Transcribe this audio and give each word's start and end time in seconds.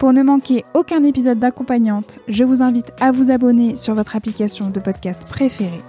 Pour 0.00 0.14
ne 0.14 0.22
manquer 0.22 0.64
aucun 0.72 1.04
épisode 1.04 1.38
d'accompagnante, 1.38 2.20
je 2.26 2.42
vous 2.42 2.62
invite 2.62 2.90
à 3.02 3.12
vous 3.12 3.30
abonner 3.30 3.76
sur 3.76 3.94
votre 3.94 4.16
application 4.16 4.70
de 4.70 4.80
podcast 4.80 5.22
préférée. 5.24 5.82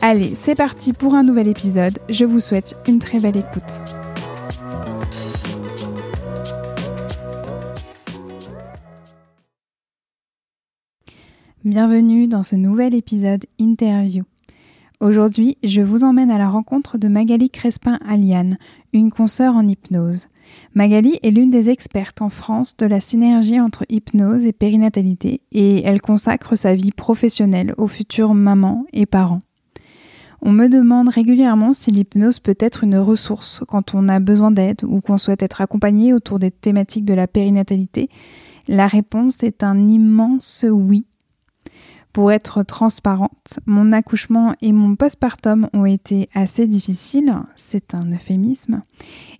Allez, 0.00 0.34
c'est 0.34 0.54
parti 0.54 0.94
pour 0.94 1.14
un 1.14 1.22
nouvel 1.22 1.46
épisode. 1.46 1.98
Je 2.08 2.24
vous 2.24 2.40
souhaite 2.40 2.74
une 2.88 2.98
très 2.98 3.18
belle 3.18 3.36
écoute. 3.36 3.82
Bienvenue 11.62 12.28
dans 12.28 12.42
ce 12.42 12.56
nouvel 12.56 12.94
épisode 12.94 13.44
interview. 13.58 14.24
Aujourd'hui, 15.00 15.58
je 15.62 15.82
vous 15.82 16.04
emmène 16.04 16.30
à 16.30 16.38
la 16.38 16.48
rencontre 16.48 16.96
de 16.96 17.06
Magali 17.06 17.50
Crespin-Aliane, 17.50 18.56
une 18.94 19.10
consoeur 19.10 19.56
en 19.56 19.66
hypnose. 19.66 20.28
Magali 20.74 21.18
est 21.22 21.30
l'une 21.30 21.50
des 21.50 21.70
expertes 21.70 22.22
en 22.22 22.28
France 22.28 22.76
de 22.76 22.86
la 22.86 23.00
synergie 23.00 23.60
entre 23.60 23.84
hypnose 23.88 24.44
et 24.44 24.52
périnatalité 24.52 25.40
et 25.52 25.82
elle 25.84 26.00
consacre 26.00 26.56
sa 26.56 26.74
vie 26.74 26.92
professionnelle 26.92 27.74
aux 27.78 27.88
futures 27.88 28.34
mamans 28.34 28.84
et 28.92 29.06
parents. 29.06 29.42
On 30.42 30.52
me 30.52 30.68
demande 30.68 31.08
régulièrement 31.08 31.72
si 31.72 31.90
l'hypnose 31.90 32.38
peut 32.38 32.56
être 32.60 32.84
une 32.84 32.98
ressource 32.98 33.62
quand 33.66 33.94
on 33.94 34.08
a 34.08 34.20
besoin 34.20 34.50
d'aide 34.50 34.84
ou 34.84 35.00
qu'on 35.00 35.18
souhaite 35.18 35.42
être 35.42 35.60
accompagné 35.60 36.12
autour 36.12 36.38
des 36.38 36.50
thématiques 36.50 37.06
de 37.06 37.14
la 37.14 37.26
périnatalité. 37.26 38.10
La 38.68 38.86
réponse 38.86 39.42
est 39.42 39.62
un 39.62 39.88
immense 39.88 40.66
oui. 40.68 41.06
Pour 42.16 42.32
être 42.32 42.62
transparente, 42.62 43.60
mon 43.66 43.92
accouchement 43.92 44.54
et 44.62 44.72
mon 44.72 44.96
postpartum 44.96 45.68
ont 45.74 45.84
été 45.84 46.30
assez 46.32 46.66
difficiles, 46.66 47.30
c'est 47.56 47.92
un 47.92 48.10
euphémisme, 48.10 48.80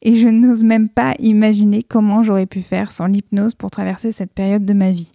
et 0.03 0.15
je 0.15 0.29
n'ose 0.29 0.63
même 0.63 0.91
pas 0.91 1.15
imaginer 1.19 1.83
comment 1.83 2.23
j'aurais 2.23 2.45
pu 2.45 2.61
faire 2.61 2.93
sans 2.93 3.07
l'hypnose 3.07 3.55
pour 3.55 3.71
traverser 3.71 4.13
cette 4.13 4.35
période 4.35 4.67
de 4.67 4.75
ma 4.75 4.91
vie. 4.91 5.11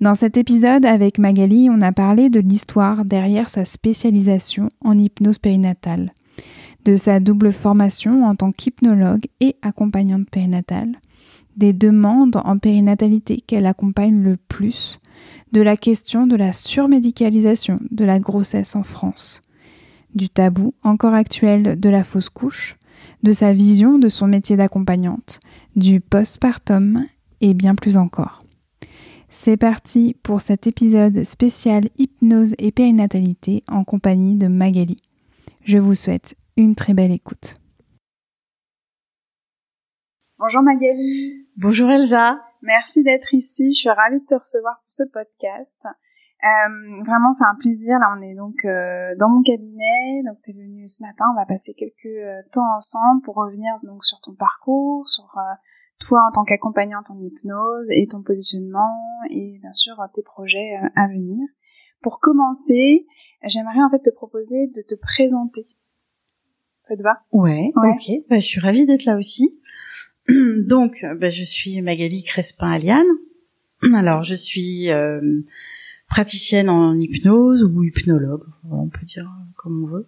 Dans 0.00 0.16
cet 0.16 0.36
épisode 0.36 0.84
avec 0.84 1.20
Magali, 1.20 1.68
on 1.70 1.80
a 1.80 1.92
parlé 1.92 2.28
de 2.28 2.40
l'histoire 2.40 3.04
derrière 3.04 3.50
sa 3.50 3.64
spécialisation 3.64 4.68
en 4.84 4.98
hypnose 4.98 5.38
périnatale, 5.38 6.12
de 6.86 6.96
sa 6.96 7.20
double 7.20 7.52
formation 7.52 8.24
en 8.24 8.34
tant 8.34 8.50
qu'hypnologue 8.50 9.26
et 9.38 9.54
accompagnante 9.62 10.28
périnatale, 10.28 10.96
des 11.56 11.72
demandes 11.72 12.42
en 12.44 12.58
périnatalité 12.58 13.36
qu'elle 13.46 13.66
accompagne 13.66 14.24
le 14.24 14.36
plus, 14.48 14.98
de 15.54 15.62
la 15.62 15.76
question 15.76 16.26
de 16.26 16.34
la 16.34 16.52
surmédicalisation 16.52 17.76
de 17.92 18.04
la 18.04 18.18
grossesse 18.18 18.74
en 18.74 18.82
France, 18.82 19.40
du 20.12 20.28
tabou 20.28 20.74
encore 20.82 21.14
actuel 21.14 21.78
de 21.78 21.88
la 21.88 22.02
fausse 22.02 22.28
couche, 22.28 22.76
de 23.22 23.30
sa 23.30 23.52
vision 23.52 24.00
de 24.00 24.08
son 24.08 24.26
métier 24.26 24.56
d'accompagnante, 24.56 25.38
du 25.76 26.00
postpartum 26.00 27.06
et 27.40 27.54
bien 27.54 27.76
plus 27.76 27.96
encore. 27.96 28.42
C'est 29.28 29.56
parti 29.56 30.16
pour 30.24 30.40
cet 30.40 30.66
épisode 30.66 31.22
spécial 31.22 31.84
hypnose 31.98 32.56
et 32.58 32.72
périnatalité 32.72 33.62
en 33.68 33.84
compagnie 33.84 34.34
de 34.34 34.48
Magali. 34.48 34.96
Je 35.62 35.78
vous 35.78 35.94
souhaite 35.94 36.34
une 36.56 36.74
très 36.74 36.94
belle 36.94 37.12
écoute. 37.12 37.60
Bonjour 40.36 40.62
Magali. 40.62 41.46
Bonjour 41.56 41.90
Elsa. 41.92 42.43
Merci 42.64 43.02
d'être 43.02 43.34
ici. 43.34 43.72
Je 43.72 43.78
suis 43.80 43.90
ravie 43.90 44.20
de 44.20 44.24
te 44.24 44.34
recevoir 44.34 44.76
pour 44.76 44.90
ce 44.90 45.02
podcast. 45.12 45.80
Euh, 45.84 47.02
vraiment, 47.04 47.32
c'est 47.32 47.44
un 47.44 47.56
plaisir. 47.56 47.98
Là, 47.98 48.16
on 48.16 48.22
est 48.22 48.34
donc 48.34 48.64
euh, 48.64 49.14
dans 49.18 49.28
mon 49.28 49.42
cabinet. 49.42 50.22
Donc, 50.24 50.38
tu 50.42 50.50
es 50.50 50.54
venu 50.54 50.88
ce 50.88 51.02
matin. 51.02 51.26
On 51.32 51.36
va 51.36 51.44
passer 51.44 51.74
quelques 51.74 52.06
euh, 52.06 52.40
temps 52.52 52.76
ensemble 52.76 53.20
pour 53.22 53.36
revenir 53.36 53.74
donc 53.82 54.02
sur 54.02 54.18
ton 54.22 54.34
parcours, 54.34 55.06
sur 55.06 55.30
toi 56.00 56.20
en 56.26 56.32
tant 56.32 56.44
qu'accompagnante 56.44 57.10
en 57.10 57.20
hypnose 57.20 57.86
et 57.90 58.06
ton 58.06 58.22
positionnement 58.22 58.98
et 59.30 59.58
bien 59.60 59.72
sûr 59.72 59.96
tes 60.14 60.22
projets 60.22 60.76
à 60.96 61.06
venir. 61.06 61.46
Pour 62.02 62.18
commencer, 62.18 63.06
j'aimerais 63.44 63.82
en 63.82 63.90
fait 63.90 64.00
te 64.00 64.10
proposer 64.10 64.68
de 64.68 64.82
te 64.82 64.94
présenter. 64.94 65.66
Ça 66.82 66.96
te 66.96 67.02
va? 67.02 67.20
Ouais, 67.32 67.72
ok. 67.76 68.26
Bah, 68.28 68.36
je 68.36 68.44
suis 68.44 68.60
ravie 68.60 68.84
d'être 68.84 69.04
là 69.04 69.16
aussi. 69.16 69.58
Donc, 70.66 71.04
ben, 71.18 71.30
je 71.30 71.44
suis 71.44 71.80
Magali 71.82 72.22
Crespin-Aliane. 72.22 73.06
Alors, 73.94 74.22
je 74.22 74.34
suis 74.34 74.90
euh, 74.90 75.40
praticienne 76.08 76.68
en 76.68 76.96
hypnose 76.96 77.62
ou 77.62 77.82
hypnologue, 77.82 78.44
on 78.70 78.88
peut 78.88 79.04
dire 79.04 79.30
comme 79.56 79.84
on 79.84 79.86
veut. 79.86 80.06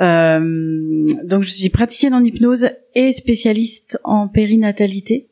Euh, 0.00 1.06
donc, 1.24 1.42
je 1.42 1.50
suis 1.50 1.68
praticienne 1.70 2.14
en 2.14 2.22
hypnose 2.22 2.68
et 2.94 3.12
spécialiste 3.12 3.98
en 4.04 4.28
périnatalité. 4.28 5.28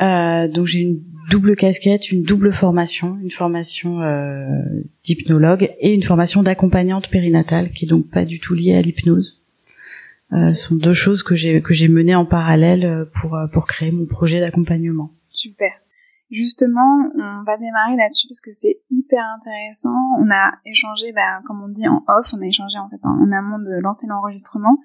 Euh, 0.00 0.48
donc, 0.48 0.66
j'ai 0.66 0.80
une 0.80 1.00
double 1.30 1.56
casquette, 1.56 2.10
une 2.10 2.22
double 2.22 2.52
formation, 2.52 3.18
une 3.22 3.30
formation 3.30 4.00
d'hypnologue 5.04 5.70
et 5.80 5.94
une 5.94 6.02
formation 6.02 6.42
d'accompagnante 6.42 7.08
périnatale, 7.08 7.70
qui 7.70 7.86
est 7.86 7.88
donc 7.88 8.10
pas 8.10 8.24
du 8.24 8.40
tout 8.40 8.54
liée 8.54 8.74
à 8.74 8.82
l'hypnose. 8.82 9.43
Euh, 10.32 10.52
sont 10.52 10.76
deux 10.76 10.94
choses 10.94 11.22
que 11.22 11.34
j'ai 11.34 11.60
que 11.60 11.74
j'ai 11.74 11.88
menées 11.88 12.14
en 12.14 12.24
parallèle 12.24 12.84
euh, 12.84 13.04
pour 13.20 13.34
euh, 13.36 13.46
pour 13.46 13.66
créer 13.66 13.92
mon 13.92 14.06
projet 14.06 14.40
d'accompagnement. 14.40 15.10
Super. 15.28 15.70
Justement, 16.30 17.10
on 17.14 17.44
va 17.44 17.58
démarrer 17.58 17.96
là-dessus 17.96 18.26
parce 18.28 18.40
que 18.40 18.52
c'est 18.52 18.80
hyper 18.90 19.22
intéressant. 19.38 19.94
On 20.18 20.28
a 20.32 20.54
échangé, 20.64 21.12
bah, 21.12 21.40
comme 21.46 21.62
on 21.62 21.68
dit 21.68 21.86
en 21.86 22.02
off, 22.08 22.32
on 22.32 22.40
a 22.40 22.46
échangé 22.46 22.78
en 22.78 22.88
fait 22.88 22.98
en, 23.04 23.30
amont 23.30 23.58
de 23.58 23.80
lancer 23.80 24.06
l'enregistrement. 24.08 24.78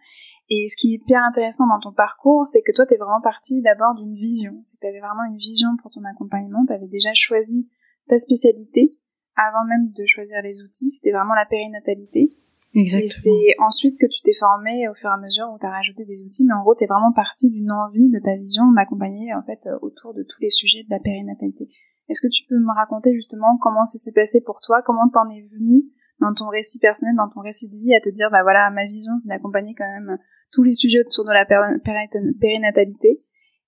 Et 0.50 0.68
ce 0.68 0.76
qui 0.76 0.94
est 0.94 0.96
hyper 0.98 1.24
intéressant 1.24 1.66
dans 1.66 1.80
ton 1.80 1.94
parcours, 1.94 2.46
c'est 2.46 2.62
que 2.62 2.72
toi, 2.76 2.86
tu 2.86 2.94
es 2.94 2.98
vraiment 2.98 3.22
parti 3.22 3.62
d'abord 3.62 3.96
d'une 3.96 4.16
vision. 4.16 4.62
Tu 4.80 4.88
avais 4.88 5.00
vraiment 5.00 5.24
une 5.24 5.38
vision 5.38 5.70
pour 5.82 5.92
ton 5.92 6.04
accompagnement. 6.04 6.66
Tu 6.68 6.74
avais 6.74 6.88
déjà 6.88 7.14
choisi 7.14 7.68
ta 8.08 8.18
spécialité 8.18 8.92
avant 9.36 9.64
même 9.66 9.92
de 9.92 10.06
choisir 10.06 10.42
les 10.44 10.62
outils. 10.62 10.92
C'était 10.92 11.12
vraiment 11.12 11.36
la 11.36 11.46
périnatalité. 11.46 12.30
Exactement. 12.76 13.06
Et 13.06 13.10
c'est 13.10 13.56
ensuite 13.60 14.00
que 14.00 14.06
tu 14.06 14.22
t'es 14.24 14.34
formé 14.34 14.88
au 14.90 14.94
fur 14.94 15.10
et 15.10 15.14
à 15.14 15.18
mesure 15.18 15.50
où 15.54 15.58
tu 15.60 15.66
as 15.66 15.72
rajouté 15.72 16.06
des 16.06 16.24
outils, 16.24 16.46
mais 16.46 16.54
en 16.54 16.62
gros, 16.62 16.76
tu 16.76 16.84
es 16.84 16.88
vraiment 16.88 17.12
parti 17.12 17.50
d'une 17.50 17.72
envie 17.72 18.10
de 18.10 18.20
ta 18.20 18.36
vision 18.36 18.72
d'accompagner 18.72 19.34
en 19.34 19.42
fait 19.44 19.66
euh, 19.68 19.78
autour 19.82 20.14
de 20.14 20.24
tous 20.24 20.42
les 20.42 20.50
sujets 20.50 20.84
de 20.84 20.90
la 20.90 21.00
périnatalité. 21.00 21.68
Est-ce 22.10 22.22
que 22.22 22.32
tu 22.32 22.46
peux 22.48 22.58
me 22.58 22.74
raconter 22.74 23.14
justement 23.14 23.58
comment 23.62 23.86
ça 23.86 23.98
s'est 23.98 24.12
passé 24.12 24.42
pour 24.42 24.62
toi, 24.62 24.82
comment 24.84 25.10
t'en 25.10 25.30
es 25.30 25.42
venu 25.52 25.84
dans 26.20 26.34
ton 26.34 26.48
récit 26.48 26.80
personnel, 26.80 27.16
dans 27.16 27.30
ton 27.30 27.42
récit 27.42 27.70
de 27.70 27.78
vie, 27.78 27.94
à 27.96 28.02
te 28.02 28.10
dire 28.10 28.30
bah 28.32 28.44
voilà, 28.44 28.70
ma 28.72 28.86
vision 28.86 29.14
c'est 29.20 29.30
d'accompagner 29.30 29.74
quand 29.76 29.88
même 29.88 30.18
tous 30.52 30.64
les 30.64 30.72
sujets 30.72 31.02
autour 31.06 31.26
de 31.26 31.32
la 31.32 31.46
périnatalité. 31.46 33.22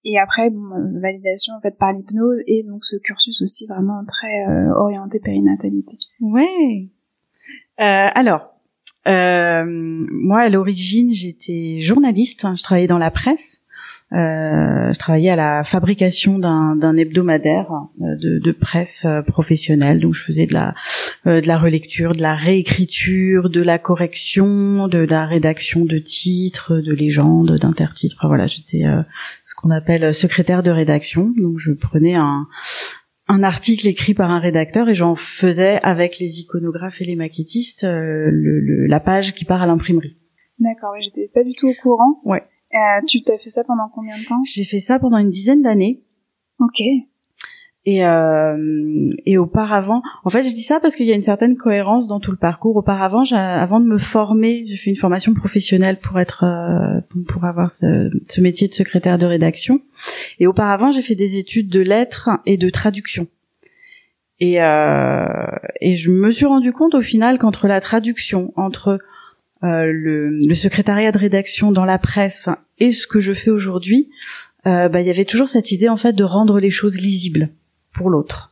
Et 0.04 0.18
après, 0.18 0.50
bon, 0.50 0.72
euh, 0.72 1.00
validation 1.00 1.54
en 1.54 1.62
fait 1.62 1.78
par 1.78 1.94
l'hypnose 1.94 2.40
et 2.48 2.64
donc 2.64 2.84
ce 2.84 2.96
cursus 2.98 3.40
aussi 3.42 3.68
vraiment 3.68 4.04
très 4.06 4.46
euh, 4.48 4.74
orienté 4.76 5.20
périnatalité. 5.20 5.98
Ouais. 6.20 6.90
Euh, 7.80 8.10
alors, 8.16 8.51
euh, 9.08 9.64
moi, 9.66 10.42
à 10.42 10.50
l'origine, 10.50 11.12
j'étais 11.12 11.80
journaliste. 11.82 12.46
Hein, 12.46 12.56
je 12.56 12.64
travaillais 12.64 12.88
dans 12.88 12.98
la 12.98 13.12
presse. 13.12 13.62
je 14.12 14.98
travaillais 14.98 15.30
à 15.30 15.36
la 15.36 15.64
fabrication 15.64 16.38
d'un 16.38 16.98
hebdomadaire 16.98 17.72
de, 18.00 18.40
de, 18.40 18.52
presse 18.52 19.08
professionnelle. 19.28 20.00
Donc 20.00 20.14
je 20.14 20.24
faisais 20.24 20.46
de 20.46 20.54
la 20.54 20.76
de 21.26 21.48
la 21.48 21.58
relecture, 21.58 22.14
de 22.14 22.22
la 22.22 22.36
réécriture, 22.36 23.50
de 23.50 23.62
la 23.62 23.80
correction, 23.80 24.88
de 24.88 25.00
la 25.00 25.26
rédaction 25.26 25.86
de 25.86 25.98
titres, 25.98 26.78
de 26.78 26.94
légendes, 26.94 27.58
d'intertitres. 27.58 28.28
Voilà, 28.28 28.48
j'étais 28.48 28.84
ce 29.46 29.56
qu'on 29.56 29.72
appelle 29.72 30.14
secrétaire 30.14 30.62
de 30.62 30.72
rédaction. 30.72 31.34
Donc 31.38 31.58
je 31.60 31.72
prenais 31.72 32.16
un 32.16 32.48
un 33.32 33.44
article 33.44 33.88
écrit 33.88 34.14
par 34.14 34.30
un 34.30 34.40
rédacteur 34.40 34.90
et 34.90 34.94
j'en 34.94 35.16
faisais 35.16 35.80
avec 35.84 36.20
les 36.20 36.42
iconographes 36.42 37.00
et 37.02 37.06
les 37.06 37.16
maquettistes 37.16 37.86
euh, 37.86 38.30
le, 38.30 38.86
la 38.88 39.00
page 39.00 39.34
qui 39.34 39.46
part 39.46 39.62
à 39.62 39.66
l'imprimerie. 39.66 40.18
D'accord, 40.60 40.92
j'étais 41.02 41.30
pas 41.34 41.44
du 41.44 41.54
tout 41.54 41.70
au 41.70 41.74
courant. 41.82 42.20
Ouais. 42.26 42.44
Euh, 42.74 43.02
tu 43.08 43.24
t'as 43.24 43.38
fait 43.38 43.50
ça 43.50 43.64
pendant 43.64 43.90
combien 43.94 44.18
de 44.18 44.26
temps? 44.26 44.42
J'ai 44.46 44.66
fait 44.66 44.80
ça 44.80 45.00
pendant 45.00 45.18
une 45.18 45.30
dizaine 45.30 45.62
d'années. 45.62 46.04
Ok. 46.60 46.82
Et, 47.86 48.06
euh, 48.06 49.10
et 49.26 49.40
auparavant, 49.40 50.04
en 50.24 50.30
fait, 50.30 50.44
je 50.44 50.50
dis 50.50 50.62
ça 50.62 50.80
parce 50.80 50.96
qu'il 50.96 51.08
y 51.08 51.12
a 51.12 51.16
une 51.16 51.24
certaine 51.24 51.58
cohérence 51.58 52.08
dans 52.08 52.20
tout 52.20 52.30
le 52.30 52.38
parcours. 52.38 52.76
Auparavant, 52.76 53.24
avant 53.32 53.80
de 53.80 53.86
me 53.86 53.98
former, 53.98 54.64
j'ai 54.68 54.78
fait 54.78 54.92
une 54.92 54.98
formation 54.98 55.34
professionnelle 55.34 55.98
pour 55.98 56.20
être, 56.20 56.44
euh, 56.44 57.02
pour 57.28 57.44
avoir 57.46 57.72
ce, 57.72 58.12
ce, 58.30 58.40
métier 58.40 58.68
de 58.68 58.74
secrétaire 58.74 59.18
de 59.18 59.26
rédaction. 59.26 59.82
Et 60.40 60.46
auparavant, 60.46 60.92
j'ai 60.92 61.02
fait 61.02 61.16
des 61.16 61.38
études 61.38 61.70
de 61.70 61.80
lettres 61.80 62.30
et 62.46 62.58
de 62.58 62.70
traduction. 62.70 63.28
Et, 64.42 64.62
euh, 64.62 65.26
et 65.80 65.96
je 65.96 66.10
me 66.10 66.32
suis 66.32 66.48
rendu 66.48 66.74
compte 66.74 66.96
au 66.96 67.02
final 67.02 67.38
qu'entre 67.38 67.68
la 67.68 67.80
traduction, 67.80 68.52
entre 68.56 69.00
euh, 69.64 69.86
le, 69.86 70.30
le, 70.30 70.56
secrétariat 70.56 71.12
de 71.12 71.20
rédaction 71.20 71.72
dans 71.72 71.86
la 71.86 72.00
presse 72.00 72.50
et 72.80 72.92
ce 72.92 73.06
que 73.06 73.20
je 73.20 73.34
fais 73.34 73.52
aujourd'hui, 73.52 74.10
euh, 74.66 74.90
bah, 74.90 75.02
il 75.02 75.08
y 75.08 75.12
avait 75.12 75.26
toujours 75.26 75.48
cette 75.48 75.72
idée 75.72 75.90
en 75.90 75.98
fait 75.98 76.14
de 76.14 76.24
rendre 76.24 76.60
les 76.60 76.72
choses 76.72 77.00
lisibles 77.00 77.50
pour 77.94 78.10
l'autre. 78.10 78.52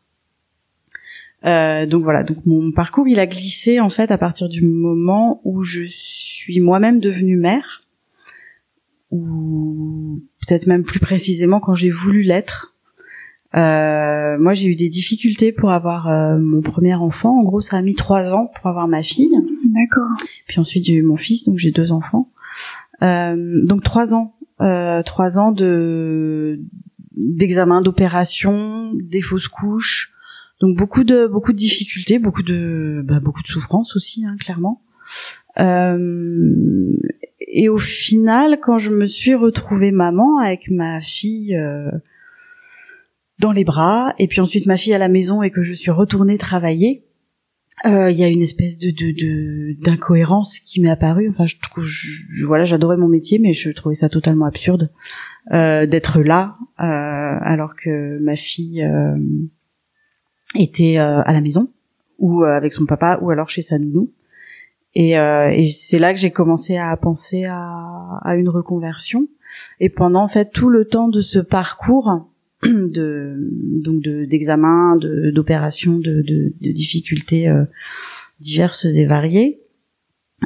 Euh, 1.46 1.86
donc 1.86 2.04
voilà, 2.04 2.24
donc 2.24 2.46
mon 2.46 2.72
parcours 2.72 3.08
il 3.08 3.18
a 3.18 3.26
glissé 3.26 3.80
en 3.80 3.90
fait 3.90 4.12
à 4.12 4.18
partir 4.18 4.50
du 4.50 4.62
moment 4.62 5.40
où 5.46 5.64
je 5.64 5.84
suis 5.88 6.60
moi-même 6.60 7.00
devenue 7.00 7.38
mère, 7.38 7.84
ou 9.12 10.22
peut-être 10.46 10.68
même 10.68 10.84
plus 10.84 11.00
précisément 11.00 11.60
quand 11.60 11.76
j'ai 11.76 11.90
voulu 11.90 12.24
l'être. 12.24 12.76
Euh, 13.56 14.38
moi 14.38 14.54
j'ai 14.54 14.68
eu 14.68 14.76
des 14.76 14.90
difficultés 14.90 15.52
pour 15.52 15.72
avoir 15.72 16.08
euh, 16.08 16.38
mon 16.38 16.62
premier 16.62 16.94
enfant. 16.94 17.40
En 17.40 17.44
gros, 17.44 17.62
ça 17.62 17.78
a 17.78 17.82
mis 17.82 17.96
trois 17.96 18.34
ans 18.34 18.52
pour 18.54 18.68
avoir 18.68 18.88
ma 18.88 19.02
fille. 19.02 19.34
D'accord. 19.66 20.12
Puis 20.48 20.60
ensuite 20.60 20.86
j'ai 20.86 20.94
eu 20.94 21.04
mon 21.04 21.16
fils, 21.16 21.46
donc 21.46 21.58
j'ai 21.58 21.72
deux 21.72 21.92
enfants. 21.92 22.30
Euh, 23.02 23.66
donc 23.66 23.84
trois 23.84 24.14
ans, 24.14 24.36
trois 25.06 25.40
ans 25.40 25.52
de 25.52 26.60
d'examens, 27.20 27.82
d'opérations, 27.82 28.94
des 28.96 29.22
fausses 29.22 29.48
couches, 29.48 30.14
donc 30.62 30.76
beaucoup 30.76 31.04
de 31.04 31.28
beaucoup 31.28 31.52
de 31.52 31.58
difficultés, 31.58 32.20
beaucoup 32.20 32.44
de 32.44 33.02
bah, 33.04 33.20
beaucoup 33.20 33.44
de 33.44 33.48
souffrances 33.48 33.96
aussi, 33.96 34.26
hein, 34.26 34.36
clairement. 34.40 34.82
Euh, 35.60 36.94
et 37.40 37.70
au 37.70 37.78
final, 37.78 38.60
quand 38.62 38.78
je 38.78 38.92
me 38.92 39.06
suis 39.06 39.36
retrouvée 39.36 39.92
maman 39.92 40.38
avec 40.38 40.70
ma 40.70 41.02
fille 41.02 41.56
euh, 41.56 41.92
dans 43.40 43.52
les 43.52 43.64
bras, 43.64 44.14
et 44.20 44.28
puis 44.28 44.42
ensuite 44.42 44.66
ma 44.66 44.78
fille 44.78 44.94
à 44.94 44.98
la 44.98 45.10
maison 45.10 45.44
et 45.44 45.52
que 45.52 45.62
je 45.62 45.74
suis 45.74 45.92
retournée 45.92 46.38
travailler, 46.38 47.06
euh, 47.86 48.12
il 48.12 48.18
y 48.18 48.24
a 48.24 48.28
une 48.28 48.42
espèce 48.42 48.78
de 48.78 48.92
d'incohérence 49.82 50.60
qui 50.60 50.82
m'est 50.82 50.90
apparue. 50.90 51.30
Enfin, 51.30 51.46
je 51.46 51.56
trouve, 51.62 51.86
voilà, 52.46 52.66
j'adorais 52.66 52.98
mon 52.98 53.08
métier, 53.08 53.40
mais 53.40 53.54
je 53.54 53.70
trouvais 53.72 53.96
ça 53.96 54.10
totalement 54.10 54.46
absurde 54.46 54.92
euh, 55.52 55.86
d'être 55.86 56.20
là 56.20 56.58
euh, 56.80 56.84
alors 56.84 57.76
que 57.76 58.20
ma 58.20 58.36
fille 58.36 58.84
euh, 58.84 59.18
était 60.56 60.98
à 60.98 61.32
la 61.32 61.42
maison 61.42 61.72
ou 62.18 62.44
avec 62.44 62.74
son 62.74 62.86
papa 62.86 63.20
ou 63.22 63.30
alors 63.30 63.50
chez 63.50 63.62
sa 63.62 63.78
nounou. 63.78 64.12
Et, 64.96 65.12
et 65.12 65.68
c'est 65.68 66.00
là 66.00 66.14
que 66.14 66.20
j'ai 66.20 66.32
commencé 66.32 66.76
à 66.76 66.96
penser 66.98 67.46
à, 67.46 68.20
à, 68.24 68.36
une 68.36 68.50
reconversion. 68.50 69.28
Et 69.80 69.90
pendant 69.90 70.24
en 70.24 70.28
fait 70.28 70.52
tout 70.52 70.70
le 70.70 70.86
temps 70.86 71.08
de 71.08 71.22
ce 71.22 71.40
parcours 71.40 72.29
de 72.64 73.36
donc 73.84 74.02
d'examen, 74.02 74.98
de, 74.98 75.32
d'opérations, 75.32 75.98
de, 75.98 76.22
de, 76.22 76.54
de, 76.60 76.72
difficultés 76.72 77.50
diverses 78.40 78.86
et 78.86 79.06
variées, 79.06 79.62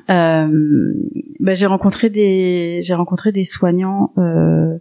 euh, 0.10 0.94
bah, 1.40 1.56
j'ai 1.56 1.66
rencontré 1.66 2.10
des 2.10 2.82
j'ai 2.84 2.94
rencontré 2.94 3.32
des 3.32 3.44
soignants 3.44 4.14
euh, 4.18 4.78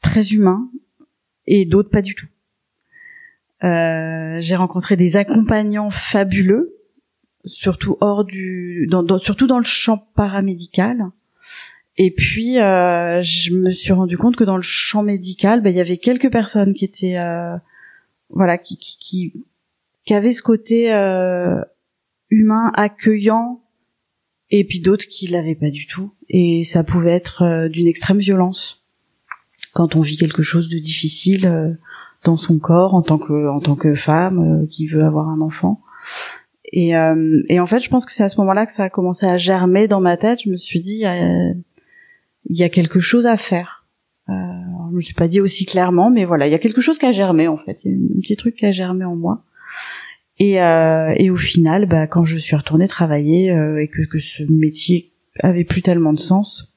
très 0.00 0.32
humains 0.32 0.70
et 1.46 1.64
d'autres 1.64 1.90
pas 1.90 2.02
du 2.02 2.14
tout. 2.14 2.26
Euh, 3.64 4.38
j'ai 4.40 4.56
rencontré 4.56 4.96
des 4.96 5.16
accompagnants 5.16 5.90
fabuleux, 5.90 6.76
surtout 7.44 7.96
hors 8.00 8.24
du, 8.24 8.88
dans, 8.90 9.18
surtout 9.18 9.46
dans 9.46 9.58
le 9.58 9.64
champ 9.64 9.98
paramédical. 10.16 11.10
Et 11.98 12.10
puis, 12.10 12.58
euh, 12.58 13.20
je 13.20 13.54
me 13.54 13.72
suis 13.72 13.92
rendu 13.92 14.16
compte 14.16 14.36
que 14.36 14.44
dans 14.44 14.56
le 14.56 14.62
champ 14.62 15.02
médical, 15.02 15.62
bah, 15.62 15.70
il 15.70 15.76
y 15.76 15.80
avait 15.80 15.98
quelques 15.98 16.30
personnes 16.30 16.72
qui 16.72 16.84
étaient, 16.84 17.18
euh, 17.18 17.56
voilà, 18.30 18.56
qui, 18.56 18.78
qui, 18.78 18.96
qui, 18.98 19.44
qui, 20.04 20.14
avaient 20.14 20.32
ce 20.32 20.42
côté 20.42 20.92
euh, 20.92 21.60
humain, 22.30 22.72
accueillant, 22.74 23.60
et 24.50 24.64
puis 24.64 24.80
d'autres 24.80 25.06
qui 25.06 25.26
l'avaient 25.26 25.54
pas 25.54 25.70
du 25.70 25.86
tout. 25.86 26.12
Et 26.28 26.64
ça 26.64 26.84
pouvait 26.84 27.12
être 27.12 27.42
euh, 27.42 27.68
d'une 27.68 27.88
extrême 27.88 28.18
violence 28.18 28.84
quand 29.72 29.96
on 29.96 30.00
vit 30.00 30.18
quelque 30.18 30.42
chose 30.42 30.68
de 30.68 30.78
difficile 30.78 31.46
euh, 31.46 31.72
dans 32.24 32.36
son 32.36 32.58
corps 32.58 32.94
en 32.94 33.02
tant 33.02 33.18
que 33.18 33.48
en 33.48 33.60
tant 33.60 33.74
que 33.74 33.94
femme 33.94 34.62
euh, 34.62 34.66
qui 34.66 34.86
veut 34.86 35.04
avoir 35.04 35.28
un 35.28 35.40
enfant. 35.40 35.80
Et, 36.74 36.92
et 37.48 37.60
en 37.60 37.66
fait, 37.66 37.80
je 37.80 37.90
pense 37.90 38.06
que 38.06 38.14
c'est 38.14 38.22
à 38.22 38.30
ce 38.30 38.40
moment-là 38.40 38.64
que 38.64 38.72
ça 38.72 38.84
a 38.84 38.88
commencé 38.88 39.26
à 39.26 39.36
germer 39.36 39.88
dans 39.88 40.00
ma 40.00 40.16
tête. 40.16 40.40
Je 40.42 40.48
me 40.48 40.56
suis 40.56 40.80
dit, 40.80 41.04
il 42.48 42.56
y 42.56 42.62
a 42.62 42.68
quelque 42.68 43.00
chose 43.00 43.26
à 43.26 43.36
faire. 43.36 43.86
Euh, 44.28 44.32
je 44.90 44.96
me 44.96 45.00
suis 45.00 45.14
pas 45.14 45.28
dit 45.28 45.40
aussi 45.40 45.66
clairement, 45.66 46.10
mais 46.10 46.24
voilà, 46.24 46.46
il 46.46 46.50
y 46.50 46.54
a 46.54 46.58
quelque 46.58 46.80
chose 46.80 46.98
qui 46.98 47.06
a 47.06 47.12
germé 47.12 47.48
en 47.48 47.56
fait. 47.56 47.84
Il 47.84 47.92
y 47.92 47.94
a 47.94 47.96
un 47.96 48.20
petit 48.20 48.36
truc 48.36 48.56
qui 48.56 48.66
a 48.66 48.72
germé 48.72 49.04
en 49.04 49.16
moi. 49.16 49.44
Et, 50.38 50.60
euh, 50.60 51.12
et 51.16 51.30
au 51.30 51.36
final, 51.36 51.86
bah, 51.86 52.06
quand 52.06 52.24
je 52.24 52.38
suis 52.38 52.56
retournée 52.56 52.88
travailler 52.88 53.48
et 53.80 53.88
que, 53.88 54.02
que 54.02 54.18
ce 54.18 54.42
métier 54.44 55.12
avait 55.40 55.64
plus 55.64 55.82
tellement 55.82 56.12
de 56.12 56.18
sens, 56.18 56.72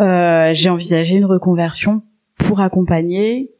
euh, 0.00 0.50
j'ai 0.52 0.70
envisagé 0.70 1.16
une 1.16 1.26
reconversion 1.26 2.02
pour 2.36 2.60
accompagner 2.60 3.50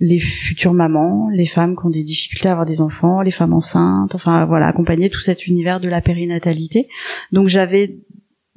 les 0.00 0.18
futures 0.18 0.72
mamans, 0.72 1.28
les 1.32 1.46
femmes 1.46 1.76
qui 1.76 1.86
ont 1.86 1.90
des 1.90 2.02
difficultés 2.02 2.48
à 2.48 2.52
avoir 2.52 2.66
des 2.66 2.80
enfants, 2.80 3.20
les 3.20 3.30
femmes 3.30 3.52
enceintes, 3.52 4.14
enfin 4.16 4.44
voilà, 4.46 4.66
accompagner 4.66 5.10
tout 5.10 5.20
cet 5.20 5.46
univers 5.46 5.78
de 5.78 5.88
la 5.88 6.00
périnatalité. 6.00 6.88
Donc 7.30 7.46
j'avais 7.46 7.98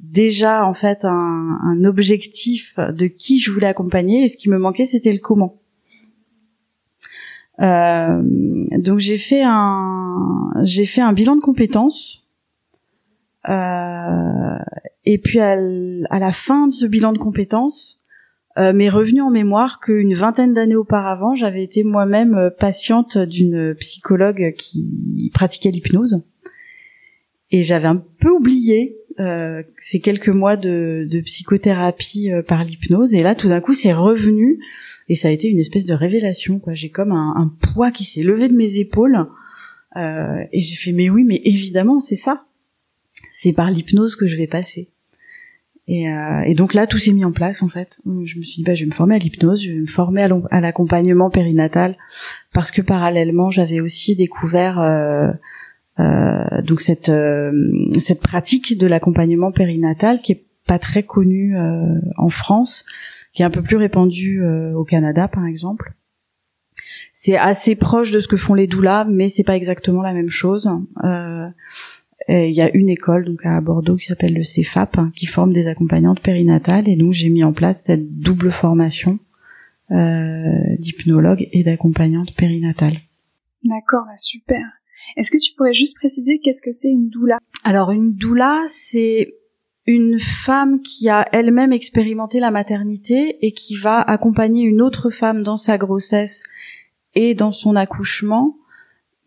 déjà 0.00 0.66
en 0.66 0.74
fait 0.74 1.04
un, 1.04 1.58
un, 1.62 1.84
objectif 1.84 2.74
de 2.78 3.06
qui 3.06 3.40
je 3.40 3.50
voulais 3.50 3.66
accompagner 3.66 4.24
et 4.24 4.28
ce 4.28 4.36
qui 4.36 4.50
me 4.50 4.58
manquait 4.58 4.86
c'était 4.86 5.12
le 5.12 5.20
comment. 5.20 5.60
Euh, 7.60 8.22
donc 8.78 8.98
j'ai 8.98 9.18
fait 9.18 9.42
un 9.42 10.52
j'ai 10.62 10.84
fait 10.84 11.00
un 11.00 11.14
bilan 11.14 11.36
de 11.36 11.40
compétences 11.40 12.26
euh, 13.48 14.58
et 15.04 15.18
puis 15.18 15.40
à, 15.40 15.56
la 15.56 16.32
fin 16.32 16.66
de 16.66 16.72
ce 16.72 16.86
bilan 16.86 17.12
de 17.12 17.18
compétences, 17.18 18.00
euh, 18.58 18.72
m'est 18.72 18.88
revenu 18.88 19.20
en 19.20 19.30
mémoire 19.30 19.80
qu'une 19.80 20.14
vingtaine 20.14 20.54
d'années 20.54 20.76
auparavant, 20.76 21.34
j'avais 21.34 21.62
été 21.62 21.84
moi-même 21.84 22.34
euh, 22.34 22.50
patiente 22.50 23.18
d'une 23.18 23.74
psychologue 23.74 24.54
qui 24.56 25.30
pratiquait 25.34 25.70
l'hypnose. 25.70 26.24
Et 27.50 27.62
j'avais 27.62 27.86
un 27.86 28.02
peu 28.18 28.30
oublié 28.30 28.96
euh, 29.18 29.62
ces 29.76 30.00
quelques 30.00 30.28
mois 30.28 30.56
de, 30.56 31.06
de 31.10 31.20
psychothérapie 31.20 32.30
euh, 32.30 32.42
par 32.42 32.64
l'hypnose. 32.64 33.14
Et 33.14 33.22
là, 33.22 33.34
tout 33.34 33.48
d'un 33.48 33.60
coup, 33.60 33.74
c'est 33.74 33.92
revenu. 33.92 34.58
Et 35.08 35.14
ça 35.14 35.28
a 35.28 35.30
été 35.30 35.48
une 35.48 35.58
espèce 35.58 35.86
de 35.86 35.94
révélation. 35.94 36.58
quoi. 36.58 36.74
J'ai 36.74 36.90
comme 36.90 37.12
un, 37.12 37.34
un, 37.36 37.52
poids 37.72 37.90
qui 37.90 38.04
s'est 38.04 38.22
levé 38.22 38.48
de 38.48 38.54
mes 38.54 38.78
épaules. 38.78 39.26
Euh, 39.96 40.44
et 40.52 40.60
j'ai 40.60 40.76
fait, 40.76 40.92
mais 40.92 41.08
oui, 41.08 41.24
mais 41.24 41.40
évidemment, 41.44 42.00
c'est 42.00 42.16
ça. 42.16 42.44
C'est 43.30 43.52
par 43.52 43.70
l'hypnose 43.70 44.16
que 44.16 44.26
je 44.26 44.36
vais 44.36 44.46
passer. 44.46 44.90
Et, 45.88 46.10
euh, 46.10 46.42
et, 46.44 46.54
donc 46.54 46.74
là, 46.74 46.86
tout 46.86 46.98
s'est 46.98 47.12
mis 47.12 47.24
en 47.24 47.32
place 47.32 47.62
en 47.62 47.68
fait. 47.68 47.98
Je 48.04 48.38
me 48.38 48.42
suis 48.42 48.56
dit, 48.56 48.64
bah, 48.64 48.74
je 48.74 48.80
vais 48.80 48.90
me 48.90 48.94
former 48.94 49.14
à 49.14 49.18
l'hypnose, 49.18 49.62
je 49.62 49.70
vais 49.70 49.78
me 49.78 49.86
former 49.86 50.28
à 50.50 50.60
l'accompagnement 50.60 51.30
périnatal, 51.30 51.96
parce 52.52 52.72
que 52.72 52.82
parallèlement, 52.82 53.50
j'avais 53.50 53.80
aussi 53.80 54.16
découvert 54.16 54.80
euh, 55.98 56.62
donc 56.62 56.80
cette 56.80 57.08
euh, 57.08 57.52
cette 58.00 58.20
pratique 58.20 58.76
de 58.76 58.86
l'accompagnement 58.86 59.50
périnatal 59.50 60.20
qui 60.20 60.32
est 60.32 60.44
pas 60.66 60.78
très 60.78 61.02
connue 61.02 61.56
euh, 61.56 61.98
en 62.18 62.28
France, 62.28 62.84
qui 63.32 63.42
est 63.42 63.46
un 63.46 63.50
peu 63.50 63.62
plus 63.62 63.76
répandue 63.76 64.44
au 64.74 64.84
Canada 64.84 65.28
par 65.28 65.46
exemple. 65.46 65.92
C'est 67.12 67.38
assez 67.38 67.76
proche 67.76 68.10
de 68.10 68.20
ce 68.20 68.28
que 68.28 68.36
font 68.36 68.52
les 68.52 68.66
doulas, 68.66 69.06
mais 69.08 69.30
c'est 69.30 69.44
pas 69.44 69.56
exactement 69.56 70.02
la 70.02 70.12
même 70.12 70.28
chose. 70.28 70.68
il 72.28 72.52
y 72.52 72.60
a 72.60 72.70
une 72.74 72.90
école 72.90 73.24
donc 73.24 73.46
à 73.46 73.60
Bordeaux 73.60 73.96
qui 73.96 74.04
s'appelle 74.04 74.34
le 74.34 74.42
CFAP 74.42 74.98
hein, 74.98 75.12
qui 75.14 75.26
forme 75.26 75.54
des 75.54 75.68
accompagnantes 75.68 76.20
périnatales 76.20 76.88
et 76.88 76.96
donc 76.96 77.12
j'ai 77.12 77.30
mis 77.30 77.44
en 77.44 77.54
place 77.54 77.84
cette 77.84 78.18
double 78.18 78.50
formation 78.50 79.18
d'hypnologue 79.88 81.48
et 81.52 81.62
d'accompagnante 81.62 82.34
périnatale. 82.34 82.96
D'accord, 83.64 84.04
bah 84.06 84.16
super. 84.16 84.75
Est-ce 85.16 85.30
que 85.30 85.38
tu 85.38 85.52
pourrais 85.54 85.74
juste 85.74 85.96
préciser 85.96 86.38
qu'est-ce 86.38 86.62
que 86.62 86.72
c'est 86.72 86.90
une 86.90 87.08
doula? 87.08 87.38
Alors 87.64 87.90
une 87.90 88.14
doula, 88.14 88.64
c'est 88.68 89.34
une 89.86 90.18
femme 90.18 90.82
qui 90.82 91.08
a 91.08 91.26
elle-même 91.32 91.72
expérimenté 91.72 92.40
la 92.40 92.50
maternité 92.50 93.38
et 93.40 93.52
qui 93.52 93.76
va 93.76 94.00
accompagner 94.00 94.64
une 94.64 94.82
autre 94.82 95.10
femme 95.10 95.42
dans 95.42 95.56
sa 95.56 95.78
grossesse 95.78 96.42
et 97.14 97.34
dans 97.34 97.52
son 97.52 97.76
accouchement, 97.76 98.56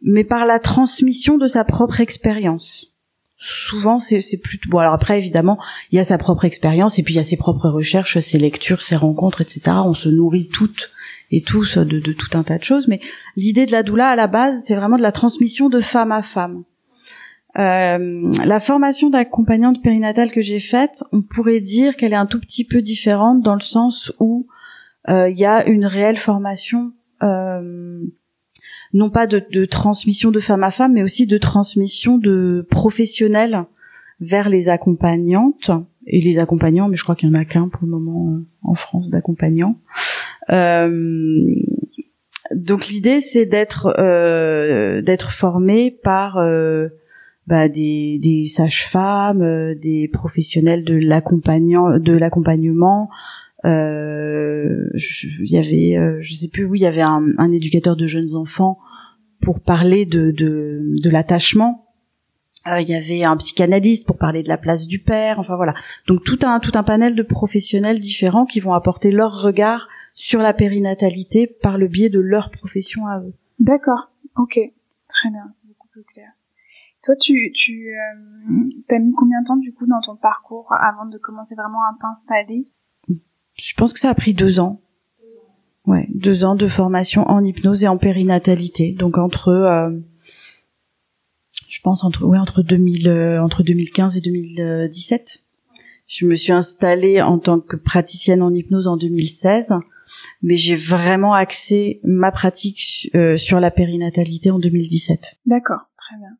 mais 0.01 0.23
par 0.23 0.45
la 0.45 0.59
transmission 0.59 1.37
de 1.37 1.47
sa 1.47 1.63
propre 1.63 2.01
expérience. 2.01 2.93
Souvent 3.41 3.99
c'est 3.99 4.19
plus 4.37 4.59
bon 4.67 4.79
alors 4.79 4.93
après 4.93 5.17
évidemment 5.17 5.57
il 5.91 5.95
y 5.95 5.99
a 5.99 6.03
sa 6.03 6.17
propre 6.17 6.43
expérience 6.43 6.99
et 6.99 7.03
puis 7.03 7.13
il 7.13 7.17
y 7.17 7.21
a 7.21 7.23
ses 7.23 7.37
propres 7.37 7.69
recherches 7.69 8.19
ses 8.19 8.37
lectures 8.37 8.81
ses 8.81 8.97
rencontres 8.97 9.39
etc 9.39 9.77
on 9.85 9.93
se 9.93 10.09
nourrit 10.09 10.49
toutes 10.49 10.91
et 11.31 11.41
tous 11.41 11.77
de, 11.77 11.99
de 11.99 12.13
tout 12.13 12.37
un 12.37 12.43
tas 12.43 12.57
de 12.57 12.63
choses 12.63 12.87
mais 12.87 12.99
l'idée 13.35 13.65
de 13.65 13.71
la 13.71 13.83
doula 13.83 14.09
à 14.09 14.15
la 14.15 14.27
base 14.27 14.63
c'est 14.65 14.75
vraiment 14.75 14.97
de 14.97 15.01
la 15.01 15.11
transmission 15.11 15.69
de 15.69 15.79
femme 15.79 16.11
à 16.11 16.21
femme 16.21 16.63
euh, 17.57 18.31
la 18.45 18.59
formation 18.59 19.09
d'accompagnante 19.09 19.81
périnatale 19.81 20.31
que 20.31 20.41
j'ai 20.41 20.59
faite 20.59 21.03
on 21.11 21.21
pourrait 21.21 21.61
dire 21.61 21.95
qu'elle 21.95 22.13
est 22.13 22.17
un 22.17 22.25
tout 22.25 22.39
petit 22.39 22.65
peu 22.65 22.81
différente 22.81 23.41
dans 23.41 23.55
le 23.55 23.61
sens 23.61 24.13
où 24.19 24.47
euh, 25.09 25.29
il 25.29 25.39
y 25.39 25.45
a 25.45 25.67
une 25.67 25.85
réelle 25.85 26.17
formation 26.17 26.93
euh, 27.23 28.03
non 28.93 29.09
pas 29.09 29.27
de, 29.27 29.43
de, 29.51 29.65
transmission 29.65 30.31
de 30.31 30.39
femme 30.39 30.63
à 30.63 30.71
femme, 30.71 30.93
mais 30.93 31.03
aussi 31.03 31.27
de 31.27 31.37
transmission 31.37 32.17
de 32.17 32.65
professionnels 32.69 33.65
vers 34.19 34.49
les 34.49 34.69
accompagnantes 34.69 35.71
et 36.07 36.21
les 36.21 36.39
accompagnants, 36.39 36.89
mais 36.89 36.97
je 36.97 37.03
crois 37.03 37.15
qu'il 37.15 37.29
y 37.29 37.31
en 37.31 37.39
a 37.39 37.45
qu'un 37.45 37.69
pour 37.69 37.83
le 37.83 37.91
moment 37.91 38.39
en 38.63 38.73
France 38.73 39.09
d'accompagnants. 39.09 39.79
Euh, 40.51 41.45
donc 42.55 42.87
l'idée 42.87 43.19
c'est 43.19 43.45
d'être 43.45 43.93
euh, 43.99 45.01
d'être 45.01 45.31
formé 45.31 45.91
par 45.91 46.37
euh, 46.37 46.87
bah, 47.47 47.69
des, 47.69 48.19
des 48.19 48.45
sages-femmes, 48.47 49.75
des 49.75 50.09
professionnels 50.11 50.83
de 50.83 50.95
l'accompagnant 50.95 51.99
de 51.99 52.13
l'accompagnement, 52.13 53.09
il 55.43 55.51
y 55.51 55.57
avait, 55.57 55.97
euh, 55.97 56.19
je 56.21 56.33
sais 56.33 56.47
plus, 56.47 56.65
oui, 56.65 56.79
il 56.79 56.83
y 56.83 56.87
avait 56.87 57.01
un, 57.01 57.23
un, 57.37 57.51
éducateur 57.51 57.95
de 57.95 58.05
jeunes 58.05 58.35
enfants 58.35 58.79
pour 59.41 59.59
parler 59.59 60.05
de, 60.05 60.31
de, 60.31 60.95
de 61.01 61.09
l'attachement. 61.09 61.85
Il 62.65 62.87
y 62.87 62.93
avait 62.93 63.23
un 63.23 63.37
psychanalyste 63.37 64.05
pour 64.05 64.17
parler 64.17 64.43
de 64.43 64.49
la 64.49 64.57
place 64.57 64.85
du 64.85 64.99
père. 64.99 65.39
Enfin 65.39 65.55
voilà. 65.55 65.73
Donc 66.07 66.23
tout 66.23 66.39
un 66.43 66.59
tout 66.59 66.73
un 66.75 66.83
panel 66.83 67.15
de 67.15 67.23
professionnels 67.23 67.99
différents 67.99 68.45
qui 68.45 68.59
vont 68.59 68.73
apporter 68.73 69.11
leur 69.11 69.41
regard 69.41 69.87
sur 70.19 70.41
la 70.41 70.53
périnatalité 70.53 71.47
par 71.47 71.77
le 71.77 71.87
biais 71.87 72.09
de 72.09 72.19
leur 72.19 72.51
profession 72.51 73.07
à 73.07 73.21
eux. 73.21 73.33
D'accord. 73.57 74.11
Ok. 74.35 74.59
Très 75.07 75.29
bien. 75.29 75.49
C'est 75.53 75.65
beaucoup 75.65 75.87
plus 75.87 76.03
clair. 76.03 76.27
Toi, 77.03 77.15
tu, 77.15 77.53
tu 77.55 77.95
euh, 77.95 78.93
as 78.93 78.99
mis 78.99 79.13
combien 79.13 79.41
de 79.41 79.47
temps 79.47 79.55
du 79.55 79.73
coup 79.73 79.87
dans 79.87 80.01
ton 80.01 80.17
parcours 80.17 80.73
avant 80.73 81.05
de 81.05 81.17
commencer 81.17 81.55
vraiment 81.55 81.79
à 81.83 81.95
t'installer? 82.01 82.65
Je 83.07 83.73
pense 83.75 83.93
que 83.93 83.99
ça 83.99 84.09
a 84.09 84.13
pris 84.13 84.33
deux 84.33 84.59
ans. 84.59 84.81
Ouais, 85.87 86.05
deux 86.13 86.43
ans 86.43 86.55
de 86.55 86.67
formation 86.67 87.23
en 87.29 87.41
hypnose 87.41 87.85
et 87.85 87.87
en 87.87 87.97
périnatalité. 87.97 88.91
Donc 88.91 89.17
entre, 89.17 89.47
euh, 89.47 89.89
je 91.69 91.79
pense 91.81 92.03
entre, 92.03 92.25
ouais, 92.25 92.37
entre 92.37 92.61
2000, 92.61 93.07
euh, 93.07 93.41
entre 93.41 93.63
2015 93.63 94.17
et 94.17 94.21
2017. 94.21 95.43
Je 96.07 96.25
me 96.25 96.35
suis 96.35 96.51
installée 96.51 97.21
en 97.21 97.39
tant 97.39 97.61
que 97.61 97.77
praticienne 97.77 98.41
en 98.41 98.53
hypnose 98.53 98.87
en 98.87 98.97
2016, 98.97 99.75
mais 100.41 100.55
j'ai 100.55 100.75
vraiment 100.75 101.33
axé 101.33 101.99
ma 102.03 102.31
pratique 102.31 103.09
euh, 103.15 103.35
sur 103.35 103.59
la 103.59 103.71
périnatalité 103.71 104.51
en 104.51 104.59
2017. 104.59 105.39
D'accord, 105.45 105.89
très 105.97 106.17
bien. 106.17 106.37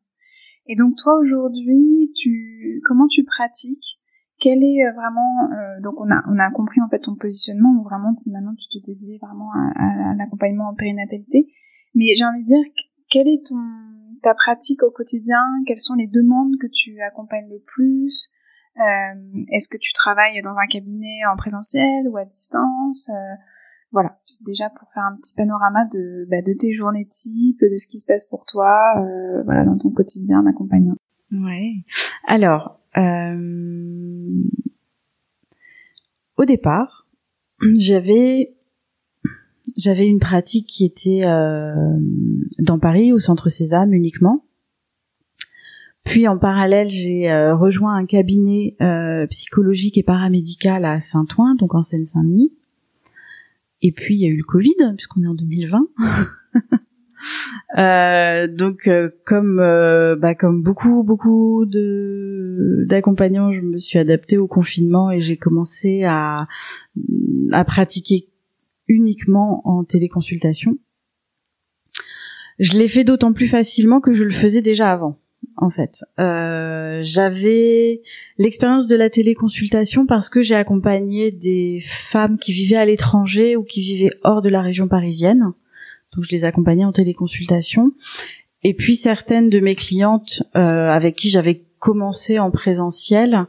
Et 0.66 0.76
donc 0.76 0.94
toi 0.96 1.18
aujourd'hui, 1.18 2.12
tu 2.14 2.80
comment 2.84 3.08
tu 3.08 3.24
pratiques? 3.24 3.98
Quel 4.38 4.62
est 4.62 4.86
euh, 4.86 4.92
vraiment 4.92 5.50
euh, 5.52 5.80
donc 5.82 6.00
on 6.00 6.10
a 6.10 6.22
on 6.28 6.38
a 6.38 6.50
compris 6.50 6.80
en 6.80 6.88
fait 6.88 7.00
ton 7.00 7.16
positionnement. 7.16 7.70
Où 7.80 7.84
vraiment 7.84 8.16
maintenant 8.26 8.54
tu 8.54 8.80
te 8.80 8.86
dédies 8.86 9.18
vraiment 9.18 9.50
à, 9.76 10.14
l'accompagnement 10.16 10.68
en 10.68 10.74
périnatalité. 10.74 11.52
Mais 11.94 12.14
j'ai 12.14 12.24
envie 12.24 12.42
de 12.42 12.46
dire 12.46 12.64
quelle 13.10 13.28
est 13.28 13.44
ton 13.46 13.56
ta 14.22 14.34
pratique 14.34 14.82
au 14.82 14.90
quotidien? 14.90 15.42
Quelles 15.66 15.80
sont 15.80 15.94
les 15.94 16.06
demandes 16.06 16.56
que 16.60 16.68
tu 16.68 17.00
accompagnes 17.00 17.48
le 17.50 17.62
plus? 17.66 18.30
Euh, 18.76 19.42
est-ce 19.50 19.68
que 19.68 19.76
tu 19.78 19.92
travailles 19.92 20.40
dans 20.42 20.56
un 20.56 20.66
cabinet 20.66 21.26
en 21.32 21.36
présentiel 21.36 22.08
ou 22.08 22.16
à 22.16 22.24
distance? 22.24 23.10
Voilà 23.92 24.18
c'est 24.24 24.44
déjà 24.44 24.70
pour 24.70 24.88
faire 24.92 25.04
un 25.04 25.16
petit 25.16 25.34
panorama 25.34 25.84
de 25.92 26.26
bah, 26.30 26.42
de 26.42 26.52
tes 26.58 26.72
journées 26.72 27.06
type 27.06 27.60
de 27.60 27.76
ce 27.76 27.86
qui 27.86 27.98
se 27.98 28.06
passe 28.06 28.24
pour 28.24 28.44
toi 28.46 28.94
voilà 29.44 29.64
dans 29.64 29.78
ton 29.78 29.90
quotidien 29.90 30.42
d'accompagnant 30.42 30.96
ouais 31.32 31.72
alors 32.26 32.80
euh, 32.96 34.42
au 36.36 36.44
départ, 36.44 37.06
j'avais 37.78 38.56
j'avais 39.76 40.06
une 40.06 40.18
pratique 40.18 40.66
qui 40.66 40.84
était 40.84 41.24
euh, 41.24 41.74
dans 42.58 42.78
Paris, 42.78 43.12
au 43.12 43.18
Centre 43.18 43.48
Sésame 43.48 43.94
uniquement. 43.94 44.44
Puis 46.04 46.26
en 46.26 46.38
parallèle, 46.38 46.88
j'ai 46.88 47.30
euh, 47.30 47.54
rejoint 47.54 47.94
un 47.94 48.06
cabinet 48.06 48.76
psychologique 49.28 49.96
et 49.98 50.02
paramédical 50.02 50.84
à 50.84 50.98
Saint-Ouen, 50.98 51.54
donc 51.54 51.74
en 51.74 51.82
Seine-Saint-Denis. 51.82 52.52
Et 53.82 53.92
puis 53.92 54.16
il 54.16 54.20
y 54.20 54.26
a 54.26 54.28
eu 54.28 54.36
le 54.36 54.44
Covid, 54.44 54.94
puisqu'on 54.96 55.22
est 55.22 55.28
en 55.28 55.34
2020. 55.34 55.78
Euh, 57.78 58.48
donc 58.48 58.88
euh, 58.88 59.10
comme 59.26 59.60
euh, 59.60 60.16
bah, 60.16 60.34
comme 60.34 60.62
beaucoup 60.62 61.04
beaucoup 61.04 61.66
de 61.66 62.84
d'accompagnants, 62.88 63.52
je 63.52 63.60
me 63.60 63.78
suis 63.78 63.98
adaptée 63.98 64.38
au 64.38 64.48
confinement 64.48 65.10
et 65.10 65.20
j'ai 65.20 65.36
commencé 65.36 66.02
à 66.04 66.48
à 67.52 67.64
pratiquer 67.64 68.28
uniquement 68.88 69.60
en 69.68 69.84
téléconsultation. 69.84 70.78
Je 72.58 72.72
l'ai 72.76 72.88
fait 72.88 73.04
d'autant 73.04 73.32
plus 73.32 73.48
facilement 73.48 74.00
que 74.00 74.12
je 74.12 74.24
le 74.24 74.30
faisais 74.30 74.62
déjà 74.62 74.90
avant. 74.90 75.19
En 75.60 75.70
fait, 75.70 76.04
euh, 76.18 77.00
j'avais 77.02 78.00
l'expérience 78.38 78.88
de 78.88 78.96
la 78.96 79.10
téléconsultation 79.10 80.06
parce 80.06 80.30
que 80.30 80.42
j'ai 80.42 80.54
accompagné 80.54 81.30
des 81.30 81.82
femmes 81.86 82.38
qui 82.38 82.52
vivaient 82.52 82.76
à 82.76 82.86
l'étranger 82.86 83.56
ou 83.56 83.62
qui 83.62 83.82
vivaient 83.82 84.14
hors 84.24 84.40
de 84.40 84.48
la 84.48 84.62
région 84.62 84.88
parisienne 84.88 85.52
donc 86.14 86.24
je 86.24 86.30
les 86.30 86.44
accompagnais 86.44 86.84
en 86.84 86.92
téléconsultation. 86.92 87.92
Et 88.62 88.74
puis 88.74 88.94
certaines 88.94 89.48
de 89.48 89.60
mes 89.60 89.74
clientes 89.74 90.42
euh, 90.56 90.88
avec 90.88 91.16
qui 91.16 91.30
j'avais 91.30 91.64
commencé 91.78 92.38
en 92.38 92.50
présentiel, 92.50 93.46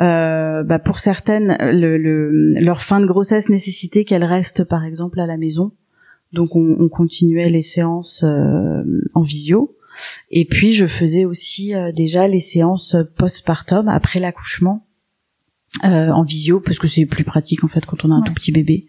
euh, 0.00 0.62
bah 0.62 0.78
pour 0.78 1.00
certaines, 1.00 1.56
le, 1.60 2.54
leur 2.60 2.82
fin 2.82 3.00
de 3.00 3.06
grossesse 3.06 3.48
nécessitait 3.48 4.04
qu'elles 4.04 4.24
restent 4.24 4.64
par 4.64 4.84
exemple 4.84 5.20
à 5.20 5.26
la 5.26 5.36
maison. 5.36 5.72
Donc 6.32 6.56
on, 6.56 6.76
on 6.78 6.88
continuait 6.88 7.50
les 7.50 7.62
séances 7.62 8.22
euh, 8.24 8.82
en 9.14 9.22
visio. 9.22 9.74
Et 10.30 10.44
puis 10.44 10.72
je 10.72 10.86
faisais 10.86 11.24
aussi 11.24 11.74
euh, 11.74 11.92
déjà 11.92 12.28
les 12.28 12.40
séances 12.40 12.96
postpartum 13.16 13.88
après 13.88 14.20
l'accouchement 14.20 14.88
euh, 15.84 16.10
en 16.10 16.22
visio 16.22 16.60
parce 16.60 16.78
que 16.78 16.88
c'est 16.88 17.06
plus 17.06 17.24
pratique 17.24 17.62
en 17.62 17.68
fait 17.68 17.84
quand 17.86 18.04
on 18.04 18.10
a 18.10 18.14
un 18.14 18.22
tout 18.22 18.32
petit 18.32 18.50
bébé 18.50 18.86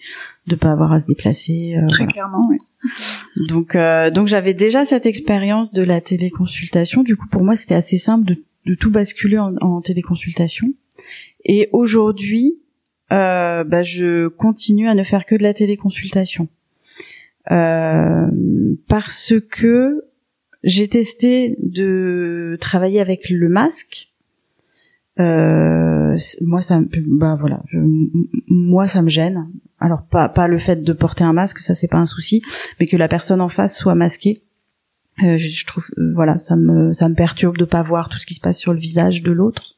de 0.47 0.55
pas 0.55 0.71
avoir 0.71 0.91
à 0.91 0.99
se 0.99 1.05
déplacer. 1.05 1.75
Euh, 1.77 1.87
Très 1.87 2.07
clairement, 2.07 2.47
oui. 2.49 2.57
Donc 3.47 3.75
euh, 3.75 4.09
donc 4.09 4.27
j'avais 4.27 4.53
déjà 4.55 4.85
cette 4.85 5.05
expérience 5.05 5.71
de 5.71 5.83
la 5.83 6.01
téléconsultation. 6.01 7.03
Du 7.03 7.15
coup 7.15 7.27
pour 7.27 7.43
moi 7.43 7.55
c'était 7.55 7.75
assez 7.75 7.97
simple 7.97 8.25
de, 8.25 8.43
de 8.65 8.73
tout 8.75 8.89
basculer 8.91 9.37
en, 9.37 9.55
en, 9.57 9.81
téléconsultation. 9.81 10.73
Et 11.45 11.69
aujourd'hui 11.73 12.57
euh, 13.11 13.63
bah, 13.65 13.83
je 13.83 14.27
continue 14.27 14.87
à 14.87 14.95
ne 14.95 15.03
faire 15.03 15.25
que 15.25 15.35
de 15.35 15.43
la 15.43 15.53
téléconsultation 15.53 16.47
parce 18.87 19.33
que 19.49 20.03
j'ai 20.63 20.87
testé 20.87 21.57
de 21.61 22.57
travailler 22.59 22.99
avec 22.99 23.29
le 23.29 23.49
masque. 23.49 24.11
Euh, 25.19 26.17
moi 26.41 26.61
ça 26.61 26.79
bah 27.07 27.37
voilà 27.39 27.61
moi 28.47 28.87
ça 28.87 29.01
me 29.01 29.09
gêne. 29.09 29.47
Alors 29.79 30.03
pas 30.03 30.29
pas 30.29 30.47
le 30.47 30.59
fait 30.59 30.83
de 30.83 30.93
porter 30.93 31.23
un 31.23 31.33
masque 31.33 31.59
ça 31.59 31.75
c'est 31.75 31.87
pas 31.87 31.97
un 31.97 32.05
souci 32.05 32.41
mais 32.79 32.87
que 32.87 32.97
la 32.97 33.07
personne 33.07 33.41
en 33.41 33.49
face 33.49 33.77
soit 33.77 33.95
masquée 33.95 34.41
euh, 35.23 35.37
je, 35.37 35.65
trouve 35.65 35.85
euh, 35.97 36.13
voilà 36.13 36.39
ça 36.39 36.55
me 36.55 36.93
ça 36.93 37.09
me 37.09 37.15
perturbe 37.15 37.57
de 37.57 37.65
pas 37.65 37.83
voir 37.83 38.07
tout 38.07 38.17
ce 38.17 38.25
qui 38.25 38.33
se 38.33 38.39
passe 38.39 38.57
sur 38.57 38.73
le 38.73 38.79
visage 38.79 39.21
de 39.21 39.31
l'autre 39.31 39.77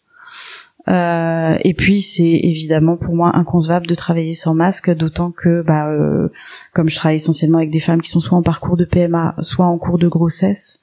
euh, 0.87 1.55
et 1.63 1.73
puis 1.73 2.01
c'est 2.01 2.39
évidemment 2.43 2.97
pour 2.97 3.15
moi 3.15 3.35
inconcevable 3.35 3.87
de 3.87 3.95
travailler 3.95 4.33
sans 4.33 4.55
masque 4.55 4.93
d'autant 4.95 5.31
que 5.31 5.61
bah 5.61 5.91
comme 6.73 6.89
je 6.89 6.95
travaille 6.95 7.17
essentiellement 7.17 7.59
avec 7.59 7.69
des 7.69 7.79
femmes 7.79 8.01
qui 8.01 8.09
sont 8.09 8.19
soit 8.19 8.37
en 8.37 8.41
parcours 8.41 8.77
de 8.77 8.85
PMA 8.85 9.35
soit 9.39 9.67
en 9.67 9.77
cours 9.77 9.99
de 9.99 10.07
grossesse 10.07 10.79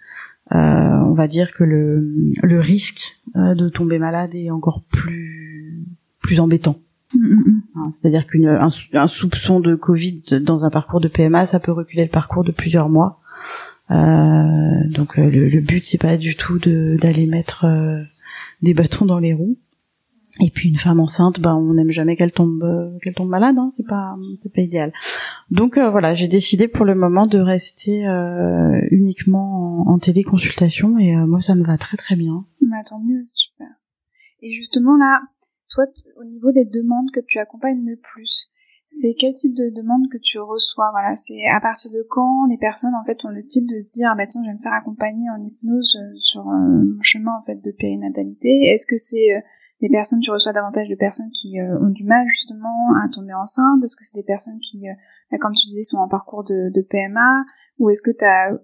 on 0.51 1.15
va 1.15 1.27
dire 1.27 1.53
que 1.53 1.65
le, 1.65 2.33
le 2.43 2.61
risque 2.61 3.21
de 3.35 3.69
tomber 3.69 3.99
malade 3.99 4.35
est 4.35 4.51
encore 4.51 4.83
plus 4.89 5.85
plus 6.21 6.41
embêtant. 6.41 6.77
Mm, 7.15 7.27
mm, 7.27 7.35
mm. 7.35 7.63
Hein, 7.77 7.91
c'est-à-dire 7.91 8.27
qu'un 8.27 8.69
un 8.93 9.09
soupçon 9.09 9.61
de 9.61 9.75
Covid 9.75 10.23
dans 10.43 10.65
un 10.65 10.71
parcours 10.71 11.01
de 11.01 11.09
PMA, 11.09 11.47
ça 11.47 11.61
peut 11.61 11.73
reculer 11.73 12.05
le 12.05 12.11
parcours 12.11 12.45
de 12.45 12.53
plusieurs 12.53 12.89
mois. 12.89 13.21
Euh, 13.91 14.89
donc 14.91 15.19
euh, 15.19 15.31
le, 15.31 15.49
le, 15.49 15.61
but 15.61 15.87
c'est 15.87 15.97
pas 15.97 16.19
du 16.19 16.37
tout 16.37 16.59
d'aller 16.59 17.27
mettre 17.27 17.65
euh, 17.65 18.03
des 18.61 18.75
bâtons 18.75 19.07
dans 19.07 19.19
les 19.19 19.33
roues. 19.33 19.57
Et 20.41 20.51
puis 20.51 20.69
une 20.69 20.77
femme 20.77 21.01
enceinte, 21.01 21.41
ben 21.41 21.55
on 21.55 21.75
n'aime 21.75 21.91
jamais 21.91 22.15
qu'elle 22.15 22.33
tombe 22.33 22.99
qu'elle 23.03 23.15
tombe 23.15 23.31
malade, 23.31 23.57
hein, 23.59 23.71
c'est 23.73 23.87
pas 23.87 24.17
c'est 24.41 24.53
pas 24.53 24.61
idéal. 24.61 24.93
Donc 25.51 25.79
voilà, 25.79 26.15
j'ai 26.15 26.29
décidé 26.29 26.69
pour 26.69 26.85
le 26.85 26.95
moment 26.95 27.27
de 27.27 27.39
rester 27.39 28.05
uniquement 28.91 29.89
en, 29.89 29.99
téléconsultation 29.99 30.99
et 30.99 31.17
moi 31.17 31.41
ça 31.41 31.55
me 31.55 31.65
va 31.65 31.79
très 31.79 31.97
très 31.97 32.15
bien. 32.15 32.45
Mais 32.61 32.77
tant 32.89 33.01
mieux, 33.01 33.25
super. 33.29 33.69
Et 34.43 34.53
justement 34.53 34.97
là, 34.97 35.23
toi, 35.71 35.87
au 36.21 36.25
niveau 36.25 36.53
des 36.53 36.65
demandes 36.65 37.11
que 37.13 37.21
tu 37.21 37.39
accompagnes 37.39 37.85
le 37.85 37.97
plus, 37.97 38.51
c'est 38.91 39.15
quel 39.15 39.35
type 39.35 39.55
de 39.55 39.69
demande 39.69 40.09
que 40.11 40.17
tu 40.17 40.39
reçois? 40.39 40.89
Voilà, 40.93 41.15
c'est 41.15 41.45
à 41.55 41.61
partir 41.61 41.91
de 41.91 42.05
quand 42.09 42.47
les 42.47 42.57
personnes 42.57 42.95
en 42.95 43.05
fait 43.05 43.23
ont 43.23 43.29
le 43.29 43.45
type 43.45 43.67
de 43.69 43.81
se 43.81 43.89
dire 43.91 44.09
ah 44.11 44.17
bah 44.17 44.27
tiens 44.27 44.43
je 44.43 44.49
vais 44.49 44.57
me 44.57 44.63
faire 44.63 44.73
accompagner 44.73 45.29
en 45.29 45.45
hypnose 45.45 45.95
euh, 45.97 46.17
sur 46.17 46.49
euh, 46.49 46.85
mon 46.97 47.03
chemin 47.03 47.33
en 47.39 47.45
fait 47.45 47.63
de 47.63 47.71
périnatalité? 47.71 48.49
Est-ce 48.65 48.87
que 48.87 48.97
c'est 48.97 49.37
euh, 49.37 49.41
des 49.81 49.89
personnes 49.89 50.21
tu 50.21 50.31
reçois 50.31 50.53
davantage 50.53 50.89
de 50.89 50.95
personnes 50.95 51.31
qui 51.31 51.57
ont 51.61 51.91
du 51.91 52.05
mal 52.05 52.27
justement 52.29 52.93
à 53.05 53.09
tomber 53.09 53.35
enceinte? 53.35 53.83
Est-ce 53.83 53.97
que 53.97 54.05
c'est 54.05 54.17
des 54.17 54.25
personnes 54.25 54.59
qui, 54.61 54.83
bah, 55.31 55.39
comme 55.39 55.55
tu 55.55 55.67
disais, 55.67 55.83
sont 55.83 55.99
en 55.99 56.09
parcours 56.09 56.45
de, 56.45 56.71
de 56.75 56.81
PMA 56.83 57.45
Ou 57.79 57.91
est-ce 57.91 58.03
que 58.03 58.11
tu 58.11 58.25
as 58.25 58.59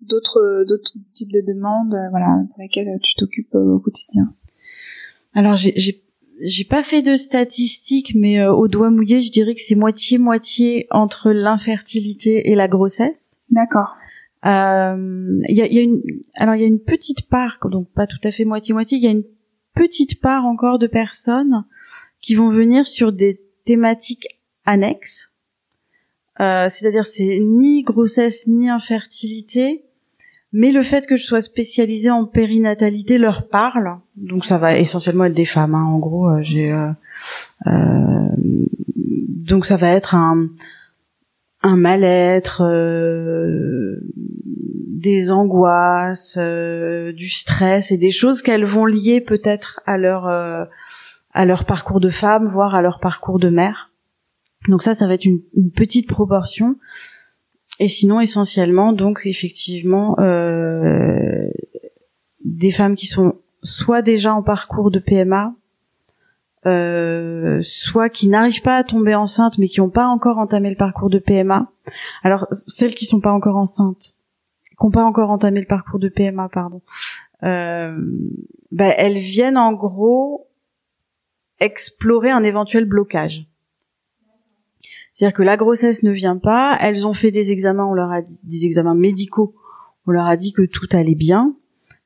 d'autres 0.00 0.64
d'autres 0.68 0.92
types 1.12 1.32
de 1.32 1.40
demandes 1.40 1.96
voilà 2.10 2.44
pour 2.50 2.62
lesquelles 2.62 2.98
tu 3.02 3.14
t'occupes 3.16 3.54
au 3.54 3.78
quotidien? 3.78 4.34
Alors 5.34 5.54
j'ai 5.54 5.74
j'ai 6.40 6.64
pas 6.64 6.82
fait 6.82 7.02
de 7.02 7.16
statistiques, 7.16 8.14
mais 8.14 8.40
euh, 8.40 8.52
au 8.52 8.68
doigt 8.68 8.90
mouillé, 8.90 9.20
je 9.20 9.30
dirais 9.30 9.54
que 9.54 9.60
c'est 9.60 9.74
moitié 9.74 10.18
moitié 10.18 10.86
entre 10.90 11.32
l'infertilité 11.32 12.50
et 12.50 12.54
la 12.54 12.68
grossesse. 12.68 13.40
D'accord. 13.50 13.96
Il 14.44 14.48
euh, 14.48 15.40
y, 15.48 15.62
a, 15.62 15.66
y, 15.66 15.78
a, 15.78 15.82
une, 15.82 16.00
alors 16.34 16.54
il 16.54 16.60
y 16.60 16.64
a 16.64 16.68
une 16.68 16.78
petite 16.78 17.28
part, 17.28 17.58
donc 17.70 17.88
pas 17.92 18.06
tout 18.06 18.20
à 18.22 18.30
fait 18.30 18.44
moitié 18.44 18.72
moitié, 18.72 18.98
il 18.98 19.04
y 19.04 19.08
a 19.08 19.10
une 19.10 19.24
petite 19.78 20.20
part 20.20 20.44
encore 20.44 20.78
de 20.78 20.88
personnes 20.88 21.64
qui 22.20 22.34
vont 22.34 22.50
venir 22.50 22.86
sur 22.86 23.12
des 23.12 23.40
thématiques 23.64 24.26
annexes. 24.64 25.30
Euh, 26.40 26.68
c'est-à-dire 26.68 27.06
c'est 27.06 27.38
ni 27.40 27.82
grossesse 27.82 28.46
ni 28.48 28.68
infertilité, 28.68 29.84
mais 30.52 30.72
le 30.72 30.82
fait 30.82 31.06
que 31.06 31.16
je 31.16 31.24
sois 31.24 31.42
spécialisée 31.42 32.10
en 32.10 32.24
périnatalité 32.24 33.18
leur 33.18 33.48
parle. 33.48 33.98
Donc 34.16 34.44
ça 34.44 34.58
va 34.58 34.76
essentiellement 34.76 35.24
être 35.26 35.34
des 35.34 35.44
femmes. 35.44 35.74
Hein. 35.74 35.84
En 35.84 35.98
gros, 35.98 36.28
euh, 36.28 36.42
euh, 36.56 36.90
euh, 37.66 38.28
donc 38.36 39.64
ça 39.66 39.76
va 39.76 39.90
être 39.90 40.14
un 40.14 40.48
un 41.62 41.76
mal-être, 41.76 42.62
des 44.98 45.30
angoisses, 45.30 46.38
du 46.38 47.28
stress 47.28 47.92
et 47.92 47.98
des 47.98 48.10
choses 48.10 48.42
qu'elles 48.42 48.64
vont 48.64 48.84
lier 48.84 49.20
peut-être 49.20 49.80
à 49.86 49.96
leur 49.98 50.26
à 50.26 51.44
leur 51.44 51.64
parcours 51.64 52.00
de 52.00 52.10
femme, 52.10 52.46
voire 52.46 52.74
à 52.74 52.82
leur 52.82 53.00
parcours 53.00 53.38
de 53.38 53.48
mère. 53.48 53.90
Donc 54.68 54.82
ça, 54.82 54.94
ça 54.94 55.06
va 55.06 55.14
être 55.14 55.24
une 55.24 55.40
petite 55.74 56.08
proportion. 56.08 56.76
Et 57.80 57.88
sinon, 57.88 58.20
essentiellement, 58.20 58.92
donc 58.92 59.20
effectivement, 59.24 60.16
euh, 60.18 61.48
des 62.44 62.72
femmes 62.72 62.96
qui 62.96 63.06
sont 63.06 63.36
soit 63.62 64.02
déjà 64.02 64.34
en 64.34 64.42
parcours 64.42 64.90
de 64.90 64.98
PMA, 64.98 65.54
euh, 66.66 67.60
soit 67.62 68.08
qui 68.08 68.28
n'arrivent 68.28 68.62
pas 68.62 68.76
à 68.76 68.84
tomber 68.84 69.14
enceinte, 69.14 69.58
mais 69.58 69.68
qui 69.68 69.80
n'ont 69.80 69.90
pas 69.90 70.06
encore 70.06 70.38
entamé 70.38 70.70
le 70.70 70.76
parcours 70.76 71.08
de 71.08 71.18
PMA. 71.18 71.70
Alors, 72.22 72.48
celles 72.66 72.94
qui 72.94 73.06
sont 73.06 73.20
pas 73.20 73.32
encore 73.32 73.56
enceintes, 73.56 74.14
qui 74.78 74.86
n'ont 74.86 74.90
pas 74.90 75.04
encore 75.04 75.30
entamé 75.30 75.60
le 75.60 75.66
parcours 75.66 75.98
de 75.98 76.08
PMA, 76.08 76.48
pardon, 76.48 76.82
euh, 77.42 77.98
bah, 78.70 78.88
elles 78.96 79.18
viennent 79.18 79.58
en 79.58 79.72
gros 79.72 80.48
explorer 81.60 82.30
un 82.30 82.42
éventuel 82.42 82.84
blocage. 82.84 83.48
C'est-à-dire 85.12 85.36
que 85.36 85.42
la 85.42 85.56
grossesse 85.56 86.04
ne 86.04 86.12
vient 86.12 86.36
pas, 86.36 86.78
elles 86.80 87.06
ont 87.06 87.14
fait 87.14 87.32
des 87.32 87.50
examens, 87.50 87.86
on 87.86 87.94
leur 87.94 88.12
a 88.12 88.22
dit, 88.22 88.38
des 88.44 88.66
examens 88.66 88.94
médicaux, 88.94 89.54
on 90.06 90.12
leur 90.12 90.26
a 90.26 90.36
dit 90.36 90.52
que 90.52 90.62
tout 90.62 90.86
allait 90.92 91.16
bien, 91.16 91.56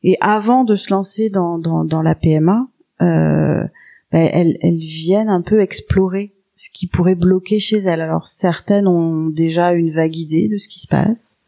et 0.03 0.17
avant 0.21 0.65
de 0.65 0.75
se 0.75 0.91
lancer 0.91 1.29
dans, 1.29 1.59
dans, 1.59 1.85
dans 1.85 2.03
la 2.03 2.15
PMA, 2.15 2.69
euh, 3.03 3.63
ben, 4.11 4.31
elles, 4.33 4.59
elles 4.63 4.79
viennent 4.79 5.29
un 5.29 5.43
peu 5.43 5.61
explorer 5.61 6.35
ce 6.55 6.71
qui 6.71 6.87
pourrait 6.87 7.15
bloquer 7.15 7.59
chez 7.59 7.79
elles. 7.79 8.01
Alors 8.01 8.27
certaines 8.27 8.87
ont 8.87 9.29
déjà 9.29 9.73
une 9.73 9.93
vague 9.93 10.17
idée 10.17 10.49
de 10.49 10.59
ce 10.59 10.69
qui 10.69 10.81
se 10.81 10.89
passe, 10.89 11.42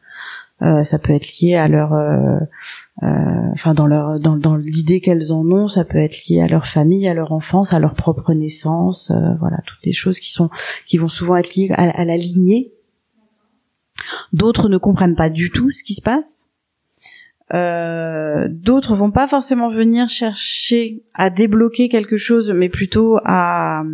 ça 0.61 0.99
peut 0.99 1.13
être 1.13 1.41
lié 1.41 1.57
à 1.57 1.69
leur, 1.69 1.93
euh, 1.93 2.39
euh, 3.03 3.51
enfin 3.53 3.75
dans 3.75 3.87
leur, 3.87 4.21
dans, 4.21 4.57
l'idée 4.57 5.01
qu'elles 5.01 5.33
en 5.33 5.45
ont, 5.51 5.67
ça 5.67 5.85
peut 5.85 5.99
être 5.99 6.27
lié 6.29 6.41
à 6.41 6.47
leur 6.47 6.67
famille, 6.67 7.09
à 7.09 7.15
leur 7.15 7.33
enfance, 7.33 7.73
à 7.73 7.81
leur 7.81 7.95
propre 7.95 8.33
naissance, 8.33 9.13
voilà 9.41 9.59
toutes 9.67 9.85
les 9.85 9.93
choses 9.93 10.21
qui 10.21 10.33
sont, 10.33 10.51
qui 10.87 10.97
vont 10.97 11.09
souvent 11.09 11.37
être 11.37 11.55
liées 11.55 11.71
à, 11.73 12.05
la 12.05 12.17
lignée. 12.17 12.73
D'autres 14.33 14.69
ne 14.69 14.79
comprennent 14.79 15.17
pas 15.17 15.31
du 15.31 15.51
tout 15.51 15.71
ce 15.71 15.83
qui 15.83 15.95
se 15.95 16.03
passe. 16.03 16.51
Euh, 17.53 18.49
d'autres 18.49 18.97
vont 18.97 19.11
pas 19.11 19.29
forcément 19.29 19.69
venir 19.69 20.09
chercher 20.09 21.05
à 21.15 21.31
débloquer 21.31 21.89
quelque 21.89 22.17
chose, 22.17 22.51
mais 22.53 22.69
plutôt 22.69 23.19
à, 23.25 23.85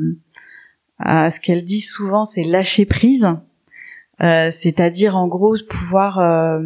à 0.98 1.30
ce 1.30 1.40
qu'elles 1.40 1.64
disent 1.64 1.90
souvent, 1.90 2.24
c'est 2.24 2.44
lâcher 2.44 2.86
prise. 2.86 3.26
Euh, 4.22 4.50
c'est-à-dire 4.50 5.16
en 5.16 5.28
gros 5.28 5.56
pouvoir 5.68 6.18
euh, 6.18 6.61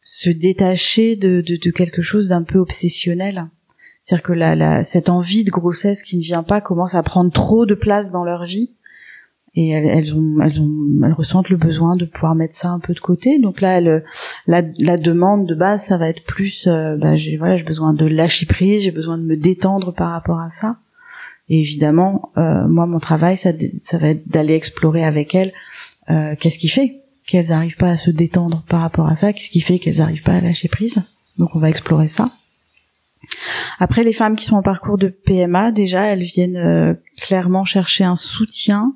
se 0.00 0.30
détacher 0.30 1.14
de, 1.14 1.42
de, 1.42 1.70
quelque 1.70 2.00
chose 2.00 2.28
d'un 2.28 2.42
peu 2.42 2.58
obsessionnel. 2.58 3.46
C'est-à-dire 4.02 4.22
que 4.22 4.32
la, 4.32 4.84
cette 4.84 5.08
envie 5.08 5.44
de 5.44 5.50
grossesse 5.50 6.02
qui 6.02 6.16
ne 6.16 6.22
vient 6.22 6.42
pas 6.42 6.60
commence 6.60 6.94
à 6.94 7.02
prendre 7.02 7.30
trop 7.30 7.66
de 7.66 7.74
place 7.74 8.10
dans 8.10 8.24
leur 8.24 8.44
vie 8.44 8.72
et 9.56 9.70
elles, 9.70 10.14
ont, 10.14 10.40
elles, 10.42 10.60
ont, 10.60 11.04
elles 11.04 11.12
ressentent 11.12 11.48
le 11.48 11.56
besoin 11.56 11.96
de 11.96 12.06
pouvoir 12.06 12.34
mettre 12.34 12.54
ça 12.54 12.70
un 12.70 12.80
peu 12.80 12.92
de 12.92 13.00
côté. 13.00 13.38
Donc 13.38 13.60
là, 13.60 13.80
la, 13.80 14.00
la, 14.46 14.96
demande 14.96 15.46
de 15.46 15.54
base, 15.54 15.84
ça 15.84 15.96
va 15.96 16.08
être 16.08 16.24
plus, 16.24 16.66
euh, 16.66 16.96
bah, 16.96 17.14
j'ai 17.14 17.36
voilà, 17.36 17.62
besoin 17.62 17.92
de 17.92 18.04
lâcher 18.04 18.46
prise, 18.46 18.82
j'ai 18.82 18.90
besoin 18.90 19.16
de 19.16 19.22
me 19.22 19.36
détendre 19.36 19.94
par 19.94 20.10
rapport 20.10 20.40
à 20.40 20.48
ça. 20.48 20.78
Et 21.48 21.60
évidemment, 21.60 22.32
moi, 22.36 22.86
mon 22.86 22.98
travail, 22.98 23.36
ça, 23.36 23.50
ça 23.82 23.98
va 23.98 24.08
être 24.08 24.26
d'aller 24.26 24.54
explorer 24.54 25.04
avec 25.04 25.34
elles 25.34 25.52
euh, 26.10 26.34
qu'est-ce 26.38 26.58
qui 26.58 26.68
fait 26.68 27.02
qu'elles 27.26 27.48
n'arrivent 27.48 27.76
pas 27.76 27.90
à 27.90 27.96
se 27.96 28.10
détendre 28.10 28.64
par 28.68 28.80
rapport 28.80 29.08
à 29.08 29.14
ça? 29.14 29.32
Qu'est-ce 29.32 29.50
qui 29.50 29.60
fait 29.60 29.78
qu'elles 29.78 29.98
n'arrivent 29.98 30.22
pas 30.22 30.34
à 30.34 30.40
lâcher 30.40 30.68
prise? 30.68 31.02
Donc 31.38 31.56
on 31.56 31.58
va 31.58 31.70
explorer 31.70 32.08
ça. 32.08 32.30
Après, 33.78 34.02
les 34.02 34.12
femmes 34.12 34.36
qui 34.36 34.44
sont 34.44 34.56
en 34.56 34.62
parcours 34.62 34.98
de 34.98 35.08
PMA, 35.08 35.72
déjà, 35.72 36.02
elles 36.04 36.22
viennent 36.22 36.56
euh, 36.56 36.94
clairement 37.16 37.64
chercher 37.64 38.04
un 38.04 38.16
soutien 38.16 38.94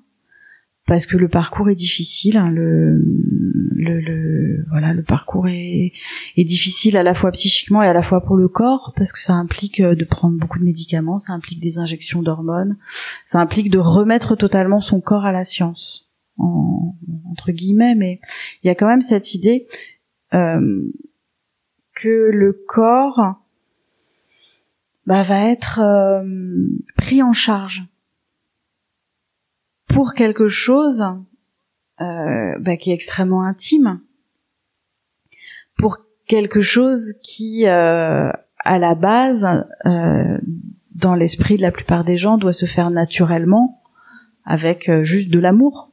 parce 0.87 1.07
que 1.07 1.17
le 1.17 1.29
parcours 1.29 1.69
est 1.71 1.75
difficile. 1.75 2.37
Hein, 2.37 2.51
le, 2.51 3.05
voilà, 4.71 4.93
le 4.93 5.03
parcours 5.03 5.49
est, 5.49 5.93
est, 6.37 6.45
difficile 6.45 6.97
à 6.97 7.03
la 7.03 7.15
fois 7.15 7.31
psychiquement 7.31 7.83
et 7.83 7.89
à 7.89 7.93
la 7.93 8.03
fois 8.03 8.23
pour 8.23 8.37
le 8.37 8.49
corps 8.49 8.93
parce 8.97 9.13
que 9.13 9.21
ça 9.21 9.35
implique 9.35 9.81
euh, 9.81 9.95
de 9.95 10.05
prendre 10.05 10.37
beaucoup 10.37 10.59
de 10.59 10.65
médicaments, 10.65 11.19
ça 11.19 11.33
implique 11.33 11.61
des 11.61 11.79
injections 11.79 12.23
d'hormones, 12.23 12.77
ça 13.25 13.41
implique 13.41 13.71
de 13.71 13.79
remettre 13.79 14.37
totalement 14.37 14.81
son 14.81 15.01
corps 15.01 15.25
à 15.25 15.33
la 15.33 15.45
science 15.45 16.08
entre 16.39 17.53
guillemets, 17.53 17.95
mais 17.95 18.21
il 18.63 18.67
y 18.67 18.71
a 18.71 18.75
quand 18.75 18.89
même 18.89 19.01
cette 19.01 19.35
idée 19.35 19.67
euh, 20.35 20.91
que 21.95 22.31
le 22.33 22.53
corps 22.67 23.37
bah, 25.07 25.23
va 25.23 25.47
être 25.47 25.81
euh, 25.81 26.69
pris 26.97 27.23
en 27.23 27.33
charge 27.33 27.85
pour 29.87 30.15
quelque 30.15 30.49
chose 30.49 31.05
euh, 32.01 32.59
bah, 32.61 32.77
qui 32.77 32.91
est 32.91 32.95
extrêmement 32.95 33.43
intime, 33.43 34.01
pour 35.79 35.99
quelque 36.27 36.61
chose 36.61 37.15
qui, 37.23 37.67
à 37.67 38.33
la 38.65 38.95
base, 38.95 39.47
dans 39.85 41.15
l'esprit 41.15 41.57
de 41.57 41.63
la 41.63 41.73
plupart 41.73 42.05
des 42.05 42.19
gens, 42.19 42.37
doit 42.37 42.53
se 42.53 42.67
faire 42.67 42.91
naturellement 42.91 43.83
avec 44.45 44.91
juste 45.03 45.31
de 45.31 45.39
l'amour 45.39 45.88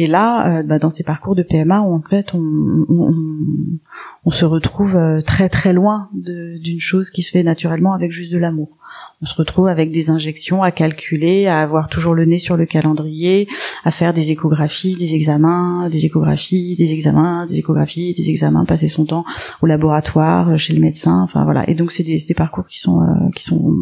Et 0.00 0.06
là, 0.06 0.60
euh, 0.60 0.62
bah, 0.62 0.78
dans 0.78 0.90
ces 0.90 1.02
parcours 1.02 1.34
de 1.34 1.42
PMA, 1.42 1.80
en 1.80 2.00
fait, 2.00 2.32
on, 2.32 4.30
se 4.30 4.44
retrouve 4.44 4.94
euh, 4.94 5.20
très 5.20 5.48
très 5.48 5.72
loin 5.72 6.10
d'une 6.12 6.78
chose 6.78 7.10
qui 7.10 7.22
se 7.22 7.30
fait 7.30 7.42
naturellement 7.42 7.94
avec 7.94 8.12
juste 8.12 8.30
de 8.30 8.38
l'amour. 8.38 8.76
On 9.20 9.26
se 9.26 9.34
retrouve 9.34 9.66
avec 9.66 9.90
des 9.90 10.10
injections 10.10 10.62
à 10.62 10.70
calculer, 10.70 11.46
à 11.46 11.60
avoir 11.60 11.88
toujours 11.88 12.14
le 12.14 12.26
nez 12.26 12.38
sur 12.38 12.56
le 12.56 12.64
calendrier, 12.64 13.48
à 13.84 13.90
faire 13.90 14.12
des 14.12 14.30
échographies, 14.30 14.96
des 14.96 15.14
examens, 15.14 15.88
des 15.88 16.04
échographies, 16.04 16.76
des 16.76 16.92
examens, 16.92 17.46
des 17.46 17.58
échographies, 17.58 18.14
des 18.14 18.30
examens, 18.30 18.64
passer 18.66 18.86
son 18.86 19.06
temps 19.06 19.24
au 19.62 19.66
laboratoire, 19.66 20.56
chez 20.56 20.74
le 20.74 20.80
médecin, 20.80 21.22
enfin 21.22 21.42
voilà. 21.42 21.68
Et 21.68 21.74
donc 21.74 21.90
c'est 21.90 22.04
des, 22.04 22.34
parcours 22.36 22.66
qui 22.66 22.78
sont 22.78 23.00
euh, 23.00 23.30
qui 23.34 23.42
sont 23.42 23.74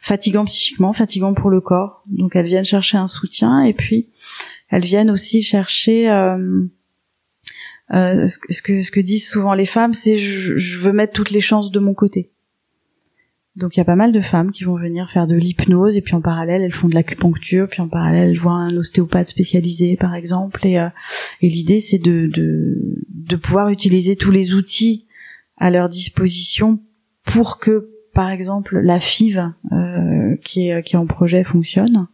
fatigants 0.00 0.46
psychiquement, 0.46 0.94
fatigants 0.94 1.34
pour 1.34 1.50
le 1.50 1.60
corps. 1.60 2.02
Donc 2.06 2.34
elles 2.36 2.46
viennent 2.46 2.64
chercher 2.64 2.96
un 2.96 3.08
soutien 3.08 3.62
et 3.62 3.74
puis 3.74 4.08
elles 4.70 4.84
viennent 4.84 5.10
aussi 5.10 5.42
chercher 5.42 6.10
euh, 6.10 6.64
euh, 7.92 8.28
ce, 8.28 8.62
que, 8.62 9.00
disent 9.00 9.28
souvent 9.28 9.54
les 9.54 9.66
femmes, 9.66 9.94
c'est 9.94 10.16
je, 10.16 10.56
je, 10.56 10.78
veux 10.78 10.92
mettre 10.92 11.12
toutes 11.12 11.30
les 11.30 11.40
chances 11.40 11.72
de 11.72 11.80
mon 11.80 11.94
côté. 11.94 12.30
Donc 13.56 13.76
il 13.76 13.78
y 13.78 13.82
a 13.82 13.84
pas 13.84 13.96
mal 13.96 14.12
de 14.12 14.20
femmes 14.20 14.52
qui 14.52 14.62
vont 14.62 14.76
venir 14.76 15.10
faire 15.10 15.26
de 15.26 15.34
l'hypnose 15.34 15.96
et 15.96 16.02
puis 16.02 16.14
en 16.14 16.20
parallèle 16.20 16.62
elles 16.62 16.72
font 16.72 16.88
de 16.88 16.94
l'acupuncture, 16.94 17.68
puis 17.68 17.82
en 17.82 17.88
parallèle 17.88 18.30
elles 18.30 18.38
voient 18.38 18.52
un 18.52 18.76
ostéopathe 18.76 19.28
spécialisé 19.28 19.96
par 19.96 20.14
exemple 20.14 20.64
et, 20.64 20.78
euh, 20.78 20.88
et 21.40 21.48
l'idée 21.48 21.80
c'est 21.80 21.98
de, 21.98 22.30
de, 22.32 22.96
de 23.08 23.36
pouvoir 23.36 23.68
utiliser 23.70 24.14
tous 24.14 24.30
les 24.30 24.54
outils 24.54 25.08
à 25.56 25.70
leur 25.70 25.88
disposition 25.88 26.80
pour 27.24 27.58
que 27.58 27.90
par 28.14 28.30
exemple 28.30 28.78
la 28.78 29.00
FIV 29.00 29.52
euh, 29.72 30.36
qui, 30.44 30.68
est, 30.68 30.82
qui 30.82 30.94
est 30.94 30.98
en 30.98 31.06
projet 31.06 31.42
fonctionne 31.42 32.06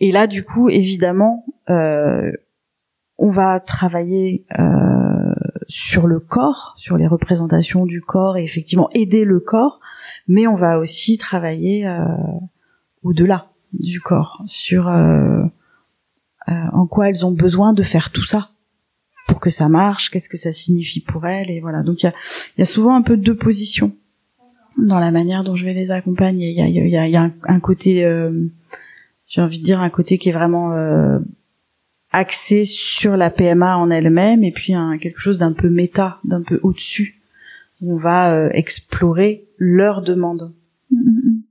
et 0.00 0.12
là, 0.12 0.26
du 0.26 0.44
coup, 0.44 0.68
évidemment, 0.68 1.44
euh, 1.68 2.32
on 3.18 3.28
va 3.28 3.60
travailler 3.60 4.46
euh, 4.58 5.34
sur 5.68 6.06
le 6.06 6.20
corps, 6.20 6.74
sur 6.78 6.96
les 6.96 7.06
représentations 7.06 7.84
du 7.84 8.00
corps 8.00 8.38
et 8.38 8.42
effectivement 8.42 8.88
aider 8.94 9.24
le 9.24 9.40
corps, 9.40 9.80
mais 10.26 10.46
on 10.46 10.54
va 10.54 10.78
aussi 10.78 11.18
travailler 11.18 11.86
euh, 11.86 12.02
au-delà 13.02 13.50
du 13.72 14.00
corps, 14.00 14.42
sur 14.46 14.88
euh, 14.88 15.42
euh, 16.48 16.52
en 16.72 16.86
quoi 16.86 17.08
elles 17.08 17.24
ont 17.24 17.30
besoin 17.30 17.72
de 17.72 17.82
faire 17.82 18.10
tout 18.10 18.24
ça 18.24 18.50
pour 19.28 19.38
que 19.38 19.50
ça 19.50 19.68
marche, 19.68 20.10
qu'est-ce 20.10 20.28
que 20.28 20.38
ça 20.38 20.52
signifie 20.52 21.00
pour 21.00 21.26
elles, 21.26 21.50
et 21.50 21.60
voilà. 21.60 21.82
Donc 21.82 22.02
il 22.02 22.06
y 22.06 22.08
a, 22.08 22.14
y 22.58 22.62
a, 22.62 22.66
souvent 22.66 22.96
un 22.96 23.02
peu 23.02 23.16
deux 23.16 23.36
positions 23.36 23.92
dans 24.78 24.98
la 24.98 25.10
manière 25.10 25.44
dont 25.44 25.54
je 25.54 25.64
vais 25.64 25.74
les 25.74 25.90
accompagner. 25.90 26.50
Il 26.50 26.56
y 26.56 26.62
a, 26.62 26.68
y 26.68 26.96
a, 26.96 27.06
y 27.06 27.16
a 27.16 27.22
un, 27.22 27.32
un, 27.44 27.60
côté 27.60 28.04
euh, 28.04 28.50
j'ai 29.30 29.40
envie 29.40 29.60
de 29.60 29.64
dire 29.64 29.80
un 29.80 29.90
côté 29.90 30.18
qui 30.18 30.28
est 30.28 30.32
vraiment 30.32 30.72
euh, 30.72 31.20
axé 32.10 32.64
sur 32.64 33.16
la 33.16 33.30
PMA 33.30 33.78
en 33.78 33.88
elle-même 33.88 34.42
et 34.42 34.50
puis 34.50 34.74
un, 34.74 34.98
quelque 34.98 35.20
chose 35.20 35.38
d'un 35.38 35.52
peu 35.52 35.70
méta, 35.70 36.18
d'un 36.24 36.42
peu 36.42 36.58
au-dessus 36.64 37.22
où 37.80 37.94
on 37.94 37.96
va 37.96 38.34
euh, 38.34 38.50
explorer 38.52 39.48
leurs 39.56 40.02
demandes. 40.02 40.52
Mm, 40.90 40.96
mm, 40.96 41.30
mm. 41.30 41.42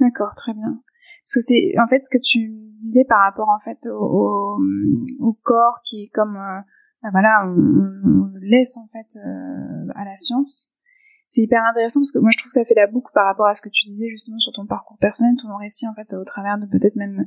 D'accord, 0.00 0.34
très 0.34 0.52
bien. 0.52 0.80
Parce 1.24 1.34
que 1.36 1.40
c'est 1.40 1.74
en 1.78 1.86
fait 1.86 2.04
ce 2.04 2.10
que 2.10 2.18
tu 2.20 2.50
disais 2.80 3.04
par 3.04 3.20
rapport 3.20 3.48
en 3.48 3.60
fait 3.60 3.78
au, 3.88 4.58
au, 5.20 5.32
corps 5.44 5.80
qui 5.84 6.02
est 6.02 6.10
comme 6.12 6.36
euh, 6.36 6.60
ben 7.04 7.10
voilà 7.12 7.44
on, 7.46 8.00
on, 8.04 8.32
laisse 8.40 8.76
en 8.76 8.88
fait 8.88 9.16
euh, 9.20 9.92
à 9.94 10.04
la 10.04 10.16
science 10.16 10.71
c'est 11.32 11.40
hyper 11.40 11.64
intéressant 11.64 12.00
parce 12.00 12.12
que 12.12 12.18
moi 12.18 12.28
je 12.30 12.36
trouve 12.36 12.48
que 12.48 12.52
ça 12.52 12.64
fait 12.66 12.74
la 12.74 12.86
boucle 12.86 13.10
par 13.14 13.24
rapport 13.24 13.46
à 13.46 13.54
ce 13.54 13.62
que 13.62 13.70
tu 13.72 13.86
disais 13.86 14.10
justement 14.10 14.38
sur 14.38 14.52
ton 14.52 14.66
parcours 14.66 14.98
personnel, 14.98 15.34
ton 15.40 15.56
récit 15.56 15.88
en 15.88 15.94
fait 15.94 16.12
au 16.12 16.24
travers 16.24 16.58
de 16.58 16.66
peut-être 16.66 16.94
même 16.94 17.24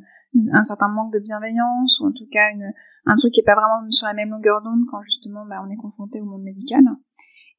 un 0.54 0.62
certain 0.62 0.90
manque 0.90 1.12
de 1.12 1.18
bienveillance 1.18 2.00
ou 2.00 2.06
en 2.06 2.12
tout 2.12 2.28
cas 2.32 2.52
une, 2.54 2.72
un 3.08 3.16
truc 3.16 3.34
qui 3.34 3.40
est 3.40 3.44
pas 3.44 3.56
vraiment 3.56 3.90
sur 3.90 4.06
la 4.06 4.14
même 4.14 4.30
longueur 4.30 4.62
d'onde 4.62 4.86
quand 4.92 5.02
justement 5.02 5.44
bah, 5.48 5.60
on 5.66 5.72
est 5.72 5.76
confronté 5.76 6.22
au 6.22 6.26
monde 6.26 6.44
médical. 6.44 6.84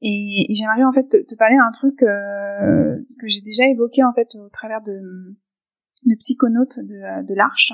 Et, 0.02 0.46
j'aimerais 0.54 0.84
en 0.84 0.92
fait 0.92 1.08
te, 1.08 1.34
parler 1.34 1.56
d'un 1.56 1.72
truc 1.72 2.00
euh, 2.02 2.94
que 3.18 3.26
j'ai 3.26 3.40
déjà 3.40 3.66
évoqué 3.66 4.04
en 4.04 4.12
fait 4.12 4.28
au 4.36 4.48
travers 4.50 4.82
de, 4.82 5.00
de 6.04 6.14
Psychonautes 6.14 6.78
de, 6.78 7.34
l'Arche. 7.34 7.72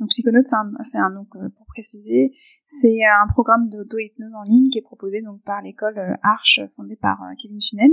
Donc 0.00 0.08
Psychonautes, 0.08 0.48
c'est 0.80 0.98
un, 0.98 1.04
un, 1.04 1.10
donc 1.10 1.28
pour 1.30 1.66
préciser, 1.66 2.32
c'est 2.70 2.98
un 3.02 3.26
programme 3.32 3.70
d'auto-hypnose 3.70 4.34
en 4.34 4.42
ligne 4.42 4.68
qui 4.68 4.76
est 4.76 4.82
proposé 4.82 5.22
donc 5.22 5.42
par 5.42 5.62
l'école 5.62 5.98
euh, 5.98 6.12
Arche 6.22 6.60
fondée 6.76 6.96
par 6.96 7.22
euh, 7.22 7.34
Kevin 7.40 7.58
Finel. 7.62 7.90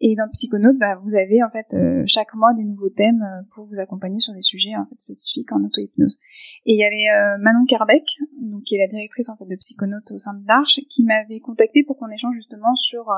Et 0.00 0.16
dans 0.16 0.26
Psychonautes, 0.30 0.78
bah, 0.78 0.98
vous 1.04 1.14
avez 1.14 1.42
en 1.42 1.50
fait 1.50 1.74
euh, 1.74 2.04
chaque 2.06 2.32
mois 2.34 2.54
des 2.54 2.64
nouveaux 2.64 2.88
thèmes 2.88 3.22
pour 3.50 3.66
vous 3.66 3.78
accompagner 3.78 4.18
sur 4.18 4.32
des 4.32 4.40
sujets 4.40 4.74
en 4.76 4.86
spécifiques 4.96 5.52
en 5.52 5.62
auto-hypnose. 5.62 6.18
Et 6.64 6.72
il 6.72 6.78
y 6.78 6.84
avait 6.84 7.38
Manon 7.40 7.66
Carbeck, 7.66 8.04
donc 8.40 8.62
qui 8.62 8.76
est 8.76 8.78
la 8.78 8.86
directrice 8.86 9.28
en 9.28 9.36
fait 9.36 9.44
de 9.44 9.56
Psychonautes 9.56 10.10
au 10.12 10.18
sein 10.18 10.34
de 10.34 10.46
l'Arche, 10.46 10.80
qui 10.88 11.04
m'avait 11.04 11.40
contacté 11.40 11.82
pour 11.82 11.98
qu'on 11.98 12.10
échange 12.10 12.36
justement 12.36 12.76
sur 12.76 13.12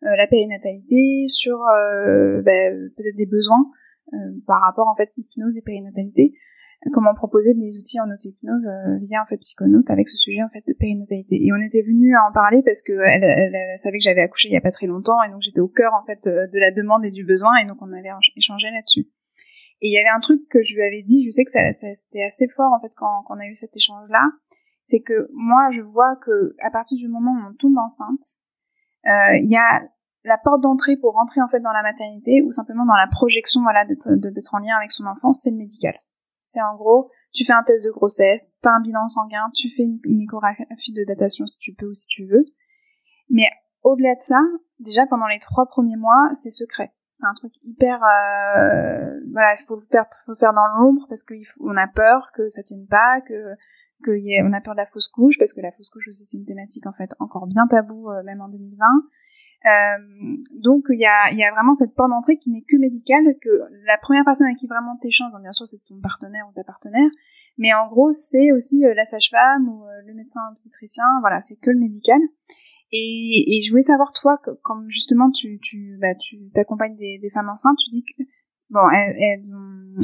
la 0.00 0.26
périnatalité, 0.26 1.26
sur 1.26 1.58
bah, 1.58 2.70
peut-être 2.96 3.16
des 3.16 3.26
besoins 3.26 3.70
par 4.46 4.62
rapport 4.62 4.88
en 4.88 4.96
fait 4.96 5.12
hypnose 5.18 5.58
et 5.58 5.62
périnatalité 5.62 6.34
comment 6.90 7.14
proposer 7.14 7.54
des 7.54 7.78
outils 7.78 8.00
en 8.00 8.10
auto-hypnose 8.10 8.66
euh, 8.66 8.98
via 9.02 9.22
en 9.22 9.26
fait 9.26 9.36
psychonaute 9.36 9.88
avec 9.90 10.08
ce 10.08 10.16
sujet 10.16 10.42
en 10.42 10.48
fait 10.48 10.64
de 10.66 10.72
périnatalité. 10.72 11.44
Et 11.44 11.52
on 11.52 11.62
était 11.62 11.82
venu 11.82 12.16
à 12.16 12.26
en 12.28 12.32
parler 12.32 12.62
parce 12.64 12.82
que 12.82 12.92
elle, 12.92 13.22
elle, 13.22 13.78
savait 13.78 13.98
que 13.98 14.04
j'avais 14.04 14.22
accouché 14.22 14.48
il 14.48 14.52
y 14.52 14.56
a 14.56 14.60
pas 14.60 14.72
très 14.72 14.86
longtemps 14.86 15.22
et 15.22 15.30
donc 15.30 15.42
j'étais 15.42 15.60
au 15.60 15.68
cœur 15.68 15.94
en 15.94 16.04
fait 16.04 16.26
euh, 16.26 16.48
de 16.48 16.58
la 16.58 16.72
demande 16.72 17.04
et 17.04 17.12
du 17.12 17.24
besoin 17.24 17.56
et 17.62 17.66
donc 17.66 17.80
on 17.80 17.92
avait 17.92 18.10
échangé 18.36 18.66
là-dessus. 18.70 19.06
Et 19.80 19.88
il 19.88 19.92
y 19.92 19.98
avait 19.98 20.14
un 20.14 20.20
truc 20.20 20.40
que 20.48 20.62
je 20.62 20.74
lui 20.74 20.82
avais 20.82 21.02
dit, 21.02 21.24
je 21.24 21.30
sais 21.30 21.44
que 21.44 21.50
ça, 21.50 21.72
ça 21.72 21.86
c'était 21.94 22.24
assez 22.24 22.48
fort 22.48 22.72
en 22.72 22.80
fait 22.80 22.92
quand, 22.96 23.22
quand 23.26 23.36
on 23.36 23.40
a 23.40 23.46
eu 23.46 23.54
cet 23.54 23.76
échange 23.76 24.08
là, 24.10 24.26
c'est 24.82 25.00
que 25.00 25.28
moi 25.34 25.70
je 25.72 25.82
vois 25.82 26.16
que 26.16 26.56
à 26.62 26.70
partir 26.70 26.98
du 26.98 27.06
moment 27.06 27.30
où 27.30 27.50
on 27.50 27.54
tombe 27.54 27.78
enceinte, 27.78 28.42
euh, 29.06 29.36
il 29.38 29.50
y 29.50 29.56
a 29.56 29.82
la 30.24 30.38
porte 30.38 30.62
d'entrée 30.62 30.96
pour 30.96 31.14
rentrer 31.14 31.40
en 31.40 31.48
fait 31.48 31.60
dans 31.60 31.72
la 31.72 31.82
maternité 31.82 32.42
ou 32.42 32.50
simplement 32.50 32.84
dans 32.84 32.94
la 32.94 33.08
projection 33.08 33.62
voilà 33.62 33.84
d'être 33.86 34.54
en 34.54 34.58
lien 34.58 34.76
avec 34.76 34.90
son 34.90 35.06
enfant, 35.06 35.32
c'est 35.32 35.50
le 35.50 35.58
médical. 35.58 35.94
C'est 36.52 36.60
en 36.60 36.76
gros, 36.76 37.10
tu 37.32 37.46
fais 37.46 37.54
un 37.54 37.62
test 37.62 37.82
de 37.82 37.90
grossesse, 37.90 38.58
tu 38.62 38.68
as 38.68 38.72
un 38.72 38.80
bilan 38.80 39.08
sanguin, 39.08 39.50
tu 39.54 39.70
fais 39.74 39.84
une, 39.84 40.20
échographie 40.20 40.92
de 40.92 41.02
datation 41.04 41.46
si 41.46 41.58
tu 41.58 41.72
peux 41.72 41.86
ou 41.86 41.94
si 41.94 42.06
tu 42.08 42.26
veux. 42.26 42.44
Mais 43.30 43.48
au-delà 43.82 44.14
de 44.14 44.20
ça, 44.20 44.40
déjà 44.78 45.06
pendant 45.06 45.26
les 45.26 45.38
trois 45.38 45.64
premiers 45.64 45.96
mois, 45.96 46.28
c'est 46.34 46.50
secret. 46.50 46.92
C'est 47.14 47.24
un 47.24 47.32
truc 47.32 47.52
hyper, 47.64 48.02
euh, 48.02 49.18
voilà, 49.32 49.54
il 49.58 49.64
faut 49.66 49.80
faire, 49.90 50.04
faut 50.26 50.34
faire 50.34 50.52
dans 50.52 50.66
l'ombre 50.66 51.06
parce 51.08 51.22
qu'on 51.22 51.76
a 51.76 51.88
peur 51.88 52.32
que 52.34 52.48
ça 52.48 52.62
tienne 52.62 52.86
pas, 52.86 53.22
que 53.22 53.54
qu'on 54.04 54.52
a 54.52 54.60
peur 54.60 54.74
de 54.74 54.78
la 54.78 54.86
fausse 54.86 55.08
couche 55.08 55.38
parce 55.38 55.52
que 55.52 55.60
la 55.60 55.70
fausse 55.72 55.88
couche 55.90 56.08
aussi 56.08 56.24
c'est 56.24 56.36
une 56.36 56.44
thématique 56.44 56.86
en 56.86 56.92
fait 56.92 57.10
encore 57.20 57.46
bien 57.46 57.68
tabou 57.68 58.10
euh, 58.10 58.24
même 58.24 58.40
en 58.40 58.48
2020 58.48 58.84
euh, 58.84 58.98
donc 59.64 60.86
il 60.90 60.98
y 60.98 61.06
a, 61.06 61.32
y 61.32 61.44
a 61.44 61.52
vraiment 61.52 61.74
cette 61.74 61.94
porte 61.94 62.10
d'entrée 62.10 62.36
qui 62.36 62.50
n'est 62.50 62.62
que 62.62 62.76
médicale, 62.76 63.22
que 63.40 63.50
la 63.86 63.96
première 63.98 64.24
personne 64.24 64.46
avec 64.46 64.58
qui 64.58 64.66
vraiment 64.66 64.96
t'échanges, 64.96 65.32
bien 65.40 65.52
sûr 65.52 65.66
c'est 65.66 65.84
ton 65.84 66.00
partenaire 66.00 66.46
ou 66.48 66.52
ta 66.52 66.64
partenaire, 66.64 67.08
mais 67.58 67.72
en 67.72 67.88
gros 67.88 68.12
c'est 68.12 68.50
aussi 68.52 68.84
euh, 68.84 68.94
la 68.94 69.04
sage-femme 69.04 69.68
ou 69.68 69.84
euh, 69.84 70.02
le 70.06 70.14
médecin 70.14 70.40
obstétricien, 70.50 71.04
voilà, 71.20 71.40
c'est 71.40 71.56
que 71.56 71.70
le 71.70 71.78
médical. 71.78 72.20
Et, 72.94 73.56
et 73.56 73.62
je 73.62 73.70
voulais 73.70 73.82
savoir 73.82 74.12
toi, 74.12 74.38
comme 74.62 74.90
justement 74.90 75.30
tu 75.30 75.58
tu 75.60 75.96
bah, 76.00 76.14
tu 76.14 76.50
t'accompagnes 76.54 76.96
des, 76.96 77.18
des, 77.18 77.30
femmes 77.30 77.48
enceintes, 77.48 77.78
tu 77.78 77.88
dis 77.88 78.04
que 78.04 78.22
bon 78.68 78.86
elles, 78.90 79.16
elles, 79.18 79.44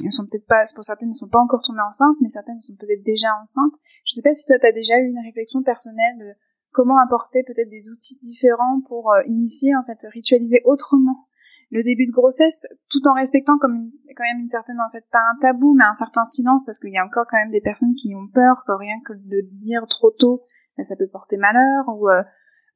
elles 0.04 0.12
sont 0.12 0.24
peut-être 0.26 0.46
pas, 0.46 0.62
pour 0.74 0.84
certaines 0.84 1.08
ne 1.08 1.14
sont 1.14 1.28
pas 1.28 1.40
encore 1.40 1.62
tombées 1.62 1.82
enceintes, 1.86 2.16
mais 2.22 2.30
certaines 2.30 2.60
sont 2.62 2.76
peut-être 2.76 3.02
déjà 3.02 3.28
enceintes. 3.42 3.74
Je 4.06 4.14
sais 4.14 4.22
pas 4.22 4.32
si 4.32 4.46
toi 4.46 4.58
tu 4.58 4.66
as 4.66 4.72
déjà 4.72 4.98
eu 5.00 5.08
une 5.08 5.20
réflexion 5.22 5.62
personnelle 5.62 6.16
de 6.18 6.32
comment 6.72 6.98
apporter 6.98 7.42
peut-être 7.42 7.70
des 7.70 7.90
outils 7.90 8.18
différents 8.18 8.80
pour 8.86 9.12
euh, 9.12 9.22
initier, 9.26 9.74
en 9.76 9.84
fait, 9.84 9.98
ritualiser 10.12 10.62
autrement 10.64 11.28
le 11.70 11.82
début 11.82 12.06
de 12.06 12.12
grossesse, 12.12 12.66
tout 12.88 13.06
en 13.08 13.14
respectant 13.14 13.58
comme 13.58 13.90
quand 14.16 14.24
même 14.24 14.40
une 14.40 14.48
certaine, 14.48 14.80
en 14.80 14.90
fait, 14.90 15.04
pas 15.12 15.20
un 15.20 15.38
tabou, 15.40 15.74
mais 15.74 15.84
un 15.84 15.94
certain 15.94 16.24
silence, 16.24 16.64
parce 16.64 16.78
qu'il 16.78 16.92
y 16.92 16.98
a 16.98 17.04
encore 17.04 17.26
quand 17.30 17.36
même 17.36 17.50
des 17.50 17.60
personnes 17.60 17.94
qui 17.94 18.14
ont 18.14 18.26
peur 18.26 18.64
que 18.66 18.72
rien 18.72 18.96
que 19.04 19.12
de 19.12 19.42
dire 19.52 19.86
trop 19.88 20.10
tôt, 20.10 20.44
bah, 20.76 20.84
ça 20.84 20.96
peut 20.96 21.08
porter 21.08 21.36
malheur, 21.36 21.88
ou, 21.88 22.08
euh, 22.08 22.22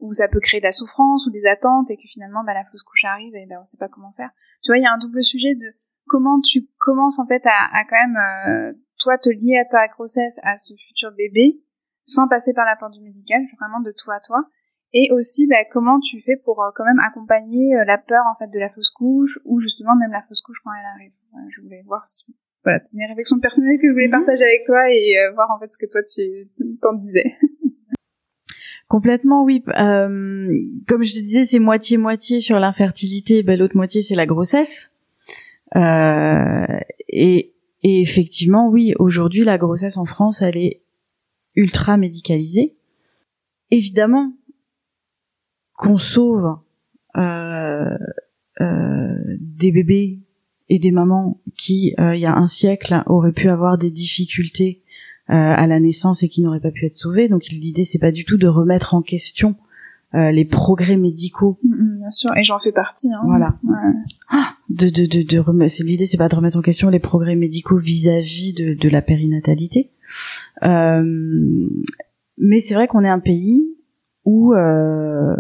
ou 0.01 0.13
ça 0.13 0.29
peut 0.29 0.41
créer 0.41 0.61
de 0.61 0.67
la 0.67 0.73
souffrance, 0.73 1.27
ou 1.27 1.31
des 1.31 1.47
attentes, 1.47 1.91
et 1.91 1.97
que 1.97 2.07
finalement, 2.07 2.45
bah, 2.45 2.53
la 2.53 2.65
fausse 2.65 2.83
couche 2.83 3.05
arrive, 3.05 3.35
et 3.35 3.47
ben, 3.47 3.59
on 3.63 3.65
sait 3.65 3.79
pas 3.79 3.89
comment 3.89 4.13
faire. 4.13 4.31
Tu 4.63 4.71
vois, 4.71 4.79
il 4.79 4.83
y 4.83 4.87
a 4.87 4.93
un 4.93 4.99
double 4.99 5.25
sujet 5.25 5.55
de 5.55 5.73
comment 6.07 6.41
tu 6.41 6.69
commences, 6.79 7.19
en 7.19 7.27
fait, 7.27 7.43
à, 7.47 7.71
à 7.73 7.85
quand 7.89 7.97
même, 7.97 8.17
euh, 8.17 8.73
toi, 8.99 9.17
te 9.17 9.31
lier 9.31 9.59
à 9.59 9.65
ta 9.65 9.89
grossesse, 9.89 10.39
à 10.43 10.57
ce 10.57 10.75
futur 10.75 11.13
bébé, 11.13 11.63
sans 12.05 12.29
passer 12.29 12.53
par 12.55 12.65
la 12.65 12.77
porte 12.77 12.93
du 12.93 13.01
médical, 13.01 13.43
vraiment 13.61 13.81
de 13.81 13.93
toi 13.93 14.15
à 14.15 14.21
toi. 14.21 14.45
Et 14.93 15.11
aussi, 15.13 15.47
bah, 15.47 15.65
comment 15.73 16.01
tu 16.01 16.21
fais 16.21 16.37
pour 16.37 16.63
euh, 16.63 16.71
quand 16.75 16.85
même 16.85 17.01
accompagner 17.01 17.75
euh, 17.77 17.85
la 17.85 17.99
peur 17.99 18.23
en 18.31 18.37
fait 18.39 18.51
de 18.51 18.59
la 18.59 18.69
fausse 18.69 18.91
couche 18.91 19.39
ou 19.45 19.59
justement 19.59 19.97
même 19.97 20.13
la 20.13 20.23
fausse 20.23 20.43
couche 20.43 20.59
quand 20.63 20.71
elle 20.79 21.01
arrive. 21.01 21.13
je 21.49 21.63
voulais 21.63 21.83
voir 21.87 22.05
si 22.05 22.37
voilà, 22.65 22.79
c'est 22.79 22.93
une 22.93 23.05
réflexion 23.09 23.41
personnelle 23.41 23.79
que 23.81 23.89
je 23.89 23.93
voulais 23.93 24.07
mhm. 24.07 24.25
partager 24.25 24.45
avec 24.45 24.65
toi 24.67 24.89
et 24.89 25.19
euh, 25.19 25.33
voir 25.33 25.51
en 25.51 25.59
fait 25.59 25.73
ce 25.73 25.79
que 25.79 25.91
toi 25.91 26.01
tu 26.03 26.49
t'en 26.81 26.95
disais. 26.95 27.37
Complètement, 28.89 29.43
oui. 29.45 29.65
Euh, 29.69 30.49
comme 30.87 31.03
je 31.03 31.15
te 31.15 31.21
disais, 31.21 31.47
c'est 31.47 31.59
moitié-moitié 31.59 32.41
sur 32.41 32.61
l'infertilité, 32.61 33.43
ben, 33.43 33.59
l'autre 33.59 33.77
moitié 33.77 34.03
c'est 34.03 34.15
la 34.15 34.27
grossesse. 34.27 34.93
Euh, 35.77 36.67
et, 37.09 37.55
et 37.83 38.03
effectivement, 38.03 38.69
oui, 38.69 38.93
aujourd'hui 38.99 39.45
la 39.45 39.57
grossesse 39.57 39.97
en 39.97 40.05
France, 40.05 40.43
elle 40.43 40.59
est 40.59 40.83
ultra 41.55 41.97
médicalisé. 41.97 42.75
Évidemment 43.71 44.33
qu'on 45.75 45.99
sauve 45.99 46.57
euh, 47.17 47.99
euh, 48.61 49.37
des 49.41 49.73
bébés 49.73 50.21
et 50.69 50.79
des 50.79 50.93
mamans 50.93 51.41
qui, 51.57 51.95
euh, 51.99 52.15
il 52.15 52.21
y 52.21 52.27
a 52.27 52.37
un 52.37 52.47
siècle, 52.47 53.03
auraient 53.07 53.33
pu 53.33 53.49
avoir 53.49 53.79
des 53.79 53.91
difficultés 53.91 54.81
à 55.29 55.67
la 55.67 55.81
naissance 55.81 56.23
et 56.23 56.29
qui 56.29 56.43
n'auraient 56.43 56.61
pas 56.61 56.73
pu 56.73 56.85
être 56.85 56.99
sauvés. 56.99 57.27
Donc 57.27 57.47
l'idée, 57.47 57.85
c'est 57.85 58.01
pas 58.01 58.13
du 58.13 58.27
tout 58.27 58.37
de 58.37 58.47
remettre 58.47 58.93
en 58.93 59.01
question 59.01 59.57
les 60.13 60.45
progrès 60.45 60.99
médicaux. 60.99 61.59
Mm, 61.65 61.73
mm, 61.73 61.99
bien 62.01 62.11
sûr, 62.11 62.37
et 62.37 62.43
j'en 62.43 62.59
fais 62.59 62.73
partie. 62.73 63.11
Hein. 63.11 63.23
Voilà. 63.25 63.57
Ah, 64.29 64.57
de 64.69 64.91
de 64.91 65.07
de, 65.07 65.23
de 65.23 65.85
l'idée, 65.85 66.05
c'est 66.05 66.19
pas 66.19 66.29
de 66.29 66.35
remettre 66.35 66.59
en 66.59 66.61
question 66.61 66.91
les 66.91 66.99
progrès 66.99 67.35
médicaux 67.35 67.79
vis-à-vis 67.79 68.53
de, 68.53 68.75
de 68.75 68.89
la 68.91 69.01
périnatalité. 69.01 69.91
Euh, 70.63 71.69
mais 72.39 72.61
c'est 72.61 72.75
vrai 72.75 72.87
qu'on 72.87 73.05
est 73.05 73.09
un 73.09 73.21
pays 73.21 73.65
où 74.25 74.55
euh, 74.55 75.37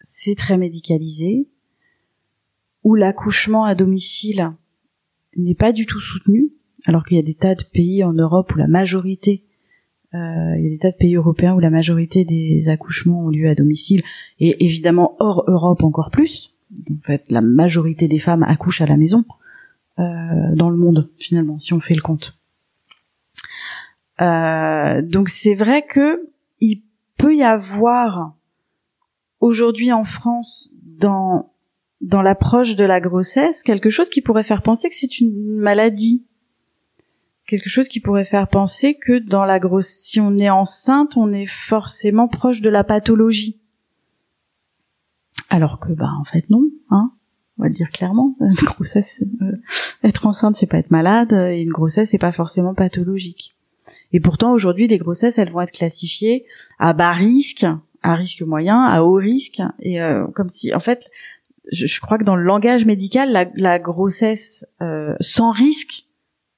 c'est 0.00 0.36
très 0.36 0.56
médicalisé, 0.56 1.48
où 2.82 2.94
l'accouchement 2.94 3.64
à 3.64 3.74
domicile 3.74 4.52
n'est 5.36 5.54
pas 5.54 5.72
du 5.72 5.86
tout 5.86 6.00
soutenu, 6.00 6.52
alors 6.86 7.04
qu'il 7.04 7.16
y 7.16 7.20
a 7.20 7.24
des 7.24 7.34
tas 7.34 7.54
de 7.54 7.64
pays 7.64 8.04
en 8.04 8.12
Europe 8.12 8.54
où 8.54 8.58
la 8.58 8.68
majorité, 8.68 9.44
euh, 10.14 10.56
il 10.56 10.64
y 10.64 10.66
a 10.66 10.70
des 10.70 10.78
tas 10.78 10.92
de 10.92 10.96
pays 10.96 11.16
européens 11.16 11.54
où 11.54 11.60
la 11.60 11.70
majorité 11.70 12.24
des 12.24 12.68
accouchements 12.68 13.24
ont 13.26 13.30
lieu 13.30 13.48
à 13.48 13.54
domicile, 13.54 14.02
et 14.38 14.64
évidemment 14.64 15.16
hors 15.18 15.44
Europe 15.48 15.82
encore 15.82 16.10
plus. 16.10 16.54
En 16.90 17.06
fait, 17.06 17.30
la 17.30 17.40
majorité 17.40 18.08
des 18.08 18.18
femmes 18.18 18.42
accouchent 18.42 18.80
à 18.80 18.86
la 18.86 18.96
maison 18.96 19.24
dans 19.96 20.70
le 20.70 20.76
monde 20.76 21.08
finalement, 21.18 21.60
si 21.60 21.72
on 21.72 21.78
fait 21.78 21.94
le 21.94 22.02
compte. 22.02 22.36
Euh, 24.20 25.02
donc 25.02 25.28
c'est 25.28 25.54
vrai 25.54 25.84
que 25.84 26.30
il 26.60 26.82
peut 27.16 27.34
y 27.34 27.42
avoir 27.42 28.34
aujourd'hui 29.40 29.92
en 29.92 30.04
France 30.04 30.70
dans 30.82 31.52
dans 32.00 32.22
l'approche 32.22 32.76
de 32.76 32.84
la 32.84 33.00
grossesse 33.00 33.62
quelque 33.62 33.90
chose 33.90 34.10
qui 34.10 34.20
pourrait 34.20 34.44
faire 34.44 34.62
penser 34.62 34.88
que 34.88 34.94
c'est 34.94 35.20
une 35.20 35.56
maladie. 35.56 36.26
Quelque 37.46 37.68
chose 37.68 37.88
qui 37.88 38.00
pourrait 38.00 38.24
faire 38.24 38.48
penser 38.48 38.94
que 38.94 39.18
dans 39.18 39.44
la 39.44 39.58
grosse 39.58 39.88
si 39.88 40.20
on 40.20 40.38
est 40.38 40.50
enceinte 40.50 41.16
on 41.16 41.32
est 41.32 41.46
forcément 41.46 42.28
proche 42.28 42.60
de 42.60 42.70
la 42.70 42.84
pathologie. 42.84 43.60
Alors 45.50 45.80
que 45.80 45.92
bah 45.92 46.12
en 46.20 46.24
fait 46.24 46.48
non 46.50 46.64
hein. 46.90 47.12
On 47.56 47.62
va 47.62 47.68
dire 47.68 47.90
clairement. 47.90 48.36
Une 48.40 48.54
grossesse 48.54 49.24
euh, 49.42 49.56
être 50.04 50.26
enceinte 50.26 50.56
c'est 50.56 50.66
pas 50.66 50.78
être 50.78 50.90
malade 50.92 51.32
et 51.32 51.62
une 51.62 51.70
grossesse 51.70 52.10
c'est 52.10 52.18
pas 52.18 52.32
forcément 52.32 52.74
pathologique 52.74 53.56
et 54.12 54.20
pourtant, 54.20 54.52
aujourd'hui, 54.52 54.86
les 54.86 54.98
grossesses, 54.98 55.38
elles 55.38 55.50
vont 55.50 55.60
être 55.60 55.72
classifiées 55.72 56.44
à 56.78 56.92
bas 56.92 57.12
risque, 57.12 57.66
à 58.02 58.14
risque 58.14 58.42
moyen, 58.42 58.82
à 58.82 59.02
haut 59.02 59.14
risque, 59.14 59.60
et 59.80 60.00
euh, 60.00 60.26
comme 60.28 60.48
si, 60.48 60.74
en 60.74 60.80
fait, 60.80 61.10
je, 61.72 62.00
crois 62.00 62.18
que 62.18 62.24
dans 62.24 62.36
le 62.36 62.44
langage 62.44 62.84
médical, 62.84 63.50
la, 63.54 63.78
grossesse 63.78 64.66
euh, 64.82 65.14
sans 65.20 65.50
risque, 65.50 66.04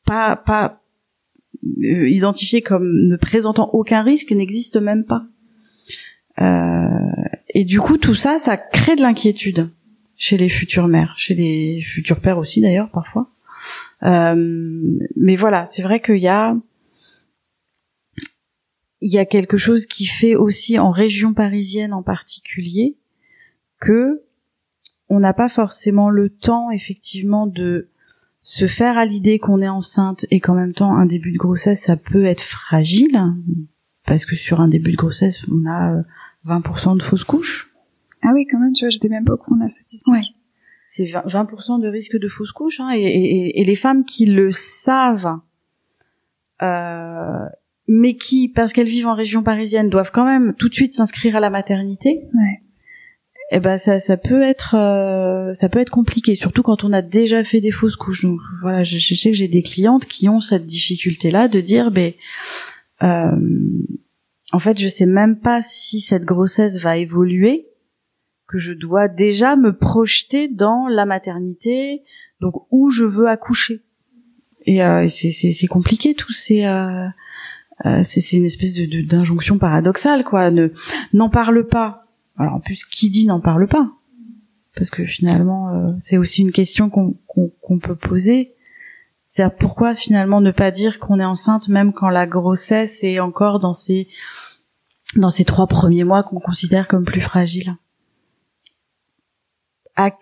pas 0.04 0.36
pas 0.36 0.82
euh, 1.82 2.08
identifiée 2.08 2.62
comme 2.62 3.06
ne 3.06 3.16
présentant 3.16 3.70
aucun 3.72 4.02
risque, 4.02 4.32
n'existe 4.32 4.76
même 4.76 5.04
pas. 5.04 5.24
et 7.54 7.64
du 7.64 7.80
coup, 7.80 7.98
tout 7.98 8.14
ça, 8.14 8.38
ça 8.38 8.56
crée 8.56 8.96
de 8.96 9.02
l'inquiétude 9.02 9.70
chez 10.16 10.36
les 10.36 10.48
futures 10.48 10.88
mères, 10.88 11.14
chez 11.16 11.34
les 11.34 11.80
futurs 11.82 12.20
pères 12.20 12.38
aussi 12.38 12.60
d'ailleurs 12.60 12.90
parfois. 12.90 13.30
mais 14.02 15.36
voilà, 15.36 15.66
c'est 15.66 15.82
vrai 15.82 16.00
qu'il 16.00 16.18
y 16.18 16.28
a 16.28 16.56
il 19.00 19.12
y 19.12 19.18
a 19.18 19.26
quelque 19.26 19.56
chose 19.56 19.86
qui 19.86 20.06
fait 20.06 20.34
aussi 20.34 20.78
en 20.78 20.90
région 20.90 21.34
parisienne 21.34 21.92
en 21.92 22.02
particulier 22.02 22.96
que 23.80 24.22
on 25.08 25.20
n'a 25.20 25.34
pas 25.34 25.48
forcément 25.48 26.10
le 26.10 26.30
temps 26.30 26.70
effectivement 26.70 27.46
de 27.46 27.88
se 28.42 28.66
faire 28.66 28.96
à 28.96 29.04
l'idée 29.04 29.38
qu'on 29.38 29.60
est 29.60 29.68
enceinte 29.68 30.24
et 30.30 30.40
qu'en 30.40 30.54
même 30.54 30.72
temps 30.72 30.96
un 30.96 31.06
début 31.06 31.32
de 31.32 31.38
grossesse 31.38 31.82
ça 31.82 31.96
peut 31.96 32.24
être 32.24 32.42
fragile 32.42 33.20
parce 34.06 34.24
que 34.24 34.36
sur 34.36 34.60
un 34.60 34.68
début 34.68 34.92
de 34.92 34.96
grossesse 34.96 35.44
on 35.50 35.66
a 35.68 36.02
20% 36.46 36.92
euh, 36.92 36.96
de 36.96 37.02
fausses 37.02 37.24
couches. 37.24 37.74
Ah 38.22 38.30
oui 38.32 38.46
quand 38.50 38.58
même 38.58 38.72
tu 38.72 38.84
vois 38.84 38.90
j'étais 38.90 39.08
même 39.08 39.24
pas 39.24 39.34
au 39.34 39.36
courant 39.36 39.56
de 39.56 39.62
la 39.62 39.68
statistique. 39.68 40.12
Ouais. 40.12 40.22
C'est 40.88 41.04
20% 41.04 41.82
de 41.82 41.88
risque 41.88 42.16
de 42.16 42.28
fausses 42.28 42.52
couches 42.52 42.80
hein, 42.80 42.92
et, 42.94 43.02
et, 43.02 43.60
et, 43.60 43.64
les 43.64 43.74
femmes 43.74 44.04
qui 44.04 44.26
le 44.26 44.52
savent 44.52 45.40
euh, 46.62 47.46
mais 47.88 48.14
qui, 48.14 48.48
parce 48.48 48.72
qu'elles 48.72 48.88
vivent 48.88 49.06
en 49.06 49.14
région 49.14 49.42
parisienne, 49.42 49.88
doivent 49.88 50.10
quand 50.12 50.24
même 50.24 50.54
tout 50.54 50.68
de 50.68 50.74
suite 50.74 50.92
s'inscrire 50.92 51.36
à 51.36 51.40
la 51.40 51.50
maternité. 51.50 52.22
Ouais. 52.34 52.62
Eh 53.52 53.60
ben 53.60 53.78
ça, 53.78 54.00
ça 54.00 54.16
peut 54.16 54.42
être, 54.42 54.74
euh, 54.74 55.52
ça 55.52 55.68
peut 55.68 55.78
être 55.78 55.90
compliqué, 55.90 56.34
surtout 56.34 56.64
quand 56.64 56.82
on 56.82 56.92
a 56.92 57.00
déjà 57.00 57.44
fait 57.44 57.60
des 57.60 57.70
fausses 57.70 57.94
couches. 57.94 58.22
Donc 58.22 58.40
voilà, 58.62 58.82
je, 58.82 59.14
sais 59.14 59.30
que 59.30 59.36
j'ai 59.36 59.46
des 59.46 59.62
clientes 59.62 60.06
qui 60.06 60.28
ont 60.28 60.40
cette 60.40 60.66
difficulté-là 60.66 61.46
de 61.46 61.60
dire, 61.60 61.92
ben, 61.92 62.12
euh, 63.04 63.30
en 64.50 64.58
fait, 64.58 64.80
je 64.80 64.88
sais 64.88 65.06
même 65.06 65.38
pas 65.38 65.62
si 65.62 66.00
cette 66.00 66.24
grossesse 66.24 66.80
va 66.80 66.96
évoluer, 66.96 67.68
que 68.48 68.58
je 68.58 68.72
dois 68.72 69.06
déjà 69.06 69.54
me 69.54 69.76
projeter 69.76 70.48
dans 70.48 70.88
la 70.88 71.06
maternité, 71.06 72.02
donc 72.40 72.54
où 72.72 72.90
je 72.90 73.04
veux 73.04 73.28
accoucher. 73.28 73.82
Et 74.64 74.82
euh, 74.82 75.06
c'est 75.08 75.66
compliqué 75.68 76.14
tous 76.14 76.32
ces 76.32 76.64
euh, 77.84 78.00
c'est 78.02 78.32
une 78.32 78.46
espèce 78.46 78.74
de 78.74 79.02
d'injonction 79.02 79.58
paradoxale 79.58 80.24
quoi. 80.24 80.50
Ne 80.50 80.72
n'en 81.12 81.28
parle 81.28 81.66
pas. 81.66 82.06
Alors 82.36 82.54
en 82.54 82.60
plus 82.60 82.84
qui 82.84 83.10
dit 83.10 83.26
n'en 83.26 83.40
parle 83.40 83.66
pas? 83.68 83.90
Parce 84.74 84.90
que 84.90 85.04
finalement 85.04 85.68
euh, 85.74 85.92
c'est 85.98 86.16
aussi 86.16 86.42
une 86.42 86.52
question 86.52 86.88
qu'on 86.88 87.16
qu'on 87.28 87.78
peut 87.78 87.96
poser. 87.96 88.54
C'est 89.28 89.54
pourquoi 89.58 89.94
finalement 89.94 90.40
ne 90.40 90.50
pas 90.50 90.70
dire 90.70 90.98
qu'on 90.98 91.20
est 91.20 91.24
enceinte 91.24 91.68
même 91.68 91.92
quand 91.92 92.08
la 92.08 92.26
grossesse 92.26 93.04
est 93.04 93.20
encore 93.20 93.58
dans 93.58 93.74
ces 93.74 94.08
dans 95.16 95.30
ces 95.30 95.44
trois 95.44 95.66
premiers 95.66 96.04
mois 96.04 96.22
qu'on 96.22 96.40
considère 96.40 96.88
comme 96.88 97.04
plus 97.04 97.20
fragiles? 97.20 97.76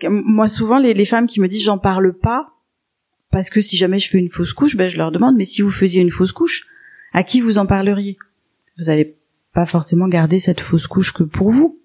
Moi 0.08 0.48
souvent 0.48 0.78
les, 0.78 0.94
les 0.94 1.04
femmes 1.04 1.26
qui 1.26 1.40
me 1.40 1.46
disent 1.46 1.64
j'en 1.64 1.78
parle 1.78 2.12
pas 2.14 2.50
parce 3.30 3.50
que 3.50 3.60
si 3.60 3.76
jamais 3.76 3.98
je 3.98 4.08
fais 4.08 4.18
une 4.18 4.28
fausse 4.28 4.52
couche 4.52 4.76
ben 4.76 4.88
je 4.88 4.96
leur 4.96 5.12
demande 5.12 5.36
mais 5.36 5.44
si 5.44 5.62
vous 5.62 5.70
faisiez 5.70 6.02
une 6.02 6.10
fausse 6.10 6.32
couche 6.32 6.66
à 7.14 7.22
qui 7.22 7.40
vous 7.40 7.56
en 7.56 7.64
parleriez? 7.64 8.18
Vous 8.76 8.86
n'allez 8.86 9.16
pas 9.54 9.64
forcément 9.64 10.08
garder 10.08 10.40
cette 10.40 10.60
fausse 10.60 10.88
couche 10.88 11.12
que 11.12 11.22
pour 11.22 11.48
vous. 11.48 11.80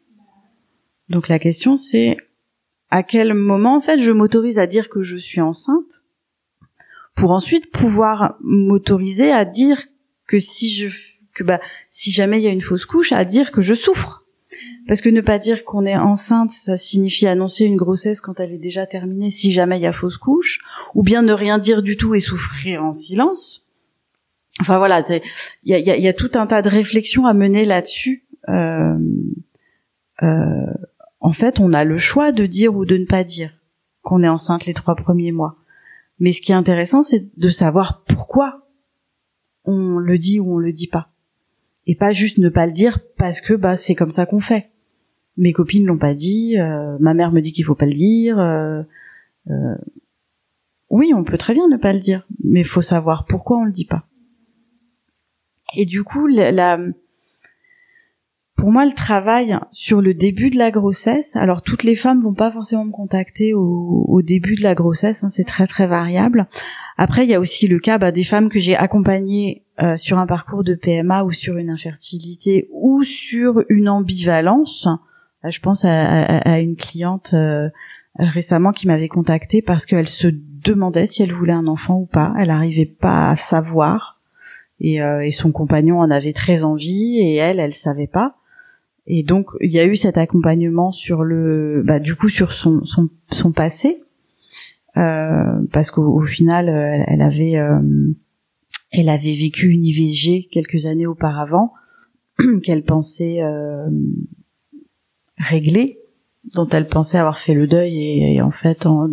Donc 1.08 1.30
la 1.30 1.40
question 1.40 1.78
c'est 1.78 2.18
à 2.90 3.04
quel 3.04 3.34
moment 3.34 3.78
en 3.78 3.82
fait 3.82 4.00
je 4.00 4.12
m'autorise 4.12 4.60
à 4.60 4.68
dire 4.68 4.90
que 4.90 5.02
je 5.02 5.18
suis 5.18 5.40
enceinte 5.40 6.06
pour 7.16 7.32
ensuite 7.32 7.72
pouvoir 7.72 8.38
m'autoriser 8.42 9.32
à 9.32 9.46
dire 9.46 9.88
que 10.28 10.40
si 10.40 10.72
je 10.72 10.90
que 11.36 11.44
bah 11.44 11.62
si 11.90 12.12
jamais 12.12 12.40
il 12.40 12.44
y 12.44 12.48
a 12.48 12.52
une 12.52 12.62
fausse 12.62 12.86
couche 12.86 13.12
à 13.12 13.24
dire 13.24 13.52
que 13.52 13.62
je 13.62 13.76
souffre. 13.76 14.26
Parce 14.88 15.02
que 15.02 15.10
ne 15.10 15.22
pas 15.22 15.38
dire 15.38 15.64
qu'on 15.64 15.86
est 15.86 15.96
enceinte 15.96 16.52
ça 16.52 16.76
signifie 16.76 17.28
annoncer 17.28 17.66
une 17.66 17.78
grossesse 17.78 18.20
quand 18.20 18.40
elle 18.40 18.52
est 18.52 18.58
déjà 18.58 18.88
terminée 18.88 19.30
si 19.30 19.52
jamais 19.52 19.78
il 19.78 19.84
y 19.84 19.88
a 19.88 19.94
fausse 19.94 20.18
couche 20.18 20.62
ou 20.96 21.04
bien 21.04 21.22
ne 21.22 21.34
rien 21.34 21.60
dire 21.60 21.84
du 21.84 21.98
tout 21.98 22.16
et 22.16 22.20
souffrir 22.20 22.84
en 22.84 22.96
silence 22.96 23.69
Enfin 24.62 24.78
voilà, 24.78 25.02
il 25.10 25.22
y 25.64 25.74
a, 25.74 25.98
y 25.98 26.08
a, 26.08 26.14
tout 26.14 26.32
un 26.36 26.46
tas 26.46 26.62
de 26.62 26.70
réflexions 26.70 27.26
à 27.26 27.34
mener 27.34 27.64
là-dessus. 27.64 28.26
Euh, 28.50 28.98
euh, 30.22 30.74
en 31.22 31.32
fait, 31.32 31.60
on 31.60 31.72
a 31.72 31.84
le 31.86 31.98
choix 31.98 32.32
de 32.32 32.46
dire 32.46 32.76
ou 32.76 32.86
de 32.86 32.98
ne 32.98 33.06
pas 33.06 33.24
dire 33.24 33.52
qu'on 34.02 34.22
est 34.22 34.28
enceinte 34.28 34.66
les 34.66 34.74
trois 34.74 34.96
premiers 34.96 35.32
mois. 35.32 35.56
Mais 36.20 36.34
ce 36.34 36.42
qui 36.42 36.52
est 36.52 36.56
intéressant, 36.56 37.04
c'est 37.04 37.30
de 37.38 37.50
savoir 37.50 38.04
pourquoi 38.06 38.68
on 39.64 39.98
le 39.98 40.18
dit 40.18 40.40
ou 40.40 40.56
on 40.56 40.58
le 40.58 40.74
dit 40.74 40.88
pas, 40.88 41.10
et 41.86 41.96
pas 41.96 42.12
juste 42.12 42.38
ne 42.38 42.50
pas 42.50 42.66
le 42.66 42.72
dire 42.72 43.00
parce 43.18 43.40
que 43.40 43.54
bah 43.54 43.78
c'est 43.78 43.96
comme 43.96 44.12
ça 44.12 44.26
qu'on 44.26 44.40
fait. 44.40 44.72
Mes 45.38 45.54
copines 45.54 45.86
l'ont 45.86 45.98
pas 45.98 46.16
dit, 46.16 46.58
euh, 46.60 46.98
ma 47.00 47.14
mère 47.14 47.32
me 47.32 47.40
dit 47.40 47.54
qu'il 47.54 47.64
faut 47.64 47.76
pas 47.76 47.86
le 47.86 47.94
dire. 47.94 48.38
Oui, 50.90 51.14
on 51.16 51.24
peut 51.24 51.38
très 51.38 51.54
bien 51.54 51.68
ne 51.68 51.78
pas 51.78 51.94
le 51.94 52.00
dire, 52.00 52.28
mais 52.44 52.64
faut 52.64 52.82
savoir 52.82 53.26
pourquoi 53.26 53.60
on 53.60 53.64
le 53.64 53.72
dit 53.72 53.86
pas. 53.86 54.09
Et 55.76 55.86
du 55.86 56.04
coup, 56.04 56.28
la, 56.28 56.78
pour 58.60 58.72
moi, 58.72 58.86
le 58.86 58.92
travail 58.92 59.58
sur 59.72 60.02
le 60.02 60.14
début 60.14 60.50
de 60.50 60.58
la 60.58 60.70
grossesse, 60.70 61.38
alors 61.38 61.62
toutes 61.62 61.84
les 61.84 61.96
femmes 61.96 62.20
vont 62.20 62.34
pas 62.34 62.52
forcément 62.52 62.84
me 62.84 62.92
contacter 62.92 63.54
au, 63.54 64.22
début 64.22 64.56
de 64.56 64.64
la 64.64 64.76
grossesse, 64.76 65.24
hein, 65.24 65.30
c'est 65.30 65.46
très 65.46 65.66
très 65.66 65.88
variable. 65.88 66.46
Après, 66.98 67.24
il 67.24 67.30
y 67.30 67.34
a 67.34 67.40
aussi 67.40 67.70
le 67.70 67.80
cas 67.80 67.98
bah, 67.98 68.12
des 68.12 68.26
femmes 68.26 68.50
que 68.50 68.60
j'ai 68.60 68.76
accompagnées 68.76 69.64
euh, 69.82 69.96
sur 69.96 70.20
un 70.20 70.28
parcours 70.28 70.66
de 70.66 70.76
PMA 70.76 71.24
ou 71.24 71.32
sur 71.32 71.56
une 71.56 71.70
infertilité 71.70 72.68
ou 72.74 73.02
sur 73.04 73.64
une 73.70 73.88
ambivalence. 73.88 74.90
Je 75.48 75.60
pense 75.62 75.86
à, 75.86 76.60
une 76.60 76.76
cliente 76.76 77.34
euh, 77.34 77.70
récemment 78.18 78.74
qui 78.74 78.88
m'avait 78.88 79.08
contactée 79.08 79.62
parce 79.62 79.86
qu'elle 79.86 80.10
se 80.10 80.28
demandait 80.28 81.06
si 81.06 81.24
elle 81.24 81.32
voulait 81.32 81.54
un 81.54 81.68
enfant 81.68 81.96
ou 81.96 82.06
pas. 82.06 82.34
Elle 82.38 82.50
n'arrivait 82.50 82.86
pas 82.86 83.30
à 83.30 83.36
savoir 83.38 84.19
et, 84.82 85.02
euh, 85.02 85.22
et 85.22 85.32
son 85.32 85.52
compagnon 85.52 86.00
en 86.00 86.10
avait 86.10 86.34
très 86.34 86.64
envie 86.64 87.20
et 87.20 87.36
elle, 87.36 87.60
elle 87.60 87.74
savait 87.74 88.08
pas. 88.08 88.36
Et 89.08 89.24
donc 89.24 89.48
il 89.62 89.72
y 89.72 89.80
a 89.80 89.86
eu 89.86 89.96
cet 89.96 90.18
accompagnement 90.18 90.92
sur 90.92 91.24
le, 91.24 91.82
bah 91.84 92.00
du 92.00 92.16
coup 92.16 92.30
sur 92.30 92.54
son 92.54 92.86
son, 92.86 93.10
son 93.32 93.52
passé, 93.52 94.04
euh, 94.98 95.66
parce 95.72 95.90
qu'au 95.92 96.22
final 96.26 96.70
elle, 96.70 97.06
elle 97.08 97.22
avait 97.22 97.58
euh, 97.58 97.80
elle 98.92 99.10
avait 99.10 99.36
vécu 99.36 99.70
une 99.70 99.84
IVG 99.84 100.48
quelques 100.52 100.86
années 100.86 101.08
auparavant 101.08 101.74
qu'elle 102.64 102.84
pensait 102.84 103.42
euh, 103.42 103.90
régler, 105.38 106.00
dont 106.54 106.68
elle 106.68 106.88
pensait 106.88 107.18
avoir 107.18 107.40
fait 107.40 107.56
le 107.56 107.68
deuil 107.68 107.96
et, 107.98 108.36
et 108.36 108.42
en 108.42 108.52
fait 108.52 108.86
en, 108.86 109.10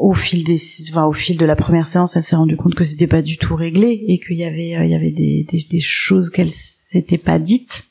au 0.00 0.14
fil 0.14 0.44
des, 0.44 0.58
enfin, 0.90 1.06
au 1.06 1.12
fil 1.12 1.36
de 1.36 1.46
la 1.46 1.56
première 1.56 1.88
séance, 1.88 2.16
elle 2.16 2.24
s'est 2.24 2.36
rendue 2.36 2.56
compte 2.56 2.74
que 2.74 2.84
c'était 2.84 3.06
pas 3.06 3.22
du 3.22 3.38
tout 3.38 3.56
réglé 3.56 4.04
et 4.08 4.18
qu'il 4.18 4.36
y 4.36 4.44
avait, 4.44 4.76
euh, 4.76 4.84
il 4.84 4.90
y 4.90 4.94
avait 4.94 5.10
des, 5.10 5.46
des, 5.50 5.80
choses 5.80 6.30
qu'elle 6.30 6.50
s'était 6.50 7.18
pas 7.18 7.38
dites. 7.38 7.84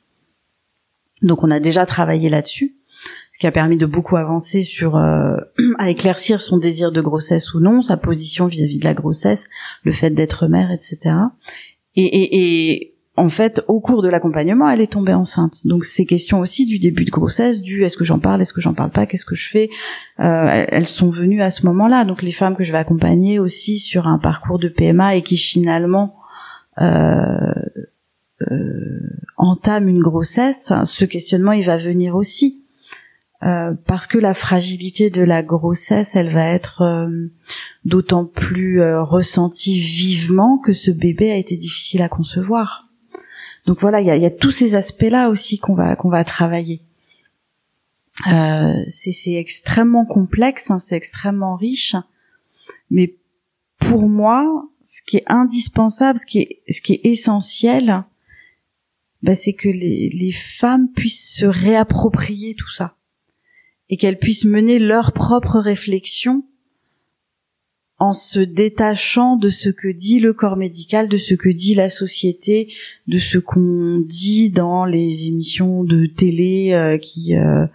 Donc 1.21 1.43
on 1.43 1.51
a 1.51 1.59
déjà 1.59 1.85
travaillé 1.85 2.29
là-dessus, 2.29 2.75
ce 3.31 3.39
qui 3.39 3.47
a 3.47 3.51
permis 3.51 3.77
de 3.77 3.85
beaucoup 3.85 4.17
avancer 4.17 4.63
sur 4.63 4.97
euh, 4.97 5.37
à 5.77 5.89
éclaircir 5.89 6.41
son 6.41 6.57
désir 6.57 6.91
de 6.91 7.01
grossesse 7.01 7.53
ou 7.53 7.59
non, 7.59 7.81
sa 7.81 7.97
position 7.97 8.47
vis-à-vis 8.47 8.79
de 8.79 8.85
la 8.85 8.93
grossesse, 8.93 9.49
le 9.83 9.91
fait 9.91 10.11
d'être 10.11 10.47
mère, 10.47 10.71
etc. 10.71 11.15
Et, 11.95 12.03
et, 12.03 12.71
et 12.71 12.94
en 13.17 13.29
fait, 13.29 13.63
au 13.67 13.79
cours 13.79 14.01
de 14.01 14.09
l'accompagnement, 14.09 14.69
elle 14.69 14.81
est 14.81 14.91
tombée 14.91 15.13
enceinte. 15.13 15.65
Donc 15.65 15.85
ces 15.85 16.05
questions 16.05 16.39
aussi 16.39 16.65
du 16.65 16.79
début 16.79 17.05
de 17.05 17.11
grossesse, 17.11 17.61
du 17.61 17.83
est-ce 17.83 17.95
que 17.95 18.03
j'en 18.03 18.19
parle, 18.19 18.41
est-ce 18.41 18.53
que 18.53 18.61
j'en 18.61 18.73
parle 18.73 18.91
pas, 18.91 19.05
qu'est-ce 19.05 19.25
que 19.25 19.35
je 19.35 19.49
fais, 19.49 19.69
euh, 20.19 20.65
elles 20.69 20.87
sont 20.87 21.09
venues 21.09 21.41
à 21.41 21.49
ce 21.49 21.65
moment-là. 21.65 22.03
Donc 22.03 22.21
les 22.21 22.33
femmes 22.33 22.55
que 22.55 22.63
je 22.63 22.71
vais 22.71 22.77
accompagner 22.77 23.39
aussi 23.39 23.79
sur 23.79 24.07
un 24.07 24.17
parcours 24.17 24.59
de 24.59 24.67
PMA 24.67 25.15
et 25.15 25.21
qui 25.21 25.37
finalement 25.37 26.17
euh, 26.81 27.53
euh, 28.51 28.99
entament 29.37 29.87
une 29.87 30.01
grossesse, 30.01 30.73
ce 30.83 31.05
questionnement 31.05 31.53
il 31.53 31.65
va 31.65 31.77
venir 31.77 32.15
aussi. 32.15 32.65
Euh, 33.43 33.73
parce 33.85 34.07
que 34.07 34.17
la 34.17 34.33
fragilité 34.33 35.09
de 35.09 35.21
la 35.21 35.43
grossesse, 35.43 36.15
elle 36.15 36.33
va 36.33 36.47
être 36.47 36.81
euh, 36.81 37.27
d'autant 37.83 38.25
plus 38.25 38.81
euh, 38.81 39.03
ressentie 39.03 39.77
vivement 39.77 40.57
que 40.57 40.73
ce 40.73 40.89
bébé 40.89 41.31
a 41.31 41.35
été 41.35 41.55
difficile 41.57 42.01
à 42.01 42.09
concevoir. 42.09 42.84
Donc 43.65 43.79
voilà, 43.79 44.01
il 44.01 44.07
y 44.07 44.25
a, 44.25 44.31
tous 44.31 44.51
ces 44.51 44.75
aspects-là 44.75 45.29
aussi 45.29 45.57
qu'on 45.57 45.73
va 45.73 45.95
qu'on 45.95 46.09
va 46.09 46.23
travailler. 46.23 46.81
Euh, 48.27 48.83
c'est 48.87 49.33
extrêmement 49.33 50.05
complexe, 50.05 50.71
hein, 50.71 50.79
c'est 50.79 50.95
extrêmement 50.95 51.55
riche, 51.55 51.95
mais 52.89 53.15
pour 53.77 54.07
moi, 54.07 54.69
ce 54.83 55.01
qui 55.05 55.17
est 55.17 55.23
indispensable, 55.27 56.17
ce 56.19 56.25
qui 56.25 56.39
est 56.39 56.61
ce 56.71 56.81
qui 56.81 56.93
est 56.93 57.05
essentiel, 57.05 58.05
bah, 59.21 59.35
c'est 59.35 59.53
que 59.53 59.69
les, 59.69 60.09
les 60.09 60.31
femmes 60.31 60.89
puissent 60.91 61.35
se 61.35 61.45
réapproprier 61.45 62.55
tout 62.55 62.69
ça 62.69 62.95
et 63.89 63.97
qu'elles 63.97 64.19
puissent 64.19 64.45
mener 64.45 64.79
leur 64.79 65.11
propre 65.11 65.59
réflexion 65.59 66.45
en 67.97 68.13
se 68.13 68.39
détachant 68.39 69.37
de 69.37 69.49
ce 69.49 69.69
que 69.69 69.87
dit 69.87 70.19
le 70.19 70.33
corps 70.33 70.57
médical, 70.57 71.07
de 71.07 71.17
ce 71.17 71.33
que 71.33 71.49
dit 71.49 71.75
la 71.75 71.89
société, 71.89 72.73
de 73.07 73.17
ce 73.19 73.37
qu'on 73.37 74.03
dit 74.05 74.49
dans 74.49 74.85
les 74.85 75.27
émissions 75.27 75.83
de 75.83 76.05
télé 76.05 76.73
euh, 76.73 76.97
qui 76.97 77.37
euh, 77.37 77.65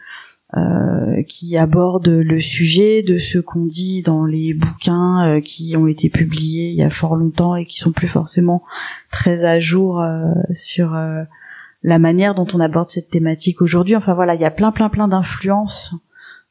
euh, 0.56 1.22
qui 1.28 1.56
abordent 1.56 2.09
le 2.09 2.40
sujet, 2.40 3.04
de 3.04 3.18
ce 3.18 3.38
qu'on 3.38 3.66
dit 3.66 4.02
dans 4.02 4.24
les 4.24 4.52
bouquins 4.52 5.37
euh, 5.37 5.40
qui 5.40 5.76
ont 5.76 5.87
été 5.87 6.11
publiés 6.11 6.70
il 6.70 6.74
y 6.74 6.83
a 6.83 6.90
fort 6.90 7.14
longtemps 7.14 7.54
et 7.54 7.64
qui 7.64 7.78
sont 7.78 7.92
plus 7.92 8.09
forcément 8.09 8.64
très 9.12 9.44
à 9.44 9.61
jour 9.61 10.00
euh, 10.00 10.24
sur 10.50 10.98
la 11.85 11.98
manière 12.00 12.35
dont 12.35 12.48
on 12.52 12.59
aborde 12.59 12.90
cette 12.90 13.11
thématique 13.11 13.62
aujourd'hui. 13.62 13.94
Enfin 13.94 14.12
voilà, 14.12 14.35
il 14.35 14.40
y 14.40 14.44
a 14.44 14.50
plein 14.50 14.72
plein 14.72 14.88
plein 14.88 15.06
d'influences 15.06 15.94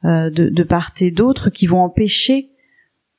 de, 0.05 0.29
de 0.29 0.63
part 0.63 0.93
et 1.01 1.11
d'autre 1.11 1.49
qui 1.49 1.67
vont 1.67 1.81
empêcher 1.81 2.48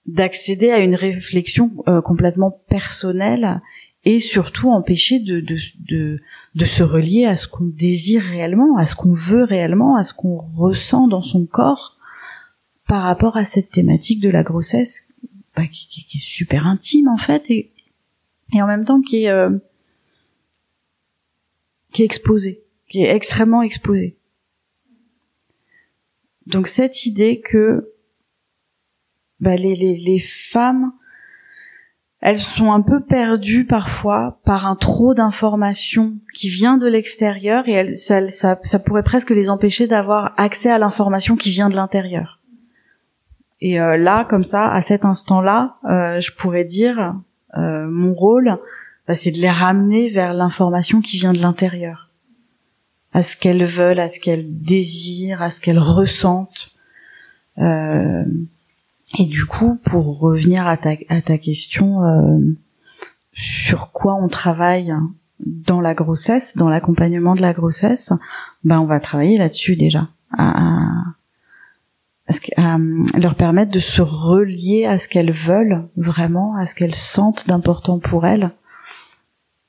d'accéder 0.06 0.70
à 0.70 0.78
une 0.78 0.94
réflexion 0.94 1.70
euh, 1.88 2.00
complètement 2.00 2.50
personnelle 2.68 3.60
et 4.04 4.18
surtout 4.18 4.70
empêcher 4.70 5.20
de, 5.20 5.40
de, 5.40 5.58
de, 5.88 6.20
de 6.54 6.64
se 6.64 6.82
relier 6.82 7.26
à 7.26 7.36
ce 7.36 7.46
qu'on 7.46 7.66
désire 7.66 8.22
réellement, 8.22 8.76
à 8.76 8.86
ce 8.86 8.94
qu'on 8.94 9.12
veut 9.12 9.44
réellement, 9.44 9.96
à 9.96 10.04
ce 10.04 10.14
qu'on 10.14 10.38
ressent 10.38 11.06
dans 11.06 11.22
son 11.22 11.44
corps 11.44 11.98
par 12.86 13.02
rapport 13.02 13.36
à 13.36 13.44
cette 13.44 13.70
thématique 13.70 14.20
de 14.20 14.30
la 14.30 14.42
grossesse 14.42 15.08
bah, 15.54 15.66
qui, 15.66 15.86
qui, 15.88 16.06
qui, 16.06 16.16
est 16.16 16.20
super 16.20 16.66
intime 16.66 17.08
en 17.08 17.18
fait 17.18 17.50
et, 17.50 17.70
et 18.54 18.62
en 18.62 18.66
même 18.66 18.84
temps 18.84 19.00
qui 19.00 19.24
est, 19.24 19.30
euh, 19.30 19.50
qui 21.92 22.02
est 22.02 22.06
exposée, 22.06 22.62
qui 22.88 23.02
est 23.02 23.14
extrêmement 23.14 23.62
exposée. 23.62 24.16
Donc 26.46 26.66
cette 26.66 27.06
idée 27.06 27.40
que 27.40 27.92
bah, 29.40 29.57
les, 29.57 29.74
les, 29.74 29.96
les 29.96 30.20
femmes, 30.20 30.92
elles 32.20 32.38
sont 32.38 32.72
un 32.72 32.83
peu 32.83 33.00
perdues 33.00 33.64
parfois 33.64 34.40
par 34.44 34.66
un 34.66 34.76
trop 34.76 35.14
d'informations 35.14 36.14
qui 36.35 36.48
vient 36.50 36.76
de 36.76 36.87
l'extérieur 36.87 37.66
et 37.66 37.72
elles, 37.72 37.94
ça, 37.94 38.26
ça, 38.29 38.59
ça 38.62 38.79
pourrait 38.79 39.03
presque 39.03 39.31
les 39.31 39.48
empêcher 39.48 39.87
d'avoir 39.87 40.35
accès 40.37 40.70
à 40.70 40.79
l'information 40.79 41.37
qui 41.37 41.50
vient 41.50 41.70
de 41.70 41.76
l'intérieur. 41.76 42.38
Et 43.62 43.81
euh, 43.81 43.96
là, 43.96 44.24
comme 44.24 44.44
ça, 44.44 44.70
à 44.70 44.83
cet 44.83 45.05
instant-là, 45.05 45.76
euh, 45.85 46.20
je 46.20 46.33
pourrais 46.33 46.64
dire, 46.64 47.14
euh, 47.57 47.87
mon 47.88 48.14
rôle, 48.14 48.59
bah, 49.07 49.14
c'est 49.14 49.31
de 49.31 49.38
les 49.38 49.50
ramener 49.50 50.11
vers 50.11 50.35
l'information 50.35 51.00
qui 51.00 51.18
vient 51.18 51.33
de 51.33 51.40
l'intérieur, 51.40 52.11
à 53.12 53.22
ce 53.22 53.37
qu'elles 53.37 53.64
veulent, 53.64 53.98
à 53.98 54.09
ce 54.09 54.20
qu'elles 54.20 54.61
désirent, 54.61 55.42
à 55.42 55.50
ce 55.50 55.61
qu'elles 55.61 55.79
ressentent. 55.79 56.70
Euh, 57.59 58.24
et 59.18 59.27
du 59.27 59.44
coup, 59.44 59.79
pour 59.85 60.18
revenir 60.20 60.66
à 60.66 60.77
ta, 60.77 60.90
à 61.09 61.20
ta 61.20 61.38
question, 61.38 62.05
euh, 62.05 62.38
sur 63.33 63.90
quoi 63.92 64.14
on 64.14 64.29
travaille 64.29 64.94
dans 65.40 65.81
la 65.81 65.94
grossesse, 65.94 66.57
dans 66.57 66.68
l'accompagnement 66.68 67.35
de 67.35 67.40
la 67.40 67.53
grossesse, 67.53 68.12
ben 68.62 68.79
on 68.81 68.87
va 68.87 69.01
travailler 69.01 69.38
là-dessus 69.38 69.75
déjà, 69.75 70.09
à, 70.37 70.92
à, 72.57 72.79
leur 73.18 73.35
permettre 73.35 73.73
de 73.73 73.81
se 73.81 74.03
relier 74.03 74.85
à 74.85 74.99
ce 74.99 75.09
qu'elles 75.09 75.33
veulent 75.33 75.88
vraiment, 75.96 76.55
à 76.57 76.66
ce 76.66 76.75
qu'elles 76.75 76.94
sentent 76.94 77.49
d'important 77.49 77.99
pour 77.99 78.27
elles. 78.27 78.53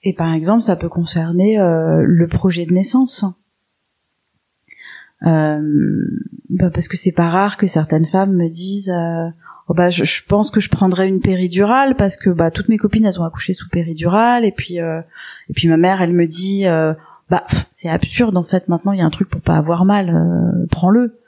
Et 0.03 0.13
par 0.13 0.33
exemple, 0.33 0.63
ça 0.63 0.75
peut 0.75 0.89
concerner 0.89 1.59
euh, 1.59 2.03
le 2.05 2.27
projet 2.27 2.65
de 2.65 2.73
naissance. 2.73 3.25
Euh, 5.23 5.61
bah 6.51 6.69
parce 6.69 6.87
que 6.87 6.97
c'est 6.97 7.13
pas 7.13 7.29
rare 7.29 7.55
que 7.55 7.65
certaines 7.65 8.05
femmes 8.05 8.35
me 8.35 8.49
disent 8.49 8.89
euh, 8.89 9.29
oh 9.69 9.73
bah 9.73 9.89
je, 9.89 10.03
je, 10.03 10.23
pense 10.25 10.51
que 10.51 10.59
je 10.59 10.69
prendrais 10.69 11.07
une 11.07 11.21
péridurale 11.21 11.95
parce 11.95 12.17
que 12.17 12.29
bah 12.29 12.51
toutes 12.51 12.67
mes 12.67 12.77
copines 12.77 13.05
elles 13.05 13.21
ont 13.21 13.23
accouché 13.23 13.53
sous 13.53 13.69
péridurale. 13.69 14.43
Et 14.43 14.51
puis 14.51 14.81
euh, 14.81 14.99
et 15.49 15.53
puis 15.53 15.69
ma 15.69 15.77
mère 15.77 16.01
elle 16.01 16.13
me 16.13 16.27
dit 16.27 16.67
euh, 16.67 16.93
bah 17.29 17.45
c'est 17.71 17.87
absurde 17.87 18.35
en 18.35 18.43
fait. 18.43 18.67
Maintenant 18.67 18.91
il 18.91 18.99
y 18.99 19.01
a 19.01 19.05
un 19.05 19.09
truc 19.11 19.29
pour 19.29 19.39
pas 19.39 19.55
avoir 19.55 19.85
mal 19.85 20.09
euh, 20.09 20.65
prends-le. 20.69 21.21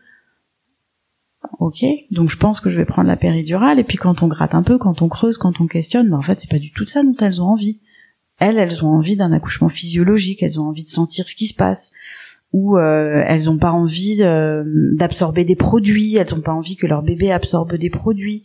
Ok. 1.60 1.86
Donc 2.12 2.30
je 2.30 2.38
pense 2.38 2.60
que 2.60 2.70
je 2.70 2.76
vais 2.76 2.86
prendre 2.86 3.08
la 3.08 3.16
péridurale. 3.18 3.80
Et 3.80 3.86
puis 3.86 3.98
quand 3.98 4.24
on 4.24 4.28
gratte 4.28 4.56
un 4.56 4.64
peu 4.64 4.78
quand 4.78 5.02
on 5.02 5.08
creuse 5.08 5.38
quand 5.38 5.62
on 5.62 5.68
questionne 5.68 6.10
bah 6.10 6.18
en 6.18 6.22
fait 6.22 6.42
c'est 6.42 6.52
pas 6.52 6.60
du 6.60 6.74
tout 6.74 6.86
ça 6.86 7.02
dont 7.02 7.16
elles 7.22 7.42
ont 7.42 7.48
envie. 7.48 7.80
Elles 8.40 8.58
elles 8.58 8.84
ont 8.84 8.90
envie 8.90 9.16
d'un 9.16 9.32
accouchement 9.32 9.70
physiologique. 9.70 10.44
Elles 10.44 10.60
ont 10.60 10.68
envie 10.68 10.84
de 10.84 10.90
sentir 10.90 11.30
ce 11.30 11.36
qui 11.36 11.48
se 11.48 11.54
passe 11.54 11.94
où 12.54 12.78
euh, 12.78 13.24
elles 13.26 13.46
n'ont 13.46 13.58
pas 13.58 13.72
envie 13.72 14.20
euh, 14.22 14.64
d'absorber 14.96 15.44
des 15.44 15.56
produits, 15.56 16.16
elles 16.16 16.32
n'ont 16.34 16.42
pas 16.42 16.52
envie 16.54 16.76
que 16.76 16.86
leur 16.86 17.02
bébé 17.02 17.32
absorbe 17.32 17.76
des 17.76 17.90
produits. 17.90 18.44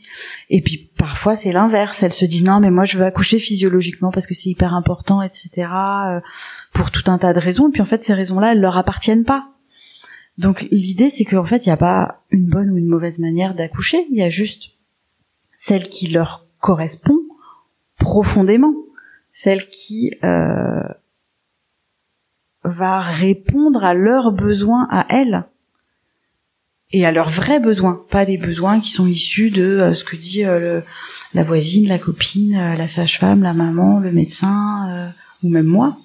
Et 0.49 0.63
puis 0.63 0.91
parfois 0.97 1.37
c'est 1.37 1.53
l'inverse, 1.53 2.03
elles 2.03 2.15
se 2.15 2.25
disent 2.25 2.45
non 2.45 2.59
mais 2.59 2.71
moi 2.71 2.85
je 2.85 2.97
veux 2.97 3.05
accoucher 3.05 3.39
physiologiquement 3.39 4.11
parce 4.11 4.27
que 4.27 4.33
c'est 4.33 4.49
hyper 4.49 4.73
important, 4.73 5.21
etc. 5.21 5.51
Euh, 5.59 6.21
pour 6.73 6.91
tout 6.91 7.03
un 7.11 7.19
tas 7.19 7.35
de 7.35 7.39
raisons. 7.39 7.69
Et 7.69 7.73
puis 7.73 7.83
en 7.83 7.87
fait 7.87 8.03
ces 8.03 8.15
raisons-là 8.15 8.53
elles 8.53 8.61
leur 8.61 8.79
appartiennent 8.79 9.25
pas. 9.25 9.51
Donc 10.39 10.67
l'idée 10.71 11.11
c'est 11.11 11.27
qu'en 11.27 11.45
fait 11.45 11.67
il 11.67 11.69
n'y 11.69 11.75
a 11.75 11.77
pas 11.77 12.23
une 12.31 12.47
bonne 12.47 12.71
ou 12.71 12.79
une 12.79 12.89
mauvaise 12.89 13.19
manière 13.19 13.55
d'accoucher, 13.55 14.07
il 14.11 14.17
y 14.17 14.23
a 14.23 14.31
juste 14.31 14.71
celle 15.55 15.87
qui 15.89 16.09
leur 16.09 16.47
correspond 16.61 17.19
profondément, 17.99 18.75
celle 19.33 19.69
qui 19.69 20.13
euh, 20.25 20.83
va 22.69 23.01
répondre 23.01 23.85
à 23.85 23.95
leurs 23.95 24.33
besoins 24.33 24.87
à 24.91 25.07
elles 25.11 25.45
et 26.93 27.05
à 27.05 27.13
leurs 27.13 27.29
vrais 27.29 27.61
besoins, 27.61 28.03
pas 28.11 28.25
des 28.25 28.39
besoins 28.39 28.81
qui 28.81 28.91
sont 28.91 29.07
issus 29.07 29.51
de 29.51 29.63
euh, 29.63 29.95
ce 29.95 30.05
que 30.05 30.17
dit 30.17 30.45
euh, 30.45 30.81
la 31.35 31.43
voisine, 31.43 31.89
la 31.89 31.99
copine, 31.99 32.57
euh, 32.57 32.77
la 32.77 32.89
sage-femme, 32.89 33.43
la 33.43 33.53
maman, 33.53 34.01
le 34.01 34.13
médecin 34.13 35.13
ou 35.43 35.51
même 35.51 35.67
moi. 35.67 35.97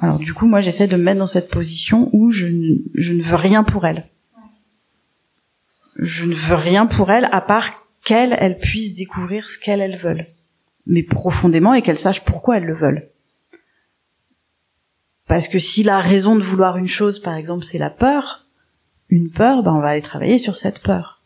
Alors 0.00 0.18
du 0.18 0.34
coup, 0.34 0.46
moi 0.46 0.60
j'essaie 0.60 0.88
de 0.88 0.96
me 0.96 1.02
mettre 1.02 1.18
dans 1.18 1.26
cette 1.26 1.50
position 1.50 2.08
où 2.12 2.30
je, 2.30 2.46
je 2.94 3.12
ne 3.12 3.22
veux 3.22 3.36
rien 3.36 3.62
pour 3.62 3.86
elles. 3.86 4.06
Je 5.96 6.24
ne 6.24 6.34
veux 6.34 6.56
rien 6.56 6.86
pour 6.86 7.10
elles 7.10 7.28
à 7.30 7.40
part 7.40 7.70
qu'elles 8.04 8.36
elles 8.38 8.58
puissent 8.58 8.94
découvrir 8.94 9.50
ce 9.50 9.58
qu'elles 9.58 9.80
elles 9.80 10.00
veulent. 10.00 10.26
mais 10.86 11.02
profondément, 11.02 11.74
et 11.74 11.82
qu'elles 11.82 11.98
sachent 11.98 12.24
pourquoi 12.24 12.56
elles 12.56 12.64
le 12.64 12.74
veulent. 12.74 13.10
Parce 15.30 15.46
que 15.46 15.60
si 15.60 15.84
la 15.84 16.00
raison 16.00 16.34
de 16.34 16.42
vouloir 16.42 16.76
une 16.76 16.88
chose, 16.88 17.20
par 17.20 17.36
exemple, 17.36 17.64
c'est 17.64 17.78
la 17.78 17.88
peur, 17.88 18.48
une 19.10 19.30
peur, 19.30 19.62
ben 19.62 19.72
on 19.72 19.80
va 19.80 19.90
aller 19.90 20.02
travailler 20.02 20.38
sur 20.38 20.56
cette 20.56 20.82
peur. 20.82 21.22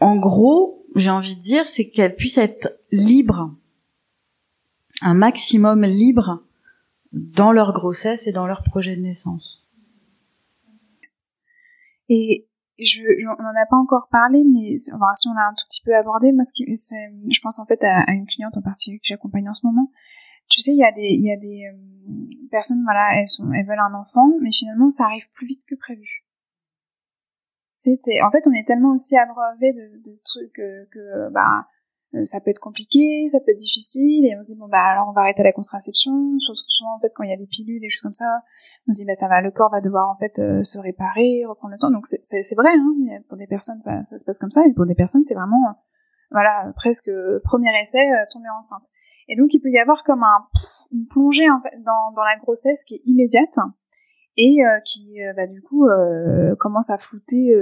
En 0.00 0.16
gros, 0.16 0.82
j'ai 0.94 1.10
envie 1.10 1.36
de 1.36 1.42
dire, 1.42 1.68
c'est 1.68 1.90
qu'elles 1.90 2.16
puissent 2.16 2.38
être 2.38 2.80
libres, 2.90 3.54
un 5.02 5.12
maximum 5.12 5.84
libres 5.84 6.44
dans 7.12 7.52
leur 7.52 7.74
grossesse 7.74 8.26
et 8.26 8.32
dans 8.32 8.46
leur 8.46 8.62
projet 8.62 8.96
de 8.96 9.02
naissance. 9.02 9.62
Et 12.08 12.48
je, 12.78 13.02
on 13.38 13.42
n'en 13.42 13.50
a 13.50 13.66
pas 13.66 13.76
encore 13.76 14.08
parlé, 14.10 14.42
mais 14.50 14.76
enfin, 14.94 15.12
si 15.12 15.28
on 15.28 15.34
l'a 15.34 15.48
un 15.48 15.54
tout 15.54 15.66
petit 15.68 15.82
peu 15.84 15.94
abordé, 15.94 16.32
je 16.32 17.40
pense 17.42 17.58
en 17.58 17.66
fait 17.66 17.84
à, 17.84 18.10
une 18.12 18.26
cliente 18.26 18.56
en 18.56 18.62
particulier 18.62 18.98
que 18.98 19.06
j'accompagne 19.06 19.46
en 19.46 19.54
ce 19.54 19.66
moment. 19.66 19.90
Tu 20.48 20.60
sais, 20.60 20.72
il 20.72 20.78
y 20.78 20.84
a 20.84 20.92
des, 20.92 21.08
il 21.08 21.24
y 21.24 21.32
a 21.32 21.36
des 21.36 21.66
euh, 21.66 22.48
personnes, 22.50 22.82
voilà, 22.84 23.18
elles 23.18 23.28
sont, 23.28 23.52
elles 23.52 23.66
veulent 23.66 23.78
un 23.78 23.94
enfant, 23.94 24.30
mais 24.40 24.52
finalement, 24.52 24.88
ça 24.88 25.04
arrive 25.04 25.28
plus 25.34 25.46
vite 25.46 25.64
que 25.66 25.74
prévu. 25.74 26.24
C'était, 27.72 28.22
en 28.22 28.30
fait, 28.30 28.46
on 28.46 28.52
est 28.52 28.66
tellement 28.66 28.92
aussi 28.92 29.16
abreuvé 29.16 29.72
de, 29.72 30.02
de 30.02 30.16
trucs 30.24 30.52
que, 30.52 30.84
que, 30.90 31.30
bah, 31.30 31.66
euh, 32.14 32.24
ça 32.24 32.40
peut 32.40 32.50
être 32.50 32.60
compliqué, 32.60 33.28
ça 33.32 33.38
peut 33.40 33.50
être 33.50 33.58
difficile, 33.58 34.26
et 34.26 34.36
on 34.36 34.42
se 34.42 34.52
dit 34.52 34.58
bon 34.58 34.68
bah 34.68 34.82
alors 34.82 35.08
on 35.08 35.12
va 35.12 35.22
arrêter 35.22 35.42
la 35.42 35.52
contraception. 35.52 36.12
Souvent 36.38 36.94
en 36.94 37.00
fait 37.00 37.12
quand 37.14 37.24
il 37.24 37.30
y 37.30 37.32
a 37.32 37.36
des 37.36 37.46
pilules, 37.46 37.80
des 37.80 37.88
choses 37.88 38.02
comme 38.02 38.12
ça, 38.12 38.42
on 38.88 38.92
se 38.92 39.00
dit 39.00 39.06
bah 39.06 39.14
ça 39.14 39.28
va, 39.28 39.40
le 39.40 39.50
corps 39.50 39.70
va 39.70 39.80
devoir 39.80 40.08
en 40.08 40.16
fait 40.16 40.38
euh, 40.38 40.62
se 40.62 40.78
réparer, 40.78 41.44
reprendre 41.46 41.72
le 41.72 41.78
temps. 41.78 41.90
Donc 41.90 42.06
c'est 42.06 42.54
vrai, 42.56 42.70
hein, 42.70 43.20
pour 43.28 43.36
des 43.36 43.46
personnes 43.46 43.80
ça, 43.80 44.04
ça, 44.04 44.18
se 44.18 44.24
passe 44.24 44.38
comme 44.38 44.50
ça, 44.50 44.62
et 44.66 44.72
pour 44.72 44.86
des 44.86 44.94
personnes 44.94 45.24
c'est 45.24 45.34
vraiment 45.34 45.74
voilà 46.30 46.72
presque 46.76 47.10
premier 47.42 47.70
essai 47.80 48.10
euh, 48.10 48.24
tomber 48.30 48.48
enceinte. 48.56 48.84
Et 49.28 49.36
donc 49.36 49.54
il 49.54 49.60
peut 49.60 49.70
y 49.70 49.78
avoir 49.78 50.04
comme 50.04 50.22
un 50.22 50.46
une 50.92 51.06
plongée 51.06 51.50
en 51.50 51.60
fait 51.60 51.76
dans, 51.84 52.12
dans 52.14 52.22
la 52.22 52.36
grossesse 52.38 52.84
qui 52.84 52.94
est 52.94 53.02
immédiate 53.04 53.58
et 54.36 54.64
euh, 54.64 54.80
qui 54.84 55.22
euh, 55.22 55.32
bah, 55.34 55.46
du 55.46 55.62
coup 55.62 55.86
euh, 55.86 56.54
commence 56.56 56.90
à 56.90 56.98
flouter 56.98 57.54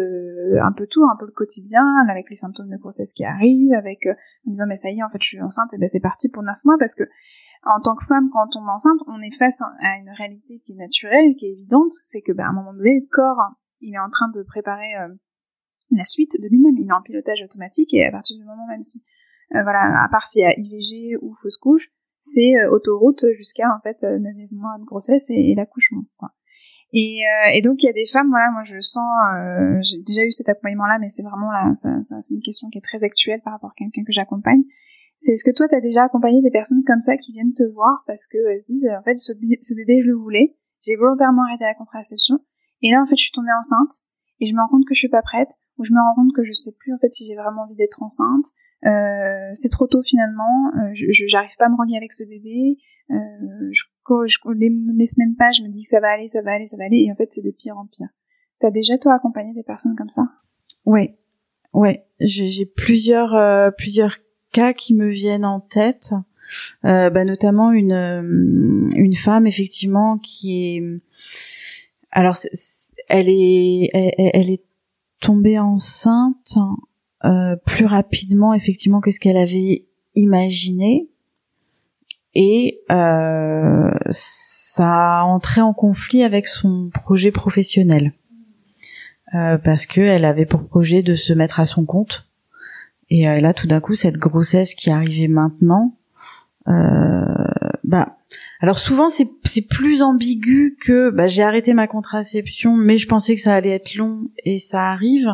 un 0.60 0.72
peu 0.72 0.86
tout, 0.86 1.04
un 1.04 1.16
peu 1.16 1.26
le 1.26 1.32
quotidien, 1.32 1.84
avec 2.08 2.28
les 2.30 2.36
symptômes 2.36 2.70
de 2.70 2.76
grossesse 2.76 3.12
qui 3.12 3.24
arrivent, 3.24 3.74
avec 3.74 4.06
en 4.06 4.50
disant 4.50 4.64
mais 4.66 4.76
ça 4.76 4.90
y 4.90 4.98
est 4.98 5.02
en 5.02 5.10
fait 5.10 5.22
je 5.22 5.28
suis 5.28 5.40
enceinte 5.40 5.72
et 5.72 5.78
ben 5.78 5.88
c'est 5.90 6.00
parti 6.00 6.28
pour 6.28 6.42
neuf 6.42 6.62
mois 6.64 6.76
parce 6.78 6.94
que 6.94 7.04
en 7.64 7.80
tant 7.80 7.94
que 7.94 8.04
femme 8.04 8.28
quand 8.32 8.46
on 8.46 8.50
tombe 8.50 8.68
enceinte 8.68 9.00
on 9.06 9.22
est 9.22 9.34
face 9.38 9.62
à 9.62 9.98
une 9.98 10.10
réalité 10.10 10.60
qui 10.64 10.72
est 10.72 10.76
naturelle, 10.76 11.34
qui 11.36 11.46
est 11.46 11.52
évidente, 11.52 11.92
c'est 12.04 12.20
que 12.20 12.32
ben, 12.32 12.44
à 12.44 12.48
un 12.48 12.52
moment 12.52 12.74
donné 12.74 13.00
le 13.00 13.06
corps 13.10 13.40
il 13.80 13.94
est 13.94 13.98
en 13.98 14.10
train 14.10 14.28
de 14.34 14.42
préparer 14.42 14.92
la 15.90 16.04
suite 16.04 16.40
de 16.40 16.48
lui-même, 16.48 16.76
il 16.78 16.88
est 16.88 16.92
en 16.92 17.02
pilotage 17.02 17.42
automatique 17.42 17.94
et 17.94 18.04
à 18.04 18.10
partir 18.10 18.36
du 18.36 18.44
moment 18.44 18.66
même 18.66 18.82
si 18.82 19.04
voilà 19.50 20.04
à 20.04 20.08
part 20.10 20.26
s'il 20.26 20.42
y 20.42 20.44
a 20.44 20.54
IVG 20.56 21.16
ou 21.20 21.34
fausse 21.42 21.58
couche 21.58 21.90
c'est 22.22 22.66
autoroute 22.66 23.24
jusqu'à 23.36 23.68
en 23.68 23.80
fait 23.82 24.02
9 24.02 24.20
mois 24.52 24.76
de 24.78 24.84
grossesse 24.84 25.28
et, 25.30 25.50
et 25.50 25.54
l'accouchement 25.54 26.04
quoi. 26.16 26.30
Et, 26.96 27.22
euh, 27.26 27.50
et, 27.52 27.60
donc 27.60 27.82
il 27.82 27.86
y 27.86 27.88
a 27.88 27.92
des 27.92 28.06
femmes, 28.06 28.28
voilà, 28.28 28.52
moi 28.52 28.62
je 28.62 28.78
sens, 28.78 29.02
euh, 29.34 29.82
j'ai 29.82 29.98
déjà 30.06 30.24
eu 30.24 30.30
cet 30.30 30.48
accompagnement-là, 30.48 30.98
mais 31.00 31.08
c'est 31.08 31.24
vraiment 31.24 31.50
là, 31.50 31.74
ça, 31.74 31.90
ça, 32.04 32.22
c'est 32.22 32.34
une 32.34 32.40
question 32.40 32.70
qui 32.70 32.78
est 32.78 32.86
très 32.86 33.02
actuelle 33.02 33.40
par 33.42 33.54
rapport 33.54 33.70
à 33.70 33.74
quelqu'un 33.76 34.04
que 34.04 34.12
j'accompagne. 34.12 34.62
C'est 35.18 35.32
est-ce 35.32 35.42
que 35.42 35.50
toi 35.50 35.66
tu 35.68 35.74
as 35.74 35.80
déjà 35.80 36.04
accompagné 36.04 36.40
des 36.40 36.52
personnes 36.52 36.84
comme 36.86 37.00
ça 37.00 37.16
qui 37.16 37.32
viennent 37.32 37.52
te 37.52 37.64
voir 37.64 38.04
parce 38.06 38.28
que 38.28 38.38
elles 38.48 38.60
se 38.60 38.66
disent 38.66 38.88
en 38.96 39.02
fait 39.02 39.18
ce, 39.18 39.32
ce 39.32 39.74
bébé 39.74 40.02
je 40.02 40.06
le 40.06 40.14
voulais, 40.14 40.56
j'ai 40.82 40.94
volontairement 40.94 41.42
arrêté 41.42 41.64
la 41.64 41.74
contraception 41.74 42.38
et 42.80 42.92
là 42.92 43.02
en 43.02 43.06
fait 43.06 43.16
je 43.16 43.22
suis 43.22 43.32
tombée 43.32 43.52
enceinte 43.58 44.02
et 44.38 44.46
je 44.46 44.54
me 44.54 44.60
rends 44.60 44.68
compte 44.68 44.86
que 44.86 44.94
je 44.94 45.00
suis 45.00 45.08
pas 45.08 45.22
prête 45.22 45.48
ou 45.78 45.84
je 45.84 45.92
me 45.92 45.98
rends 45.98 46.14
compte 46.14 46.32
que 46.32 46.44
je 46.44 46.52
sais 46.52 46.72
plus 46.78 46.94
en 46.94 46.98
fait 46.98 47.12
si 47.12 47.26
j'ai 47.26 47.34
vraiment 47.34 47.62
envie 47.62 47.74
d'être 47.74 48.02
enceinte. 48.02 48.46
Euh, 48.86 49.50
c'est 49.52 49.70
trop 49.70 49.86
tôt 49.86 50.02
finalement, 50.02 50.70
euh, 50.76 50.90
je 50.94 51.24
j'arrive 51.26 51.54
pas 51.58 51.66
à 51.66 51.68
me 51.68 51.76
relier 51.76 51.96
avec 51.96 52.12
ce 52.12 52.24
bébé, 52.24 52.76
euh, 53.10 53.14
je 53.70 53.84
je, 54.26 54.38
les, 54.54 54.70
les, 54.94 55.06
semaines 55.06 55.34
pas, 55.36 55.50
je 55.52 55.62
me 55.62 55.68
dis 55.68 55.82
que 55.82 55.88
ça 55.88 56.00
va 56.00 56.08
aller, 56.08 56.28
ça 56.28 56.42
va 56.42 56.52
aller, 56.52 56.66
ça 56.66 56.76
va 56.76 56.84
aller, 56.84 56.98
et 56.98 57.10
en 57.10 57.14
fait 57.14 57.32
c'est 57.32 57.40
de 57.42 57.50
pire 57.50 57.78
en 57.78 57.86
pire. 57.86 58.08
T'as 58.60 58.70
déjà 58.70 58.98
toi 58.98 59.14
accompagné 59.14 59.54
des 59.54 59.62
personnes 59.62 59.96
comme 59.96 60.10
ça? 60.10 60.22
Oui, 60.84 61.14
oui, 61.72 61.98
j'ai 62.20 62.66
plusieurs 62.66 63.34
euh, 63.34 63.70
plusieurs 63.70 64.18
cas 64.52 64.72
qui 64.72 64.94
me 64.94 65.08
viennent 65.08 65.44
en 65.44 65.60
tête, 65.60 66.12
euh, 66.84 67.10
bah, 67.10 67.24
notamment 67.24 67.72
une 67.72 67.92
euh, 67.92 68.88
une 68.94 69.16
femme 69.16 69.46
effectivement 69.46 70.18
qui 70.18 70.76
est, 70.76 70.82
alors 72.12 72.36
elle 73.08 73.28
est 73.28 73.90
elle, 73.92 74.50
est 74.50 74.62
tombée 75.20 75.58
enceinte 75.58 76.58
euh, 77.24 77.56
plus 77.64 77.86
rapidement 77.86 78.54
effectivement 78.54 79.00
que 79.00 79.10
ce 79.10 79.20
qu'elle 79.20 79.36
avait 79.36 79.86
imaginé. 80.14 81.08
Et 82.34 82.80
euh, 82.90 83.90
ça 84.08 85.20
a 85.20 85.22
entré 85.22 85.60
en 85.60 85.72
conflit 85.72 86.24
avec 86.24 86.46
son 86.46 86.90
projet 86.92 87.30
professionnel. 87.30 88.12
Euh, 89.34 89.58
parce 89.58 89.86
que 89.86 90.00
elle 90.00 90.24
avait 90.24 90.46
pour 90.46 90.64
projet 90.66 91.02
de 91.02 91.14
se 91.14 91.32
mettre 91.32 91.58
à 91.58 91.66
son 91.66 91.84
compte. 91.84 92.28
Et 93.10 93.28
euh, 93.28 93.40
là 93.40 93.52
tout 93.52 93.66
d'un 93.66 93.80
coup 93.80 93.94
cette 93.94 94.16
grossesse 94.16 94.74
qui 94.74 94.90
arrivait 94.90 95.28
maintenant 95.28 95.96
euh, 96.68 97.24
bah 97.84 98.16
alors 98.60 98.78
souvent 98.78 99.10
c'est 99.10 99.28
c'est 99.44 99.68
plus 99.68 100.02
ambigu 100.02 100.78
que 100.80 101.10
bah, 101.10 101.26
j'ai 101.26 101.42
arrêté 101.42 101.74
ma 101.74 101.86
contraception 101.86 102.74
mais 102.74 102.96
je 102.96 103.06
pensais 103.06 103.34
que 103.34 103.42
ça 103.42 103.54
allait 103.54 103.70
être 103.70 103.94
long 103.96 104.30
et 104.44 104.58
ça 104.58 104.90
arrive 104.90 105.28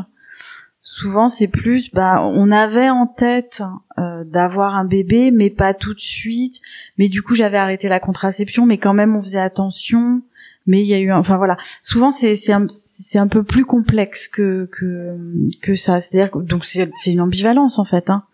souvent 0.90 1.28
c'est 1.28 1.46
plus 1.46 1.92
bah 1.92 2.20
on 2.24 2.50
avait 2.50 2.90
en 2.90 3.06
tête 3.06 3.62
euh, 3.98 4.24
d'avoir 4.24 4.74
un 4.74 4.84
bébé 4.84 5.30
mais 5.30 5.48
pas 5.48 5.72
tout 5.72 5.94
de 5.94 6.00
suite. 6.00 6.60
Mais 6.98 7.08
du 7.08 7.22
coup 7.22 7.36
j'avais 7.36 7.58
arrêté 7.58 7.88
la 7.88 8.00
contraception 8.00 8.66
mais 8.66 8.76
quand 8.78 8.92
même 8.92 9.14
on 9.14 9.22
faisait 9.22 9.40
attention. 9.40 10.22
Mais 10.66 10.80
il 10.80 10.86
y 10.86 10.94
a 10.94 10.98
eu 10.98 11.12
enfin 11.12 11.36
voilà. 11.36 11.56
Souvent 11.80 12.10
c'est 12.10 12.34
c'est 12.34 12.52
un, 12.52 12.66
un 13.14 13.28
peu 13.28 13.44
plus 13.44 13.64
complexe 13.64 14.26
que 14.26 14.68
que 14.72 15.16
que 15.62 15.76
ça. 15.76 16.00
C'est-à-dire 16.00 16.36
donc 16.36 16.64
c'est 16.64 16.90
c'est 16.94 17.12
une 17.12 17.20
ambivalence 17.20 17.78
en 17.78 17.84
fait 17.84 18.10
hein 18.10 18.24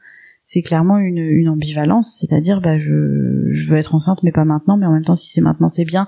c'est 0.49 0.63
clairement 0.63 0.99
une, 0.99 1.19
une 1.19 1.49
ambivalence, 1.49 2.19
c'est-à-dire 2.21 2.61
bah 2.61 2.79
je, 2.79 3.49
je 3.51 3.69
veux 3.69 3.79
être 3.79 3.97
enceinte 3.97 4.23
mais 4.23 4.31
pas 4.31 4.45
maintenant, 4.45 4.77
mais 4.77 4.87
en 4.87 4.93
même 4.93 5.05
temps 5.05 5.17
si 5.17 5.29
c'est 5.29 5.41
maintenant 5.41 5.69
c'est 5.69 5.85
bien 5.85 6.07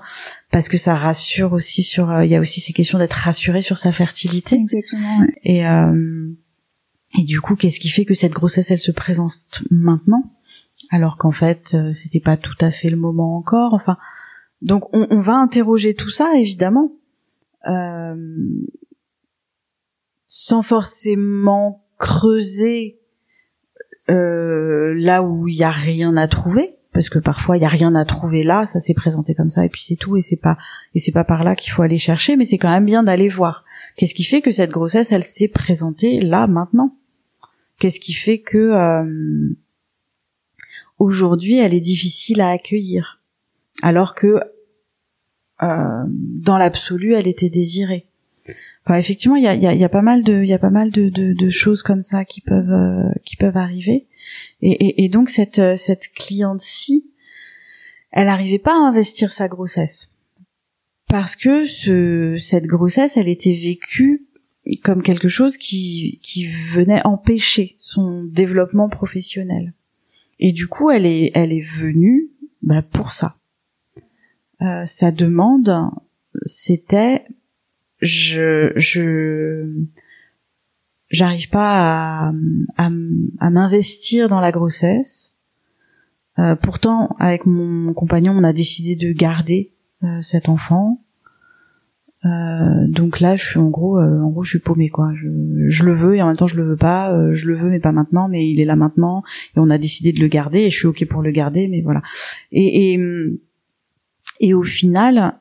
parce 0.49 0.69
que 0.69 0.77
ça 0.77 0.95
rassure 0.95 1.51
aussi 1.51 1.83
sur 1.83 2.09
euh, 2.09 2.23
il 2.23 2.31
y 2.31 2.37
a 2.37 2.39
aussi 2.39 2.61
ces 2.61 2.71
questions 2.71 2.97
d'être 2.97 3.11
rassuré 3.11 3.61
sur 3.61 3.77
sa 3.77 3.91
fertilité. 3.91 4.55
Exactement. 4.55 5.27
Et 5.43 5.67
euh, 5.67 6.31
et 7.19 7.25
du 7.25 7.41
coup 7.41 7.57
qu'est-ce 7.57 7.81
qui 7.81 7.89
fait 7.89 8.05
que 8.05 8.13
cette 8.13 8.31
grossesse 8.31 8.71
elle 8.71 8.79
se 8.79 8.93
présente 8.93 9.65
maintenant 9.71 10.23
alors 10.89 11.17
qu'en 11.17 11.33
fait 11.33 11.73
euh, 11.73 11.91
c'était 11.91 12.21
pas 12.21 12.37
tout 12.37 12.55
à 12.61 12.71
fait 12.71 12.89
le 12.89 12.97
moment 12.97 13.35
encore. 13.35 13.73
Enfin 13.73 13.97
donc 14.61 14.85
on, 14.93 15.05
on 15.09 15.19
va 15.19 15.33
interroger 15.33 15.95
tout 15.95 16.09
ça 16.09 16.37
évidemment 16.37 16.93
euh, 17.67 18.15
sans 20.27 20.61
forcément 20.61 21.85
creuser 21.97 22.98
euh, 24.09 24.93
là 24.95 25.23
où 25.23 25.47
il 25.47 25.55
y 25.55 25.63
a 25.63 25.71
rien 25.71 26.17
à 26.17 26.27
trouver 26.27 26.75
parce 26.93 27.09
que 27.09 27.19
parfois 27.19 27.57
il 27.57 27.61
y 27.61 27.65
a 27.65 27.69
rien 27.69 27.93
à 27.95 28.03
trouver 28.05 28.43
là, 28.43 28.65
ça 28.65 28.79
s'est 28.79 28.93
présenté 28.93 29.35
comme 29.35 29.49
ça 29.49 29.63
et 29.63 29.69
puis 29.69 29.81
c'est 29.81 29.95
tout 29.95 30.17
et 30.17 30.21
c'est 30.21 30.35
pas 30.35 30.57
et 30.95 30.99
c'est 30.99 31.11
pas 31.11 31.23
par 31.23 31.43
là 31.43 31.55
qu'il 31.55 31.71
faut 31.71 31.83
aller 31.83 31.97
chercher 31.97 32.35
mais 32.35 32.45
c'est 32.45 32.57
quand 32.57 32.69
même 32.69 32.85
bien 32.85 33.03
d'aller 33.03 33.29
voir. 33.29 33.63
Qu'est-ce 33.95 34.15
qui 34.15 34.23
fait 34.23 34.41
que 34.41 34.51
cette 34.51 34.71
grossesse 34.71 35.11
elle 35.11 35.23
s'est 35.23 35.47
présentée 35.47 36.19
là 36.19 36.47
maintenant? 36.47 36.95
Qu'est-ce 37.79 37.99
qui 37.99 38.13
fait 38.13 38.39
que 38.39 38.57
euh, 38.57 39.55
aujourd'hui 40.97 41.59
elle 41.59 41.73
est 41.73 41.79
difficile 41.79 42.41
à 42.41 42.49
accueillir? 42.49 43.21
Alors 43.81 44.15
que 44.15 44.41
euh, 45.61 46.03
dans 46.07 46.57
l'absolu 46.57 47.13
elle 47.13 47.27
était 47.27 47.49
désirée 47.49 48.08
effectivement, 48.89 49.35
il 49.35 49.43
y 49.43 49.47
a, 49.47 49.55
y, 49.55 49.67
a, 49.67 49.73
y 49.73 49.83
a, 49.83 49.89
pas 49.89 50.01
mal 50.01 50.23
de, 50.23 50.43
y 50.43 50.53
a 50.53 50.59
pas 50.59 50.69
mal 50.69 50.91
de, 50.91 51.09
de, 51.09 51.33
de, 51.33 51.49
choses 51.49 51.83
comme 51.83 52.01
ça 52.01 52.25
qui 52.25 52.41
peuvent, 52.41 52.71
euh, 52.71 53.09
qui 53.23 53.35
peuvent 53.35 53.57
arriver. 53.57 54.07
Et, 54.61 54.71
et, 54.71 55.03
et 55.03 55.09
donc 55.09 55.29
cette, 55.29 55.59
euh, 55.59 55.75
cette 55.75 56.11
cliente-ci, 56.13 57.05
elle 58.11 58.25
n'arrivait 58.25 58.59
pas 58.59 58.73
à 58.73 58.87
investir 58.87 59.31
sa 59.31 59.47
grossesse 59.47 60.11
parce 61.09 61.35
que 61.35 61.65
ce, 61.65 62.37
cette 62.39 62.67
grossesse, 62.67 63.17
elle 63.17 63.27
était 63.27 63.53
vécue 63.53 64.27
comme 64.83 65.01
quelque 65.01 65.27
chose 65.27 65.57
qui, 65.57 66.19
qui 66.21 66.47
venait 66.47 67.05
empêcher 67.05 67.75
son 67.79 68.23
développement 68.23 68.87
professionnel. 68.87 69.73
Et 70.39 70.53
du 70.53 70.67
coup, 70.67 70.91
elle 70.91 71.07
est, 71.07 71.31
elle 71.33 71.51
est 71.51 71.65
venue 71.65 72.29
bah, 72.61 72.83
pour 72.83 73.11
ça. 73.11 73.35
Euh, 74.61 74.85
sa 74.85 75.11
demande, 75.11 75.89
c'était 76.43 77.25
je 78.01 78.71
je 78.75 79.85
j'arrive 81.09 81.49
pas 81.49 82.27
à, 82.27 82.33
à, 82.77 82.89
à 83.39 83.49
m'investir 83.49 84.29
dans 84.29 84.39
la 84.39 84.51
grossesse. 84.51 85.35
Euh, 86.37 86.55
pourtant, 86.55 87.15
avec 87.19 87.45
mon 87.45 87.93
compagnon, 87.93 88.33
on 88.33 88.43
a 88.43 88.53
décidé 88.53 88.95
de 88.95 89.11
garder 89.11 89.73
euh, 90.03 90.21
cet 90.21 90.47
enfant. 90.47 91.01
Euh, 92.25 92.87
donc 92.87 93.19
là, 93.19 93.35
je 93.35 93.45
suis 93.45 93.59
en 93.59 93.69
gros, 93.69 93.97
euh, 93.97 94.21
en 94.21 94.29
gros, 94.29 94.43
je 94.43 94.51
suis 94.51 94.59
paumée 94.59 94.89
quoi. 94.89 95.11
Je, 95.15 95.27
je, 95.67 95.83
le 95.83 95.93
veux 95.93 96.15
et 96.15 96.21
en 96.21 96.27
même 96.27 96.35
temps 96.35 96.47
je 96.47 96.57
le 96.57 96.63
veux 96.63 96.77
pas. 96.77 97.13
Euh, 97.13 97.33
je 97.33 97.47
le 97.47 97.55
veux 97.55 97.69
mais 97.69 97.79
pas 97.79 97.91
maintenant. 97.91 98.27
Mais 98.29 98.49
il 98.49 98.59
est 98.59 98.65
là 98.65 98.75
maintenant 98.75 99.23
et 99.55 99.59
on 99.59 99.69
a 99.69 99.77
décidé 99.77 100.13
de 100.13 100.19
le 100.19 100.27
garder 100.27 100.59
et 100.59 100.69
je 100.69 100.77
suis 100.77 100.87
ok 100.87 101.05
pour 101.09 101.21
le 101.21 101.31
garder. 101.31 101.67
Mais 101.67 101.81
voilà. 101.81 102.01
Et 102.51 102.93
et, 102.93 102.99
et 104.39 104.53
au 104.53 104.63
final, 104.63 105.35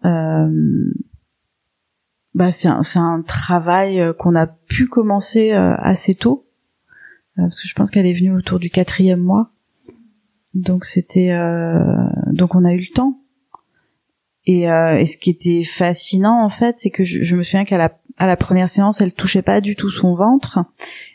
bah 2.38 2.52
c'est 2.52 2.68
un, 2.68 2.82
un 2.94 3.22
travail 3.22 4.02
qu'on 4.18 4.34
a 4.34 4.46
pu 4.46 4.86
commencer 4.86 5.52
assez 5.52 6.14
tôt 6.14 6.46
parce 7.36 7.60
que 7.60 7.68
je 7.68 7.74
pense 7.74 7.90
qu'elle 7.90 8.06
est 8.06 8.14
venue 8.14 8.34
autour 8.36 8.58
du 8.58 8.70
quatrième 8.70 9.20
mois. 9.20 9.50
Donc 10.54 10.84
c'était 10.84 11.30
donc 12.32 12.54
on 12.54 12.64
a 12.64 12.72
eu 12.72 12.80
le 12.80 12.94
temps 12.94 13.18
et, 14.48 14.70
euh, 14.70 14.96
et, 14.96 15.04
ce 15.04 15.18
qui 15.18 15.28
était 15.28 15.62
fascinant 15.62 16.42
en 16.42 16.48
fait, 16.48 16.78
c'est 16.78 16.88
que 16.88 17.04
je, 17.04 17.22
je, 17.22 17.36
me 17.36 17.42
souviens 17.42 17.66
qu'à 17.66 17.76
la, 17.76 17.98
à 18.16 18.26
la 18.26 18.36
première 18.36 18.70
séance, 18.70 19.02
elle 19.02 19.12
touchait 19.12 19.42
pas 19.42 19.60
du 19.60 19.76
tout 19.76 19.90
son 19.90 20.14
ventre, 20.14 20.60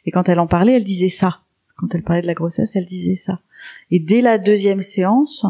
et 0.05 0.11
quand 0.11 0.29
elle 0.29 0.39
en 0.39 0.45
parlait, 0.45 0.75
elle 0.75 0.83
disait 0.83 1.09
ça. 1.09 1.39
Quand 1.75 1.95
elle 1.95 2.03
parlait 2.03 2.21
de 2.21 2.27
la 2.27 2.35
grossesse, 2.35 2.75
elle 2.75 2.85
disait 2.85 3.15
ça. 3.15 3.39
Et 3.89 3.99
dès 3.99 4.21
la 4.21 4.37
deuxième 4.37 4.81
séance, 4.81 5.47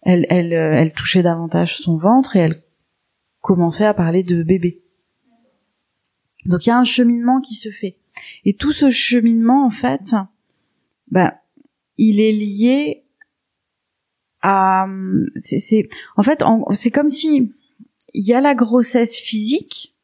elle, 0.00 0.26
elle, 0.30 0.54
euh, 0.54 0.72
elle 0.72 0.94
touchait 0.94 1.22
davantage 1.22 1.76
son 1.76 1.96
ventre 1.96 2.36
et 2.36 2.40
elle 2.40 2.62
commençait 3.42 3.84
à 3.84 3.92
parler 3.92 4.22
de 4.22 4.42
bébé. 4.42 4.80
Donc 6.46 6.66
il 6.66 6.70
y 6.70 6.72
a 6.72 6.78
un 6.78 6.84
cheminement 6.84 7.40
qui 7.40 7.54
se 7.54 7.70
fait. 7.70 7.96
Et 8.44 8.54
tout 8.54 8.72
ce 8.72 8.90
cheminement, 8.90 9.66
en 9.66 9.70
fait, 9.70 10.14
ben, 11.10 11.32
il 11.98 12.20
est 12.20 12.32
lié 12.32 13.02
c'est 15.36 15.88
en 16.16 16.22
fait 16.22 16.42
c'est 16.72 16.90
comme 16.90 17.08
si 17.08 17.52
il 18.14 18.26
y 18.26 18.32
a 18.32 18.40
la 18.40 18.54
grossesse 18.54 19.18
physique, 19.18 19.94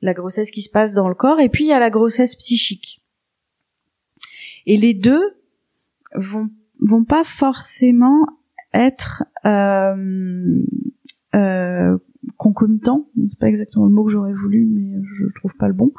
la 0.00 0.14
grossesse 0.14 0.50
qui 0.50 0.62
se 0.62 0.70
passe 0.70 0.94
dans 0.94 1.08
le 1.08 1.14
corps, 1.14 1.40
et 1.40 1.48
puis 1.48 1.64
il 1.64 1.68
y 1.68 1.72
a 1.72 1.78
la 1.78 1.90
grossesse 1.90 2.36
psychique. 2.36 3.02
Et 4.66 4.76
les 4.76 4.94
deux 4.94 5.36
vont 6.14 6.50
vont 6.80 7.04
pas 7.04 7.24
forcément 7.24 8.24
être 8.72 9.24
euh, 9.44 10.62
euh, 11.34 11.98
concomitants. 12.36 13.08
C'est 13.20 13.38
pas 13.38 13.48
exactement 13.48 13.86
le 13.86 13.92
mot 13.92 14.04
que 14.04 14.10
j'aurais 14.10 14.32
voulu, 14.32 14.66
mais 14.66 15.00
je 15.12 15.26
trouve 15.34 15.56
pas 15.56 15.68
le 15.68 15.74
bon. 15.74 15.92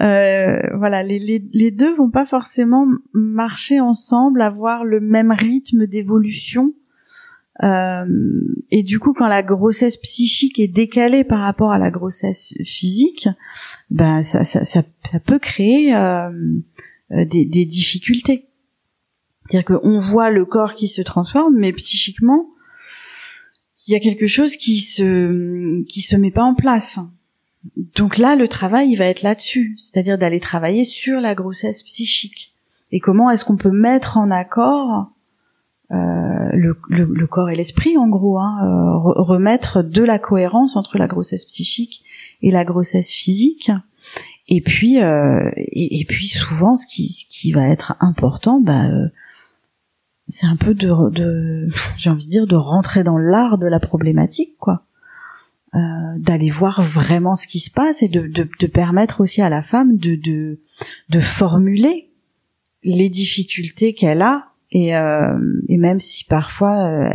Euh, 0.00 0.58
voilà, 0.76 1.02
les, 1.02 1.18
les, 1.18 1.42
les 1.52 1.70
deux 1.70 1.94
vont 1.96 2.10
pas 2.10 2.26
forcément 2.26 2.86
marcher 3.12 3.80
ensemble, 3.80 4.42
avoir 4.42 4.84
le 4.84 5.00
même 5.00 5.32
rythme 5.32 5.86
d'évolution 5.86 6.72
euh, 7.62 8.04
et 8.70 8.82
du 8.82 8.98
coup, 9.00 9.12
quand 9.12 9.26
la 9.26 9.42
grossesse 9.42 9.96
psychique 9.96 10.58
est 10.58 10.68
décalée 10.68 11.24
par 11.24 11.40
rapport 11.40 11.72
à 11.72 11.78
la 11.78 11.90
grossesse 11.90 12.54
physique, 12.64 13.28
ben 13.90 14.22
ça, 14.22 14.44
ça, 14.44 14.64
ça, 14.64 14.82
ça 15.02 15.20
peut 15.20 15.38
créer 15.38 15.94
euh, 15.94 16.30
euh 17.12 17.24
des, 17.24 17.44
des, 17.46 17.64
difficultés. 17.64 18.46
C'est-à-dire 19.46 19.80
qu'on 19.80 19.98
voit 19.98 20.30
le 20.30 20.44
corps 20.44 20.74
qui 20.74 20.88
se 20.88 21.02
transforme, 21.02 21.56
mais 21.56 21.72
psychiquement, 21.72 22.48
il 23.88 23.92
y 23.92 23.96
a 23.96 24.00
quelque 24.00 24.26
chose 24.26 24.56
qui 24.56 24.78
se 24.80 25.82
qui 25.84 26.02
se 26.02 26.14
met 26.14 26.30
pas 26.30 26.44
en 26.44 26.54
place. 26.54 27.00
Donc 27.96 28.18
là, 28.18 28.36
le 28.36 28.46
travail, 28.46 28.90
il 28.90 28.96
va 28.96 29.06
être 29.06 29.22
là-dessus, 29.22 29.74
c'est-à-dire 29.76 30.18
d'aller 30.18 30.40
travailler 30.40 30.84
sur 30.84 31.20
la 31.20 31.34
grossesse 31.34 31.82
psychique 31.82 32.54
et 32.92 33.00
comment 33.00 33.30
est-ce 33.30 33.44
qu'on 33.44 33.56
peut 33.56 33.72
mettre 33.72 34.16
en 34.16 34.30
accord 34.30 35.10
euh, 35.90 36.50
le, 36.52 36.76
le, 36.90 37.26
corps 37.26 37.48
et 37.48 37.56
l'esprit 37.56 37.96
en 37.96 38.08
gros, 38.08 38.38
hein, 38.38 38.58
euh, 38.62 39.22
remettre 39.22 39.82
de 39.82 40.02
la 40.02 40.18
cohérence 40.18 40.76
entre 40.76 40.98
la 40.98 41.06
grossesse 41.06 41.46
psychique 41.46 42.04
et 42.42 42.50
la 42.50 42.64
grossesse 42.64 43.10
physique. 43.10 43.70
Et 44.48 44.60
puis, 44.60 45.02
euh, 45.02 45.50
et, 45.56 46.04
puis 46.06 46.28
souvent, 46.28 46.76
ce 46.76 46.86
qui, 46.86 47.08
ce 47.08 47.24
qui 47.28 47.52
va 47.52 47.68
être 47.68 47.96
important, 48.00 48.60
bah, 48.60 48.88
c'est 50.28 50.46
un 50.46 50.56
peu 50.56 50.74
de, 50.74 51.10
de 51.10 51.68
j'ai 51.96 52.10
envie 52.10 52.26
de 52.26 52.30
dire, 52.30 52.46
de 52.46 52.56
rentrer 52.56 53.02
dans 53.02 53.18
l'art 53.18 53.58
de 53.58 53.66
la 53.66 53.80
problématique, 53.80 54.56
quoi. 54.58 54.84
d'aller 56.18 56.50
voir 56.50 56.80
vraiment 56.82 57.34
ce 57.34 57.46
qui 57.46 57.58
se 57.58 57.70
passe 57.70 58.02
et 58.02 58.08
de, 58.08 58.26
de, 58.26 58.66
permettre 58.66 59.20
aussi 59.20 59.42
à 59.42 59.48
la 59.48 59.62
femme 59.62 59.96
de, 59.96 60.14
de, 60.14 60.60
de 61.08 61.20
formuler 61.20 62.08
les 62.84 63.08
difficultés 63.08 63.94
qu'elle 63.94 64.22
a 64.22 64.48
et, 64.70 64.94
euh, 64.94 65.38
et 65.68 65.76
même 65.76 66.00
si 66.00 66.24
parfois 66.24 66.86
euh, 66.86 67.10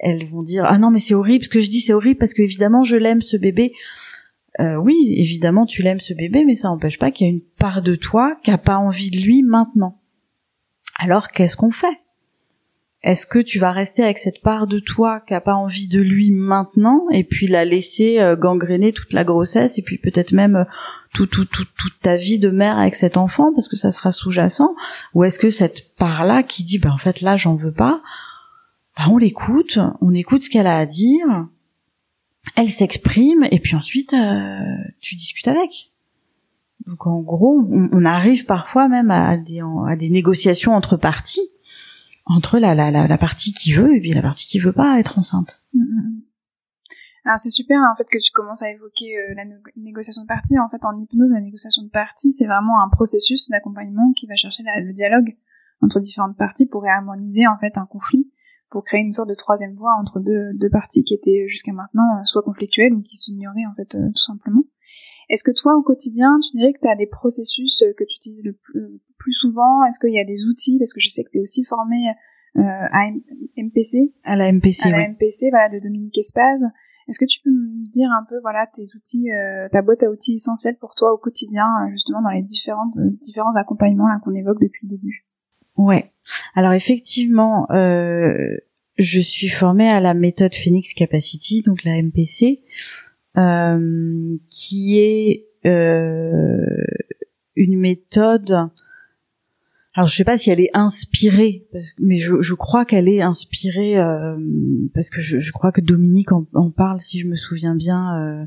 elles 0.00 0.24
vont 0.24 0.42
dire 0.42 0.64
ah 0.66 0.78
non 0.78 0.90
mais 0.90 1.00
c'est 1.00 1.14
horrible 1.14 1.44
ce 1.44 1.48
que 1.48 1.60
je 1.60 1.68
dis 1.68 1.80
c'est 1.80 1.92
horrible 1.92 2.18
parce 2.18 2.34
que 2.34 2.42
évidemment 2.42 2.82
je 2.82 2.96
l'aime 2.96 3.22
ce 3.22 3.36
bébé 3.36 3.72
euh, 4.60 4.76
oui 4.76 5.14
évidemment 5.16 5.66
tu 5.66 5.82
l'aimes 5.82 6.00
ce 6.00 6.14
bébé 6.14 6.44
mais 6.44 6.54
ça 6.54 6.68
n'empêche 6.68 6.98
pas 6.98 7.10
qu'il 7.10 7.26
y 7.26 7.30
a 7.30 7.32
une 7.32 7.40
part 7.40 7.82
de 7.82 7.96
toi 7.96 8.36
qui 8.42 8.50
a 8.50 8.58
pas 8.58 8.76
envie 8.76 9.10
de 9.10 9.18
lui 9.18 9.42
maintenant 9.42 9.99
alors 11.00 11.28
qu'est-ce 11.28 11.56
qu'on 11.56 11.70
fait? 11.70 11.98
Est-ce 13.02 13.24
que 13.24 13.38
tu 13.38 13.58
vas 13.58 13.72
rester 13.72 14.04
avec 14.04 14.18
cette 14.18 14.42
part 14.42 14.66
de 14.66 14.78
toi 14.78 15.20
qui 15.20 15.32
a 15.32 15.40
pas 15.40 15.54
envie 15.54 15.88
de 15.88 16.02
lui 16.02 16.30
maintenant 16.30 17.06
et 17.10 17.24
puis 17.24 17.46
la 17.46 17.64
laisser 17.64 18.20
euh, 18.20 18.36
gangréner 18.36 18.92
toute 18.92 19.14
la 19.14 19.24
grossesse 19.24 19.78
et 19.78 19.82
puis 19.82 19.96
peut-être 19.96 20.32
même 20.32 20.56
euh, 20.56 20.64
tout, 21.14 21.24
tout, 21.24 21.46
tout, 21.46 21.64
toute 21.78 21.98
ta 22.00 22.16
vie 22.16 22.38
de 22.38 22.50
mère 22.50 22.78
avec 22.78 22.94
cet 22.94 23.16
enfant 23.16 23.54
parce 23.54 23.68
que 23.68 23.76
ça 23.76 23.90
sera 23.90 24.12
sous-jacent? 24.12 24.74
Ou 25.14 25.24
est-ce 25.24 25.38
que 25.38 25.48
cette 25.48 25.96
part 25.96 26.26
là 26.26 26.42
qui 26.42 26.62
dit 26.62 26.78
ben 26.78 26.90
en 26.90 26.98
fait 26.98 27.22
là 27.22 27.36
j'en 27.36 27.56
veux 27.56 27.72
pas 27.72 28.02
ben, 28.98 29.06
on 29.08 29.16
l'écoute 29.16 29.78
on 30.02 30.12
écoute 30.12 30.42
ce 30.42 30.50
qu'elle 30.50 30.66
a 30.66 30.76
à 30.76 30.84
dire 30.84 31.46
elle 32.56 32.68
s'exprime 32.68 33.48
et 33.50 33.60
puis 33.60 33.74
ensuite 33.74 34.12
euh, 34.12 34.58
tu 35.00 35.14
discutes 35.14 35.48
avec? 35.48 35.89
Donc 36.86 37.06
en 37.06 37.20
gros 37.20 37.68
on, 37.70 38.04
arrive 38.04 38.46
parfois 38.46 38.88
même 38.88 39.10
à 39.10 39.36
des, 39.36 39.60
à 39.86 39.96
des 39.96 40.10
négociations 40.10 40.74
entre 40.74 40.96
parties 40.96 41.48
entre 42.26 42.58
la, 42.58 42.74
la, 42.74 42.90
la, 42.90 43.18
partie 43.18 43.52
qui 43.52 43.72
veut 43.72 43.96
et 43.96 44.00
puis 44.00 44.12
la 44.12 44.22
partie 44.22 44.46
qui 44.46 44.60
veut 44.60 44.72
pas 44.72 45.00
être 45.00 45.18
enceinte. 45.18 45.62
Mm, 45.74 45.80
mm, 45.80 45.98
mm. 45.98 46.22
Alors 47.24 47.38
c'est 47.38 47.50
super 47.50 47.80
en 47.80 47.96
fait 47.96 48.06
que 48.10 48.18
tu 48.18 48.30
commences 48.32 48.62
à 48.62 48.70
évoquer 48.70 49.16
euh, 49.18 49.34
la 49.34 49.44
négociation 49.76 50.22
de 50.22 50.28
partie. 50.28 50.58
En 50.58 50.68
fait, 50.68 50.84
en 50.84 50.98
hypnose, 50.98 51.32
la 51.32 51.40
négociation 51.40 51.82
de 51.82 51.90
partie, 51.90 52.32
c'est 52.32 52.46
vraiment 52.46 52.82
un 52.82 52.88
processus 52.88 53.48
d'accompagnement 53.50 54.12
qui 54.12 54.26
va 54.26 54.36
chercher 54.36 54.62
le 54.64 54.92
dialogue 54.92 55.36
entre 55.82 56.00
différentes 56.00 56.36
parties 56.36 56.66
pour 56.66 56.82
réharmoniser 56.82 57.46
en 57.46 57.58
fait 57.58 57.76
un 57.76 57.86
conflit, 57.86 58.30
pour 58.70 58.84
créer 58.84 59.00
une 59.00 59.12
sorte 59.12 59.28
de 59.28 59.34
troisième 59.34 59.74
voie 59.74 59.94
entre 59.98 60.20
deux, 60.20 60.52
deux 60.54 60.70
parties 60.70 61.04
qui 61.04 61.14
étaient 61.14 61.46
jusqu'à 61.48 61.72
maintenant 61.72 62.18
euh, 62.18 62.24
soit 62.24 62.42
conflictuelles 62.42 62.94
ou 62.94 63.02
qui 63.02 63.16
s'ignoraient 63.16 63.66
en 63.66 63.74
fait 63.74 63.94
euh, 63.96 64.08
tout 64.08 64.22
simplement. 64.22 64.62
Est-ce 65.30 65.44
que 65.44 65.52
toi, 65.52 65.76
au 65.76 65.82
quotidien, 65.82 66.38
tu 66.50 66.58
dirais 66.58 66.72
que 66.72 66.80
tu 66.80 66.88
as 66.88 66.96
des 66.96 67.06
processus 67.06 67.82
que 67.96 68.04
tu 68.04 68.16
utilises 68.16 68.44
le 68.44 68.52
plus, 68.52 69.00
plus 69.16 69.32
souvent? 69.32 69.84
Est-ce 69.84 69.98
qu'il 69.98 70.12
y 70.12 70.20
a 70.20 70.24
des 70.24 70.44
outils? 70.44 70.76
Parce 70.78 70.92
que 70.92 71.00
je 71.00 71.08
sais 71.08 71.24
que 71.24 71.30
tu 71.30 71.38
es 71.38 71.40
aussi 71.40 71.64
formé 71.64 71.96
euh, 72.56 72.60
à 72.62 73.10
MPC. 73.56 74.12
À 74.24 74.36
la 74.36 74.52
MPC, 74.52 74.88
À 74.88 74.90
la 74.90 75.08
MPC, 75.08 75.50
voilà, 75.50 75.68
de 75.68 75.78
Dominique 75.78 76.18
Espaz. 76.18 76.60
Est-ce 77.08 77.18
que 77.18 77.24
tu 77.24 77.40
peux 77.42 77.50
me 77.50 77.90
dire 77.90 78.08
un 78.10 78.24
peu, 78.28 78.40
voilà, 78.40 78.66
tes 78.74 78.84
outils, 78.94 79.32
euh, 79.32 79.68
ta 79.70 79.82
boîte 79.82 80.02
à 80.02 80.10
outils 80.10 80.34
essentiels 80.34 80.76
pour 80.78 80.94
toi 80.94 81.12
au 81.12 81.18
quotidien, 81.18 81.64
euh, 81.64 81.90
justement 81.90 82.22
dans 82.22 82.30
les 82.30 82.42
différentes, 82.42 82.96
différents 83.20 83.54
accompagnements 83.56 84.06
qu'on 84.22 84.34
évoque 84.34 84.60
depuis 84.60 84.86
le 84.86 84.96
début? 84.96 85.26
Ouais. 85.76 86.12
Alors 86.54 86.72
effectivement, 86.72 87.70
euh, 87.72 88.56
je 88.96 89.20
suis 89.20 89.48
formée 89.48 89.88
à 89.88 89.98
la 89.98 90.14
méthode 90.14 90.54
Phoenix 90.54 90.94
Capacity, 90.94 91.62
donc 91.62 91.84
la 91.84 92.00
MPC, 92.00 92.62
euh, 93.36 94.36
qui 94.48 94.98
est 94.98 95.46
euh, 95.66 96.64
une 97.56 97.78
méthode 97.78 98.70
alors 99.94 100.06
je 100.06 100.14
sais 100.14 100.24
pas 100.24 100.38
si 100.38 100.50
elle 100.50 100.60
est 100.60 100.70
inspirée, 100.72 101.66
mais 101.98 102.18
je, 102.18 102.40
je 102.40 102.54
crois 102.54 102.84
qu'elle 102.84 103.08
est 103.08 103.22
inspirée 103.22 103.98
euh, 103.98 104.36
parce 104.94 105.10
que 105.10 105.20
je, 105.20 105.40
je, 105.40 105.52
crois 105.52 105.72
que 105.72 105.80
Dominique 105.80 106.30
en, 106.30 106.46
en, 106.54 106.70
parle, 106.70 107.00
si 107.00 107.18
je 107.18 107.26
me 107.26 107.34
souviens 107.34 107.74
bien. 107.74 108.16
Euh, 108.16 108.46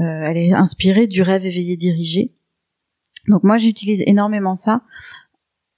euh, 0.00 0.22
elle 0.24 0.36
est 0.36 0.52
inspirée 0.52 1.08
du 1.08 1.22
rêve 1.22 1.44
éveillé 1.44 1.76
dirigé. 1.76 2.32
Donc 3.26 3.42
moi 3.42 3.56
j'utilise 3.56 4.04
énormément 4.06 4.54
ça. 4.54 4.82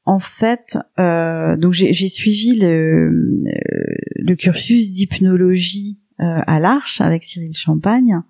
En 0.05 0.19
fait, 0.19 0.77
donc 0.99 1.73
j'ai 1.73 2.09
suivi 2.09 2.59
le, 2.59 3.11
le 4.17 4.35
cursus 4.35 4.93
d'hypnologie 4.93 6.00
à 6.21 6.61
l'Arche 6.61 7.01
avec 7.01 7.25
Cyril 7.25 7.55
Champagne 7.55 8.21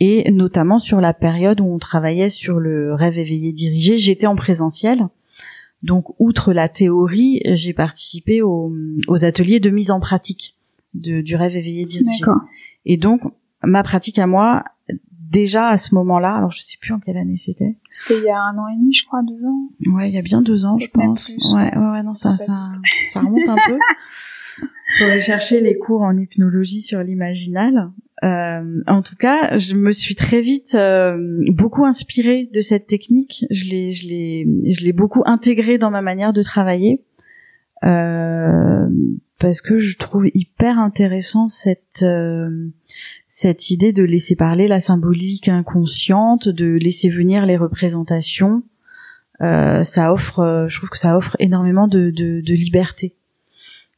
et 0.00 0.30
notamment 0.30 0.78
sur 0.78 1.00
la 1.00 1.12
période 1.12 1.60
où 1.60 1.66
on 1.66 1.78
travaillait 1.78 2.30
sur 2.30 2.60
le 2.60 2.94
rêve 2.94 3.18
éveillé 3.18 3.52
dirigé. 3.52 3.98
J'étais 3.98 4.26
en 4.26 4.36
présentiel 4.36 5.08
donc, 5.82 6.06
outre 6.18 6.52
la 6.52 6.68
théorie, 6.68 7.40
j'ai 7.44 7.72
participé 7.72 8.42
aux, 8.42 8.72
ateliers 9.22 9.60
de 9.60 9.70
mise 9.70 9.90
en 9.90 10.00
pratique 10.00 10.56
de, 10.94 11.20
du 11.20 11.36
rêve 11.36 11.54
éveillé 11.54 11.86
dirigé. 11.86 12.24
Et 12.84 12.96
donc, 12.96 13.20
ma 13.62 13.82
pratique 13.82 14.18
à 14.18 14.26
moi, 14.26 14.64
déjà 15.12 15.68
à 15.68 15.76
ce 15.76 15.94
moment-là, 15.94 16.34
alors 16.34 16.50
je 16.50 16.62
sais 16.62 16.78
plus 16.80 16.92
en 16.92 16.98
quelle 16.98 17.16
année 17.16 17.36
c'était. 17.36 17.76
C'était 17.90 18.18
il 18.18 18.24
y 18.24 18.30
a 18.30 18.40
un 18.40 18.58
an 18.58 18.66
et 18.68 18.76
demi, 18.76 18.92
je 18.92 19.06
crois, 19.06 19.22
deux 19.22 19.44
ans. 19.44 19.68
Ouais, 19.94 20.08
il 20.08 20.14
y 20.14 20.18
a 20.18 20.22
bien 20.22 20.42
deux 20.42 20.64
ans, 20.64 20.76
je 20.78 20.88
pense. 20.88 21.28
Ouais, 21.28 21.76
ouais, 21.76 21.90
ouais, 21.90 22.02
non, 22.02 22.14
ça, 22.14 22.36
ça, 22.36 22.70
ça 23.10 23.20
remonte 23.20 23.48
un 23.48 23.56
peu. 23.66 23.78
Faudrait 24.96 25.20
chercher 25.20 25.60
les 25.60 25.76
cours 25.76 26.02
en 26.02 26.16
hypnologie 26.16 26.80
sur 26.80 27.02
l'imaginal. 27.02 27.90
Euh, 28.24 28.82
en 28.86 29.02
tout 29.02 29.16
cas, 29.16 29.56
je 29.56 29.74
me 29.74 29.92
suis 29.92 30.14
très 30.14 30.40
vite 30.40 30.74
euh, 30.74 31.44
beaucoup 31.48 31.84
inspirée 31.84 32.48
de 32.52 32.60
cette 32.60 32.86
technique. 32.86 33.44
Je 33.50 33.66
l'ai, 33.66 33.92
je 33.92 34.08
l'ai, 34.08 34.46
je 34.72 34.84
l'ai 34.84 34.92
beaucoup 34.92 35.22
intégrée 35.26 35.78
dans 35.78 35.90
ma 35.90 36.02
manière 36.02 36.32
de 36.32 36.42
travailler 36.42 37.04
euh, 37.84 38.88
parce 39.38 39.60
que 39.60 39.78
je 39.78 39.96
trouve 39.98 40.26
hyper 40.34 40.78
intéressant 40.78 41.48
cette 41.48 42.04
cette 43.26 43.70
idée 43.70 43.92
de 43.92 44.02
laisser 44.02 44.34
parler 44.34 44.66
la 44.66 44.80
symbolique 44.80 45.48
inconsciente, 45.48 46.48
de 46.48 46.74
laisser 46.74 47.10
venir 47.10 47.46
les 47.46 47.56
représentations. 47.56 48.62
ça 49.38 50.12
offre, 50.12 50.66
je 50.68 50.76
trouve 50.76 50.88
que 50.88 50.98
ça 50.98 51.16
offre 51.16 51.36
énormément 51.38 51.86
de, 51.86 52.10
de, 52.10 52.40
de 52.40 52.54
liberté. 52.54 53.17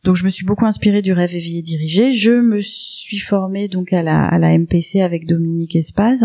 Donc 0.04 0.16
je 0.16 0.24
me 0.24 0.30
suis 0.30 0.46
beaucoup 0.46 0.64
inspirée 0.64 1.02
du 1.02 1.12
rêve 1.12 1.34
éveillé 1.34 1.62
dirigé. 1.62 2.12
Je 2.12 2.32
me 2.32 2.60
suis 2.60 3.18
formée 3.18 3.68
donc 3.68 3.92
à 3.92 4.02
la, 4.02 4.24
à 4.24 4.38
la 4.38 4.56
MPC 4.56 5.00
avec 5.00 5.26
Dominique 5.26 5.76
Espaz 5.76 6.24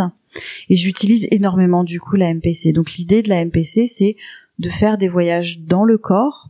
et 0.69 0.77
j'utilise 0.77 1.27
énormément 1.31 1.83
du 1.83 1.99
coup 1.99 2.15
la 2.15 2.33
MPC. 2.33 2.71
Donc 2.71 2.93
l'idée 2.93 3.21
de 3.21 3.29
la 3.29 3.43
MPC 3.43 3.87
c'est 3.87 4.15
de 4.59 4.69
faire 4.69 4.97
des 4.97 5.09
voyages 5.09 5.59
dans 5.59 5.83
le 5.83 5.97
corps, 5.97 6.49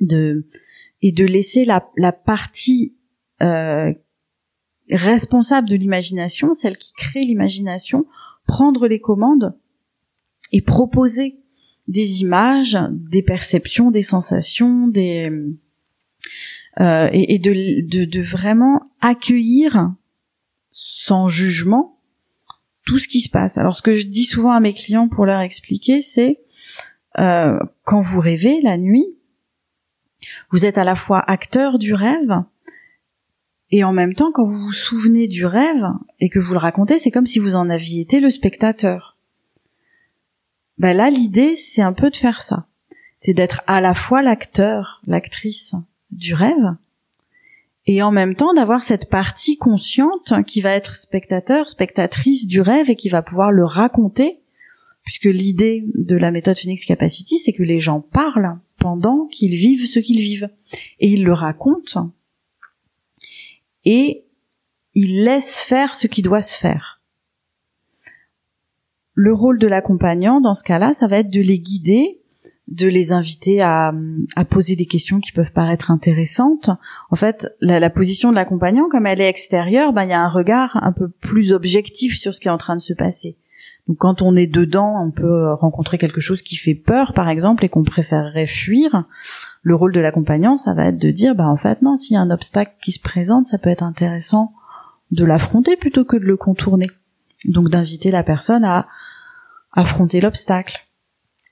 de 0.00 0.46
et 1.02 1.12
de 1.12 1.24
laisser 1.24 1.64
la, 1.64 1.88
la 1.96 2.12
partie 2.12 2.94
euh, 3.42 3.92
responsable 4.90 5.68
de 5.68 5.76
l'imagination, 5.76 6.52
celle 6.52 6.76
qui 6.76 6.92
crée 6.92 7.20
l'imagination, 7.20 8.06
prendre 8.46 8.88
les 8.88 9.00
commandes 9.00 9.56
et 10.52 10.60
proposer 10.60 11.38
des 11.86 12.22
images, 12.22 12.78
des 12.90 13.22
perceptions, 13.22 13.90
des 13.90 14.02
sensations, 14.02 14.88
des 14.88 15.30
euh, 16.80 17.08
et, 17.12 17.38
de, 17.38 18.22
vraiment 18.22 18.82
accueillir 19.00 19.92
sans 20.70 21.28
jugement 21.28 21.98
tout 22.84 22.98
ce 22.98 23.08
qui 23.08 23.20
se 23.20 23.28
passe. 23.28 23.58
Alors 23.58 23.74
ce 23.74 23.82
que 23.82 23.96
je 23.96 24.06
dis 24.06 24.24
souvent 24.24 24.52
à 24.52 24.60
mes 24.60 24.72
clients 24.72 25.08
pour 25.08 25.26
leur 25.26 25.40
expliquer, 25.40 26.00
c'est 26.00 26.40
euh, 27.18 27.58
quand 27.82 28.00
vous 28.00 28.20
rêvez 28.20 28.60
la 28.62 28.78
nuit, 28.78 29.06
vous 30.50 30.66
êtes 30.66 30.78
à 30.78 30.84
la 30.84 30.94
fois 30.94 31.22
acteur 31.26 31.78
du 31.78 31.94
rêve 31.94 32.42
et 33.70 33.82
en 33.82 33.92
même 33.92 34.14
temps 34.14 34.30
quand 34.32 34.44
vous 34.44 34.66
vous 34.66 34.72
souvenez 34.72 35.26
du 35.26 35.46
rêve 35.46 35.84
et 36.20 36.28
que 36.28 36.38
vous 36.38 36.52
le 36.52 36.60
racontez, 36.60 36.98
c'est 36.98 37.10
comme 37.10 37.26
si 37.26 37.40
vous 37.40 37.56
en 37.56 37.68
aviez 37.68 38.00
été 38.00 38.20
le 38.20 38.30
spectateur. 38.30 39.16
Ben 40.78 40.96
là, 40.96 41.10
l'idée, 41.10 41.56
c'est 41.56 41.82
un 41.82 41.92
peu 41.92 42.08
de 42.08 42.16
faire 42.16 42.40
ça. 42.40 42.68
C'est 43.16 43.34
d'être 43.34 43.62
à 43.66 43.80
la 43.80 43.94
fois 43.94 44.22
l'acteur, 44.22 45.02
l'actrice 45.06 45.74
du 46.10 46.34
rêve 46.34 46.76
et 47.86 48.02
en 48.02 48.10
même 48.10 48.34
temps 48.34 48.54
d'avoir 48.54 48.82
cette 48.82 49.08
partie 49.08 49.56
consciente 49.56 50.34
qui 50.46 50.60
va 50.60 50.72
être 50.72 50.96
spectateur, 50.96 51.70
spectatrice 51.70 52.46
du 52.46 52.60
rêve 52.60 52.90
et 52.90 52.96
qui 52.96 53.08
va 53.08 53.22
pouvoir 53.22 53.50
le 53.50 53.64
raconter 53.64 54.40
puisque 55.04 55.24
l'idée 55.24 55.86
de 55.94 56.16
la 56.16 56.30
méthode 56.30 56.58
Phoenix 56.58 56.84
Capacity 56.84 57.38
c'est 57.38 57.52
que 57.52 57.62
les 57.62 57.80
gens 57.80 58.00
parlent 58.00 58.58
pendant 58.78 59.26
qu'ils 59.26 59.56
vivent 59.56 59.86
ce 59.86 60.00
qu'ils 60.00 60.20
vivent 60.20 60.50
et 61.00 61.08
ils 61.08 61.24
le 61.24 61.32
racontent 61.32 62.12
et 63.84 64.24
ils 64.94 65.24
laissent 65.24 65.60
faire 65.60 65.94
ce 65.94 66.06
qui 66.06 66.22
doit 66.22 66.42
se 66.42 66.58
faire. 66.58 67.00
Le 69.14 69.32
rôle 69.32 69.58
de 69.58 69.66
l'accompagnant 69.66 70.40
dans 70.40 70.54
ce 70.54 70.62
cas-là, 70.62 70.92
ça 70.92 71.06
va 71.06 71.18
être 71.18 71.30
de 71.30 71.40
les 71.40 71.58
guider 71.58 72.20
de 72.68 72.86
les 72.86 73.12
inviter 73.12 73.62
à, 73.62 73.94
à, 74.36 74.44
poser 74.44 74.76
des 74.76 74.84
questions 74.84 75.20
qui 75.20 75.32
peuvent 75.32 75.52
paraître 75.52 75.90
intéressantes. 75.90 76.70
En 77.10 77.16
fait, 77.16 77.48
la, 77.60 77.80
la 77.80 77.90
position 77.90 78.30
de 78.30 78.34
l'accompagnant, 78.34 78.88
comme 78.90 79.06
elle 79.06 79.22
est 79.22 79.28
extérieure, 79.28 79.92
ben 79.92 80.04
il 80.04 80.10
y 80.10 80.12
a 80.14 80.20
un 80.20 80.28
regard 80.28 80.78
un 80.82 80.92
peu 80.92 81.08
plus 81.08 81.52
objectif 81.52 82.18
sur 82.18 82.34
ce 82.34 82.40
qui 82.40 82.48
est 82.48 82.52
en 82.52 82.58
train 82.58 82.76
de 82.76 82.80
se 82.80 82.92
passer. 82.92 83.36
Donc 83.88 83.96
quand 83.96 84.20
on 84.20 84.36
est 84.36 84.46
dedans, 84.46 85.02
on 85.02 85.10
peut 85.10 85.54
rencontrer 85.54 85.96
quelque 85.96 86.20
chose 86.20 86.42
qui 86.42 86.56
fait 86.56 86.74
peur, 86.74 87.14
par 87.14 87.30
exemple, 87.30 87.64
et 87.64 87.70
qu'on 87.70 87.84
préférerait 87.84 88.46
fuir. 88.46 89.04
Le 89.62 89.74
rôle 89.74 89.94
de 89.94 90.00
l'accompagnant, 90.00 90.58
ça 90.58 90.74
va 90.74 90.88
être 90.88 90.98
de 90.98 91.10
dire, 91.10 91.34
bah 91.34 91.48
en 91.48 91.56
fait 91.56 91.80
non, 91.80 91.96
s'il 91.96 92.14
y 92.14 92.16
a 92.16 92.20
un 92.20 92.30
obstacle 92.30 92.74
qui 92.82 92.92
se 92.92 93.00
présente, 93.00 93.46
ça 93.46 93.56
peut 93.56 93.70
être 93.70 93.82
intéressant 93.82 94.52
de 95.10 95.24
l'affronter 95.24 95.76
plutôt 95.76 96.04
que 96.04 96.18
de 96.18 96.24
le 96.24 96.36
contourner. 96.36 96.90
Donc 97.46 97.70
d'inviter 97.70 98.10
la 98.10 98.22
personne 98.22 98.64
à 98.64 98.88
affronter 99.72 100.20
l'obstacle 100.20 100.87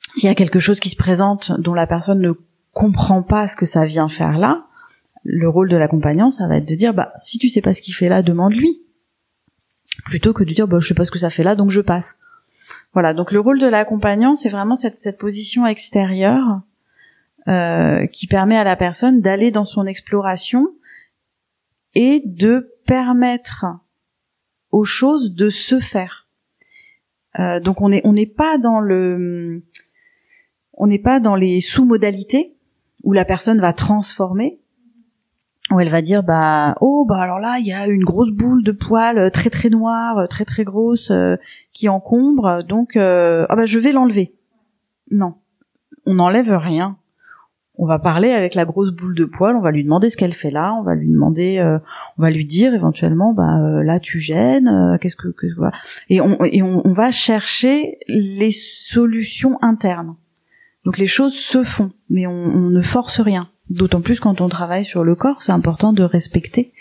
s'il 0.09 0.25
y 0.25 0.33
a 0.33 0.35
quelque 0.35 0.59
chose 0.59 0.81
qui 0.81 0.89
se 0.89 0.97
présente 0.97 1.53
dont 1.61 1.75
la 1.75 1.87
personne 1.87 2.21
ne 2.21 2.33
comprend 2.73 3.23
pas 3.23 3.49
ce 3.49 3.57
que 3.57 3.67
ça 3.67 3.87
vient 3.87 4.09
faire 4.09 4.39
là, 4.39 4.67
le 5.25 5.49
rôle 5.49 5.69
de 5.69 5.77
l'accompagnant, 5.77 6.31
ça 6.31 6.47
va 6.47 6.59
être 6.59 6.69
de 6.69 6.75
dire, 6.75 6.95
bah, 6.95 7.13
si 7.19 7.39
tu 7.39 7.49
sais 7.49 7.61
pas 7.61 7.75
ce 7.75 7.83
qu'il 7.83 7.95
fait 7.95 8.09
là, 8.09 8.23
demande-lui. 8.23 8.83
Plutôt 10.05 10.33
que 10.33 10.45
de 10.45 10.53
dire, 10.53 10.69
bah, 10.69 10.79
je 10.81 10.87
sais 10.87 10.95
pas 10.95 11.05
ce 11.05 11.11
que 11.11 11.19
ça 11.19 11.31
fait 11.31 11.43
là, 11.43 11.57
donc 11.57 11.71
je 11.71 11.81
passe. 11.81 12.21
Voilà. 12.93 13.13
Donc 13.13 13.33
le 13.33 13.41
rôle 13.41 13.59
de 13.59 13.67
l'accompagnant, 13.67 14.35
c'est 14.35 14.49
vraiment 14.49 14.77
cette, 14.77 14.99
cette 14.99 15.19
position 15.19 15.67
extérieure 15.67 16.61
euh, 17.49 18.07
qui 18.07 18.27
permet 18.27 18.57
à 18.57 18.65
la 18.65 18.77
personne 18.77 19.21
d'aller 19.21 19.51
dans 19.51 19.65
son 19.65 19.87
exploration 19.87 20.69
et 21.95 22.23
de 22.25 22.73
permettre 22.87 23.67
aux 24.71 24.85
choses 24.85 25.35
de 25.35 25.51
se 25.51 25.81
faire. 25.81 26.29
Euh, 27.39 27.61
donc 27.61 27.81
on 27.81 27.91
on 28.05 28.13
n'est 28.13 28.27
pas 28.27 28.59
dans 28.59 28.81
le 28.81 29.63
on 30.77 30.87
n'est 30.87 30.99
pas 30.99 31.21
dans 31.21 31.35
les 31.35 31.61
sous-modalités 31.61 32.55
où 33.03 33.13
la 33.13 33.25
personne 33.25 33.61
va 33.61 33.73
transformer, 33.73 34.59
où 35.71 35.81
elle 35.81 35.91
va 35.91 36.03
dire 36.03 36.23
bah 36.23 36.77
oh 36.81 37.05
bah 37.09 37.21
alors 37.21 37.39
là 37.39 37.59
il 37.59 37.67
y 37.67 37.73
a 37.73 37.87
une 37.89 38.05
grosse 38.05 38.31
boule 38.31 38.63
de 38.63 38.73
poils 38.73 39.31
très 39.33 39.51
très 39.51 39.69
noire, 39.69 40.29
très 40.29 40.45
très 40.45 40.65
grosse 40.65 41.11
euh, 41.11 41.37
qui 41.73 41.89
encombre, 41.89 42.63
donc 42.63 42.97
euh, 42.97 43.47
ah 43.49 43.57
bah 43.57 43.65
je 43.65 43.79
vais 43.79 43.93
l'enlever. 43.93 44.35
Non, 45.11 45.35
on 46.05 46.15
n'enlève 46.15 46.53
rien. 46.53 46.97
On 47.79 47.85
va 47.85 47.99
parler 47.99 48.31
avec 48.31 48.55
la 48.55 48.65
grosse 48.65 48.91
boule 48.91 49.15
de 49.15 49.27
poils, 49.27 49.55
on 49.55 49.61
va 49.61 49.71
lui 49.71 49.85
demander 49.85 50.09
ce 50.09 50.17
qu'elle 50.17 50.33
fait 50.33 50.51
là, 50.51 50.75
on 50.75 50.83
va 50.83 50.95
lui 50.95 51.11
demander, 51.11 51.59
euh, 51.59 51.79
on 52.17 52.23
va 52.23 52.31
lui 52.31 52.47
dire 52.47 52.73
éventuellement 52.75 53.35
bah 53.35 53.61
là 53.83 54.01
tu 54.01 54.19
gênes, 54.19 54.99
qu'est-ce 55.01 55.17
que, 55.17 55.29
que 55.29 55.47
voilà. 55.57 55.73
et 56.09 56.21
on 56.21 56.43
et 56.45 56.63
on 56.63 56.93
va 56.93 57.11
chercher 57.11 57.99
les 58.09 58.51
solutions 58.51 59.59
internes. 59.63 60.17
Donc 60.87 60.99
les 60.99 61.09
choses 61.09 61.35
se 61.35 61.65
font, 61.65 61.91
mais 62.09 62.29
on, 62.29 62.71
ne 62.71 62.81
force 62.81 63.19
rien. 63.19 63.51
D'autant 63.71 64.01
plus 64.01 64.21
quand 64.21 64.41
on 64.41 64.49
travaille 64.49 64.85
sur 64.85 65.03
le 65.03 65.17
corps, 65.17 65.43
c'est 65.43 65.51
important 65.51 65.93
de 65.93 66.05
respecter 66.05 66.73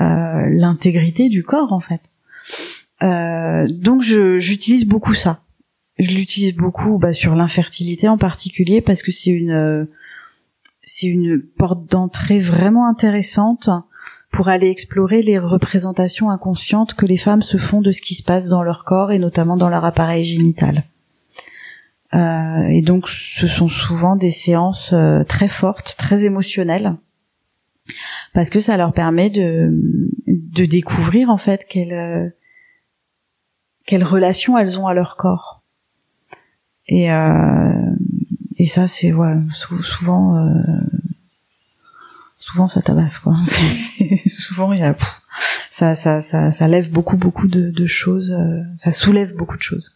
euh, 0.00 0.48
l'intégrité 0.50 1.28
du 1.28 1.44
corps 1.44 1.72
en 1.72 1.78
fait. 1.78 2.10
Euh, 3.02 3.68
donc 3.70 4.02
j'utilise 4.02 4.84
beaucoup 4.84 5.14
ça. 5.14 5.42
Je 5.96 6.10
l'utilise 6.10 6.56
beaucoup 6.56 6.98
bah, 6.98 7.12
sur 7.12 7.36
l'infertilité 7.36 8.08
en 8.08 8.18
particulier 8.18 8.80
parce 8.80 9.02
que 9.04 9.12
c'est 9.12 9.30
une 9.30 9.86
c'est 10.82 11.06
une 11.06 11.40
porte 11.40 11.88
d'entrée 11.88 12.40
vraiment 12.40 12.88
intéressante 12.88 13.70
pour 14.32 14.48
aller 14.48 14.70
explorer 14.70 15.22
les 15.22 15.38
représentations 15.38 16.30
inconscientes 16.30 16.94
que 16.94 17.06
les 17.06 17.16
femmes 17.16 17.42
se 17.42 17.58
font 17.58 17.80
de 17.80 17.92
ce 17.92 18.02
qui 18.02 18.16
se 18.16 18.24
passe 18.24 18.48
dans 18.48 18.64
leur 18.64 18.84
corps 18.84 19.12
et 19.12 19.20
notamment 19.20 19.56
dans 19.56 19.68
leur 19.68 19.84
appareil 19.84 20.24
génital. 20.24 20.82
Euh, 22.14 22.68
et 22.68 22.82
donc, 22.82 23.08
ce 23.08 23.48
sont 23.48 23.68
souvent 23.68 24.16
des 24.16 24.30
séances 24.30 24.92
euh, 24.92 25.24
très 25.24 25.48
fortes, 25.48 25.96
très 25.98 26.24
émotionnelles, 26.24 26.96
parce 28.32 28.50
que 28.50 28.60
ça 28.60 28.76
leur 28.76 28.92
permet 28.92 29.30
de, 29.30 29.70
de 30.26 30.64
découvrir 30.64 31.30
en 31.30 31.36
fait 31.36 31.66
quelle 31.68 31.92
euh, 31.92 32.28
quelle 33.84 34.04
relation 34.04 34.58
elles 34.58 34.78
ont 34.80 34.86
à 34.86 34.94
leur 34.94 35.16
corps. 35.16 35.62
Et 36.88 37.08
et 38.58 38.66
ça, 38.68 38.86
c'est 38.86 39.12
ouais, 39.12 39.34
souvent 39.52 40.48
souvent 42.38 42.68
ça 42.68 42.80
tabasse 42.80 43.18
quoi. 43.18 43.36
souvent 44.28 44.72
il 44.72 44.78
y 44.78 44.82
a 44.84 44.94
ça, 45.70 45.96
ça 45.96 46.22
ça 46.22 46.52
ça 46.52 46.68
lève 46.68 46.92
beaucoup 46.92 47.16
beaucoup 47.16 47.48
de, 47.48 47.70
de 47.70 47.86
choses, 47.86 48.36
ça 48.76 48.92
soulève 48.92 49.36
beaucoup 49.36 49.56
de 49.56 49.62
choses. 49.62 49.92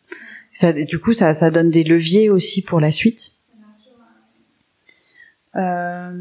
Ça, 0.51 0.72
du 0.72 0.98
coup, 0.98 1.12
ça, 1.12 1.32
ça 1.34 1.51
donne 1.51 1.70
des 1.70 1.84
leviers 1.84 2.28
aussi 2.28 2.62
pour 2.62 2.80
la 2.80 2.90
suite. 2.90 3.40
Euh, 5.57 6.12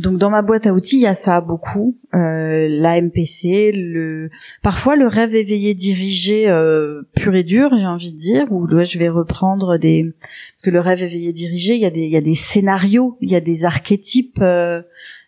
donc 0.00 0.18
dans 0.18 0.30
ma 0.30 0.42
boîte 0.42 0.66
à 0.66 0.72
outils, 0.72 0.96
il 0.96 1.02
y 1.02 1.06
a 1.06 1.14
ça 1.14 1.40
beaucoup, 1.40 1.96
euh, 2.12 2.66
la 2.68 3.00
MPC, 3.00 3.70
le 3.72 4.30
parfois 4.62 4.96
le 4.96 5.06
rêve 5.06 5.32
éveillé 5.32 5.74
dirigé 5.74 6.48
euh, 6.48 7.02
pur 7.14 7.36
et 7.36 7.44
dur, 7.44 7.70
j'ai 7.76 7.86
envie 7.86 8.12
de 8.12 8.18
dire, 8.18 8.46
où 8.50 8.66
là, 8.66 8.82
je 8.82 8.98
vais 8.98 9.08
reprendre 9.08 9.78
des 9.78 10.12
parce 10.20 10.62
que 10.64 10.70
le 10.70 10.80
rêve 10.80 11.02
éveillé 11.02 11.32
dirigé, 11.32 11.76
il 11.76 11.82
y 11.82 11.86
a 11.86 11.90
des 11.90 12.02
il 12.02 12.10
y 12.10 12.16
a 12.16 12.20
des 12.20 12.34
scénarios, 12.34 13.16
il 13.20 13.30
y 13.30 13.36
a 13.36 13.40
des 13.40 13.64
archétypes, 13.64 14.40
euh, 14.40 14.82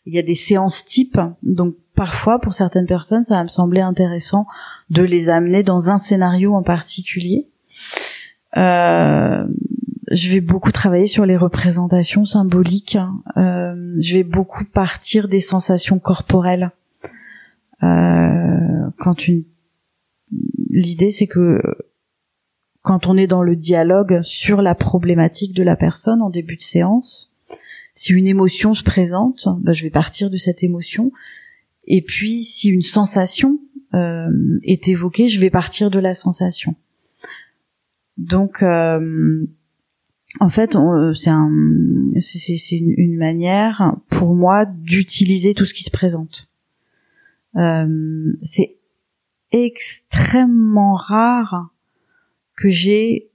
il 0.07 0.15
y 0.15 0.19
a 0.19 0.23
des 0.23 0.35
séances 0.35 0.85
types, 0.85 1.21
donc 1.45 1.77
parfois 1.95 2.41
pour 2.41 2.53
certaines 2.53 2.87
personnes, 2.87 3.23
ça 3.23 3.37
va 3.37 3.45
me 3.45 3.49
sembler 3.49 3.81
intéressant 3.81 4.47
de 4.91 5.03
les 5.03 5.29
amener 5.29 5.63
dans 5.63 5.91
un 5.91 5.99
scénario 5.99 6.55
en 6.55 6.65
particulier. 6.65 7.47
Euh, 8.57 9.47
je 10.11 10.31
vais 10.31 10.41
beaucoup 10.41 10.73
travailler 10.73 11.09
sur 11.09 11.27
les 11.27 11.37
représentations 11.37 12.25
symboliques. 12.25 12.99
Euh, 13.37 13.95
je 14.01 14.17
vais 14.17 14.23
beaucoup 14.23 14.65
partir 14.65 15.29
des 15.29 15.41
sensations 15.41 15.99
corporelles. 15.99 16.71
Euh, 17.83 18.91
quand 18.99 19.29
l'idée 20.71 21.11
c'est 21.11 21.27
que 21.27 21.61
quand 22.83 23.07
on 23.07 23.17
est 23.17 23.27
dans 23.27 23.43
le 23.43 23.57
dialogue 23.57 24.21
sur 24.23 24.63
la 24.63 24.75
problématique 24.75 25.55
de 25.55 25.63
la 25.63 25.77
personne 25.77 26.23
en 26.23 26.31
début 26.31 26.57
de 26.57 26.63
séance, 26.63 27.35
si 27.93 28.13
une 28.13 28.29
émotion 28.29 28.75
se 28.75 28.85
présente, 28.85 29.49
bah, 29.61 29.73
je 29.73 29.83
vais 29.83 29.91
partir 29.91 30.31
de 30.31 30.37
cette 30.37 30.63
émotion. 30.63 31.11
Et 31.89 32.03
puis, 32.03 32.43
si 32.43 32.69
une 32.69 32.83
sensation 32.83 33.59
est 34.63 34.89
évoquée, 34.89 35.31
je 35.31 35.41
vais 35.41 35.49
partir 35.49 35.91
de 35.91 35.99
la 35.99 36.15
sensation. 36.15 36.77
Donc, 38.17 38.63
euh, 38.63 39.47
en 40.41 40.49
fait, 40.49 40.77
c'est 41.15 41.31
un, 41.31 41.51
une, 41.51 43.17
manière 43.17 43.97
pour 44.09 44.35
moi 44.35 44.67
d'utiliser 44.67 45.55
tout 45.55 45.65
ce 45.65 45.75
qui 45.75 45.83
se 45.83 45.91
présente. 45.91 46.51
Euh, 47.57 48.33
c'est 48.43 48.77
extrêmement 49.53 50.95
rare 50.95 51.71
que 52.55 52.69
j'ai 52.69 53.31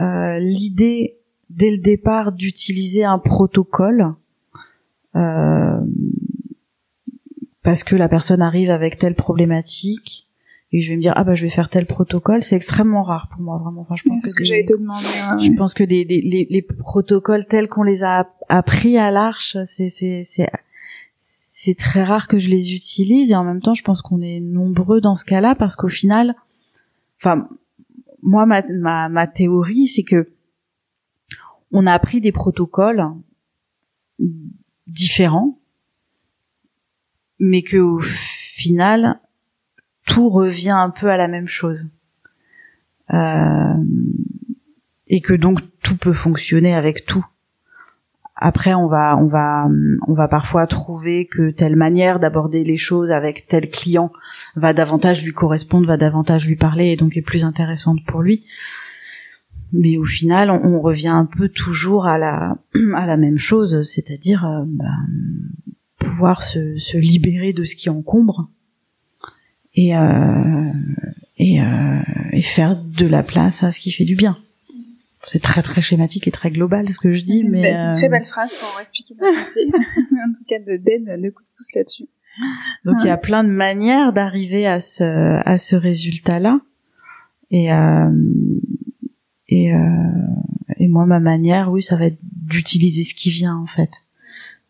euh, 0.00 0.38
l'idée 0.38 1.18
dès 1.50 1.70
le 1.70 1.78
départ 1.78 2.32
d'utiliser 2.32 3.04
un 3.04 3.18
protocole 3.18 4.14
euh, 5.14 5.80
parce 7.62 7.84
que 7.84 7.96
la 7.96 8.08
personne 8.08 8.42
arrive 8.42 8.70
avec 8.70 8.98
telle 8.98 9.14
problématique 9.14 10.23
et 10.74 10.80
je 10.80 10.90
vais 10.90 10.96
me 10.96 11.00
dire 11.00 11.12
ah 11.14 11.22
bah 11.22 11.36
je 11.36 11.44
vais 11.44 11.50
faire 11.50 11.68
tel 11.68 11.86
protocole. 11.86 12.42
C'est 12.42 12.56
extrêmement 12.56 13.04
rare 13.04 13.28
pour 13.30 13.40
moi 13.40 13.58
vraiment. 13.58 13.82
Enfin 13.82 13.94
je 13.94 14.02
pense 14.02 14.34
que, 14.34 14.40
que 14.40 14.44
j'allais 14.44 14.64
te 14.64 14.76
demander 14.76 15.06
je 15.38 15.52
pense 15.56 15.72
que 15.72 15.84
des, 15.84 16.04
des 16.04 16.20
les, 16.20 16.48
les, 16.50 16.62
protocoles 16.62 17.46
tels 17.46 17.68
qu'on 17.68 17.84
les 17.84 18.02
a 18.02 18.28
appris 18.48 18.98
à 18.98 19.12
l'arche 19.12 19.56
c'est 19.66 19.88
c'est 19.88 20.22
c'est 20.24 20.50
c'est 21.14 21.78
très 21.78 22.02
rare 22.02 22.26
que 22.26 22.38
je 22.38 22.48
les 22.50 22.74
utilise. 22.74 23.30
Et 23.30 23.36
en 23.36 23.44
même 23.44 23.60
temps 23.60 23.74
je 23.74 23.84
pense 23.84 24.02
qu'on 24.02 24.20
est 24.20 24.40
nombreux 24.40 25.00
dans 25.00 25.14
ce 25.14 25.24
cas-là 25.24 25.54
parce 25.54 25.76
qu'au 25.76 25.86
final 25.86 26.34
enfin 27.20 27.48
moi 28.20 28.44
ma 28.44 28.62
ma, 28.68 29.08
ma 29.08 29.28
théorie 29.28 29.86
c'est 29.86 30.02
que 30.02 30.28
on 31.70 31.86
a 31.86 31.92
appris 31.92 32.20
des 32.20 32.32
protocoles 32.32 33.04
différents, 34.88 35.60
mais 37.38 37.62
que 37.62 37.76
au 37.76 38.00
final, 38.00 39.20
tout 40.06 40.28
revient 40.28 40.70
un 40.70 40.90
peu 40.90 41.10
à 41.10 41.16
la 41.16 41.28
même 41.28 41.48
chose. 41.48 41.90
Euh, 43.12 43.74
et 45.08 45.20
que 45.20 45.34
donc 45.34 45.60
tout 45.82 45.96
peut 45.96 46.12
fonctionner 46.12 46.74
avec 46.74 47.04
tout. 47.04 47.24
Après, 48.36 48.74
on 48.74 48.88
va, 48.88 49.16
on 49.16 49.26
va, 49.26 49.68
on 50.08 50.14
va 50.14 50.28
parfois 50.28 50.66
trouver 50.66 51.26
que 51.26 51.50
telle 51.50 51.76
manière 51.76 52.18
d'aborder 52.18 52.64
les 52.64 52.76
choses 52.76 53.12
avec 53.12 53.46
tel 53.46 53.70
client 53.70 54.12
va 54.56 54.72
davantage 54.72 55.24
lui 55.24 55.32
correspondre, 55.32 55.86
va 55.86 55.96
davantage 55.96 56.46
lui 56.46 56.56
parler 56.56 56.88
et 56.88 56.96
donc 56.96 57.16
est 57.16 57.22
plus 57.22 57.44
intéressante 57.44 58.04
pour 58.04 58.22
lui 58.22 58.44
mais 59.74 59.98
au 59.98 60.04
final, 60.04 60.50
on, 60.50 60.80
revient 60.80 61.08
un 61.08 61.26
peu 61.26 61.48
toujours 61.48 62.06
à 62.06 62.16
la 62.16 62.56
à 62.94 63.06
la 63.06 63.16
même 63.16 63.38
chose, 63.38 63.82
c'est-à-dire 63.82 64.44
euh, 64.46 64.64
ben, 64.66 64.94
pouvoir 65.98 66.42
se, 66.42 66.78
se, 66.78 66.96
libérer 66.96 67.52
de 67.52 67.64
ce 67.64 67.74
qui 67.74 67.90
encombre 67.90 68.48
et 69.74 69.96
euh, 69.96 70.72
et, 71.36 71.60
euh, 71.60 71.98
et 72.32 72.42
faire 72.42 72.76
de 72.76 73.06
la 73.06 73.22
place 73.22 73.62
à 73.62 73.72
ce 73.72 73.80
qui 73.80 73.90
fait 73.90 74.04
du 74.04 74.14
bien. 74.14 74.38
C'est 75.26 75.42
très 75.42 75.62
très 75.62 75.80
schématique 75.80 76.28
et 76.28 76.30
très 76.30 76.50
global 76.50 76.86
ce 76.92 76.98
que 76.98 77.14
je 77.14 77.24
dis, 77.24 77.48
mais 77.48 77.74
c'est 77.74 77.86
une 77.86 77.94
très 77.94 78.08
belle 78.08 78.26
phrase 78.26 78.56
pour 78.56 78.78
expliquer 78.78 79.14
notre 79.18 79.40
métier. 79.40 79.64
en 79.72 80.32
tout 80.34 80.44
cas, 80.48 80.58
de 80.58 80.76
Den 80.76 81.20
de 81.20 81.30
coup 81.30 81.42
de 81.42 81.48
pouce 81.56 81.74
là-dessus. 81.74 82.06
Donc 82.84 82.96
il 83.00 83.06
y 83.06 83.10
a 83.10 83.16
plein 83.16 83.42
de 83.42 83.48
manières 83.48 84.12
d'arriver 84.12 84.66
à 84.66 84.80
ce 84.80 85.40
à 85.46 85.56
ce 85.56 85.76
résultat-là. 85.76 86.60
Et, 87.50 87.72
euh, 87.72 88.10
et, 89.48 89.72
euh, 89.72 89.78
et 90.78 90.88
moi, 90.88 91.06
ma 91.06 91.20
manière, 91.20 91.70
oui, 91.70 91.82
ça 91.82 91.96
va 91.96 92.06
être 92.06 92.18
d'utiliser 92.22 93.04
ce 93.04 93.14
qui 93.14 93.30
vient 93.30 93.56
en 93.56 93.66
fait. 93.66 94.03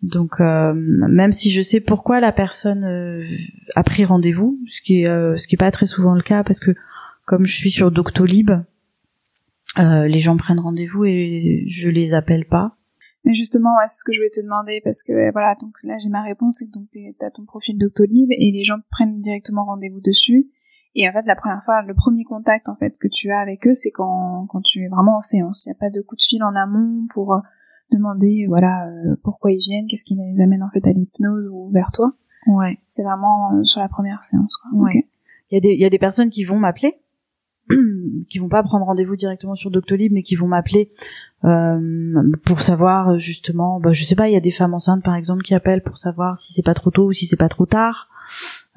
Donc 0.04 0.40
euh, 0.40 0.74
même 0.74 1.32
si 1.32 1.50
je 1.50 1.62
sais 1.62 1.80
pourquoi 1.80 2.20
la 2.20 2.30
personne 2.30 2.84
euh, 2.84 3.24
a 3.74 3.82
pris 3.82 4.04
rendez-vous, 4.04 4.58
ce 4.68 4.82
qui 4.82 5.02
est 5.02 5.08
euh, 5.08 5.36
ce 5.36 5.46
qui 5.46 5.54
est 5.54 5.58
pas 5.58 5.70
très 5.70 5.86
souvent 5.86 6.14
le 6.14 6.22
cas 6.22 6.44
parce 6.44 6.60
que 6.60 6.72
comme 7.24 7.46
je 7.46 7.56
suis 7.56 7.70
sur 7.70 7.90
Doctolib, 7.90 8.50
les 9.76 10.18
gens 10.18 10.36
prennent 10.36 10.60
rendez-vous 10.60 11.06
et 11.06 11.64
je 11.66 11.88
les 11.88 12.12
appelle 12.12 12.44
pas. 12.44 12.76
Mais 13.24 13.34
justement, 13.34 13.70
c'est 13.86 14.00
ce 14.00 14.04
que 14.04 14.12
je 14.12 14.18
voulais 14.18 14.30
te 14.30 14.42
demander 14.42 14.82
parce 14.84 15.02
que 15.02 15.32
voilà, 15.32 15.54
donc 15.58 15.72
là 15.84 15.96
j'ai 16.02 16.10
ma 16.10 16.22
réponse, 16.22 16.58
c'est 16.58 16.66
que 16.66 16.72
donc 16.72 16.88
t'as 17.18 17.30
ton 17.30 17.46
profil 17.46 17.78
Doctolib 17.78 18.30
et 18.30 18.52
les 18.52 18.62
gens 18.62 18.76
prennent 18.90 19.22
directement 19.22 19.64
rendez-vous 19.64 20.02
dessus 20.02 20.50
et 20.96 21.08
en 21.08 21.12
fait, 21.12 21.26
la 21.26 21.34
première 21.34 21.64
fois, 21.64 21.82
le 21.82 21.94
premier 21.94 22.24
contact 22.24 22.68
en 22.68 22.76
fait 22.76 22.96
que 22.98 23.08
tu 23.08 23.30
as 23.32 23.40
avec 23.40 23.66
eux, 23.66 23.74
c'est 23.74 23.90
quand, 23.90 24.46
quand 24.48 24.60
tu 24.60 24.84
es 24.84 24.88
vraiment 24.88 25.16
en 25.16 25.20
séance. 25.20 25.64
Il 25.66 25.70
n'y 25.70 25.76
a 25.76 25.78
pas 25.80 25.90
de 25.90 26.00
coup 26.02 26.14
de 26.14 26.22
fil 26.22 26.44
en 26.44 26.54
amont 26.54 27.06
pour 27.12 27.42
demander 27.90 28.46
voilà 28.48 28.86
euh, 28.88 29.16
pourquoi 29.22 29.52
ils 29.52 29.58
viennent, 29.58 29.86
qu'est-ce 29.86 30.04
qui 30.04 30.14
les 30.14 30.42
amène 30.42 30.62
en 30.62 30.70
fait 30.70 30.86
à 30.86 30.92
l'hypnose 30.92 31.48
ou 31.50 31.70
vers 31.70 31.90
toi. 31.92 32.12
Ouais. 32.46 32.78
C'est 32.88 33.02
vraiment 33.02 33.52
euh, 33.52 33.64
sur 33.64 33.80
la 33.80 33.88
première 33.88 34.22
séance. 34.22 34.56
Quoi. 34.56 34.80
Ouais. 34.80 35.06
Il 35.50 35.54
y 35.54 35.58
a 35.58 35.60
des 35.60 35.74
il 35.74 35.80
y 35.80 35.84
a 35.84 35.90
des 35.90 35.98
personnes 35.98 36.30
qui 36.30 36.44
vont 36.44 36.58
m'appeler, 36.58 36.96
qui 38.28 38.38
vont 38.38 38.48
pas 38.48 38.62
prendre 38.62 38.86
rendez-vous 38.86 39.16
directement 39.16 39.54
sur 39.54 39.70
Doctolib, 39.70 40.12
mais 40.12 40.22
qui 40.22 40.36
vont 40.36 40.48
m'appeler 40.48 40.90
euh, 41.44 42.22
pour 42.44 42.62
savoir 42.62 43.18
justement, 43.18 43.80
bah, 43.80 43.92
je 43.92 44.04
sais 44.04 44.16
pas, 44.16 44.28
il 44.28 44.34
y 44.34 44.36
a 44.36 44.40
des 44.40 44.50
femmes 44.50 44.74
enceintes 44.74 45.04
par 45.04 45.14
exemple 45.14 45.42
qui 45.42 45.54
appellent 45.54 45.82
pour 45.82 45.98
savoir 45.98 46.38
si 46.38 46.52
c'est 46.52 46.64
pas 46.64 46.74
trop 46.74 46.90
tôt 46.90 47.06
ou 47.06 47.12
si 47.12 47.26
c'est 47.26 47.36
pas 47.36 47.48
trop 47.48 47.66
tard. 47.66 48.08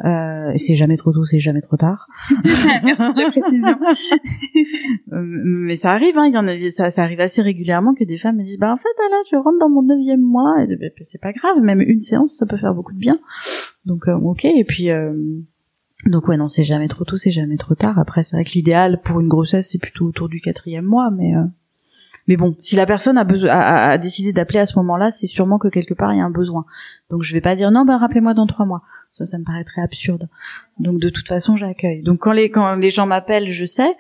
Euh, 0.06 0.52
c'est 0.58 0.76
jamais 0.76 0.98
trop 0.98 1.12
tôt, 1.12 1.26
c'est 1.26 1.40
jamais 1.40 1.62
trop 1.62 1.78
tard. 1.78 2.08
Merci 2.84 3.14
de 3.14 3.22
la 3.22 3.32
précision. 3.32 3.78
Euh, 5.14 5.22
mais 5.24 5.78
ça 5.78 5.92
arrive, 5.92 6.18
hein, 6.18 6.26
il 6.26 6.34
y 6.34 6.38
en 6.38 6.48
a, 6.48 6.72
ça, 6.76 6.92
ça, 6.92 7.04
arrive 7.04 7.22
assez 7.22 7.42
régulièrement 7.42 7.94
que 7.94 8.04
des 8.04 8.18
femmes 8.18 8.38
me 8.38 8.44
disent, 8.44 8.58
bah 8.58 8.74
en 8.74 8.78
fait, 8.78 8.90
là, 9.10 9.18
je 9.32 9.38
rentre 9.38 9.58
dans 9.60 9.70
mon 9.70 9.84
neuvième 9.84 10.22
mois, 10.22 10.56
et 10.64 10.76
ben, 10.76 10.92
c'est 11.04 11.22
pas 11.22 11.32
grave, 11.32 11.60
même 11.62 11.80
une 11.80 12.02
séance, 12.02 12.34
ça 12.34 12.46
peut 12.46 12.58
faire 12.58 12.74
beaucoup 12.74 12.94
de 12.94 13.00
bien. 13.00 13.18
Donc, 13.86 14.08
euh, 14.08 14.16
ok, 14.16 14.44
et 14.44 14.66
puis, 14.66 14.90
euh, 14.90 15.14
donc 16.06 16.28
ouais, 16.28 16.38
non, 16.38 16.48
c'est 16.48 16.64
jamais 16.64 16.88
trop 16.88 17.06
tôt, 17.06 17.18
c'est 17.18 17.32
jamais 17.32 17.58
trop 17.58 17.76
tard. 17.76 17.98
Après, 18.00 18.24
c'est 18.24 18.36
vrai 18.36 18.45
que 18.45 18.52
l'idéal 18.52 19.02
pour 19.02 19.20
une 19.20 19.28
grossesse, 19.28 19.72
c'est 19.72 19.80
plutôt 19.80 20.06
autour 20.06 20.30
du 20.30 20.39
quatrième 20.39 20.86
mois, 20.86 21.10
mais 21.12 21.34
mais 22.28 22.36
bon, 22.36 22.56
si 22.60 22.76
la 22.76 22.86
personne 22.86 23.18
a, 23.18 23.24
besoin, 23.24 23.50
a, 23.50 23.91
a 23.91 23.98
décidé 23.98 24.34
d'appeler 24.34 24.60
à 24.60 24.66
ce 24.66 24.78
moment-là, 24.80 25.12
c'est 25.12 25.28
sûrement 25.28 25.58
que 25.58 25.70
quelque 25.70 25.93
part 25.93 26.14
il 26.14 26.18
y 26.18 26.22
a 26.22 26.26
un 26.26 26.30
besoin. 26.30 26.66
Donc 27.10 27.24
je 27.24 27.34
vais 27.34 27.41
pas 27.41 27.56
dire 27.56 27.72
non, 27.72 27.86
ben 27.86 27.98
rappelez-moi 27.98 28.34
dans 28.34 28.48
trois 28.48 28.66
mois. 28.66 28.84
Ça, 29.12 29.26
ça 29.26 29.39
me 29.39 29.45
paraît 29.45 29.64
très 29.64 29.82
absurde. 29.82 30.30
Donc 30.80 31.00
de 31.00 31.10
toute 31.10 31.28
façon, 31.28 31.56
j'accueille. 31.56 32.04
Donc 32.04 32.20
quand 32.20 32.34
les 32.34 32.52
quand 32.52 32.76
les 32.76 32.89
gens 32.89 33.08
m'appellent, 33.08 33.50
je 33.50 33.66
sais. 33.66 33.95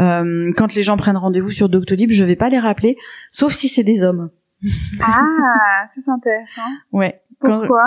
Euh, 0.00 0.52
quand 0.56 0.74
les 0.74 0.82
gens 0.82 0.96
prennent 0.96 1.16
rendez-vous 1.16 1.50
sur 1.50 1.68
Doctolib, 1.68 2.10
je 2.10 2.24
vais 2.24 2.36
pas 2.36 2.48
les 2.48 2.58
rappeler, 2.58 2.96
sauf 3.30 3.52
si 3.52 3.68
c'est 3.68 3.84
des 3.84 4.02
hommes. 4.02 4.30
Ah, 5.00 5.84
c'est 5.88 6.08
intéressant. 6.08 6.62
Ouais. 6.92 7.21
Pourquoi? 7.42 7.84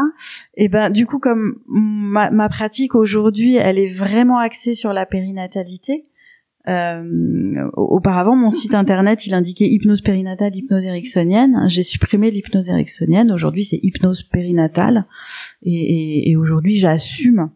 Eh 0.56 0.70
ben, 0.70 0.90
du 0.90 1.06
coup, 1.06 1.20
comme 1.20 1.60
ma, 1.68 2.30
ma 2.32 2.50
pratique 2.50 2.96
aujourd'hui, 2.96 3.56
elle 3.56 3.80
est 3.80 3.90
vraiment 3.90 4.38
axée 4.38 4.74
sur 4.74 4.94
la 4.94 5.06
périnatalité. 5.06 6.06
Euh, 6.68 7.70
auparavant, 7.74 8.36
mon 8.36 8.50
site 8.50 8.74
internet, 8.74 9.28
il 9.28 9.34
indiquait 9.34 9.68
hypnose 9.68 10.02
périnatale, 10.02 10.56
hypnose 10.56 10.86
ericksonienne. 10.86 11.66
J'ai 11.68 11.84
supprimé 11.84 12.32
l'hypnose 12.32 12.70
ericksonienne. 12.70 13.32
Aujourd'hui, 13.32 13.66
c'est 13.66 13.80
hypnose 13.84 14.24
périnatale. 14.24 15.06
Et, 15.62 15.72
et, 15.72 16.30
et 16.32 16.36
aujourd'hui, 16.36 16.78
j'assume 16.78 17.52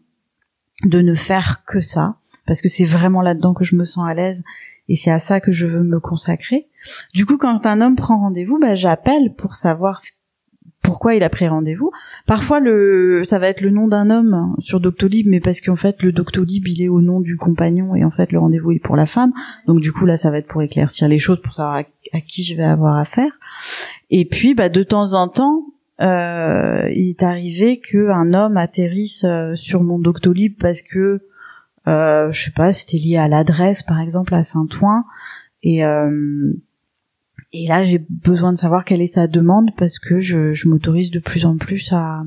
de 0.84 1.00
ne 1.00 1.14
faire 1.14 1.64
que 1.66 1.80
ça, 1.80 2.16
parce 2.46 2.62
que 2.62 2.68
c'est 2.68 2.84
vraiment 2.84 3.20
là-dedans 3.20 3.52
que 3.52 3.64
je 3.64 3.76
me 3.76 3.84
sens 3.84 4.08
à 4.08 4.14
l'aise, 4.14 4.42
et 4.88 4.96
c'est 4.96 5.10
à 5.10 5.18
ça 5.18 5.40
que 5.40 5.52
je 5.52 5.66
veux 5.66 5.82
me 5.82 6.00
consacrer. 6.00 6.68
Du 7.12 7.26
coup, 7.26 7.36
quand 7.36 7.66
un 7.66 7.80
homme 7.80 7.96
prend 7.96 8.18
rendez-vous, 8.18 8.58
bah, 8.58 8.74
j'appelle 8.74 9.34
pour 9.34 9.56
savoir 9.56 10.00
ce 10.00 10.12
pourquoi 10.82 11.14
il 11.14 11.22
a 11.22 11.28
pris 11.28 11.46
rendez-vous. 11.46 11.90
Parfois, 12.26 12.60
le, 12.60 13.24
ça 13.26 13.38
va 13.38 13.48
être 13.48 13.60
le 13.60 13.70
nom 13.70 13.86
d'un 13.86 14.10
homme 14.10 14.54
sur 14.60 14.80
Doctolib, 14.80 15.26
mais 15.28 15.40
parce 15.40 15.60
qu'en 15.60 15.76
fait, 15.76 16.02
le 16.02 16.12
Doctolib, 16.12 16.66
il 16.66 16.82
est 16.82 16.88
au 16.88 17.02
nom 17.02 17.20
du 17.20 17.36
compagnon 17.36 17.94
et 17.94 18.04
en 18.04 18.10
fait, 18.10 18.32
le 18.32 18.38
rendez-vous 18.38 18.72
est 18.72 18.78
pour 18.78 18.96
la 18.96 19.06
femme. 19.06 19.32
Donc, 19.66 19.80
du 19.80 19.92
coup, 19.92 20.06
là, 20.06 20.16
ça 20.16 20.30
va 20.30 20.38
être 20.38 20.48
pour 20.48 20.62
éclaircir 20.62 21.08
les 21.08 21.18
choses, 21.18 21.40
pour 21.42 21.54
savoir 21.54 21.84
à, 22.12 22.20
qui 22.20 22.42
je 22.42 22.56
vais 22.56 22.64
avoir 22.64 22.96
affaire. 22.96 23.30
Et 24.10 24.24
puis, 24.24 24.54
bah, 24.54 24.68
de 24.68 24.82
temps 24.82 25.12
en 25.12 25.28
temps, 25.28 25.64
euh, 26.00 26.88
il 26.94 27.10
est 27.10 27.22
arrivé 27.22 27.78
qu'un 27.78 28.32
homme 28.32 28.56
atterrisse 28.56 29.24
euh, 29.24 29.54
sur 29.56 29.82
mon 29.82 29.98
Doctolib 29.98 30.56
parce 30.58 30.80
que, 30.80 31.26
euh, 31.88 32.32
je 32.32 32.42
sais 32.42 32.52
pas, 32.52 32.72
c'était 32.72 32.96
lié 32.96 33.18
à 33.18 33.28
l'adresse, 33.28 33.82
par 33.82 34.00
exemple, 34.00 34.34
à 34.34 34.42
Saint-Ouen. 34.42 35.04
Et, 35.62 35.84
euh, 35.84 36.52
et 37.52 37.66
là, 37.66 37.84
j'ai 37.84 37.98
besoin 38.08 38.52
de 38.52 38.58
savoir 38.58 38.84
quelle 38.84 39.02
est 39.02 39.06
sa 39.06 39.26
demande 39.26 39.70
parce 39.76 39.98
que 39.98 40.20
je, 40.20 40.52
je 40.52 40.68
m'autorise 40.68 41.10
de 41.10 41.18
plus 41.18 41.44
en 41.44 41.56
plus 41.56 41.92
à, 41.92 42.24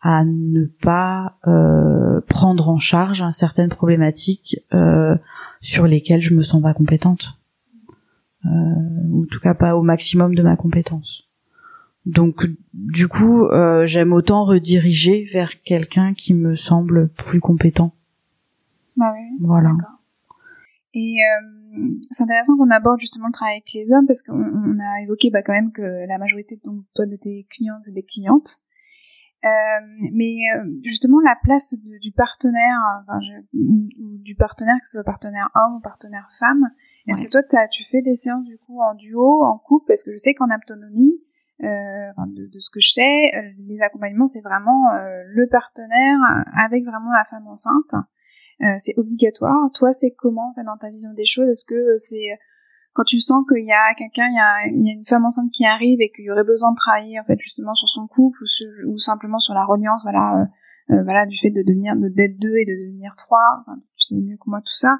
à 0.00 0.24
ne 0.24 0.64
pas 0.64 1.38
euh, 1.46 2.20
prendre 2.28 2.68
en 2.68 2.78
charge 2.78 3.24
certaines 3.32 3.70
problématiques 3.70 4.60
euh, 4.72 5.16
sur 5.60 5.86
lesquelles 5.86 6.22
je 6.22 6.34
me 6.34 6.42
sens 6.42 6.62
pas 6.62 6.74
compétente, 6.74 7.38
euh, 8.44 8.48
ou 9.08 9.24
en 9.24 9.26
tout 9.26 9.40
cas 9.40 9.54
pas 9.54 9.76
au 9.76 9.82
maximum 9.82 10.34
de 10.34 10.42
ma 10.42 10.56
compétence. 10.56 11.24
Donc, 12.06 12.46
du 12.72 13.08
coup, 13.08 13.44
euh, 13.46 13.84
j'aime 13.84 14.12
autant 14.12 14.44
rediriger 14.44 15.28
vers 15.32 15.60
quelqu'un 15.62 16.14
qui 16.14 16.32
me 16.32 16.56
semble 16.56 17.08
plus 17.08 17.40
compétent. 17.40 17.92
Bah 18.96 19.12
oui. 19.12 19.36
Voilà. 19.40 19.72
Et 20.94 21.16
euh, 21.20 21.57
c'est 22.10 22.24
intéressant 22.24 22.56
qu'on 22.56 22.70
aborde 22.70 23.00
justement 23.00 23.26
le 23.26 23.32
travail 23.32 23.54
avec 23.54 23.72
les 23.72 23.92
hommes 23.92 24.06
parce 24.06 24.22
qu'on 24.22 24.34
on 24.34 24.78
a 24.78 25.02
évoqué 25.02 25.30
bah, 25.30 25.42
quand 25.42 25.52
même 25.52 25.72
que 25.72 25.82
la 25.82 26.18
majorité 26.18 26.60
donc, 26.64 26.84
toi, 26.94 27.06
de 27.06 27.16
tes 27.16 27.46
clients, 27.50 27.78
c'est 27.84 27.92
des 27.92 28.04
clientes. 28.04 28.62
Euh, 29.44 29.48
mais 30.12 30.34
euh, 30.52 30.64
justement 30.82 31.20
la 31.20 31.36
place 31.44 31.76
du 32.02 32.10
partenaire, 32.10 32.76
enfin, 33.02 33.20
du 33.52 34.34
partenaire 34.34 34.74
que 34.80 34.88
ce 34.88 34.94
soit 34.94 35.04
partenaire 35.04 35.48
homme 35.54 35.76
ou 35.76 35.80
partenaire 35.80 36.28
femme. 36.40 36.68
Est-ce 37.06 37.22
que 37.22 37.30
toi 37.30 37.42
tu 37.68 37.84
fais 37.84 38.02
des 38.02 38.16
séances 38.16 38.44
du 38.44 38.58
coup 38.58 38.80
en 38.80 38.94
duo, 38.94 39.44
en 39.44 39.58
couple? 39.58 39.86
Parce 39.86 40.02
que 40.02 40.10
je 40.12 40.18
sais 40.18 40.34
qu'en 40.34 40.48
autonomie, 40.52 41.14
euh, 41.62 42.10
de, 42.26 42.46
de, 42.46 42.58
ce 42.58 42.68
que 42.70 42.80
je 42.80 42.90
sais, 42.90 43.54
les 43.58 43.80
accompagnements 43.80 44.26
c'est 44.26 44.40
vraiment 44.40 44.92
euh, 44.92 45.22
le 45.28 45.46
partenaire 45.46 46.18
avec 46.56 46.84
vraiment 46.84 47.12
la 47.12 47.24
femme 47.30 47.46
enceinte. 47.46 47.94
C'est 48.76 48.98
obligatoire. 48.98 49.70
Toi 49.74 49.92
c'est 49.92 50.12
comment 50.12 50.54
dans 50.64 50.76
ta 50.76 50.90
vision 50.90 51.12
des 51.14 51.24
choses? 51.24 51.48
Est-ce 51.48 51.64
que 51.64 51.96
c'est 51.96 52.38
quand 52.98 53.04
tu 53.04 53.20
sens 53.20 53.44
qu'il 53.46 53.64
y 53.64 53.70
a 53.70 53.94
quelqu'un, 53.94 54.26
il 54.26 54.34
y 54.34 54.40
a, 54.40 54.66
il 54.74 54.84
y 54.84 54.90
a 54.90 54.92
une 54.92 55.06
femme 55.06 55.24
enceinte 55.24 55.52
qui 55.52 55.64
arrive 55.64 56.00
et 56.00 56.10
qu'il 56.10 56.24
y 56.24 56.30
aurait 56.32 56.42
besoin 56.42 56.72
de 56.72 56.76
travailler 56.76 57.20
en 57.20 57.22
fait 57.22 57.38
justement 57.38 57.72
sur 57.74 57.88
son 57.88 58.08
couple 58.08 58.42
ou, 58.42 58.92
ou 58.92 58.98
simplement 58.98 59.38
sur 59.38 59.54
la 59.54 59.64
reliance, 59.64 60.02
voilà, 60.02 60.48
euh, 60.90 60.94
euh, 60.94 61.02
voilà, 61.04 61.24
du 61.24 61.38
fait 61.38 61.50
de 61.50 61.62
devenir 61.62 61.94
de 61.94 62.08
d'être 62.08 62.36
deux 62.38 62.56
et 62.56 62.64
de 62.64 62.72
devenir 62.72 63.14
trois? 63.16 63.60
Enfin, 63.60 63.78
tu 63.96 64.02
sais 64.02 64.16
mieux 64.16 64.36
que 64.36 64.50
moi 64.50 64.60
tout 64.62 64.74
ça. 64.74 64.98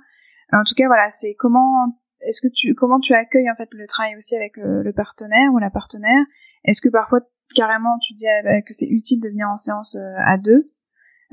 En 0.52 0.62
tout 0.62 0.74
cas, 0.76 0.86
voilà, 0.86 1.08
c'est 1.08 1.34
comment 1.34 1.98
est-ce 2.20 2.40
que 2.40 2.46
tu 2.46 2.76
comment 2.76 3.00
tu 3.00 3.14
accueilles 3.14 3.50
en 3.50 3.56
fait 3.56 3.68
le 3.72 3.86
travail 3.88 4.14
aussi 4.14 4.36
avec 4.36 4.56
le, 4.56 4.92
partenaire 4.92 5.52
ou 5.52 5.58
la 5.58 5.70
partenaire? 5.70 6.24
Est-ce 6.62 6.80
que 6.80 6.90
parfois 6.90 7.18
carrément 7.56 7.98
tu 7.98 8.14
dis 8.14 8.28
euh, 8.28 8.60
que 8.60 8.74
c'est 8.74 8.86
utile 8.86 9.20
de 9.20 9.28
venir 9.28 9.48
en 9.48 9.56
séance 9.56 9.96
à 10.18 10.36
deux? 10.36 10.66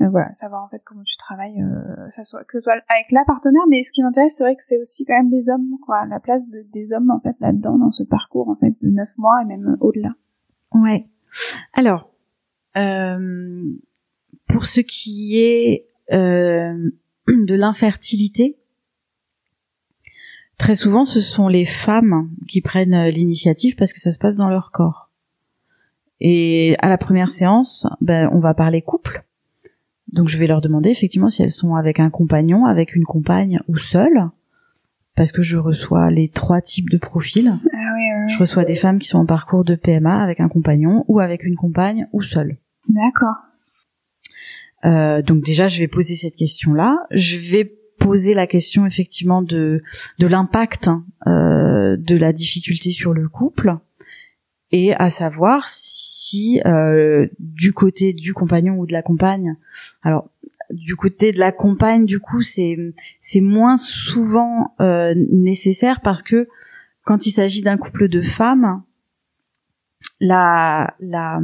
Euh, 0.02 0.08
voilà, 0.10 0.30
savoir 0.32 0.62
en 0.62 0.68
fait 0.68 0.82
comment 0.84 1.02
tu 1.04 1.16
travailles, 1.16 1.62
euh, 1.62 2.10
ça 2.10 2.22
soit, 2.22 2.44
que 2.44 2.52
ce 2.52 2.60
soit 2.60 2.74
avec 2.88 3.10
la 3.10 3.24
partenaire, 3.26 3.62
mais 3.70 3.82
ce 3.82 3.92
qui 3.92 4.02
m'intéresse, 4.02 4.34
c'est 4.36 4.44
vrai 4.44 4.54
que 4.54 4.62
c'est 4.62 4.78
aussi 4.78 5.06
quand 5.06 5.16
même 5.16 5.30
les 5.30 5.48
hommes, 5.48 5.78
quoi, 5.84 6.04
la 6.06 6.20
place 6.20 6.42
des 6.48 6.92
hommes 6.92 7.10
en 7.10 7.20
fait 7.20 7.34
là-dedans, 7.40 7.78
dans 7.78 7.90
ce 7.90 8.02
parcours 8.02 8.50
en 8.50 8.56
fait 8.56 8.74
de 8.82 8.90
neuf 8.90 9.08
mois 9.16 9.40
et 9.42 9.46
même 9.46 9.76
au-delà. 9.80 10.14
Ouais. 10.74 11.06
Alors, 11.72 12.10
euh, 12.76 13.64
pour 14.48 14.66
ce 14.66 14.80
qui 14.80 15.40
est 15.40 15.88
euh, 16.12 16.90
de 17.28 17.54
l'infertilité, 17.54 18.58
très 20.58 20.74
souvent 20.74 21.06
ce 21.06 21.22
sont 21.22 21.48
les 21.48 21.64
femmes 21.64 22.30
qui 22.48 22.60
prennent 22.60 23.06
l'initiative 23.06 23.76
parce 23.76 23.94
que 23.94 24.00
ça 24.00 24.12
se 24.12 24.18
passe 24.18 24.36
dans 24.36 24.50
leur 24.50 24.72
corps. 24.72 25.10
Et 26.20 26.76
à 26.80 26.88
la 26.88 26.98
première 26.98 27.30
séance, 27.30 27.86
ben, 28.02 28.28
on 28.32 28.40
va 28.40 28.52
parler 28.52 28.82
couple 28.82 29.24
donc 30.12 30.28
je 30.28 30.38
vais 30.38 30.46
leur 30.46 30.60
demander 30.60 30.90
effectivement 30.90 31.28
si 31.28 31.42
elles 31.42 31.50
sont 31.50 31.74
avec 31.74 32.00
un 32.00 32.10
compagnon, 32.10 32.66
avec 32.66 32.94
une 32.94 33.04
compagne 33.04 33.60
ou 33.68 33.76
seules, 33.76 34.28
parce 35.16 35.32
que 35.32 35.42
je 35.42 35.56
reçois 35.56 36.10
les 36.10 36.28
trois 36.28 36.60
types 36.60 36.90
de 36.90 36.98
profils. 36.98 37.48
Ah 37.48 37.78
oui, 37.94 38.32
Je 38.32 38.38
reçois 38.38 38.64
des 38.64 38.74
femmes 38.74 38.98
qui 38.98 39.08
sont 39.08 39.18
en 39.18 39.26
parcours 39.26 39.64
de 39.64 39.74
PMA 39.74 40.22
avec 40.22 40.40
un 40.40 40.48
compagnon 40.48 41.04
ou 41.08 41.20
avec 41.20 41.44
une 41.44 41.56
compagne 41.56 42.06
ou 42.12 42.22
seule. 42.22 42.58
D'accord. 42.88 43.34
Euh, 44.84 45.22
donc 45.22 45.42
déjà, 45.42 45.66
je 45.68 45.80
vais 45.80 45.88
poser 45.88 46.14
cette 46.16 46.36
question-là. 46.36 46.96
Je 47.10 47.38
vais 47.38 47.72
poser 47.98 48.34
la 48.34 48.46
question 48.46 48.86
effectivement 48.86 49.42
de 49.42 49.82
de 50.18 50.26
l'impact 50.26 50.88
hein, 50.88 51.04
euh, 51.26 51.96
de 51.96 52.14
la 52.14 52.32
difficulté 52.32 52.90
sur 52.90 53.14
le 53.14 53.26
couple 53.28 53.74
et 54.70 54.94
à 54.94 55.08
savoir 55.08 55.66
si 55.66 56.15
euh, 56.66 57.26
du 57.38 57.72
côté 57.72 58.12
du 58.12 58.34
compagnon 58.34 58.78
ou 58.78 58.86
de 58.86 58.92
la 58.92 59.02
compagne, 59.02 59.56
alors 60.02 60.28
du 60.70 60.96
côté 60.96 61.32
de 61.32 61.38
la 61.38 61.52
compagne, 61.52 62.06
du 62.06 62.20
coup, 62.20 62.42
c'est 62.42 62.76
c'est 63.20 63.40
moins 63.40 63.76
souvent 63.76 64.74
euh, 64.80 65.14
nécessaire 65.30 66.00
parce 66.00 66.22
que 66.22 66.48
quand 67.04 67.26
il 67.26 67.30
s'agit 67.30 67.62
d'un 67.62 67.76
couple 67.76 68.08
de 68.08 68.22
femmes, 68.22 68.82
la 70.20 70.94
la 71.00 71.40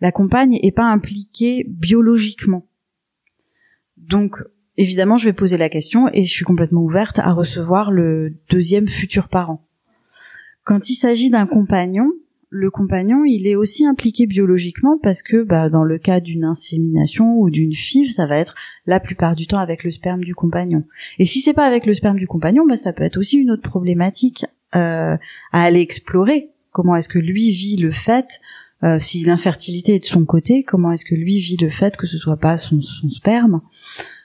la 0.00 0.12
compagne 0.12 0.58
est 0.62 0.74
pas 0.74 0.84
impliquée 0.84 1.64
biologiquement. 1.68 2.66
Donc 3.96 4.42
évidemment, 4.76 5.16
je 5.16 5.26
vais 5.26 5.32
poser 5.32 5.56
la 5.56 5.68
question 5.68 6.08
et 6.12 6.24
je 6.24 6.32
suis 6.32 6.44
complètement 6.44 6.82
ouverte 6.82 7.18
à 7.18 7.32
recevoir 7.32 7.90
le 7.90 8.34
deuxième 8.50 8.88
futur 8.88 9.28
parent. 9.28 9.66
Quand 10.64 10.90
il 10.90 10.94
s'agit 10.94 11.30
d'un 11.30 11.46
compagnon, 11.46 12.10
le 12.52 12.68
compagnon, 12.68 13.24
il 13.24 13.46
est 13.46 13.54
aussi 13.54 13.86
impliqué 13.86 14.26
biologiquement 14.26 14.98
parce 15.00 15.22
que 15.22 15.44
bah, 15.44 15.70
dans 15.70 15.84
le 15.84 15.98
cas 15.98 16.18
d'une 16.18 16.44
insémination 16.44 17.38
ou 17.38 17.48
d'une 17.48 17.72
FIV, 17.72 18.10
ça 18.10 18.26
va 18.26 18.38
être 18.38 18.56
la 18.86 18.98
plupart 18.98 19.36
du 19.36 19.46
temps 19.46 19.60
avec 19.60 19.84
le 19.84 19.92
sperme 19.92 20.24
du 20.24 20.34
compagnon. 20.34 20.84
Et 21.20 21.26
si 21.26 21.40
c'est 21.40 21.54
pas 21.54 21.66
avec 21.66 21.86
le 21.86 21.94
sperme 21.94 22.18
du 22.18 22.26
compagnon, 22.26 22.66
bah, 22.66 22.76
ça 22.76 22.92
peut 22.92 23.04
être 23.04 23.18
aussi 23.18 23.38
une 23.38 23.52
autre 23.52 23.62
problématique 23.62 24.44
euh, 24.74 25.16
à 25.52 25.62
aller 25.62 25.80
explorer. 25.80 26.50
Comment 26.72 26.96
est-ce 26.96 27.08
que 27.08 27.20
lui 27.20 27.52
vit 27.52 27.76
le 27.76 27.92
fait 27.92 28.40
euh, 28.82 28.98
si 28.98 29.24
l'infertilité 29.24 29.96
est 29.96 30.00
de 30.00 30.04
son 30.06 30.24
côté, 30.24 30.64
comment 30.64 30.90
est-ce 30.90 31.04
que 31.04 31.14
lui 31.14 31.38
vit 31.38 31.58
le 31.60 31.70
fait 31.70 31.96
que 31.96 32.06
ce 32.06 32.18
soit 32.18 32.38
pas 32.38 32.56
son, 32.56 32.82
son 32.82 33.10
sperme? 33.10 33.60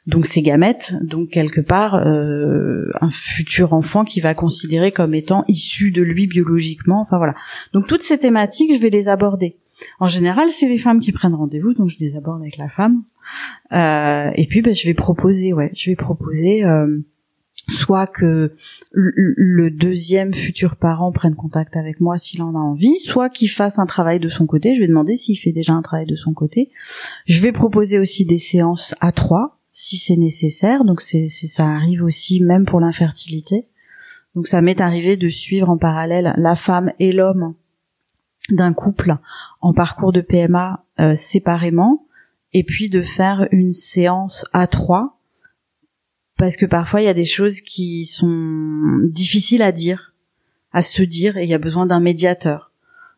Donc 0.08 0.26
ces 0.26 0.42
gamètes, 0.42 0.94
donc 1.02 1.30
quelque 1.30 1.62
part 1.62 1.96
euh, 1.96 2.92
un 3.02 3.10
futur 3.10 3.74
enfant 3.74 4.04
qui 4.04 4.22
va 4.22 4.36
considérer 4.36 4.92
comme 4.92 5.16
étant 5.16 5.44
issu 5.48 5.92
de 5.92 6.04
lui 6.04 6.28
biologiquement. 6.28 7.02
Enfin 7.02 7.18
voilà. 7.18 7.34
Donc 7.74 7.88
toutes 7.88 8.04
ces 8.04 8.18
thématiques, 8.18 8.72
je 8.74 8.80
vais 8.80 8.92
les 8.92 9.08
aborder. 9.08 9.58
En 10.00 10.08
général, 10.08 10.50
c'est 10.50 10.68
les 10.68 10.78
femmes 10.78 11.00
qui 11.00 11.12
prennent 11.12 11.36
rendez-vous, 11.36 11.74
donc 11.74 11.90
je 11.90 11.98
les 12.00 12.16
aborde 12.16 12.42
avec 12.42 12.58
la 12.58 12.70
femme. 12.70 13.04
Euh, 13.74 14.32
et 14.36 14.48
puis, 14.48 14.62
ben, 14.62 14.74
je 14.76 14.88
vais 14.88 14.94
proposer, 14.94 15.54
ouais, 15.54 15.72
je 15.76 15.90
vais 15.90 15.96
proposer 15.96 16.64
euh, 16.64 17.00
soit 17.68 18.08
que 18.08 18.54
le 18.92 19.70
deuxième 19.72 20.34
futur 20.34 20.76
parent 20.76 21.12
prenne 21.12 21.36
contact 21.36 21.76
avec 21.76 22.00
moi 22.00 22.18
s'il 22.18 22.42
en 22.42 22.56
a 22.56 22.60
envie, 22.60 23.00
soit 23.00 23.30
qu'il 23.30 23.50
fasse 23.50 23.80
un 23.80 23.86
travail 23.86 24.20
de 24.20 24.30
son 24.30 24.46
côté. 24.46 24.76
Je 24.76 24.82
vais 24.82 24.88
demander 24.88 25.16
s'il 25.16 25.38
fait 25.38 25.52
déjà 25.52 25.74
un 25.74 25.82
travail 25.82 26.06
de 26.06 26.16
son 26.16 26.34
côté. 26.34 26.70
Je 27.26 27.42
vais 27.42 27.52
proposer 27.52 28.00
aussi 28.00 28.24
des 28.24 28.38
séances 28.38 28.96
à 29.02 29.12
trois 29.12 29.55
si 29.78 29.98
c'est 29.98 30.16
nécessaire. 30.16 30.86
Donc 30.86 31.02
c'est, 31.02 31.28
ça 31.28 31.68
arrive 31.68 32.02
aussi 32.02 32.42
même 32.42 32.64
pour 32.66 32.80
l'infertilité. 32.80 33.68
Donc 34.34 34.48
ça 34.48 34.62
m'est 34.62 34.80
arrivé 34.80 35.18
de 35.18 35.28
suivre 35.28 35.70
en 35.70 35.78
parallèle 35.78 36.34
la 36.38 36.56
femme 36.56 36.94
et 36.98 37.12
l'homme 37.12 37.56
d'un 38.50 38.74
couple 38.74 39.18
en 39.60 39.74
parcours 39.74 40.14
de 40.14 40.22
PMA 40.22 40.86
euh, 41.02 41.16
séparément 41.16 42.08
et 42.54 42.64
puis 42.64 42.90
de 42.90 43.02
faire 43.02 43.50
une 43.52 43.72
séance 43.72 44.46
à 44.54 44.68
trois 44.68 45.20
parce 46.38 46.56
que 46.56 46.66
parfois 46.66 47.02
il 47.02 47.06
y 47.06 47.10
a 47.10 47.14
des 47.14 47.26
choses 47.26 47.60
qui 47.60 48.06
sont 48.06 49.00
difficiles 49.04 49.62
à 49.62 49.74
dire, 49.74 50.14
à 50.72 50.84
se 50.84 51.04
dire 51.04 51.36
et 51.36 51.44
il 51.44 51.50
y 51.50 51.54
a 51.54 51.60
besoin 51.60 51.86
d'un 51.86 52.00
médiateur. 52.00 52.72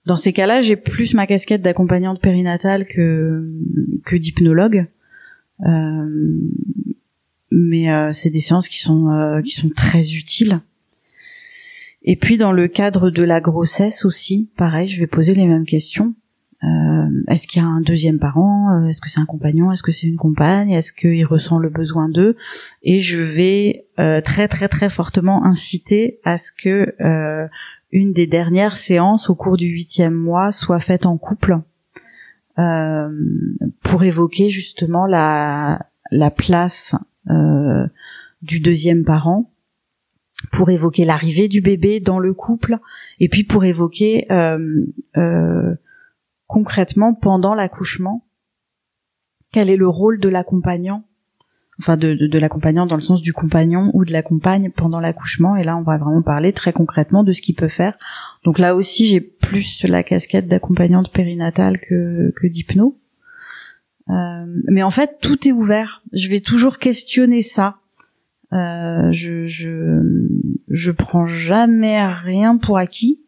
Dans 0.07 0.17
ces 0.17 0.33
cas-là, 0.33 0.61
j'ai 0.61 0.75
plus 0.75 1.13
ma 1.13 1.27
casquette 1.27 1.61
d'accompagnante 1.61 2.19
périnatale 2.19 2.87
que 2.87 3.47
que 4.05 4.15
d'hypnologue 4.15 4.87
mais 7.51 7.89
euh, 7.91 8.11
c'est 8.11 8.29
des 8.29 8.39
séances 8.39 8.67
qui 8.67 8.79
sont 8.79 9.09
euh, 9.09 9.41
qui 9.41 9.51
sont 9.51 9.69
très 9.69 10.11
utiles. 10.13 10.61
Et 12.03 12.15
puis 12.15 12.37
dans 12.37 12.51
le 12.51 12.67
cadre 12.67 13.09
de 13.09 13.23
la 13.23 13.41
grossesse 13.41 14.05
aussi, 14.05 14.49
pareil, 14.57 14.87
je 14.87 14.99
vais 14.99 15.07
poser 15.07 15.33
les 15.33 15.45
mêmes 15.45 15.65
questions. 15.65 16.13
Euh, 16.63 17.23
est-ce 17.27 17.47
qu'il 17.47 17.61
y 17.61 17.65
a 17.65 17.67
un 17.67 17.81
deuxième 17.81 18.19
parent? 18.19 18.85
Est-ce 18.87 19.01
que 19.01 19.09
c'est 19.09 19.19
un 19.19 19.25
compagnon? 19.25 19.71
Est-ce 19.71 19.83
que 19.83 19.91
c'est 19.91 20.07
une 20.07 20.17
compagne? 20.17 20.71
Est-ce 20.71 20.93
qu'il 20.93 21.25
ressent 21.25 21.59
le 21.59 21.69
besoin 21.69 22.09
d'eux? 22.09 22.35
Et 22.83 22.99
je 22.99 23.19
vais 23.19 23.85
euh, 23.99 24.21
très 24.21 24.47
très 24.47 24.67
très 24.67 24.89
fortement 24.89 25.45
inciter 25.45 26.19
à 26.23 26.37
ce 26.37 26.51
que 26.51 26.95
euh, 27.01 27.47
une 27.91 28.13
des 28.13 28.27
dernières 28.27 28.75
séances 28.75 29.29
au 29.29 29.35
cours 29.35 29.57
du 29.57 29.67
huitième 29.67 30.13
mois 30.13 30.51
soit 30.51 30.79
faite 30.79 31.05
en 31.05 31.17
couple 31.17 31.59
euh, 32.59 33.09
pour 33.81 34.03
évoquer 34.03 34.49
justement 34.49 35.05
la, 35.05 35.87
la 36.11 36.31
place 36.31 36.95
euh, 37.29 37.87
du 38.41 38.59
deuxième 38.59 39.03
parent, 39.03 39.51
pour 40.51 40.69
évoquer 40.69 41.05
l'arrivée 41.05 41.47
du 41.47 41.61
bébé 41.61 41.99
dans 41.99 42.19
le 42.19 42.33
couple, 42.33 42.77
et 43.19 43.29
puis 43.29 43.43
pour 43.43 43.65
évoquer 43.65 44.25
euh, 44.31 45.75
concrètement 46.47 47.13
pendant 47.13 47.55
l'accouchement 47.55 48.23
quel 49.51 49.69
est 49.69 49.77
le 49.77 49.87
rôle 49.87 50.19
de 50.19 50.29
l'accompagnant 50.29 51.06
enfin 51.79 51.97
de, 51.97 52.13
de, 52.13 52.39
l'accompagnant 52.39 52.85
dans 52.85 52.95
le 52.95 53.01
sens 53.01 53.21
du 53.21 53.33
compagnon 53.33 53.91
ou 53.93 54.05
de 54.05 54.11
la 54.11 54.21
compagne 54.21 54.71
pendant 54.75 54.99
l'accouchement. 54.99 55.55
Et 55.55 55.63
là, 55.63 55.77
on 55.77 55.83
va 55.83 55.97
vraiment 55.97 56.21
parler 56.21 56.53
très 56.53 56.73
concrètement 56.73 57.23
de 57.23 57.31
ce 57.31 57.41
qu'il 57.41 57.55
peut 57.55 57.67
faire. 57.67 57.97
Donc 58.43 58.59
là 58.59 58.75
aussi, 58.75 59.05
j'ai 59.07 59.21
plus 59.21 59.83
la 59.83 60.03
casquette 60.03 60.47
d'accompagnante 60.47 61.11
périnatale 61.11 61.79
que, 61.79 62.33
que 62.35 62.47
d'hypno. 62.47 62.97
Euh, 64.09 64.45
mais 64.69 64.83
en 64.83 64.89
fait, 64.89 65.17
tout 65.21 65.47
est 65.47 65.51
ouvert. 65.51 66.01
Je 66.13 66.29
vais 66.29 66.39
toujours 66.39 66.77
questionner 66.77 67.41
ça. 67.41 67.77
Euh, 68.53 69.11
je, 69.11 69.45
je 69.45 70.01
je 70.69 70.91
prends 70.91 71.25
jamais 71.25 72.05
rien 72.05 72.57
pour 72.57 72.77
acquis. 72.77 73.19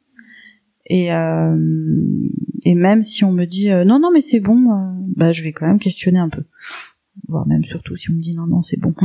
Et 0.90 1.14
euh, 1.14 1.56
et 2.64 2.76
même 2.76 3.04
si 3.04 3.24
on 3.24 3.32
me 3.32 3.46
dit 3.46 3.72
euh, 3.72 3.86
non 3.86 4.00
non 4.00 4.10
mais 4.12 4.22
c'est 4.22 4.40
bon, 4.40 4.72
euh, 4.72 4.92
bah 5.16 5.32
je 5.32 5.44
vais 5.44 5.52
quand 5.52 5.68
même 5.68 5.80
questionner 5.80 6.18
un 6.20 6.30
peu 6.30 6.44
voire 7.28 7.48
même 7.48 7.64
surtout 7.64 7.96
si 7.96 8.10
on 8.10 8.14
me 8.14 8.22
dit 8.22 8.36
non 8.36 8.48
non 8.48 8.62
c'est 8.62 8.80
bon. 8.80 8.94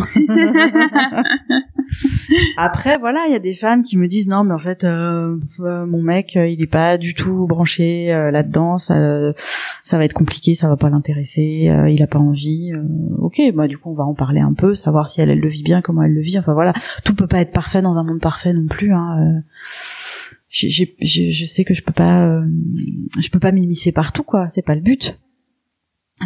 Après, 2.56 2.98
voilà, 2.98 3.24
il 3.28 3.32
y 3.32 3.36
a 3.36 3.40
des 3.40 3.54
femmes 3.54 3.82
qui 3.82 3.96
me 3.96 4.06
disent 4.08 4.26
non, 4.26 4.44
mais 4.44 4.54
en 4.54 4.58
fait, 4.58 4.84
euh, 4.84 5.38
euh, 5.60 5.86
mon 5.86 6.02
mec, 6.02 6.34
il 6.34 6.62
est 6.62 6.66
pas 6.66 6.96
du 6.98 7.14
tout 7.14 7.46
branché 7.46 8.06
là-dedans. 8.08 8.78
Ça, 8.78 9.32
ça 9.82 9.98
va 9.98 10.04
être 10.04 10.14
compliqué, 10.14 10.54
ça 10.54 10.68
va 10.68 10.76
pas 10.76 10.88
l'intéresser. 10.88 11.70
il 11.88 12.02
a 12.02 12.06
pas 12.06 12.18
envie. 12.18 12.72
ok, 13.18 13.40
bah 13.54 13.68
du 13.68 13.78
coup, 13.78 13.90
on 13.90 13.94
va 13.94 14.04
en 14.04 14.14
parler 14.14 14.40
un 14.40 14.54
peu, 14.54 14.74
savoir 14.74 15.08
si 15.08 15.20
elle, 15.20 15.30
elle 15.30 15.40
le 15.40 15.48
vit 15.48 15.62
bien, 15.62 15.82
comment 15.82 16.02
elle 16.02 16.14
le 16.14 16.22
vit. 16.22 16.38
Enfin 16.38 16.54
voilà, 16.54 16.72
tout 17.04 17.14
peut 17.14 17.26
pas 17.26 17.40
être 17.40 17.52
parfait 17.52 17.82
dans 17.82 17.96
un 17.96 18.04
monde 18.04 18.20
parfait 18.20 18.52
non 18.52 18.66
plus. 18.66 18.92
Hein 18.92 19.42
je 20.54 21.44
sais 21.46 21.64
que 21.64 21.74
je 21.74 21.82
peux 21.82 21.92
pas, 21.92 22.26
euh, 22.26 22.46
je 23.20 23.28
peux 23.28 23.40
pas 23.40 23.52
m'immiscer 23.52 23.92
partout, 23.92 24.22
quoi. 24.22 24.48
C'est 24.48 24.64
pas 24.64 24.74
le 24.74 24.80
but. 24.80 25.18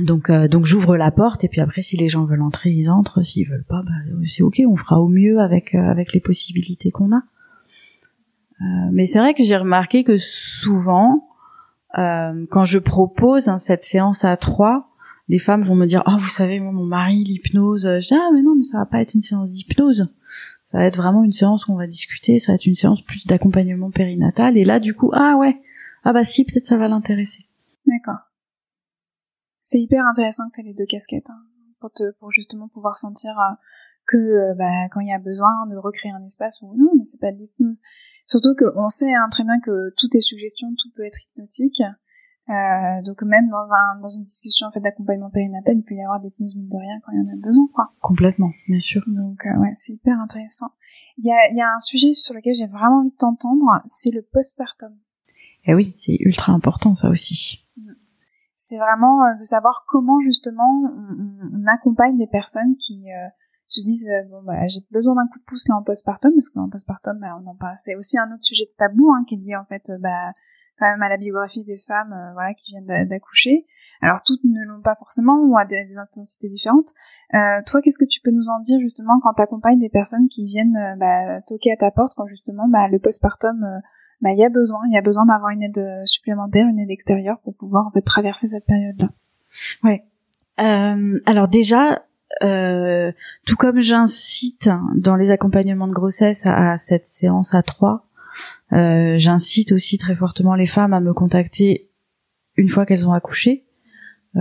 Donc, 0.02 0.30
euh, 0.30 0.48
donc 0.48 0.64
j'ouvre 0.64 0.96
la 0.96 1.10
porte 1.10 1.44
et 1.44 1.48
puis 1.48 1.60
après, 1.60 1.82
si 1.82 1.96
les 1.96 2.08
gens 2.08 2.24
veulent 2.24 2.42
entrer, 2.42 2.70
ils 2.70 2.90
entrent. 2.90 3.22
S'ils 3.22 3.48
veulent 3.48 3.64
pas, 3.66 3.82
bah, 3.82 3.92
c'est 4.26 4.42
ok. 4.42 4.62
On 4.68 4.76
fera 4.76 5.00
au 5.00 5.08
mieux 5.08 5.40
avec 5.40 5.74
euh, 5.74 5.90
avec 5.90 6.12
les 6.12 6.20
possibilités 6.20 6.90
qu'on 6.90 7.12
a. 7.12 7.22
mais 8.92 9.06
c'est 9.06 9.18
vrai 9.18 9.34
que 9.34 9.42
j'ai 9.42 9.56
remarqué 9.56 10.04
que 10.04 10.18
souvent, 10.18 11.26
quand 11.94 12.64
je 12.64 12.78
propose 12.78 13.48
hein, 13.48 13.58
cette 13.58 13.82
séance 13.82 14.24
à 14.24 14.36
trois, 14.36 14.90
les 15.28 15.38
femmes 15.38 15.62
vont 15.62 15.74
me 15.74 15.86
dire, 15.86 16.02
oh, 16.06 16.16
vous 16.18 16.28
savez, 16.28 16.60
moi, 16.60 16.72
mon 16.72 16.84
mari, 16.84 17.24
l'hypnose. 17.24 17.84
Je 18.00 18.06
dis, 18.06 18.14
ah, 18.14 18.30
mais 18.34 18.42
non, 18.42 18.54
mais 18.56 18.62
ça 18.62 18.78
va 18.78 18.86
pas 18.86 19.00
être 19.00 19.14
une 19.14 19.22
séance 19.22 19.52
d'hypnose 19.52 20.08
ça 20.70 20.76
va 20.76 20.84
être 20.84 20.98
vraiment 20.98 21.24
une 21.24 21.32
séance 21.32 21.66
où 21.66 21.72
on 21.72 21.76
va 21.76 21.86
discuter, 21.86 22.38
ça 22.38 22.52
va 22.52 22.56
être 22.56 22.66
une 22.66 22.74
séance 22.74 23.00
plus 23.00 23.26
d'accompagnement 23.26 23.90
périnatal. 23.90 24.58
Et 24.58 24.66
là, 24.66 24.80
du 24.80 24.92
coup, 24.92 25.10
ah 25.14 25.36
ouais, 25.38 25.56
ah 26.04 26.12
bah 26.12 26.24
si, 26.24 26.44
peut-être 26.44 26.66
ça 26.66 26.76
va 26.76 26.88
l'intéresser. 26.88 27.46
D'accord. 27.86 28.27
C'est 29.70 29.82
hyper 29.82 30.06
intéressant 30.06 30.48
que 30.48 30.54
tu 30.54 30.60
aies 30.62 30.70
les 30.70 30.72
deux 30.72 30.86
casquettes, 30.86 31.28
hein, 31.28 31.42
pour, 31.78 31.90
te, 31.90 32.12
pour 32.20 32.32
justement 32.32 32.68
pouvoir 32.68 32.96
sentir 32.96 33.38
euh, 33.38 33.54
que 34.06 34.16
euh, 34.16 34.54
bah, 34.54 34.88
quand 34.90 35.00
il 35.00 35.08
y 35.08 35.12
a 35.12 35.18
besoin 35.18 35.66
de 35.68 35.76
recréer 35.76 36.10
un 36.10 36.24
espace 36.24 36.62
ou 36.62 36.74
non, 36.74 36.90
mais 36.96 37.04
c'est 37.04 37.20
pas 37.20 37.32
de 37.32 37.36
l'hypnose. 37.36 37.78
Surtout 38.24 38.54
qu'on 38.56 38.88
sait 38.88 39.12
hein, 39.12 39.28
très 39.30 39.44
bien 39.44 39.60
que 39.60 39.92
tout 39.98 40.08
est 40.16 40.20
suggestion, 40.20 40.68
tout 40.78 40.88
peut 40.96 41.04
être 41.04 41.18
hypnotique. 41.22 41.82
Euh, 41.82 43.02
donc 43.04 43.22
même 43.24 43.50
dans, 43.50 43.68
un, 43.70 44.00
dans 44.00 44.08
une 44.08 44.24
discussion 44.24 44.68
en 44.68 44.70
fait 44.70 44.80
d'accompagnement 44.80 45.28
périnatal, 45.28 45.76
il 45.76 45.84
peut 45.84 45.96
y 45.96 46.02
avoir 46.02 46.18
des 46.20 46.30
pneus 46.30 46.48
mine 46.56 46.70
de 46.70 46.76
rien 46.78 47.00
quand 47.04 47.12
il 47.12 47.18
y 47.18 47.28
en 47.28 47.34
a 47.34 47.36
besoin, 47.36 47.68
quoi. 47.74 47.88
Complètement, 48.00 48.50
bien 48.68 48.80
sûr. 48.80 49.02
Donc 49.06 49.44
euh, 49.44 49.58
ouais, 49.58 49.72
c'est 49.74 49.92
hyper 49.92 50.18
intéressant. 50.18 50.72
Il 51.18 51.26
y 51.26 51.30
a, 51.30 51.52
y 51.52 51.60
a 51.60 51.74
un 51.74 51.78
sujet 51.78 52.14
sur 52.14 52.34
lequel 52.34 52.54
j'ai 52.54 52.68
vraiment 52.68 53.00
envie 53.00 53.10
de 53.10 53.16
t'entendre, 53.16 53.82
c'est 53.84 54.12
le 54.12 54.22
postpartum. 54.22 54.96
Eh 55.64 55.74
oui, 55.74 55.92
c'est 55.94 56.16
ultra 56.20 56.54
important 56.54 56.94
ça 56.94 57.10
aussi. 57.10 57.67
C'est 58.68 58.78
vraiment 58.78 59.24
euh, 59.24 59.34
de 59.34 59.42
savoir 59.42 59.84
comment 59.88 60.20
justement 60.20 60.82
on, 60.84 61.62
on, 61.62 61.66
accompagne 61.66 62.18
des 62.18 62.26
personnes 62.26 62.76
qui 62.76 63.02
euh, 63.10 63.28
se 63.66 63.80
disent 63.82 64.10
bon 64.30 64.42
bah 64.42 64.66
j'ai 64.68 64.80
besoin 64.90 65.14
d'un 65.14 65.26
coup 65.26 65.38
de 65.38 65.44
pouce 65.44 65.68
là 65.68 65.76
en 65.76 65.82
postpartum 65.82 66.32
parce 66.34 66.48
qu'en 66.50 66.68
postpartum 66.68 67.18
bah, 67.18 67.38
on 67.42 67.46
en 67.46 67.54
parle 67.54 67.74
c'est 67.76 67.94
aussi 67.94 68.18
un 68.18 68.30
autre 68.32 68.42
sujet 68.42 68.64
de 68.64 68.76
tabou 68.76 69.10
hein, 69.10 69.24
qui 69.26 69.36
est 69.36 69.38
lié 69.38 69.56
en 69.56 69.64
fait 69.64 69.90
bah 70.00 70.32
quand 70.78 70.86
même 70.86 71.02
à 71.02 71.08
la 71.08 71.16
biographie 71.16 71.64
des 71.64 71.78
femmes 71.78 72.12
euh, 72.12 72.32
voilà 72.32 72.54
qui 72.54 72.72
viennent 72.72 73.08
d'accoucher. 73.08 73.66
Alors 74.00 74.22
toutes 74.24 74.44
ne 74.44 74.64
l'ont 74.64 74.80
pas 74.80 74.94
forcément 74.94 75.40
ou 75.40 75.56
à 75.58 75.64
des, 75.64 75.96
intensités 75.96 76.48
différentes. 76.48 76.92
Euh, 77.34 77.60
toi, 77.66 77.80
qu'est-ce 77.82 77.98
que 77.98 78.08
tu 78.08 78.20
peux 78.20 78.30
nous 78.30 78.48
en 78.48 78.60
dire 78.60 78.78
justement 78.80 79.18
quand 79.20 79.34
tu 79.34 79.42
accompagnes 79.42 79.80
des 79.80 79.88
personnes 79.88 80.28
qui 80.28 80.44
viennent 80.44 80.76
euh, 80.76 80.96
bah, 80.96 81.40
toquer 81.46 81.72
à 81.72 81.76
ta 81.76 81.90
porte 81.90 82.12
quand 82.16 82.26
justement 82.26 82.68
bah, 82.68 82.88
le 82.88 82.98
postpartum, 82.98 83.66
bah, 84.20 84.30
il 84.32 84.38
y 84.38 84.44
a 84.44 84.48
besoin, 84.48 84.80
il 84.88 84.94
y 84.94 84.98
a 84.98 85.02
besoin 85.02 85.26
d'avoir 85.26 85.50
une 85.50 85.62
aide 85.62 86.02
supplémentaire, 86.04 86.66
une 86.68 86.78
aide 86.78 86.90
extérieure 86.90 87.38
pour 87.44 87.54
pouvoir 87.54 87.86
en 87.86 87.90
fait 87.90 88.02
traverser 88.02 88.48
cette 88.48 88.66
période-là. 88.66 89.08
Ouais. 89.84 90.04
alors 90.56 91.48
déjà, 91.48 92.02
tout 92.40 93.56
comme 93.56 93.80
j'incite 93.80 94.70
dans 94.96 95.16
les 95.16 95.30
accompagnements 95.30 95.88
de 95.88 95.92
grossesse 95.92 96.46
à, 96.46 96.72
à 96.72 96.78
cette 96.78 97.06
séance 97.06 97.54
à 97.54 97.62
trois, 97.62 98.08
euh, 98.72 99.16
j'incite 99.18 99.72
aussi 99.72 99.98
très 99.98 100.14
fortement 100.14 100.54
les 100.54 100.66
femmes 100.66 100.92
à 100.92 101.00
me 101.00 101.12
contacter 101.12 101.90
une 102.56 102.68
fois 102.68 102.86
qu'elles 102.86 103.08
ont 103.08 103.12
accouché, 103.12 103.66
euh, 104.36 104.40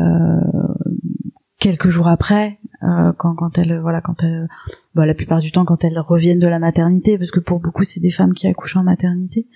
quelques 1.60 1.90
jours 1.90 2.08
après, 2.08 2.60
euh, 2.84 3.12
quand, 3.18 3.36
quand 3.36 3.58
elles, 3.58 3.80
voilà, 3.80 4.02
quand 4.02 4.24
elles, 4.24 4.48
bah, 4.96 5.06
la 5.06 5.14
plupart 5.14 5.40
du 5.40 5.52
temps 5.52 5.66
quand 5.66 5.84
elles 5.84 6.00
reviennent 6.00 6.40
de 6.40 6.48
la 6.48 6.60
maternité, 6.60 7.18
parce 7.18 7.32
que 7.32 7.40
pour 7.40 7.60
beaucoup 7.60 7.84
c'est 7.84 8.00
des 8.00 8.12
femmes 8.12 8.34
qui 8.34 8.48
accouchent 8.48 8.78
en 8.78 8.84
maternité. 8.84 9.48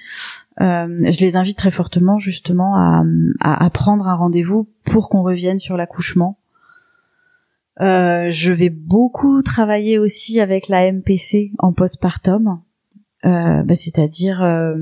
je 0.59 1.19
les 1.19 1.36
invite 1.36 1.57
très 1.57 1.72
fortement 1.72 2.19
justement 2.19 2.76
à, 2.76 3.03
à, 3.39 3.69
prendre 3.69 4.07
un 4.07 4.15
rendez-vous 4.15 4.69
pour 4.86 5.09
qu'on 5.09 5.24
revienne 5.24 5.59
sur 5.59 5.78
l'accouchement. 5.78 6.38
je 7.80 8.51
vais 8.51 8.69
beaucoup 8.69 9.41
travailler 9.41 9.99
aussi 9.99 10.39
avec 10.39 10.67
la 10.67 10.91
MPC 10.91 11.51
en 11.59 11.74
postpartum, 11.74 12.61
euh, 13.24 13.61
bah, 13.63 13.76
c'est-à-dire 13.76 14.41
euh, 14.41 14.76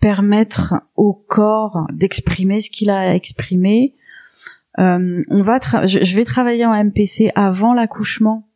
permettre 0.00 0.74
au 0.94 1.14
corps 1.14 1.86
d'exprimer 1.92 2.60
ce 2.60 2.70
qu'il 2.70 2.90
a 2.90 3.14
exprimé. 3.14 3.94
Euh, 4.78 5.22
on 5.28 5.42
va 5.42 5.58
je, 5.86 6.16
vais 6.16 6.24
travailler 6.24 6.66
en 6.66 6.72
MPC 6.72 7.30
avant 7.34 7.72
l'accouchement 7.72 8.46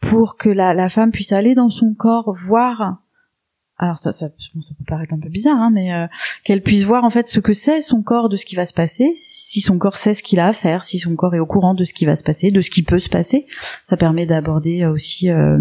pour 0.00 0.36
que 0.36 0.48
la, 0.48 0.74
la, 0.74 0.88
femme 0.88 1.10
puisse 1.10 1.32
aller 1.32 1.56
dans 1.56 1.70
son 1.70 1.92
corps 1.94 2.32
voir 2.32 2.98
alors 3.78 3.96
ça, 3.96 4.10
ça, 4.10 4.26
ça 4.28 4.74
peut 4.76 4.84
paraître 4.88 5.14
un 5.14 5.20
peu 5.20 5.28
bizarre, 5.28 5.56
hein, 5.56 5.70
mais 5.72 5.94
euh, 5.94 6.06
qu'elle 6.42 6.62
puisse 6.62 6.82
voir 6.82 7.04
en 7.04 7.10
fait 7.10 7.28
ce 7.28 7.38
que 7.38 7.52
c'est 7.52 7.80
son 7.80 8.02
corps 8.02 8.28
de 8.28 8.34
ce 8.34 8.44
qui 8.44 8.56
va 8.56 8.66
se 8.66 8.72
passer, 8.72 9.14
si 9.20 9.60
son 9.60 9.78
corps 9.78 9.96
sait 9.96 10.14
ce 10.14 10.24
qu'il 10.24 10.40
a 10.40 10.48
à 10.48 10.52
faire, 10.52 10.82
si 10.82 10.98
son 10.98 11.14
corps 11.14 11.36
est 11.36 11.38
au 11.38 11.46
courant 11.46 11.74
de 11.74 11.84
ce 11.84 11.92
qui 11.92 12.04
va 12.04 12.16
se 12.16 12.24
passer, 12.24 12.50
de 12.50 12.60
ce 12.60 12.70
qui 12.70 12.82
peut 12.82 12.98
se 12.98 13.08
passer. 13.08 13.46
Ça 13.84 13.96
permet 13.96 14.26
d'aborder 14.26 14.82
euh, 14.82 14.90
aussi 14.90 15.30
euh, 15.30 15.58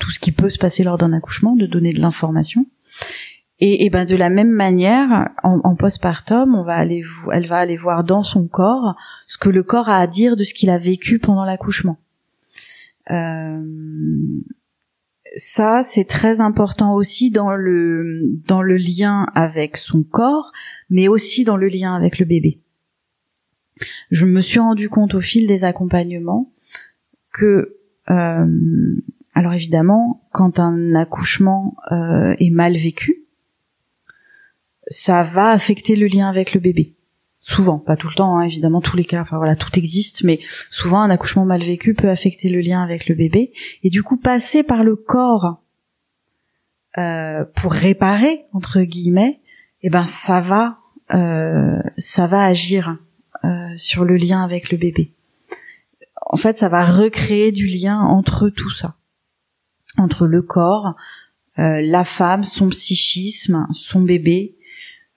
tout 0.00 0.10
ce 0.10 0.18
qui 0.18 0.32
peut 0.32 0.50
se 0.50 0.58
passer 0.58 0.82
lors 0.82 0.98
d'un 0.98 1.12
accouchement, 1.12 1.54
de 1.54 1.66
donner 1.66 1.92
de 1.92 2.00
l'information. 2.00 2.66
Et, 3.66 3.88
ben 3.88 4.04
de 4.04 4.14
la 4.14 4.28
même 4.28 4.50
manière, 4.50 5.30
en, 5.42 5.58
en 5.64 5.74
postpartum, 5.74 6.54
on 6.54 6.64
va 6.64 6.74
aller, 6.74 7.02
elle 7.32 7.48
va 7.48 7.56
aller 7.56 7.78
voir 7.78 8.04
dans 8.04 8.22
son 8.22 8.46
corps 8.46 8.94
ce 9.26 9.38
que 9.38 9.48
le 9.48 9.62
corps 9.62 9.88
a 9.88 10.00
à 10.00 10.06
dire 10.06 10.36
de 10.36 10.44
ce 10.44 10.52
qu'il 10.52 10.68
a 10.68 10.76
vécu 10.76 11.18
pendant 11.18 11.46
l'accouchement. 11.46 11.96
Euh, 13.10 13.62
ça, 15.34 15.82
c'est 15.82 16.04
très 16.04 16.42
important 16.42 16.94
aussi 16.94 17.30
dans 17.30 17.52
le 17.52 18.20
dans 18.46 18.60
le 18.60 18.76
lien 18.76 19.28
avec 19.34 19.78
son 19.78 20.02
corps, 20.02 20.52
mais 20.90 21.08
aussi 21.08 21.44
dans 21.44 21.56
le 21.56 21.68
lien 21.68 21.94
avec 21.94 22.18
le 22.18 22.26
bébé. 22.26 22.60
Je 24.10 24.26
me 24.26 24.42
suis 24.42 24.60
rendu 24.60 24.90
compte 24.90 25.14
au 25.14 25.22
fil 25.22 25.46
des 25.46 25.64
accompagnements 25.64 26.52
que, 27.32 27.78
euh, 28.10 29.02
alors 29.32 29.54
évidemment, 29.54 30.28
quand 30.32 30.60
un 30.60 30.94
accouchement 30.94 31.76
euh, 31.92 32.34
est 32.38 32.50
mal 32.50 32.74
vécu, 32.74 33.23
ça 34.86 35.22
va 35.22 35.50
affecter 35.50 35.96
le 35.96 36.06
lien 36.06 36.28
avec 36.28 36.54
le 36.54 36.60
bébé. 36.60 36.94
Souvent, 37.46 37.78
pas 37.78 37.96
tout 37.96 38.08
le 38.08 38.14
temps, 38.14 38.38
hein, 38.38 38.42
évidemment 38.42 38.80
tous 38.80 38.96
les 38.96 39.04
cas, 39.04 39.20
enfin 39.20 39.36
voilà, 39.36 39.54
tout 39.54 39.78
existe, 39.78 40.24
mais 40.24 40.40
souvent 40.70 41.02
un 41.02 41.10
accouchement 41.10 41.44
mal 41.44 41.62
vécu 41.62 41.92
peut 41.92 42.08
affecter 42.08 42.48
le 42.48 42.60
lien 42.60 42.82
avec 42.82 43.06
le 43.06 43.14
bébé, 43.14 43.52
et 43.82 43.90
du 43.90 44.02
coup 44.02 44.16
passer 44.16 44.62
par 44.62 44.82
le 44.82 44.96
corps 44.96 45.60
euh, 46.96 47.44
pour 47.54 47.72
réparer 47.72 48.46
entre 48.54 48.80
guillemets, 48.80 49.40
et 49.82 49.88
eh 49.88 49.90
ben 49.90 50.06
ça 50.06 50.40
va, 50.40 50.78
euh, 51.12 51.82
ça 51.98 52.26
va 52.26 52.44
agir 52.44 52.96
euh, 53.44 53.76
sur 53.76 54.06
le 54.06 54.16
lien 54.16 54.42
avec 54.42 54.72
le 54.72 54.78
bébé. 54.78 55.12
En 56.24 56.38
fait, 56.38 56.56
ça 56.56 56.70
va 56.70 56.82
recréer 56.82 57.52
du 57.52 57.66
lien 57.66 58.00
entre 58.00 58.48
tout 58.48 58.70
ça, 58.70 58.94
entre 59.98 60.26
le 60.26 60.40
corps, 60.40 60.94
la 61.56 62.02
femme, 62.02 62.42
son 62.42 62.70
psychisme, 62.70 63.68
son 63.72 64.00
bébé, 64.00 64.56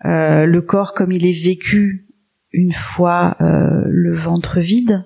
le 0.04 0.60
corps 0.60 0.94
comme 0.94 1.12
il 1.12 1.26
est 1.26 1.44
vécu 1.44 2.08
une 2.58 2.74
fois 2.74 3.38
euh, 3.42 3.84
le 3.86 4.16
ventre 4.16 4.60
vide. 4.60 5.06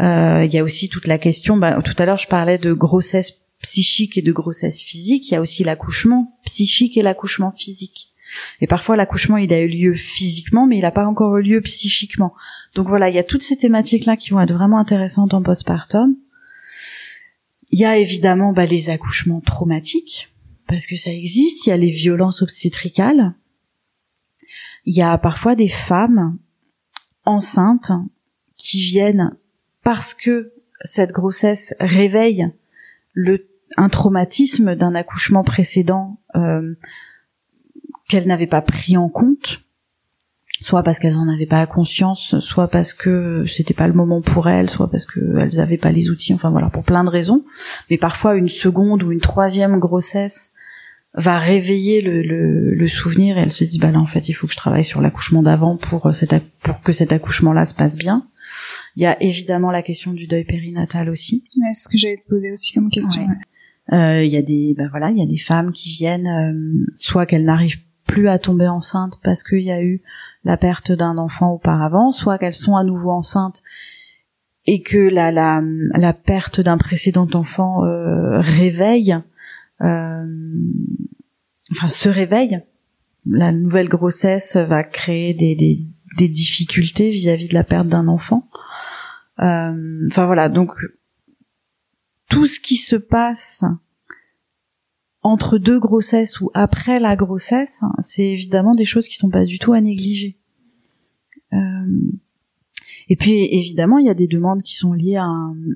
Euh, 0.00 0.42
il 0.44 0.52
y 0.52 0.58
a 0.58 0.64
aussi 0.64 0.88
toute 0.88 1.06
la 1.06 1.18
question. 1.18 1.56
Bah, 1.56 1.80
tout 1.82 1.94
à 1.98 2.06
l'heure, 2.06 2.18
je 2.18 2.28
parlais 2.28 2.58
de 2.58 2.72
grossesse 2.72 3.40
psychique 3.62 4.18
et 4.18 4.22
de 4.22 4.32
grossesse 4.32 4.82
physique. 4.82 5.28
Il 5.28 5.34
y 5.34 5.36
a 5.36 5.40
aussi 5.40 5.64
l'accouchement 5.64 6.38
psychique 6.44 6.96
et 6.96 7.02
l'accouchement 7.02 7.52
physique. 7.52 8.12
Et 8.60 8.66
parfois, 8.66 8.96
l'accouchement, 8.96 9.36
il 9.36 9.52
a 9.52 9.60
eu 9.60 9.68
lieu 9.68 9.94
physiquement, 9.94 10.66
mais 10.66 10.76
il 10.76 10.82
n'a 10.82 10.90
pas 10.90 11.06
encore 11.06 11.36
eu 11.38 11.42
lieu 11.42 11.60
psychiquement. 11.62 12.34
Donc 12.74 12.88
voilà, 12.88 13.08
il 13.08 13.14
y 13.14 13.18
a 13.18 13.24
toutes 13.24 13.42
ces 13.42 13.56
thématiques-là 13.56 14.16
qui 14.16 14.30
vont 14.30 14.40
être 14.40 14.52
vraiment 14.52 14.78
intéressantes 14.78 15.32
en 15.32 15.42
postpartum. 15.42 16.14
Il 17.70 17.80
y 17.80 17.84
a 17.84 17.96
évidemment 17.96 18.52
bah, 18.52 18.66
les 18.66 18.90
accouchements 18.90 19.40
traumatiques, 19.40 20.32
parce 20.68 20.86
que 20.86 20.96
ça 20.96 21.10
existe. 21.10 21.66
Il 21.66 21.70
y 21.70 21.72
a 21.72 21.76
les 21.76 21.90
violences 21.90 22.42
obstétricales. 22.42 23.34
Il 24.86 24.96
y 24.96 25.02
a 25.02 25.18
parfois 25.18 25.54
des 25.54 25.68
femmes 25.68 26.38
enceintes 27.24 27.92
qui 28.56 28.80
viennent 28.80 29.36
parce 29.82 30.14
que 30.14 30.52
cette 30.80 31.10
grossesse 31.10 31.74
réveille 31.80 32.50
le, 33.12 33.48
un 33.76 33.88
traumatisme 33.88 34.74
d'un 34.74 34.94
accouchement 34.94 35.44
précédent 35.44 36.20
euh, 36.36 36.74
qu'elle 38.08 38.26
n'avait 38.26 38.46
pas 38.46 38.62
pris 38.62 38.96
en 38.96 39.08
compte. 39.08 39.62
soit 40.62 40.82
parce 40.82 40.98
qu'elles 40.98 41.18
en 41.18 41.28
avaient 41.28 41.46
pas 41.46 41.66
conscience, 41.66 42.38
soit 42.38 42.68
parce 42.68 42.94
que 42.94 43.44
c'était 43.46 43.74
pas 43.74 43.88
le 43.88 43.92
moment 43.92 44.22
pour 44.22 44.48
elles, 44.48 44.70
soit 44.70 44.88
parce 44.90 45.04
qu'elles 45.04 45.60
avaient 45.60 45.76
pas 45.78 45.92
les 45.92 46.08
outils, 46.10 46.32
enfin 46.32 46.50
voilà, 46.50 46.70
pour 46.70 46.84
plein 46.84 47.04
de 47.04 47.10
raisons. 47.10 47.44
Mais 47.90 47.98
parfois 47.98 48.36
une 48.36 48.48
seconde 48.48 49.02
ou 49.02 49.12
une 49.12 49.20
troisième 49.20 49.78
grossesse 49.78 50.54
va 51.16 51.38
réveiller 51.38 52.02
le, 52.02 52.22
le, 52.22 52.88
souvenir 52.88 53.38
et 53.38 53.40
elle 53.40 53.52
se 53.52 53.64
dit 53.64 53.78
bah 53.78 53.90
là 53.90 53.98
en 53.98 54.06
fait 54.06 54.28
il 54.28 54.34
faut 54.34 54.46
que 54.46 54.52
je 54.52 54.58
travaille 54.58 54.84
sur 54.84 55.00
l'accouchement 55.00 55.42
d'avant 55.42 55.76
pour 55.76 56.12
cet 56.14 56.34
pour 56.62 56.82
que 56.82 56.92
cet 56.92 57.12
accouchement 57.12 57.52
là 57.52 57.64
se 57.64 57.74
passe 57.74 57.96
bien. 57.96 58.26
Il 58.96 59.02
y 59.02 59.06
a 59.06 59.20
évidemment 59.22 59.70
la 59.70 59.82
question 59.82 60.12
du 60.12 60.26
deuil 60.26 60.44
périnatal 60.44 61.08
aussi. 61.08 61.44
c'est 61.72 61.84
ce 61.84 61.88
que 61.88 61.98
j'allais 61.98 62.18
te 62.18 62.28
poser 62.28 62.50
aussi 62.50 62.74
comme 62.74 62.90
question. 62.90 63.26
Euh, 63.92 64.22
il 64.24 64.30
y 64.30 64.36
a 64.36 64.42
des 64.42 64.74
bah 64.76 64.88
voilà 64.90 65.10
il 65.10 65.18
y 65.18 65.22
a 65.22 65.26
des 65.26 65.38
femmes 65.38 65.72
qui 65.72 65.90
viennent 65.90 66.26
euh, 66.26 66.86
soit 66.94 67.24
qu'elles 67.24 67.44
n'arrivent 67.44 67.80
plus 68.06 68.28
à 68.28 68.38
tomber 68.38 68.68
enceinte 68.68 69.14
parce 69.22 69.42
qu'il 69.42 69.62
y 69.62 69.70
a 69.70 69.82
eu 69.82 70.02
la 70.44 70.56
perte 70.56 70.92
d'un 70.92 71.18
enfant 71.18 71.50
auparavant, 71.50 72.12
soit 72.12 72.38
qu'elles 72.38 72.52
sont 72.52 72.76
à 72.76 72.84
nouveau 72.84 73.10
enceintes 73.10 73.62
et 74.66 74.82
que 74.82 74.98
la, 74.98 75.30
la, 75.30 75.62
la 75.94 76.12
perte 76.12 76.60
d'un 76.60 76.78
précédent 76.78 77.28
enfant 77.34 77.84
euh, 77.84 78.40
réveille, 78.40 79.12
euh, 79.12 79.20
enfin 79.80 80.28
se 81.88 82.08
réveille. 82.08 82.60
La 83.24 83.52
nouvelle 83.52 83.88
grossesse 83.88 84.56
va 84.56 84.84
créer 84.84 85.34
des, 85.34 85.56
des, 85.56 85.84
des 86.18 86.28
difficultés 86.28 87.10
vis-à-vis 87.10 87.48
de 87.48 87.54
la 87.54 87.64
perte 87.64 87.88
d'un 87.88 88.08
enfant. 88.08 88.48
Euh, 89.40 90.06
enfin 90.10 90.26
voilà, 90.26 90.48
donc 90.48 90.72
tout 92.28 92.46
ce 92.46 92.60
qui 92.60 92.76
se 92.76 92.96
passe 92.96 93.64
entre 95.22 95.58
deux 95.58 95.80
grossesses 95.80 96.40
ou 96.40 96.50
après 96.54 97.00
la 97.00 97.16
grossesse, 97.16 97.82
c'est 97.98 98.24
évidemment 98.24 98.74
des 98.74 98.84
choses 98.84 99.08
qui 99.08 99.16
sont 99.16 99.30
pas 99.30 99.44
du 99.44 99.58
tout 99.58 99.72
à 99.72 99.80
négliger. 99.80 100.38
Euh, 101.52 101.58
et 103.08 103.16
puis 103.16 103.48
évidemment, 103.52 103.98
il 103.98 104.06
y 104.06 104.10
a 104.10 104.14
des 104.14 104.26
demandes 104.26 104.62
qui 104.62 104.74
sont 104.74 104.92
liées 104.92 105.20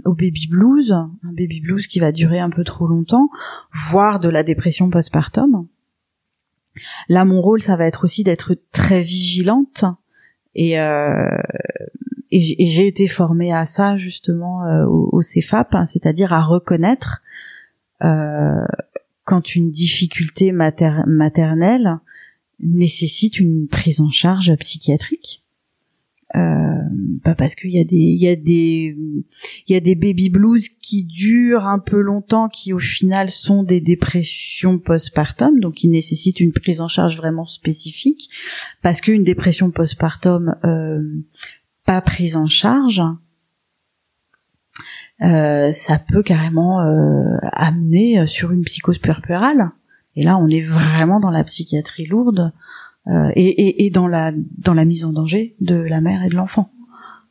au 0.05 0.15
baby 0.15 0.49
blues, 0.49 0.93
un 0.93 1.33
baby 1.33 1.61
blues 1.61 1.87
qui 1.87 2.01
va 2.01 2.13
durer 2.13 2.41
un 2.41 2.51
peu 2.51 2.65
trop 2.65 2.87
longtemps, 2.87 3.29
voire 3.91 4.19
de 4.19 4.29
la 4.29 4.43
dépression 4.43 4.91
postpartum. 4.91 5.67
Là, 7.09 7.25
mon 7.25 7.41
rôle, 7.41 7.63
ça 7.63 7.77
va 7.77 7.87
être 7.87 8.05
aussi 8.05 8.25
d'être 8.25 8.57
très 8.73 9.03
vigilante 9.03 9.85
et, 10.55 10.81
euh, 10.81 11.39
j'ai 12.33 12.87
été 12.87 13.09
formée 13.09 13.53
à 13.53 13.65
ça 13.65 13.97
justement 13.97 14.65
euh, 14.65 14.85
au, 14.85 15.11
au, 15.13 15.21
CFAP, 15.21 15.75
hein, 15.75 15.85
c'est-à-dire 15.85 16.33
à 16.33 16.43
reconnaître 16.43 17.23
euh, 18.03 18.65
quand 19.25 19.55
une 19.55 19.71
difficulté 19.71 20.53
maternelle 20.53 21.99
nécessite 22.61 23.39
une 23.41 23.67
prise 23.69 24.01
en 24.01 24.11
charge 24.11 24.55
psychiatrique. 24.57 25.45
Euh, 26.37 26.71
pas 27.25 27.35
parce 27.35 27.57
qu'il 27.57 27.71
y 27.71 27.81
a 27.81 27.85
des 27.85 27.97
il 27.97 28.23
y 28.23 28.29
a 28.29 28.37
des 28.37 28.97
il 29.67 29.73
y 29.73 29.77
a 29.77 29.81
des 29.81 29.97
baby 29.97 30.31
blues 30.31 30.69
qui 30.69 31.05
durent 31.05 31.67
un 31.67 31.81
peu 31.81 32.01
longtemps 32.01 32.49
qui 32.49 32.73
au 32.73 32.79
final 32.79 33.29
sont 33.29 33.63
des 33.65 33.81
dépressions 33.81 34.79
postpartum. 34.79 35.59
Donc 35.59 35.75
qui 35.75 35.89
nécessitent 35.89 36.41
une 36.41 36.53
prise 36.53 36.81
en 36.81 36.89
charge 36.89 37.17
vraiment 37.17 37.47
spécifique. 37.47 38.31
Parce 38.83 39.01
qu'une 39.01 39.25
dépression 39.25 39.71
postpartum 39.71 40.55
euh, 40.65 41.03
pas 41.85 42.01
prise 42.01 42.37
en 42.37 42.47
charge 42.47 43.03
euh, 45.23 45.71
ça 45.73 45.99
peut 45.99 46.23
carrément 46.23 46.81
euh, 46.81 47.37
amener 47.53 48.27
sur 48.27 48.53
une 48.53 48.63
psychose 48.63 48.99
puerpérale. 48.99 49.71
Et 50.17 50.23
là, 50.23 50.39
on 50.39 50.49
est 50.49 50.63
vraiment 50.63 51.21
dans 51.21 51.31
la 51.31 51.45
psychiatrie 51.45 52.07
lourde 52.07 52.53
et, 53.35 53.87
et, 53.87 53.91
dans 53.91 54.07
la 54.07 54.33
dans 54.59 54.75
la 54.75 54.85
mise 54.85 55.05
en 55.05 55.13
danger 55.13 55.57
de 55.61 55.75
la 55.75 56.01
mère 56.01 56.23
et 56.23 56.29
de 56.29 56.35
l'enfant. 56.35 56.71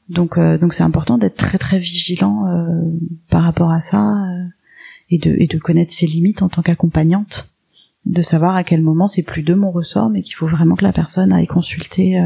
Donc 0.10 0.40
donc 0.40 0.74
c'est 0.74 0.84
important 0.84 1.18
d'être 1.18 1.38
très 1.38 1.58
très 1.58 1.80
vigilant 1.80 2.46
par 3.30 3.44
rapport 3.44 3.72
à 3.72 3.80
ça 3.80 4.26
et 5.10 5.18
de 5.18 5.36
et 5.38 5.48
de 5.48 5.58
connaître 5.58 5.94
ses 5.94 6.08
limites 6.08 6.42
en 6.42 6.50
tant 6.50 6.62
qu'accompagnante, 6.62 7.50
de 8.06 8.22
savoir 8.22 8.56
à 8.56 8.64
quel 8.64 8.82
moment 8.82 9.08
c'est 9.08 9.24
plus 9.24 9.44
de 9.44 9.54
mon 9.54 9.72
ressort, 9.72 10.10
mais 10.10 10.22
qu'il 10.22 10.36
faut 10.36 10.48
vraiment 10.48 10.76
que 10.76 10.84
la 10.84 10.94
personne 10.94 11.32
aille 11.32 11.48
consulter 11.48 12.22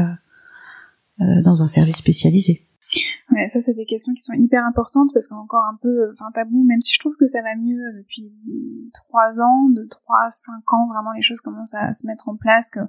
dans 1.18 1.62
un 1.62 1.68
service 1.68 1.96
spécialisé. 1.96 2.66
Ouais, 3.32 3.48
ça 3.48 3.60
c'est 3.60 3.74
des 3.74 3.86
questions 3.86 4.14
qui 4.14 4.22
sont 4.22 4.34
hyper 4.34 4.64
importantes 4.64 5.10
parce 5.12 5.26
qu'encore 5.26 5.64
un 5.64 5.76
peu, 5.80 6.12
enfin 6.12 6.30
tabou, 6.32 6.62
même 6.64 6.80
si 6.80 6.94
je 6.94 7.00
trouve 7.00 7.16
que 7.16 7.26
ça 7.26 7.42
va 7.42 7.56
mieux 7.56 7.82
depuis 7.96 8.32
trois 8.92 9.40
ans, 9.40 9.68
de 9.70 9.84
trois 9.90 10.26
à 10.26 10.30
cinq 10.30 10.72
ans, 10.72 10.86
vraiment 10.88 11.12
les 11.12 11.22
choses 11.22 11.40
commencent 11.40 11.74
à 11.74 11.92
se 11.92 12.06
mettre 12.06 12.28
en 12.28 12.36
place, 12.36 12.70
que 12.70 12.80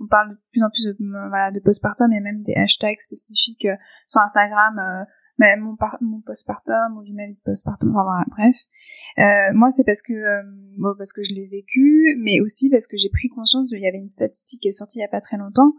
on 0.00 0.06
parle 0.06 0.30
de 0.30 0.38
plus 0.50 0.62
en 0.62 0.70
plus 0.70 0.84
de, 0.84 1.28
voilà, 1.28 1.50
de 1.50 1.60
postpartum 1.60 2.12
et 2.12 2.20
même 2.20 2.42
des 2.42 2.54
hashtags 2.54 3.00
spécifiques 3.00 3.66
euh, 3.66 3.76
sur 4.06 4.20
Instagram, 4.20 4.78
euh, 4.78 5.04
mon, 5.58 5.76
mon 6.00 6.20
postpartum 6.20 6.96
ou 6.96 7.04
ma 7.14 7.26
vie 7.26 7.34
de 7.34 7.40
postpartum, 7.44 7.90
enfin 7.90 8.04
voilà, 8.04 8.24
bref. 8.30 8.56
Euh, 9.18 9.54
moi 9.54 9.70
c'est 9.70 9.84
parce 9.84 10.02
que, 10.02 10.12
euh, 10.12 10.42
bon, 10.78 10.94
parce 10.96 11.12
que 11.12 11.22
je 11.22 11.32
l'ai 11.32 11.46
vécu, 11.46 12.16
mais 12.20 12.40
aussi 12.40 12.70
parce 12.70 12.86
que 12.86 12.96
j'ai 12.96 13.10
pris 13.10 13.28
conscience 13.28 13.68
qu'il 13.68 13.80
y 13.80 13.88
avait 13.88 13.98
une 13.98 14.08
statistique 14.08 14.62
qui 14.62 14.68
est 14.68 14.72
sortie 14.72 14.98
il 14.98 15.02
y 15.02 15.04
a 15.04 15.08
pas 15.08 15.20
très 15.20 15.36
longtemps 15.36 15.72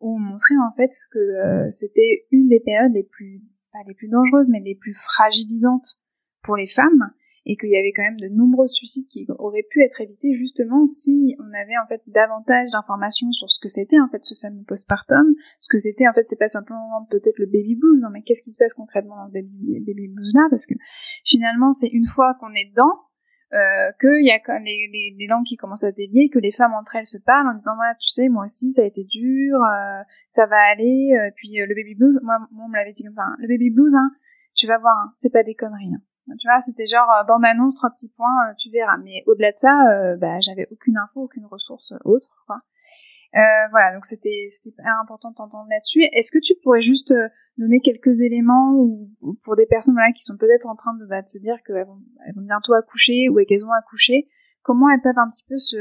où 0.00 0.16
on 0.16 0.18
montrait 0.18 0.56
en 0.56 0.74
fait 0.76 0.90
que 1.12 1.68
c'était 1.68 2.26
une 2.30 2.48
des 2.48 2.60
périodes 2.60 2.92
les 2.94 3.02
plus 3.02 3.42
pas 3.72 3.80
les 3.86 3.94
plus 3.94 4.08
dangereuses 4.08 4.48
mais 4.48 4.60
les 4.60 4.74
plus 4.74 4.94
fragilisantes 4.94 6.00
pour 6.42 6.56
les 6.56 6.66
femmes 6.66 7.12
et 7.46 7.56
qu'il 7.56 7.70
y 7.70 7.76
avait 7.76 7.92
quand 7.92 8.02
même 8.02 8.20
de 8.20 8.28
nombreux 8.28 8.66
suicides 8.66 9.08
qui 9.08 9.26
auraient 9.38 9.66
pu 9.68 9.82
être 9.82 10.00
évités 10.00 10.34
justement 10.34 10.84
si 10.86 11.36
on 11.38 11.48
avait 11.54 11.78
en 11.82 11.86
fait 11.88 12.02
davantage 12.06 12.70
d'informations 12.70 13.32
sur 13.32 13.50
ce 13.50 13.58
que 13.58 13.68
c'était 13.68 13.98
en 13.98 14.08
fait 14.08 14.22
ce 14.22 14.34
fameux 14.40 14.62
postpartum, 14.66 15.34
ce 15.58 15.68
que 15.68 15.78
c'était 15.78 16.06
en 16.08 16.12
fait 16.12 16.26
c'est 16.26 16.38
pas 16.38 16.48
simplement 16.48 17.06
peut-être 17.10 17.38
le 17.38 17.46
baby 17.46 17.76
blues, 17.76 18.02
non 18.02 18.10
mais 18.10 18.22
qu'est-ce 18.22 18.42
qui 18.42 18.52
se 18.52 18.58
passe 18.58 18.74
concrètement 18.74 19.16
dans 19.16 19.30
le 19.32 19.32
baby, 19.32 20.08
blues 20.08 20.32
là 20.34 20.46
parce 20.50 20.66
que 20.66 20.74
finalement 21.24 21.72
c'est 21.72 21.88
une 21.88 22.06
fois 22.06 22.34
qu'on 22.40 22.52
est 22.52 22.70
dedans 22.70 22.92
euh, 23.52 23.90
qu'il 24.00 24.24
y 24.24 24.30
a 24.30 24.38
les, 24.60 24.88
les, 24.92 25.16
les, 25.18 25.26
langues 25.26 25.44
qui 25.44 25.56
commencent 25.56 25.82
à 25.82 25.90
délier, 25.90 26.28
que 26.28 26.38
les 26.38 26.52
femmes 26.52 26.72
entre 26.72 26.94
elles 26.94 27.06
se 27.06 27.18
parlent 27.18 27.48
en 27.48 27.54
disant 27.54 27.72
ouais 27.72 27.94
tu 27.98 28.08
sais 28.08 28.28
moi 28.28 28.44
aussi 28.44 28.70
ça 28.70 28.82
a 28.82 28.84
été 28.84 29.02
dur, 29.02 29.56
euh, 29.56 30.02
ça 30.28 30.46
va 30.46 30.56
aller, 30.70 31.10
euh, 31.18 31.30
puis 31.34 31.60
euh, 31.60 31.66
le 31.66 31.74
baby 31.74 31.96
blues, 31.96 32.20
moi, 32.22 32.38
moi 32.52 32.66
on 32.66 32.68
me 32.68 32.76
l'avait 32.76 32.92
dit 32.92 33.02
comme 33.02 33.14
ça, 33.14 33.24
hein. 33.24 33.36
le 33.40 33.48
baby 33.48 33.70
blues 33.70 33.94
hein, 33.96 34.12
tu 34.54 34.68
vas 34.68 34.78
voir, 34.78 34.94
hein, 34.96 35.10
c'est 35.14 35.32
pas 35.32 35.42
des 35.42 35.54
conneries. 35.54 35.94
Hein. 35.94 36.02
Tu 36.38 36.48
vois, 36.48 36.60
c'était 36.60 36.86
genre 36.86 37.08
bande 37.26 37.44
annonce, 37.44 37.74
trois 37.74 37.90
petits 37.90 38.10
points, 38.10 38.54
tu 38.58 38.70
verras. 38.70 38.96
Mais 38.98 39.22
au-delà 39.26 39.52
de 39.52 39.58
ça, 39.58 40.16
bah 40.16 40.40
j'avais 40.40 40.66
aucune 40.70 40.96
info, 40.96 41.22
aucune 41.22 41.46
ressource 41.46 41.92
autre. 42.04 42.30
Euh, 43.36 43.68
voilà, 43.70 43.94
donc 43.94 44.04
c'était 44.04 44.46
important 45.00 45.30
de 45.30 45.36
t'entendre 45.36 45.68
là-dessus. 45.70 46.02
Est-ce 46.02 46.32
que 46.32 46.40
tu 46.42 46.54
pourrais 46.62 46.82
juste 46.82 47.12
euh, 47.12 47.28
donner 47.58 47.80
quelques 47.80 48.20
éléments 48.20 48.74
ou, 48.74 49.08
pour 49.44 49.54
des 49.54 49.66
personnes 49.66 49.94
voilà, 49.94 50.10
qui 50.10 50.22
sont 50.22 50.36
peut-être 50.36 50.66
en 50.66 50.74
train 50.74 50.94
de, 50.94 51.06
bah, 51.06 51.24
se 51.24 51.38
dire 51.38 51.56
qu'elles 51.64 51.86
vont, 51.86 52.00
bientôt 52.36 52.74
accoucher 52.74 53.28
ou 53.28 53.36
qu'elles 53.46 53.64
ont 53.64 53.72
accouché, 53.72 54.24
comment 54.62 54.90
elles 54.90 55.00
peuvent 55.00 55.18
un 55.18 55.30
petit 55.30 55.44
peu 55.48 55.58
se, 55.58 55.76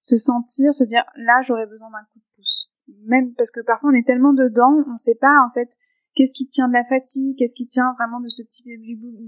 se 0.00 0.16
sentir, 0.16 0.74
se 0.74 0.82
dire 0.82 1.04
là 1.14 1.40
j'aurais 1.42 1.66
besoin 1.66 1.88
d'un 1.90 2.04
coup 2.12 2.18
de 2.18 2.36
pouce? 2.36 2.68
Même 3.06 3.32
parce 3.34 3.52
que 3.52 3.60
parfois 3.60 3.90
on 3.90 3.94
est 3.94 4.06
tellement 4.06 4.32
dedans, 4.32 4.82
on 4.90 4.96
sait 4.96 5.18
pas 5.20 5.46
en 5.46 5.52
fait 5.54 5.68
qu'est-ce 6.14 6.34
qui 6.34 6.46
tient 6.46 6.68
de 6.68 6.72
la 6.74 6.84
fatigue, 6.84 7.36
qu'est-ce 7.38 7.54
qui 7.54 7.66
tient 7.66 7.94
vraiment 7.98 8.20
de 8.20 8.28
ce 8.28 8.42
petit 8.42 8.64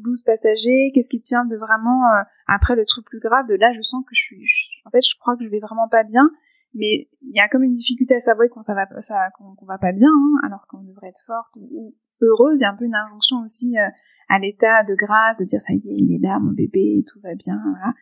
blues 0.03 0.23
passager, 0.23 0.93
qu'est-ce 0.95 1.09
qui 1.09 1.21
tient 1.21 1.45
de 1.45 1.57
vraiment 1.57 2.07
euh, 2.07 2.23
après 2.47 2.77
le 2.77 2.85
truc 2.85 3.05
plus 3.07 3.21
grave 3.21 3.47
de 3.49 3.55
là 3.55 3.73
je 3.75 3.83
sens 3.83 4.05
que 4.05 4.15
je 4.15 4.21
suis 4.21 4.83
en 4.85 4.91
fait 4.91 5.01
je 5.01 5.17
crois 5.19 5.37
que 5.37 5.45
je 5.45 5.49
vais 5.49 5.61
vraiment 5.61 5.89
pas 5.89 6.05
bien 6.05 6.31
mais 6.75 7.09
il 7.23 7.35
y 7.35 7.41
a 7.41 7.49
comme 7.49 7.63
une 7.63 7.77
difficulté 7.77 8.15
à 8.15 8.21
savoir 8.21 8.49
qu'on 8.51 8.63
ça 8.63 8.75
va 8.75 8.87
ça 9.01 9.29
qu'on 9.39 9.67
va 9.67 9.79
pas 9.79 9.93
bien 9.93 10.09
hein, 10.09 10.47
alors 10.47 10.67
qu'on 10.69 10.83
devrait 10.83 11.09
être 11.09 11.23
forte 11.27 11.51
ou, 11.57 11.95
heureuse. 12.21 12.61
Il 12.61 12.63
y 12.63 12.67
a 12.67 12.71
un 12.71 12.77
peu 12.77 12.85
une 12.85 12.95
injonction 12.95 13.39
aussi 13.43 13.77
euh, 13.79 13.89
à 14.29 14.39
l'état 14.39 14.83
de 14.85 14.95
grâce 14.95 15.39
de 15.39 15.45
dire 15.45 15.61
ça 15.61 15.73
y 15.73 15.77
est 15.77 15.97
il 15.97 16.15
est 16.15 16.27
là 16.27 16.39
mon 16.39 16.53
bébé 16.53 17.03
tout 17.07 17.21
va 17.21 17.35
bien 17.35 17.61
voilà. 17.63 17.95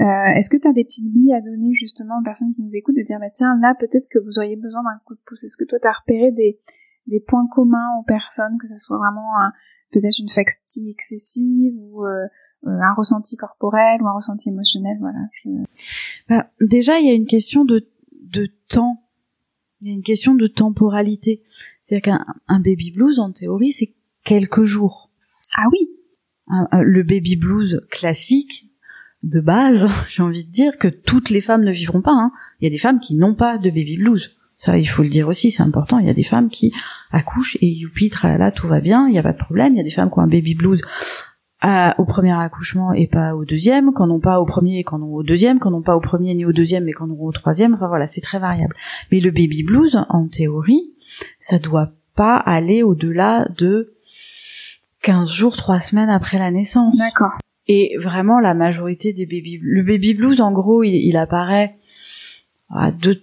Euh, 0.00 0.36
est-ce 0.36 0.48
que 0.48 0.56
tu 0.56 0.68
as 0.68 0.72
des 0.72 0.84
petites 0.84 1.10
billes 1.10 1.34
à 1.34 1.40
donner 1.40 1.74
justement 1.74 2.20
aux 2.20 2.22
personnes 2.22 2.54
qui 2.54 2.62
nous 2.62 2.76
écoutent 2.76 2.96
de 2.96 3.02
dire 3.02 3.18
bah 3.18 3.30
tiens 3.32 3.58
là 3.60 3.74
peut-être 3.78 4.08
que 4.10 4.18
vous 4.18 4.38
auriez 4.38 4.56
besoin 4.56 4.82
d'un 4.82 5.00
coup 5.04 5.14
de 5.14 5.20
pouce. 5.26 5.44
Est-ce 5.44 5.56
que 5.56 5.64
toi 5.64 5.78
tu 5.80 5.88
as 5.88 5.92
repéré 5.92 6.30
des 6.30 6.60
des 7.08 7.20
points 7.20 7.48
communs 7.54 7.98
aux 7.98 8.04
personnes 8.04 8.56
que 8.60 8.68
ce 8.68 8.76
soit 8.76 8.98
vraiment 8.98 9.32
peut-être 9.92 10.18
une 10.18 10.30
fatigue 10.30 10.88
excessive 10.88 11.74
ou 11.76 12.04
euh, 12.04 12.26
un 12.64 12.94
ressenti 12.94 13.36
corporel 13.36 14.00
ou 14.02 14.06
un 14.06 14.12
ressenti 14.12 14.48
émotionnel 14.50 14.96
voilà 15.00 15.18
bah, 16.28 16.50
déjà 16.60 16.98
il 16.98 17.06
y 17.06 17.10
a 17.10 17.14
une 17.14 17.26
question 17.26 17.64
de 17.64 17.88
de 18.30 18.50
temps. 18.68 19.04
Il 19.80 19.88
y 19.88 19.90
a 19.90 19.94
une 19.94 20.02
question 20.02 20.34
de 20.34 20.46
temporalité. 20.46 21.42
C'est-à-dire 21.82 22.16
qu'un 22.16 22.60
baby 22.60 22.90
blues, 22.90 23.20
en 23.20 23.30
théorie, 23.30 23.72
c'est 23.72 23.94
quelques 24.24 24.64
jours. 24.64 25.10
Ah 25.56 25.66
oui. 25.72 25.88
le 26.72 27.02
baby 27.02 27.36
blues 27.36 27.80
classique, 27.90 28.70
de 29.22 29.40
base, 29.40 29.88
j'ai 30.08 30.22
envie 30.22 30.44
de 30.44 30.50
dire 30.50 30.76
que 30.78 30.88
toutes 30.88 31.30
les 31.30 31.40
femmes 31.40 31.64
ne 31.64 31.72
vivront 31.72 32.02
pas. 32.02 32.12
Hein. 32.12 32.32
Il 32.60 32.64
y 32.64 32.66
a 32.66 32.70
des 32.70 32.78
femmes 32.78 33.00
qui 33.00 33.14
n'ont 33.14 33.34
pas 33.34 33.58
de 33.58 33.70
baby 33.70 33.98
blues. 33.98 34.36
Ça, 34.58 34.76
il 34.76 34.86
faut 34.86 35.04
le 35.04 35.08
dire 35.08 35.28
aussi, 35.28 35.52
c'est 35.52 35.62
important. 35.62 36.00
Il 36.00 36.06
y 36.06 36.10
a 36.10 36.14
des 36.14 36.24
femmes 36.24 36.50
qui 36.50 36.74
accouchent 37.12 37.56
et 37.60 37.68
youpi, 37.68 38.10
tralala, 38.10 38.50
tout 38.50 38.66
va 38.66 38.80
bien, 38.80 39.06
il 39.06 39.12
n'y 39.12 39.18
a 39.18 39.22
pas 39.22 39.32
de 39.32 39.38
problème. 39.38 39.74
Il 39.74 39.78
y 39.78 39.80
a 39.80 39.84
des 39.84 39.90
femmes 39.90 40.10
qui 40.10 40.18
ont 40.18 40.22
un 40.22 40.28
baby 40.28 40.54
blues 40.54 40.82
au 41.62 42.04
premier 42.04 42.32
accouchement 42.32 42.92
et 42.92 43.06
pas 43.06 43.34
au 43.34 43.44
deuxième, 43.44 43.92
quand 43.92 44.06
non 44.06 44.20
pas 44.20 44.40
au 44.40 44.46
premier 44.46 44.78
et 44.78 44.84
quand 44.84 44.98
non 44.98 45.12
au 45.12 45.22
deuxième, 45.22 45.58
quand 45.58 45.70
non 45.70 45.82
pas 45.82 45.96
au 45.96 46.00
premier 46.00 46.34
ni 46.34 46.44
au 46.44 46.52
deuxième 46.52 46.84
mais 46.84 46.92
quand 46.92 47.06
non 47.06 47.20
au 47.20 47.32
troisième, 47.32 47.74
enfin 47.74 47.88
voilà, 47.88 48.06
c'est 48.06 48.20
très 48.20 48.38
variable. 48.38 48.76
Mais 49.10 49.20
le 49.20 49.30
baby 49.30 49.62
blues, 49.64 50.04
en 50.08 50.28
théorie, 50.28 50.92
ça 51.38 51.58
doit 51.58 51.92
pas 52.14 52.36
aller 52.36 52.82
au-delà 52.82 53.48
de 53.56 53.94
15 55.02 55.32
jours, 55.32 55.56
3 55.56 55.80
semaines 55.80 56.10
après 56.10 56.38
la 56.38 56.50
naissance. 56.50 56.96
D'accord. 56.96 57.32
Et 57.66 57.96
vraiment, 58.00 58.40
la 58.40 58.54
majorité 58.54 59.12
des 59.12 59.26
baby, 59.26 59.58
le 59.62 59.82
baby 59.82 60.14
blues, 60.14 60.40
en 60.40 60.52
gros, 60.52 60.82
il, 60.82 60.94
il 60.94 61.16
apparaît 61.16 61.76
à 62.70 62.92
deux, 62.92 63.22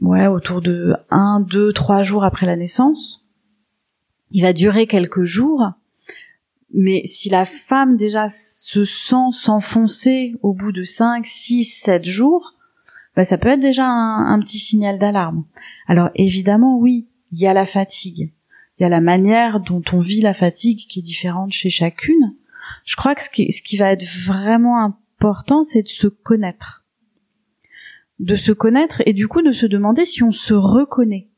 ouais, 0.00 0.26
autour 0.26 0.60
de 0.60 0.94
1, 1.10 1.40
2, 1.40 1.72
3 1.72 2.02
jours 2.02 2.24
après 2.24 2.46
la 2.46 2.56
naissance. 2.56 3.24
Il 4.30 4.42
va 4.42 4.52
durer 4.52 4.86
quelques 4.86 5.24
jours. 5.24 5.72
Mais 6.72 7.02
si 7.04 7.28
la 7.28 7.44
femme 7.44 7.96
déjà 7.96 8.28
se 8.28 8.84
sent 8.84 9.30
s'enfoncer 9.30 10.34
au 10.42 10.52
bout 10.52 10.72
de 10.72 10.82
5, 10.82 11.24
6, 11.24 11.64
7 11.64 12.04
jours, 12.04 12.54
bah 13.14 13.24
ça 13.24 13.38
peut 13.38 13.48
être 13.48 13.60
déjà 13.60 13.86
un, 13.86 14.40
petit 14.40 14.58
signal 14.58 14.98
d'alarme. 14.98 15.44
Alors 15.86 16.10
évidemment, 16.16 16.78
oui, 16.78 17.06
il 17.30 17.38
y 17.38 17.46
a 17.46 17.54
la 17.54 17.66
fatigue. 17.66 18.32
Il 18.78 18.82
y 18.82 18.86
a 18.86 18.88
la 18.88 19.00
manière 19.00 19.60
dont 19.60 19.82
on 19.92 20.00
vit 20.00 20.20
la 20.20 20.34
fatigue 20.34 20.80
qui 20.88 20.98
est 20.98 21.02
différente 21.02 21.52
chez 21.52 21.70
chacune. 21.70 22.34
Je 22.84 22.96
crois 22.96 23.14
que 23.14 23.22
ce 23.22 23.30
qui 23.30 23.76
va 23.76 23.92
être 23.92 24.04
vraiment 24.26 24.82
important, 24.82 25.62
c'est 25.62 25.82
de 25.82 25.88
se 25.88 26.08
connaître. 26.08 26.83
De 28.20 28.36
se 28.36 28.52
connaître 28.52 29.02
et 29.06 29.12
du 29.12 29.28
coup 29.28 29.42
de 29.42 29.52
se 29.52 29.66
demander 29.66 30.04
si 30.04 30.22
on 30.22 30.32
se 30.32 30.54
reconnaît. 30.54 31.28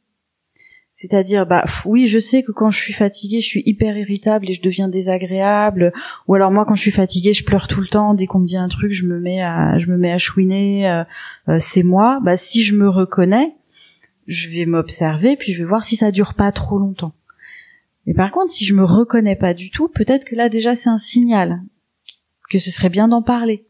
C'est-à-dire, 0.97 1.45
bah 1.45 1.67
oui, 1.85 2.07
je 2.07 2.19
sais 2.19 2.43
que 2.43 2.53
quand 2.53 2.71
je 2.71 2.79
suis 2.79 2.95
fatiguée, 2.95 3.43
je 3.43 3.47
suis 3.47 3.63
hyper 3.67 3.99
irritable 3.99 4.49
et 4.49 4.55
je 4.55 4.63
deviens 4.63 4.89
désagréable. 4.89 5.93
Ou 6.27 6.35
alors 6.35 6.51
moi, 6.51 6.65
quand 6.67 6.75
je 6.75 6.81
suis 6.81 6.91
fatiguée, 6.91 7.35
je 7.35 7.45
pleure 7.45 7.69
tout 7.69 7.83
le 7.83 7.87
temps. 7.87 8.15
Dès 8.15 8.27
qu'on 8.27 8.39
me 8.39 8.47
dit 8.47 8.57
un 8.57 8.69
truc, 8.69 8.93
je 8.93 9.05
me 9.05 9.21
mets 9.21 9.43
à, 9.43 9.79
je 9.79 9.89
me 9.89 9.99
mets 9.99 10.11
à 10.11 10.17
chouiner. 10.17 10.89
Euh, 10.89 11.05
euh, 11.51 11.59
c'est 11.61 11.83
moi. 11.83 12.19
Bah 12.25 12.39
si 12.39 12.63
je 12.63 12.75
me 12.75 12.89
reconnais, 12.89 13.57
je 14.27 14.49
vais 14.49 14.65
m'observer 14.65 15.37
puis 15.37 15.53
je 15.53 15.59
vais 15.59 15.69
voir 15.69 15.85
si 15.85 15.97
ça 15.97 16.11
dure 16.11 16.33
pas 16.33 16.51
trop 16.51 16.79
longtemps. 16.79 17.13
Mais 18.07 18.15
par 18.15 18.31
contre, 18.31 18.51
si 18.51 18.65
je 18.65 18.73
me 18.73 18.85
reconnais 18.85 19.37
pas 19.37 19.53
du 19.53 19.71
tout, 19.71 19.89
peut-être 19.89 20.25
que 20.25 20.35
là 20.35 20.49
déjà 20.49 20.77
c'est 20.77 20.89
un 20.89 20.97
signal 20.97 21.61
que 22.49 22.59
ce 22.59 22.71
serait 22.71 22.89
bien 22.89 23.09
d'en 23.09 23.21
parler 23.21 23.66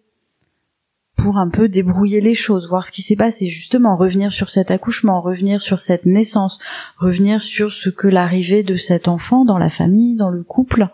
pour 1.16 1.38
un 1.38 1.48
peu 1.48 1.68
débrouiller 1.68 2.20
les 2.20 2.34
choses, 2.34 2.68
voir 2.68 2.86
ce 2.86 2.92
qui 2.92 3.02
s'est 3.02 3.16
passé, 3.16 3.48
justement 3.48 3.96
revenir 3.96 4.32
sur 4.32 4.50
cet 4.50 4.70
accouchement, 4.70 5.20
revenir 5.20 5.62
sur 5.62 5.80
cette 5.80 6.06
naissance, 6.06 6.60
revenir 6.98 7.42
sur 7.42 7.72
ce 7.72 7.88
que 7.88 8.06
l'arrivée 8.06 8.62
de 8.62 8.76
cet 8.76 9.08
enfant 9.08 9.44
dans 9.44 9.58
la 9.58 9.70
famille, 9.70 10.14
dans 10.14 10.30
le 10.30 10.42
couple, 10.42 10.88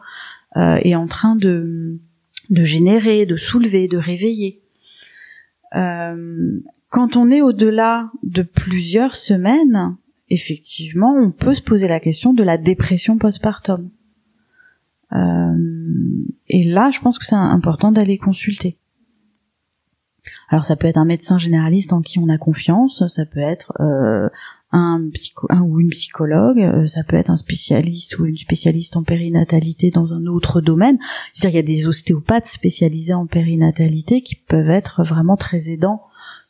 euh, 0.57 0.77
est 0.83 0.95
en 0.95 1.07
train 1.07 1.35
de, 1.35 1.99
de 2.51 2.63
générer, 2.63 3.27
de 3.27 3.37
soulever, 3.37 3.89
de 3.89 3.99
réveiller. 3.99 4.63
Euh, 5.75 6.61
quand 6.89 7.17
on 7.17 7.31
est 7.31 7.43
au-delà 7.43 8.11
de 8.23 8.43
plusieurs 8.43 9.17
semaines, 9.17 9.97
effectivement, 10.29 11.15
on 11.15 11.31
peut 11.31 11.55
se 11.55 11.63
poser 11.63 11.89
la 11.89 12.01
question 12.01 12.33
de 12.33 12.43
la 12.43 12.59
dépression 12.59 13.19
postpartum. 13.19 13.91
Euh, 15.13 15.57
et 16.49 16.65
là, 16.65 16.91
je 16.91 17.01
pense 17.01 17.19
que 17.19 17.25
c'est 17.25 17.35
important 17.35 17.93
d'aller 17.93 18.19
consulter. 18.19 18.79
Alors 20.53 20.65
ça 20.65 20.77
peut 20.77 20.87
être 20.87 20.99
un 20.99 21.05
médecin 21.05 21.39
généraliste 21.39 21.93
en 21.93 22.03
qui 22.03 22.21
on 22.21 22.29
a 22.29 22.39
confiance, 22.39 23.05
ça 23.09 23.27
peut 23.27 23.41
être 23.41 23.73
euh, 23.81 24.29
un, 24.71 25.09
psycho, 25.13 25.49
ou 25.51 25.81
une 25.81 25.89
psychologue, 25.89 26.61
euh, 26.61 26.87
ça 26.87 27.03
peut 27.03 27.17
être 27.17 27.31
un 27.31 27.37
spécialiste 27.37 28.19
ou 28.19 28.27
une 28.27 28.37
spécialiste 28.37 28.97
en 28.97 29.03
périnatalité 29.03 29.91
dans 29.91 30.13
un 30.13 30.27
autre 30.27 30.61
domaine. 30.61 30.99
C'est-à-dire 31.33 31.61
il 31.61 31.69
y 31.69 31.73
a 31.73 31.77
des 31.77 31.87
ostéopathes 31.89 32.47
spécialisés 32.47 33.15
en 33.15 33.27
périnatalité 33.27 34.23
qui 34.23 34.37
peuvent 34.37 34.71
être 34.71 35.03
vraiment 35.03 35.37
très 35.37 35.71
aidants 35.71 36.03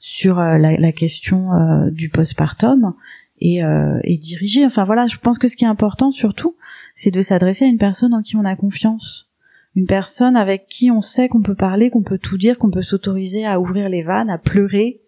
sur 0.02 0.40
euh, 0.40 0.58
la, 0.58 0.76
la, 0.76 0.92
question 0.92 1.52
euh, 1.52 1.90
du 1.90 2.08
postpartum 2.08 2.94
et, 3.38 3.64
euh, 3.64 4.00
et 4.02 4.18
diriger. 4.18 4.66
Enfin 4.66 4.84
voilà, 4.84 5.06
je 5.06 5.16
pense 5.16 5.38
que 5.38 5.46
ce 5.46 5.56
qui 5.56 5.64
est 5.64 5.68
important 5.68 6.10
surtout, 6.10 6.56
c'est 6.94 7.12
de 7.12 7.22
s'adresser 7.22 7.64
à 7.64 7.68
une 7.68 7.78
personne 7.78 8.12
en 8.12 8.20
qui 8.20 8.36
on 8.36 8.44
a 8.44 8.56
confiance, 8.56 9.30
une 9.74 9.86
personne 9.86 10.36
avec 10.36 10.66
qui 10.66 10.90
on 10.90 11.00
sait 11.00 11.28
qu'on 11.28 11.42
peut 11.42 11.54
parler, 11.54 11.90
qu'on 11.90 12.02
peut 12.02 12.18
tout 12.18 12.36
dire, 12.36 12.58
qu'on 12.58 12.70
peut 12.70 12.82
s'autoriser 12.82 13.46
à 13.46 13.60
ouvrir 13.60 13.88
les 13.88 14.02
vannes, 14.02 14.30
à 14.30 14.38
pleurer, 14.38 15.00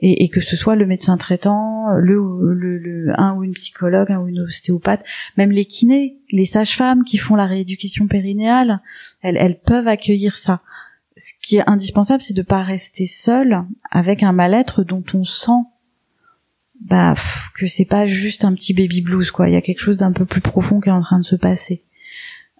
et, 0.00 0.28
que 0.28 0.40
ce 0.40 0.56
soit 0.56 0.74
le 0.74 0.84
médecin 0.84 1.16
traitant, 1.16 1.86
le, 1.96 2.20
le, 2.52 2.78
le, 2.78 3.20
un 3.20 3.34
ou 3.34 3.44
une 3.44 3.54
psychologue, 3.54 4.10
un 4.10 4.18
ou 4.18 4.28
une 4.28 4.40
ostéopathe, 4.40 5.04
même 5.36 5.50
les 5.50 5.64
kinés, 5.64 6.18
les 6.30 6.44
sages-femmes 6.44 7.04
qui 7.04 7.18
font 7.18 7.36
la 7.36 7.46
rééducation 7.46 8.08
périnéale, 8.08 8.80
elles, 9.22 9.36
elles 9.38 9.58
peuvent 9.58 9.86
accueillir 9.86 10.36
ça 10.36 10.60
ce 11.16 11.32
qui 11.40 11.56
est 11.56 11.68
indispensable, 11.68 12.22
c'est 12.22 12.34
de 12.34 12.42
pas 12.42 12.62
rester 12.62 13.06
seul 13.06 13.64
avec 13.90 14.22
un 14.22 14.32
mal-être 14.32 14.82
dont 14.82 15.04
on 15.14 15.24
sent 15.24 15.62
bah 16.80 17.14
que 17.54 17.68
c'est 17.68 17.84
pas 17.84 18.06
juste 18.06 18.44
un 18.44 18.54
petit 18.54 18.74
baby 18.74 19.02
blues 19.02 19.30
quoi. 19.30 19.48
Il 19.48 19.52
y 19.52 19.56
a 19.56 19.60
quelque 19.60 19.78
chose 19.78 19.98
d'un 19.98 20.12
peu 20.12 20.24
plus 20.24 20.40
profond 20.40 20.80
qui 20.80 20.88
est 20.88 20.92
en 20.92 21.02
train 21.02 21.20
de 21.20 21.24
se 21.24 21.36
passer. 21.36 21.84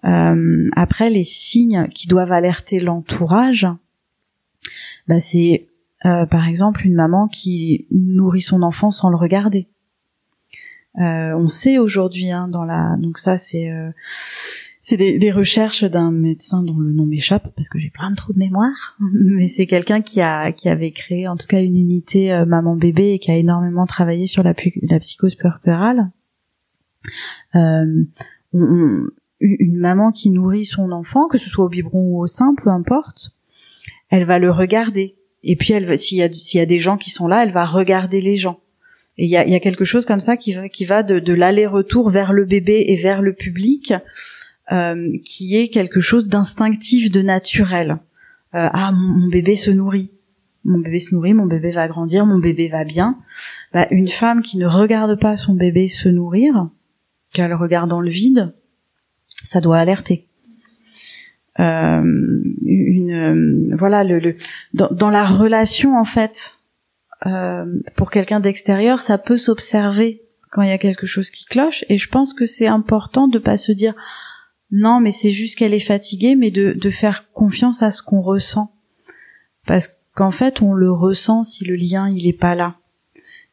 Euh, 0.05 0.69
après, 0.75 1.09
les 1.09 1.23
signes 1.23 1.87
qui 1.89 2.07
doivent 2.07 2.31
alerter 2.31 2.79
l'entourage, 2.79 3.67
bah 5.07 5.19
c'est 5.19 5.67
euh, 6.05 6.25
par 6.25 6.47
exemple 6.47 6.85
une 6.85 6.95
maman 6.95 7.27
qui 7.27 7.87
nourrit 7.91 8.41
son 8.41 8.61
enfant 8.61 8.91
sans 8.91 9.09
le 9.09 9.15
regarder. 9.15 9.67
Euh, 10.99 11.35
on 11.35 11.47
sait 11.47 11.79
aujourd'hui 11.79 12.29
hein, 12.29 12.47
dans 12.47 12.65
la 12.65 12.95
donc 12.99 13.17
ça 13.17 13.39
c'est 13.39 13.71
euh, 13.71 13.89
c'est 14.79 14.97
des, 14.97 15.31
recherches 15.31 15.85
d'un 15.85 16.11
médecin 16.11 16.61
dont 16.61 16.77
le 16.77 16.91
nom 16.91 17.05
m'échappe 17.05 17.47
parce 17.55 17.69
que 17.69 17.79
j'ai 17.79 17.89
plein 17.89 18.11
de 18.11 18.15
trous 18.15 18.33
de 18.33 18.37
mémoire, 18.37 18.97
mais 19.25 19.47
c'est 19.47 19.65
quelqu'un 19.65 20.01
qui 20.01 20.21
a 20.21 20.51
qui 20.51 20.67
avait 20.69 20.91
créé 20.91 21.27
en 21.27 21.37
tout 21.37 21.47
cas 21.47 21.63
une 21.63 21.77
unité 21.77 22.33
euh, 22.33 22.45
maman 22.45 22.75
bébé 22.75 23.13
et 23.13 23.19
qui 23.19 23.31
a 23.31 23.37
énormément 23.37 23.85
travaillé 23.85 24.27
sur 24.27 24.43
la, 24.43 24.53
la 24.83 24.99
psychose 24.99 25.35
puerpérale. 25.35 26.11
Euh, 27.55 28.03
une 29.43 29.77
maman 29.77 30.11
qui 30.11 30.29
nourrit 30.29 30.65
son 30.65 30.91
enfant, 30.91 31.27
que 31.27 31.37
ce 31.37 31.49
soit 31.49 31.65
au 31.65 31.69
biberon 31.69 31.99
ou 31.99 32.21
au 32.21 32.27
sein, 32.27 32.55
peu 32.61 32.69
importe, 32.69 33.31
elle 34.09 34.25
va 34.25 34.39
le 34.39 34.51
regarder. 34.51 35.15
Et 35.43 35.55
puis 35.55 35.73
elle, 35.73 35.99
s'il 35.99 36.17
y 36.17 36.23
a 36.23 36.29
y 36.53 36.59
a 36.59 36.65
des 36.65 36.79
gens 36.79 36.97
qui 36.97 37.09
sont 37.09 37.27
là, 37.27 37.43
elle 37.43 37.51
va 37.51 37.65
regarder 37.65 38.21
les 38.21 38.37
gens. 38.37 38.59
Et 39.17 39.25
il 39.25 39.29
y 39.29 39.37
a, 39.37 39.47
y 39.47 39.53
a, 39.53 39.59
quelque 39.59 39.85
chose 39.85 40.05
comme 40.05 40.21
ça 40.21 40.37
qui 40.37 40.53
va 40.53 40.69
qui 40.69 40.85
va 40.85 41.03
de, 41.03 41.19
de 41.19 41.33
l'aller-retour 41.33 42.09
vers 42.09 42.33
le 42.33 42.45
bébé 42.45 42.85
et 42.87 42.97
vers 42.97 43.21
le 43.21 43.33
public 43.33 43.93
euh, 44.71 45.17
qui 45.25 45.57
est 45.57 45.67
quelque 45.67 45.99
chose 45.99 46.29
d'instinctif, 46.29 47.11
de 47.11 47.21
naturel. 47.21 47.99
Euh, 48.55 48.69
ah, 48.71 48.91
mon, 48.93 49.27
bébé 49.27 49.57
se 49.57 49.71
nourrit, 49.71 50.11
mon 50.63 50.79
bébé 50.79 50.99
se 50.99 51.13
nourrit, 51.13 51.33
mon 51.33 51.45
bébé 51.45 51.71
va 51.71 51.87
grandir, 51.87 52.25
mon 52.25 52.39
bébé 52.39 52.69
va 52.69 52.85
bien. 52.85 53.19
Bah, 53.73 53.87
une 53.91 54.07
femme 54.07 54.41
qui 54.41 54.57
ne 54.57 54.65
regarde 54.65 55.19
pas 55.19 55.35
son 55.35 55.53
bébé 55.53 55.89
se 55.89 56.07
nourrir, 56.07 56.69
qu'elle 57.33 57.53
regarde 57.53 57.89
dans 57.89 57.99
le 57.99 58.09
vide, 58.09 58.55
ça 59.43 59.61
doit 59.61 59.77
alerter. 59.77 60.27
Euh, 61.59 62.01
une 62.65 63.75
voilà 63.77 64.03
le, 64.03 64.35
dans, 64.73 64.89
dans, 64.89 65.11
la 65.11 65.23
relation 65.23 65.95
en 65.95 66.05
fait 66.05 66.57
euh, 67.27 67.65
pour 67.95 68.09
quelqu'un 68.09 68.39
d'extérieur 68.39 69.01
ça 69.01 69.19
peut 69.19 69.37
s'observer 69.37 70.23
quand 70.49 70.63
il 70.63 70.69
y 70.69 70.71
a 70.71 70.79
quelque 70.79 71.05
chose 71.05 71.29
qui 71.29 71.45
cloche 71.45 71.85
et 71.89 71.99
je 71.99 72.09
pense 72.09 72.33
que 72.33 72.47
c'est 72.47 72.65
important 72.65 73.27
de 73.27 73.37
pas 73.37 73.57
se 73.57 73.71
dire 73.71 73.93
non, 74.75 74.99
mais 74.99 75.11
c'est 75.11 75.29
juste 75.29 75.55
qu'elle 75.55 75.75
est 75.75 75.79
fatiguée, 75.79 76.35
mais 76.35 76.49
de, 76.49 76.73
de 76.73 76.89
faire 76.89 77.31
confiance 77.31 77.83
à 77.83 77.91
ce 77.91 78.01
qu'on 78.01 78.21
ressent. 78.21 78.73
Parce 79.67 79.91
qu'en 80.15 80.31
fait, 80.31 80.63
on 80.63 80.73
le 80.73 80.91
ressent 80.91 81.43
si 81.43 81.63
le 81.63 81.75
lien, 81.75 82.09
il 82.09 82.27
est 82.27 82.37
pas 82.37 82.55
là. 82.55 82.75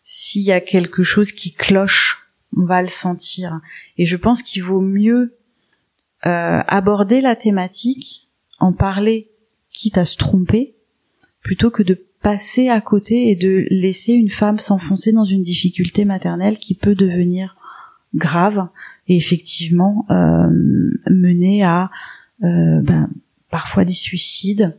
S'il 0.01 0.41
y 0.41 0.51
a 0.51 0.62
quelque 0.62 1.03
chose 1.03 1.33
qui 1.33 1.53
cloche, 1.53 2.27
on 2.57 2.65
va 2.65 2.81
le 2.81 2.89
sentir. 2.89 3.61
Et 3.99 4.07
je 4.07 4.17
pense 4.17 4.43
qu'il 4.43 4.62
vaut 4.62 4.81
mieux 4.81 5.37
euh, 6.27 6.61
aborder 6.67 7.21
la 7.21 7.37
thématique, 7.37 8.29
en 8.59 8.73
parler, 8.73 9.31
quitte 9.71 9.99
à 9.99 10.05
se 10.05 10.17
tromper, 10.17 10.75
plutôt 11.43 11.71
que 11.71 11.83
de 11.83 11.99
passer 12.23 12.69
à 12.69 12.81
côté 12.81 13.31
et 13.31 13.37
de 13.37 13.67
laisser 13.71 14.13
une 14.13 14.31
femme 14.31 14.59
s'enfoncer 14.59 15.13
dans 15.13 15.25
une 15.25 15.43
difficulté 15.43 16.05
maternelle 16.05 16.59
qui 16.59 16.75
peut 16.75 16.95
devenir 16.95 17.57
grave 18.15 18.69
et 19.09 19.17
effectivement 19.17 20.07
euh, 20.11 20.51
mener 21.11 21.63
à 21.63 21.91
euh, 22.43 22.81
ben, 22.83 23.09
parfois 23.51 23.85
des 23.85 23.93
suicides, 23.93 24.79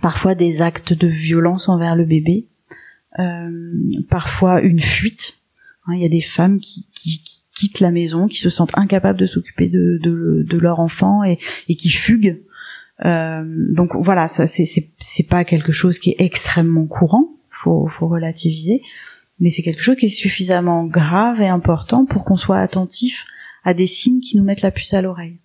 parfois 0.00 0.34
des 0.34 0.62
actes 0.62 0.92
de 0.92 1.06
violence 1.06 1.68
envers 1.68 1.96
le 1.96 2.04
bébé, 2.04 2.48
euh, 3.18 3.50
parfois 4.08 4.60
une 4.60 4.80
fuite. 4.80 5.38
Hein, 5.86 5.94
il 5.96 6.02
y 6.02 6.06
a 6.06 6.10
des 6.10 6.20
femmes 6.20 6.60
qui, 6.60 6.86
qui, 6.92 7.22
qui, 7.22 7.42
quittent 7.62 7.80
la 7.80 7.92
maison, 7.92 8.26
qui 8.26 8.38
se 8.38 8.50
sentent 8.50 8.72
incapables 8.74 9.18
de 9.18 9.26
s'occuper 9.26 9.68
de, 9.68 9.98
de, 10.02 10.44
de, 10.48 10.58
leur 10.58 10.80
enfant 10.80 11.22
et, 11.22 11.38
et 11.68 11.76
qui 11.76 11.90
fuguent. 11.90 12.42
Euh, 13.04 13.44
donc 13.72 13.90
voilà, 13.94 14.26
ça 14.26 14.46
c'est 14.46 15.28
pas 15.28 15.44
quelque 15.44 15.72
chose 15.72 15.98
qui 15.98 16.10
est 16.10 16.20
extrêmement 16.20 16.86
courant. 16.86 17.28
Faut 17.50 17.86
faut 17.88 18.08
relativiser, 18.08 18.82
mais 19.38 19.50
c'est 19.50 19.62
quelque 19.62 19.82
chose 19.82 19.96
qui 19.96 20.06
est 20.06 20.08
suffisamment 20.08 20.84
grave 20.84 21.40
et 21.40 21.48
important 21.48 22.04
pour 22.04 22.24
qu'on 22.24 22.36
soit 22.36 22.58
attentif 22.58 23.24
à 23.62 23.74
des 23.74 23.86
signes 23.86 24.20
qui 24.20 24.36
nous 24.36 24.44
mettent 24.44 24.62
la 24.62 24.72
puce 24.72 24.94
à 24.94 25.02
l'oreille. 25.02 25.38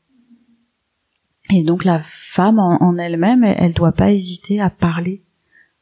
Et 1.53 1.64
donc 1.64 1.85
la 1.85 2.02
femme 2.03 2.60
en, 2.60 2.98
elle-même, 2.98 3.44
elle, 3.44 3.69
ne 3.69 3.73
doit 3.73 3.91
pas 3.91 4.11
hésiter 4.11 4.60
à 4.60 4.69
parler 4.69 5.23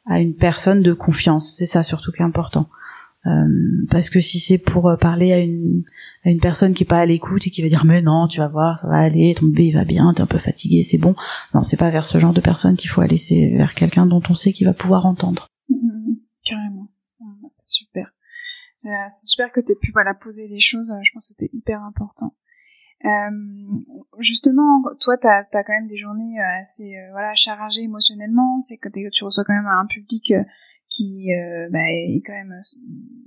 à 0.05 0.19
une 0.19 0.35
personne 0.35 0.81
de 0.81 0.93
confiance. 0.93 1.55
C'est 1.57 1.65
ça 1.65 1.81
surtout 1.81 2.11
qui 2.11 2.21
est 2.21 2.25
important. 2.25 2.69
Parce 3.89 4.09
que 4.09 4.19
si 4.19 4.39
c'est 4.39 4.57
pour 4.57 4.95
parler 5.01 5.33
à 5.33 5.39
une 5.39 6.39
personne 6.39 6.73
qui 6.73 6.83
est 6.83 6.87
pas 6.87 6.99
à 6.99 7.05
l'écoute 7.05 7.47
et 7.47 7.49
qui 7.49 7.61
va 7.61 7.67
dire 7.67 7.85
mais 7.85 8.01
non 8.01 8.27
tu 8.27 8.39
vas 8.39 8.47
voir 8.47 8.79
ça 8.79 8.87
va 8.87 8.97
aller 8.97 9.33
ton 9.35 9.47
bébé 9.47 9.65
il 9.67 9.73
va 9.73 9.83
bien 9.83 10.13
t'es 10.13 10.21
un 10.21 10.27
peu 10.27 10.37
fatigué 10.37 10.83
c'est 10.83 10.97
bon. 10.97 11.15
Non 11.53 11.63
c'est 11.63 11.77
pas 11.77 11.89
vers 11.89 12.05
ce 12.05 12.19
genre 12.19 12.33
de 12.33 12.41
personne 12.41 12.75
qu'il 12.75 12.89
faut 12.89 13.01
aller 13.01 13.17
c'est 13.17 13.49
vers 13.55 13.73
quelqu'un 13.73 14.05
dont 14.05 14.21
on 14.29 14.33
sait 14.33 14.53
qu'il 14.53 14.67
va 14.67 14.73
pouvoir 14.73 15.05
entendre. 15.05 15.47
Carrément. 16.43 16.89
C'est 17.49 17.67
super. 17.67 18.11
Euh, 18.85 18.89
c'est 19.09 19.25
super 19.25 19.51
que 19.51 19.59
tu 19.59 19.71
aies 19.71 19.75
pu 19.81 19.91
voilà 19.91 20.13
poser 20.13 20.47
les 20.47 20.59
choses 20.59 20.93
je 21.03 21.11
pense 21.11 21.29
que 21.29 21.35
c'était 21.35 21.55
hyper 21.55 21.81
important. 21.81 22.35
Euh, 23.05 23.29
justement, 24.19 24.81
toi, 24.99 25.17
tu 25.17 25.27
as, 25.27 25.43
quand 25.51 25.73
même 25.73 25.87
des 25.87 25.97
journées 25.97 26.39
euh, 26.39 26.61
assez 26.61 26.95
euh, 26.95 27.11
voilà 27.11 27.35
chargées 27.35 27.81
émotionnellement. 27.81 28.59
C'est 28.59 28.77
que 28.77 28.89
tu 28.89 29.23
reçois 29.23 29.43
quand 29.43 29.53
même 29.53 29.67
un 29.67 29.85
public 29.85 30.33
qui 30.89 31.29
bah, 31.71 31.79
est 31.89 32.21
quand 32.25 32.33
même 32.33 32.59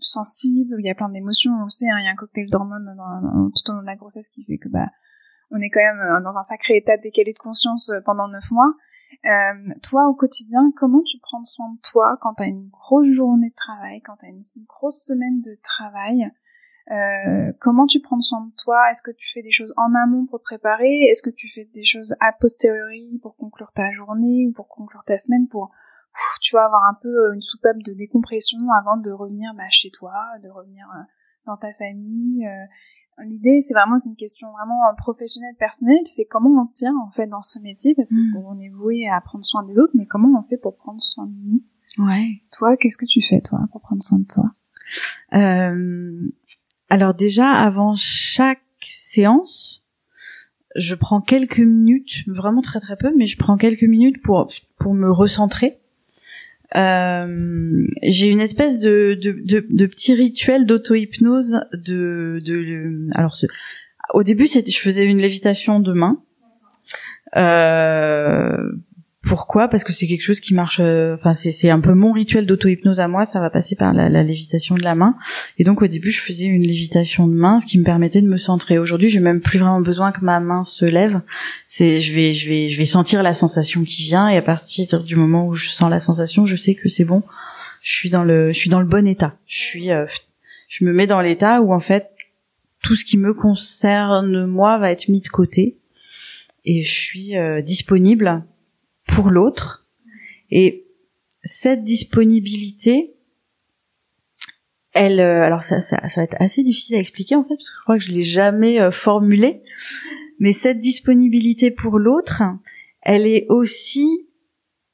sensible. 0.01 0.77
Il 0.79 0.87
y 0.87 0.91
a 0.91 0.95
plein 0.95 1.09
d'émotions. 1.09 1.53
On 1.65 1.69
sait, 1.69 1.89
hein, 1.89 1.99
il 2.01 2.05
y 2.05 2.09
a 2.09 2.13
un 2.13 2.17
cocktail 2.17 2.49
d'hormones 2.51 2.97
tout 3.55 3.71
au 3.71 3.75
long 3.75 3.83
de 3.83 3.87
la 3.87 3.97
grossesse 3.97 4.29
qui 4.29 4.45
fait 4.45 4.59
que 4.59 4.69
bah 4.69 4.89
on 5.51 5.61
est 5.61 5.71
quand 5.71 5.81
même 5.81 6.23
dans 6.23 6.37
un 6.37 6.43
sacré 6.43 6.77
état 6.77 6.97
décalé 6.97 7.33
de 7.33 7.39
conscience 7.39 7.91
pendant 8.05 8.29
neuf 8.29 8.51
mois. 8.51 8.75
Euh, 9.27 9.75
toi, 9.83 10.09
au 10.09 10.15
quotidien, 10.15 10.73
comment 10.77 11.03
tu 11.03 11.19
prends 11.19 11.45
soin 11.45 11.71
de 11.73 11.79
toi 11.91 12.19
quand 12.21 12.35
tu 12.35 12.43
as 12.43 12.47
une 12.47 12.69
grosse 12.69 13.09
journée 13.09 13.51
de 13.51 13.55
travail, 13.55 14.01
quand 14.03 14.17
tu 14.17 14.27
as 14.27 14.29
une, 14.29 14.43
grosse 14.67 15.05
semaine 15.05 15.41
de 15.41 15.59
travail? 15.63 16.31
Euh, 16.91 17.53
comment 17.61 17.87
tu 17.87 18.01
prends 18.01 18.21
soin 18.21 18.47
de 18.47 18.53
toi? 18.63 18.91
Est-ce 18.91 19.03
que 19.03 19.11
tu 19.11 19.31
fais 19.33 19.43
des 19.43 19.51
choses 19.51 19.75
en 19.77 19.95
amont 19.95 20.27
pour 20.27 20.39
te 20.39 20.45
préparer? 20.45 21.03
Est-ce 21.05 21.23
que 21.23 21.31
tu 21.31 21.49
fais 21.49 21.65
des 21.65 21.85
choses 21.85 22.15
a 22.21 22.33
posteriori 22.33 23.19
pour 23.23 23.37
conclure 23.37 23.73
ta 23.75 23.91
journée 23.91 24.47
ou 24.47 24.53
pour 24.53 24.69
conclure 24.69 25.05
ta 25.05 25.19
semaine 25.19 25.49
pour 25.49 25.71
tu 26.41 26.55
vas 26.55 26.65
avoir 26.65 26.85
un 26.85 26.95
peu 27.01 27.09
euh, 27.09 27.35
une 27.35 27.43
soupape 27.43 27.79
de 27.79 27.93
décompression 27.93 28.59
avant 28.79 28.97
de 28.97 29.11
revenir 29.11 29.53
bah, 29.55 29.69
chez 29.71 29.91
toi, 29.91 30.13
de 30.43 30.49
revenir 30.49 30.87
euh, 30.95 31.03
dans 31.47 31.57
ta 31.57 31.73
famille. 31.75 32.47
L'idée, 33.25 33.61
c'est 33.61 33.75
vraiment, 33.75 33.99
c'est 33.99 34.11
une 34.11 34.17
question 34.17 34.53
vraiment 34.53 34.79
professionnelle, 34.97 35.57
personnelle. 35.59 35.99
C'est 36.05 36.25
comment 36.27 36.63
on 36.63 36.67
tient 36.67 36.95
en 36.97 37.11
fait 37.11 37.27
dans 37.27 37.41
ce 37.41 37.59
métier 37.59 37.95
parce 37.97 38.13
qu'on 38.13 38.55
mmh. 38.55 38.63
est 38.63 38.69
voué 38.69 39.09
à 39.09 39.21
prendre 39.21 39.45
soin 39.45 39.65
des 39.65 39.81
autres, 39.81 39.93
mais 39.95 40.07
comment 40.07 40.39
on 40.39 40.43
fait 40.45 40.57
pour 40.57 40.77
prendre 40.77 41.01
soin 41.01 41.27
de 41.27 41.35
nous? 41.45 41.63
Ouais. 41.99 42.43
Toi, 42.53 42.77
qu'est-ce 42.77 42.97
que 42.97 43.07
tu 43.07 43.21
fais 43.21 43.41
toi 43.41 43.59
pour 43.73 43.81
prendre 43.81 44.03
soin 44.03 44.21
de 44.21 44.27
toi? 44.33 44.45
Euh, 45.35 46.31
alors 46.89 47.15
déjà, 47.15 47.51
avant 47.51 47.95
chaque 47.97 48.63
séance, 48.81 49.85
je 50.77 50.95
prends 50.95 51.21
quelques 51.21 51.59
minutes, 51.59 52.23
vraiment 52.29 52.63
très 52.63 52.81
très 52.81 52.97
peu, 52.97 53.13
mais 53.17 53.27
je 53.27 53.37
prends 53.37 53.57
quelques 53.57 53.83
minutes 53.83 54.23
pour 54.23 54.51
pour 54.79 54.95
me 54.95 55.11
recentrer. 55.11 55.81
Euh, 56.77 57.87
j'ai 58.03 58.29
une 58.29 58.41
espèce 58.41 58.79
de 58.79 59.19
de, 59.21 59.33
de, 59.33 59.67
de 59.71 59.87
petit 59.87 60.13
rituel 60.13 60.67
d'auto-hypnose 60.67 61.65
de, 61.73 62.43
de 62.45 63.09
alors 63.15 63.35
au 64.13 64.23
début 64.23 64.47
c'était 64.47 64.71
je 64.71 64.81
faisais 64.81 65.07
une 65.07 65.19
lévitation 65.19 65.81
de 65.81 65.93
main. 65.95 66.23
Euh, 67.37 68.71
pourquoi 69.29 69.69
Parce 69.69 69.85
que 69.85 69.93
c'est 69.93 70.07
quelque 70.07 70.23
chose 70.23 70.41
qui 70.41 70.55
marche. 70.55 70.81
Euh, 70.81 71.17
enfin, 71.17 71.35
c'est 71.35 71.71
un 71.71 71.81
peu 71.81 71.93
mon 71.93 72.13
rituel 72.13 72.47
d'auto-hypnose 72.47 72.99
à 72.99 73.09
moi. 73.09 73.27
Ça 73.27 73.41
va 73.41 73.51
passer 73.51 73.77
par 73.77 73.93
la, 73.93 74.09
lévitation 74.23 74.75
de 74.75 74.83
la 74.83 74.95
main. 74.95 75.17
Et 75.59 75.65
donc 75.65 75.83
au 75.83 75.87
début, 75.87 76.11
je 76.11 76.21
faisais 76.21 76.47
une 76.47 76.63
lévitation 76.63 77.29
de 77.29 77.35
main, 77.35 77.61
ce 77.61 77.67
qui 77.67 77.79
me 77.79 77.85
permettait 77.85 78.23
de 78.23 78.29
me 78.29 78.39
centrer. 78.39 78.79
Aujourd'hui, 78.79 79.11
j'ai 79.11 79.21
même 79.21 79.41
plus 79.41 79.59
vraiment 79.59 79.81
besoin 79.81 80.13
que 80.13 80.25
ma 80.25 80.41
main 80.41 80.65
se 80.65 80.87
lève. 80.87 81.21
C'est, 81.67 82.01
je 82.01 82.15
vais, 82.15 82.33
je 82.33 82.49
vais, 82.49 82.69
je 82.71 82.79
vais 82.79 82.87
sentir 82.87 83.23
la 83.23 83.35
sensation 83.35 83.85
qui 83.85 84.05
vient. 84.05 84.29
Et 84.29 84.37
à 84.37 84.43
partir 84.43 85.03
du 85.05 85.17
moment 85.17 85.47
où 85.47 85.55
je 85.55 85.69
sens 85.69 85.91
la 85.91 86.01
sensation, 86.01 86.47
je 86.47 86.57
sais 86.57 86.75
que 86.75 86.89
c'est 86.89 87.05
bon. 87.05 87.23
Je 87.83 87.93
suis 87.93 88.11
dans 88.11 88.25
le, 88.25 88.49
je 88.49 88.59
suis 88.59 88.71
dans 88.71 88.81
le 88.81 88.87
bon 88.87 89.07
état. 89.07 89.37
Je 89.47 89.59
suis, 89.59 89.91
euh, 89.91 90.07
je 90.69 90.85
me 90.85 90.93
mets 90.93 91.07
dans 91.07 91.21
l'état 91.21 91.61
où 91.61 91.73
en 91.73 91.81
fait 91.81 92.11
tout 92.83 92.95
ce 92.95 93.05
qui 93.05 93.19
me 93.19 93.35
concerne 93.35 94.47
moi 94.47 94.79
va 94.79 94.91
être 94.91 95.09
mis 95.09 95.21
de 95.21 95.29
côté 95.29 95.77
et 96.65 96.83
je 96.83 96.93
suis 96.93 97.37
euh, 97.37 97.61
disponible 97.61 98.45
pour 99.09 99.31
l'autre. 99.31 99.87
Et 100.51 100.87
cette 101.43 101.83
disponibilité, 101.83 103.17
elle, 104.93 105.21
euh, 105.21 105.43
alors 105.43 105.63
ça, 105.63 105.81
ça, 105.81 106.09
ça, 106.09 106.21
va 106.21 106.25
être 106.25 106.41
assez 106.41 106.63
difficile 106.63 106.97
à 106.97 107.01
expliquer 107.01 107.35
en 107.35 107.43
fait, 107.43 107.55
parce 107.57 107.69
que 107.69 107.77
je 107.77 107.83
crois 107.83 107.99
que 107.99 108.05
je 108.05 108.13
l'ai 108.13 108.23
jamais 108.23 108.81
euh, 108.81 108.91
formulé. 108.91 109.63
Mais 110.39 110.53
cette 110.53 110.79
disponibilité 110.79 111.71
pour 111.71 111.99
l'autre, 111.99 112.43
elle 113.03 113.27
est 113.27 113.47
aussi 113.49 114.29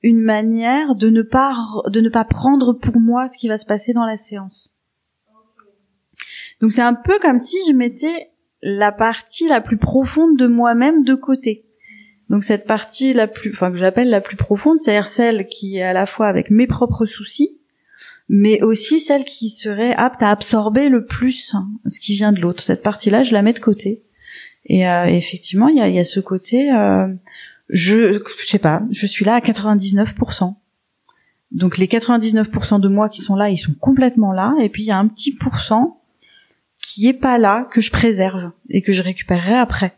une 0.03 0.21
manière 0.21 0.95
de 0.95 1.09
ne 1.09 1.23
pas 1.23 1.55
de 1.89 2.01
ne 2.01 2.09
pas 2.09 2.25
prendre 2.25 2.75
pour 2.75 3.01
moi 3.01 3.29
ce 3.29 3.39
qui 3.39 3.49
va 3.49 3.59
se 3.59 3.67
passer 3.67 3.93
dans 3.93 4.05
la 4.05 4.17
séance. 4.17 4.75
Donc 6.61 6.73
c'est 6.73 6.83
un 6.83 6.95
peu 6.95 7.19
comme 7.21 7.39
si 7.39 7.57
je 7.69 7.73
mettais 7.73 8.31
la 8.63 8.93
partie 8.93 9.49
la 9.49 9.61
plus 9.61 9.79
profonde 9.79 10.37
de 10.39 10.47
moi-même 10.47 11.05
de 11.05 11.15
côté. 11.15 11.67
Donc 12.31 12.45
cette 12.45 12.67
partie 12.67 13.13
la 13.13 13.27
plus, 13.27 13.51
enfin 13.51 13.71
que 13.71 13.79
j'appelle 13.79 14.09
la 14.09 14.21
plus 14.21 14.37
profonde, 14.37 14.79
c'est-à-dire 14.79 15.07
celle 15.07 15.47
qui 15.47 15.79
est 15.79 15.83
à 15.83 15.93
la 15.93 16.07
fois 16.07 16.29
avec 16.29 16.51
mes 16.51 16.67
propres 16.67 17.07
soucis, 17.07 17.59
mais 18.29 18.63
aussi 18.63 19.01
celle 19.01 19.25
qui 19.25 19.51
serait 19.51 19.95
apte 19.95 20.23
à 20.23 20.31
absorber 20.31 20.89
le 20.89 21.05
plus 21.05 21.55
ce 21.87 22.01
qui 22.01 22.15
vient 22.15 22.33
de 22.33 22.41
l'autre. 22.41 22.63
Cette 22.63 22.83
partie-là, 22.83 23.23
je 23.23 23.33
la 23.33 23.43
mets 23.43 23.53
de 23.53 23.59
côté. 23.59 24.03
Et 24.67 24.89
euh, 24.89 25.05
effectivement, 25.05 25.69
il 25.69 25.77
y 25.77 25.81
a, 25.81 25.89
y 25.89 25.99
a, 25.99 26.05
ce 26.05 26.21
côté, 26.21 26.73
euh, 26.73 27.07
je, 27.69 28.23
je 28.41 28.47
sais 28.47 28.59
pas, 28.59 28.83
je 28.91 29.07
suis 29.07 29.25
là 29.25 29.35
à 29.35 29.41
99%. 29.41 30.55
Donc 31.53 31.77
les 31.77 31.87
99% 31.87 32.81
de 32.81 32.89
moi 32.89 33.09
qui 33.09 33.21
sont 33.21 33.37
là, 33.37 33.51
ils 33.51 33.59
sont 33.59 33.75
complètement 33.75 34.33
là, 34.33 34.55
et 34.61 34.69
puis 34.69 34.83
il 34.83 34.87
y 34.87 34.91
a 34.91 34.99
un 34.99 35.07
petit 35.07 35.33
pourcent 35.33 36.01
qui 36.83 37.09
est 37.09 37.15
pas 37.15 37.39
là 37.39 37.69
que 37.71 37.81
je 37.81 37.91
préserve 37.91 38.51
et 38.69 38.83
que 38.83 38.93
je 38.93 39.03
récupérerai 39.03 39.55
après. 39.55 39.95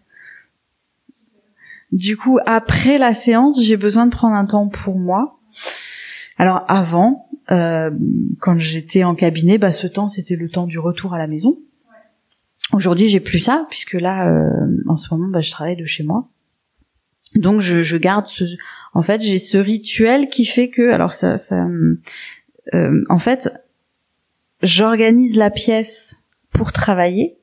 Du 1.92 2.16
coup, 2.16 2.38
après 2.46 2.98
la 2.98 3.14
séance, 3.14 3.62
j'ai 3.62 3.76
besoin 3.76 4.06
de 4.06 4.10
prendre 4.10 4.34
un 4.34 4.46
temps 4.46 4.68
pour 4.68 4.98
moi. 4.98 5.40
Alors 6.38 6.64
avant, 6.68 7.28
euh, 7.50 7.90
quand 8.40 8.58
j'étais 8.58 9.04
en 9.04 9.14
cabinet, 9.14 9.58
bah, 9.58 9.72
ce 9.72 9.86
temps 9.86 10.08
c'était 10.08 10.36
le 10.36 10.48
temps 10.48 10.66
du 10.66 10.78
retour 10.78 11.14
à 11.14 11.18
la 11.18 11.26
maison. 11.26 11.58
Aujourd'hui, 12.72 13.06
j'ai 13.06 13.20
plus 13.20 13.38
ça 13.38 13.66
puisque 13.70 13.94
là, 13.94 14.28
euh, 14.28 14.50
en 14.88 14.96
ce 14.96 15.14
moment, 15.14 15.28
bah, 15.28 15.40
je 15.40 15.50
travaille 15.50 15.76
de 15.76 15.86
chez 15.86 16.02
moi. 16.02 16.28
Donc 17.36 17.60
je, 17.60 17.82
je 17.82 17.96
garde 17.96 18.26
ce, 18.26 18.44
en 18.94 19.02
fait, 19.02 19.20
j'ai 19.20 19.38
ce 19.38 19.58
rituel 19.58 20.28
qui 20.28 20.46
fait 20.46 20.68
que, 20.68 20.90
alors 20.90 21.12
ça, 21.12 21.36
ça 21.36 21.66
euh, 22.74 23.04
en 23.08 23.18
fait, 23.18 23.50
j'organise 24.62 25.36
la 25.36 25.50
pièce 25.50 26.24
pour 26.50 26.72
travailler. 26.72 27.36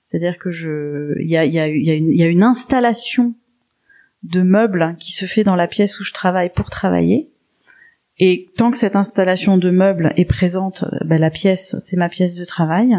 C'est-à-dire 0.00 0.38
que 0.38 0.50
je, 0.50 1.14
il 1.20 1.30
y 1.30 1.36
a, 1.36 1.46
y, 1.46 1.58
a, 1.58 1.68
y, 1.68 1.90
a 1.90 1.96
y 1.96 2.22
a 2.22 2.28
une 2.28 2.42
installation 2.42 3.34
de 4.22 4.42
meubles 4.42 4.96
qui 4.98 5.12
se 5.12 5.26
fait 5.26 5.44
dans 5.44 5.56
la 5.56 5.66
pièce 5.66 5.98
où 6.00 6.04
je 6.04 6.12
travaille 6.12 6.50
pour 6.50 6.70
travailler. 6.70 7.30
Et 8.18 8.50
tant 8.56 8.70
que 8.70 8.76
cette 8.76 8.94
installation 8.94 9.56
de 9.56 9.70
meubles 9.70 10.12
est 10.16 10.26
présente, 10.26 10.84
ben, 11.04 11.20
la 11.20 11.30
pièce, 11.30 11.76
c'est 11.80 11.96
ma 11.96 12.08
pièce 12.08 12.34
de 12.34 12.44
travail. 12.44 12.96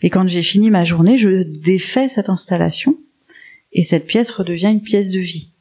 Et 0.00 0.08
quand 0.08 0.26
j'ai 0.26 0.42
fini 0.42 0.70
ma 0.70 0.84
journée, 0.84 1.18
je 1.18 1.42
défais 1.42 2.08
cette 2.08 2.28
installation 2.28 2.96
et 3.72 3.82
cette 3.82 4.06
pièce 4.06 4.30
redevient 4.30 4.70
une 4.70 4.82
pièce 4.82 5.10
de 5.10 5.18
vie. 5.18 5.52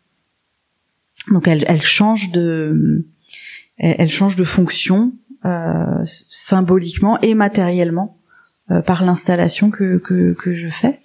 Donc 1.30 1.48
elle, 1.48 1.66
elle 1.68 1.82
change 1.82 2.32
de, 2.32 3.08
elle, 3.78 4.10
change 4.10 4.36
de 4.36 4.44
fonction 4.44 5.14
euh, 5.46 6.04
symboliquement 6.06 7.20
et 7.22 7.34
matériellement 7.34 8.18
euh, 8.70 8.82
par 8.82 9.04
l'installation 9.04 9.72
que, 9.72 9.98
que, 9.98 10.34
que 10.34 10.54
je 10.54 10.70
fais. 10.70 11.00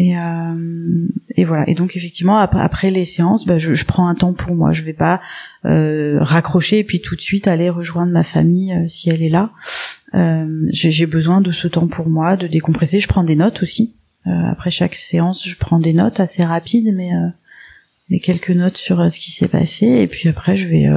Et, 0.00 0.16
euh, 0.16 1.08
et 1.36 1.44
voilà. 1.44 1.68
Et 1.68 1.74
donc 1.74 1.94
effectivement 1.94 2.38
après, 2.38 2.90
les 2.90 3.04
séances, 3.04 3.44
bah, 3.44 3.58
je, 3.58 3.74
je, 3.74 3.84
prends 3.84 4.08
un 4.08 4.14
temps 4.14 4.32
pour 4.32 4.54
moi. 4.54 4.72
Je 4.72 4.80
vais 4.80 4.94
pas 4.94 5.20
euh, 5.66 6.16
raccrocher 6.22 6.78
et 6.78 6.84
puis 6.84 7.02
tout 7.02 7.16
de 7.16 7.20
suite 7.20 7.46
aller 7.46 7.68
rejoindre 7.68 8.10
ma 8.10 8.22
famille 8.22 8.72
euh, 8.72 8.86
si 8.86 9.10
elle 9.10 9.22
est 9.22 9.28
là. 9.28 9.50
Euh, 10.14 10.64
j'ai 10.72 11.04
besoin 11.04 11.42
de 11.42 11.52
ce 11.52 11.68
temps 11.68 11.86
pour 11.86 12.08
moi, 12.08 12.38
de 12.38 12.46
décompresser. 12.46 12.98
Je 12.98 13.08
prends 13.08 13.24
des 13.24 13.36
notes 13.36 13.62
aussi. 13.62 13.94
Euh, 14.26 14.30
après 14.50 14.70
chaque 14.70 14.94
séance, 14.94 15.46
je 15.46 15.56
prends 15.56 15.78
des 15.78 15.92
notes 15.92 16.18
assez 16.18 16.44
rapides, 16.44 16.94
mais, 16.94 17.10
mais 18.08 18.20
quelques 18.20 18.52
notes 18.52 18.78
sur 18.78 19.12
ce 19.12 19.20
qui 19.20 19.30
s'est 19.30 19.48
passé. 19.48 19.84
Et 19.84 20.06
puis 20.06 20.30
après, 20.30 20.56
je 20.56 20.66
vais 20.66 20.88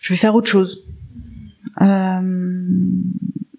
je 0.00 0.14
vais 0.14 0.16
faire 0.16 0.34
autre 0.34 0.48
chose. 0.48 0.86
Euh, 1.82 2.56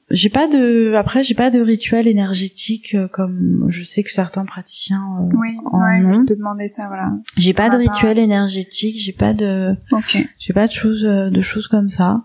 j'ai 0.09 0.29
pas 0.29 0.47
de 0.47 0.93
après 0.95 1.23
j'ai 1.23 1.35
pas 1.35 1.49
de 1.49 1.59
rituel 1.59 2.07
énergétique 2.07 2.95
euh, 2.95 3.07
comme 3.07 3.65
je 3.67 3.83
sais 3.83 4.03
que 4.03 4.11
certains 4.11 4.45
praticiens 4.45 5.03
euh, 5.21 5.35
oui, 5.35 5.57
en 5.65 5.79
ouais, 5.79 6.05
ont. 6.05 6.25
te 6.25 6.33
demander 6.33 6.67
ça 6.67 6.87
voilà. 6.87 7.11
J'ai 7.35 7.53
pas 7.53 7.69
de 7.69 7.77
rituel 7.77 8.17
énergétique, 8.17 8.97
j'ai 8.99 9.13
pas 9.13 9.33
de 9.33 9.75
j'ai 10.39 10.53
pas 10.53 10.67
de 10.67 10.71
choses 10.71 11.03
euh, 11.03 11.29
de 11.29 11.41
choses 11.41 11.67
comme 11.67 11.89
ça. 11.89 12.23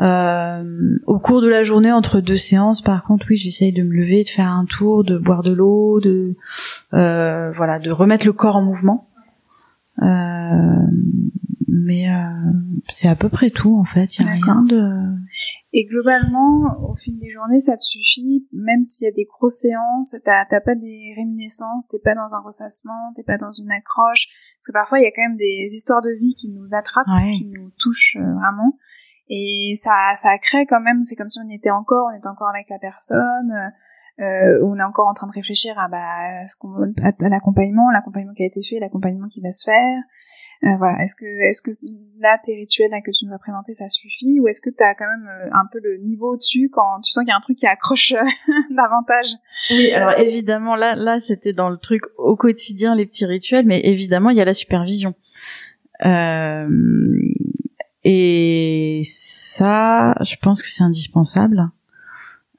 Euh, 0.00 0.96
au 1.06 1.18
cours 1.18 1.42
de 1.42 1.48
la 1.48 1.62
journée 1.62 1.90
entre 1.90 2.20
deux 2.20 2.36
séances, 2.36 2.82
par 2.82 3.02
contre, 3.02 3.26
oui, 3.30 3.36
j'essaye 3.36 3.72
de 3.72 3.82
me 3.82 3.92
lever, 3.92 4.22
de 4.22 4.28
faire 4.28 4.46
un 4.46 4.64
tour, 4.64 5.02
de 5.02 5.18
boire 5.18 5.42
de 5.42 5.52
l'eau, 5.52 6.00
de 6.00 6.36
euh, 6.94 7.50
voilà, 7.52 7.78
de 7.80 7.90
remettre 7.90 8.24
le 8.24 8.32
corps 8.32 8.56
en 8.56 8.62
mouvement. 8.62 9.08
Euh, 10.02 10.06
mais 11.84 12.08
euh, 12.08 12.14
c'est 12.90 13.08
à 13.08 13.14
peu 13.14 13.28
près 13.28 13.50
tout 13.50 13.78
en 13.78 13.84
fait. 13.84 14.18
Il 14.18 14.24
y 14.24 14.28
a 14.28 14.32
rien 14.32 14.62
de. 14.62 14.82
Et 15.72 15.84
globalement, 15.84 16.76
au 16.88 16.94
fil 16.96 17.18
des 17.18 17.30
journées, 17.30 17.60
ça 17.60 17.76
te 17.76 17.82
suffit, 17.82 18.46
même 18.52 18.82
s'il 18.82 19.06
y 19.06 19.08
a 19.08 19.14
des 19.14 19.24
grosses 19.24 19.60
séances, 19.60 20.16
t'as 20.24 20.44
pas 20.46 20.74
des 20.74 21.14
réminiscences, 21.16 21.88
t'es 21.88 21.98
pas 21.98 22.14
dans 22.14 22.34
un 22.34 22.40
ressassement, 22.40 23.12
t'es 23.16 23.22
pas 23.22 23.36
dans 23.36 23.50
une 23.50 23.70
accroche, 23.70 24.28
parce 24.58 24.66
que 24.66 24.72
parfois 24.72 24.98
il 25.00 25.02
y 25.02 25.06
a 25.06 25.10
quand 25.14 25.28
même 25.28 25.36
des 25.36 25.66
histoires 25.68 26.02
de 26.02 26.10
vie 26.18 26.34
qui 26.34 26.48
nous 26.48 26.74
attrapent, 26.74 27.06
qui 27.32 27.46
nous 27.46 27.70
touchent 27.78 28.16
euh, 28.16 28.34
vraiment, 28.34 28.78
et 29.28 29.72
ça, 29.74 29.92
ça 30.14 30.38
crée 30.38 30.66
quand 30.66 30.80
même, 30.80 31.02
c'est 31.02 31.16
comme 31.16 31.28
si 31.28 31.38
on 31.44 31.50
était 31.50 31.70
encore, 31.70 32.08
on 32.12 32.16
était 32.16 32.28
encore 32.28 32.48
avec 32.48 32.68
la 32.70 32.78
personne, 32.78 33.52
euh, 33.52 34.24
euh 34.24 34.64
on 34.64 34.78
est 34.78 34.82
encore 34.82 35.06
en 35.06 35.14
train 35.14 35.26
de 35.26 35.32
réfléchir 35.32 35.78
à, 35.78 35.88
bah, 35.88 35.98
à 35.98 37.28
l'accompagnement, 37.28 37.90
l'accompagnement 37.90 38.32
qui 38.32 38.42
a 38.42 38.46
été 38.46 38.62
fait, 38.62 38.78
l'accompagnement 38.80 39.28
qui 39.28 39.42
va 39.42 39.52
se 39.52 39.70
faire. 39.70 39.98
Euh, 40.64 40.76
voilà. 40.76 41.02
Est-ce 41.02 41.14
que, 41.14 41.24
est-ce 41.24 41.62
que 41.62 41.70
là, 42.18 42.38
tes 42.44 42.54
rituels 42.54 42.90
là, 42.90 43.00
que 43.00 43.10
tu 43.10 43.26
nous 43.26 43.34
as 43.34 43.38
présentés, 43.38 43.74
ça 43.74 43.88
suffit, 43.88 44.40
ou 44.40 44.48
est-ce 44.48 44.60
que 44.60 44.70
tu 44.70 44.82
as 44.82 44.94
quand 44.94 45.06
même 45.06 45.28
euh, 45.28 45.48
un 45.52 45.66
peu 45.70 45.78
le 45.82 45.98
niveau 45.98 46.34
au-dessus 46.34 46.68
quand 46.72 47.00
tu 47.02 47.12
sens 47.12 47.22
qu'il 47.22 47.30
y 47.30 47.32
a 47.32 47.36
un 47.36 47.40
truc 47.40 47.56
qui 47.56 47.66
accroche 47.66 48.12
euh, 48.12 48.24
davantage? 48.70 49.28
Oui, 49.70 49.92
alors 49.92 50.18
évidemment, 50.18 50.74
là, 50.74 50.96
là, 50.96 51.20
c'était 51.20 51.52
dans 51.52 51.68
le 51.68 51.76
truc 51.76 52.02
au 52.16 52.36
quotidien, 52.36 52.96
les 52.96 53.06
petits 53.06 53.26
rituels, 53.26 53.66
mais 53.66 53.80
évidemment, 53.84 54.30
il 54.30 54.36
y 54.36 54.40
a 54.40 54.44
la 54.44 54.54
supervision. 54.54 55.14
Euh, 56.04 56.68
et 58.04 59.02
ça, 59.04 60.14
je 60.22 60.36
pense 60.40 60.62
que 60.62 60.68
c'est 60.68 60.84
indispensable. 60.84 61.70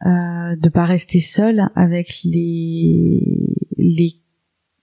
Euh, 0.05 0.55
de 0.55 0.69
pas 0.69 0.85
rester 0.85 1.19
seul 1.19 1.69
avec 1.75 2.21
les 2.23 3.19
les 3.77 4.15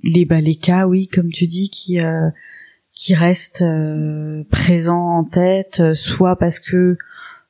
les 0.02 0.26
bah, 0.26 0.42
les 0.42 0.56
cas 0.56 0.86
oui 0.86 1.08
comme 1.08 1.30
tu 1.32 1.46
dis 1.46 1.70
qui 1.70 2.00
euh, 2.00 2.28
qui 2.96 3.14
reste 3.14 3.60
euh, 3.60 4.42
présent 4.50 5.18
en 5.18 5.24
tête, 5.24 5.80
euh, 5.80 5.94
soit 5.94 6.34
parce 6.36 6.58
que 6.58 6.96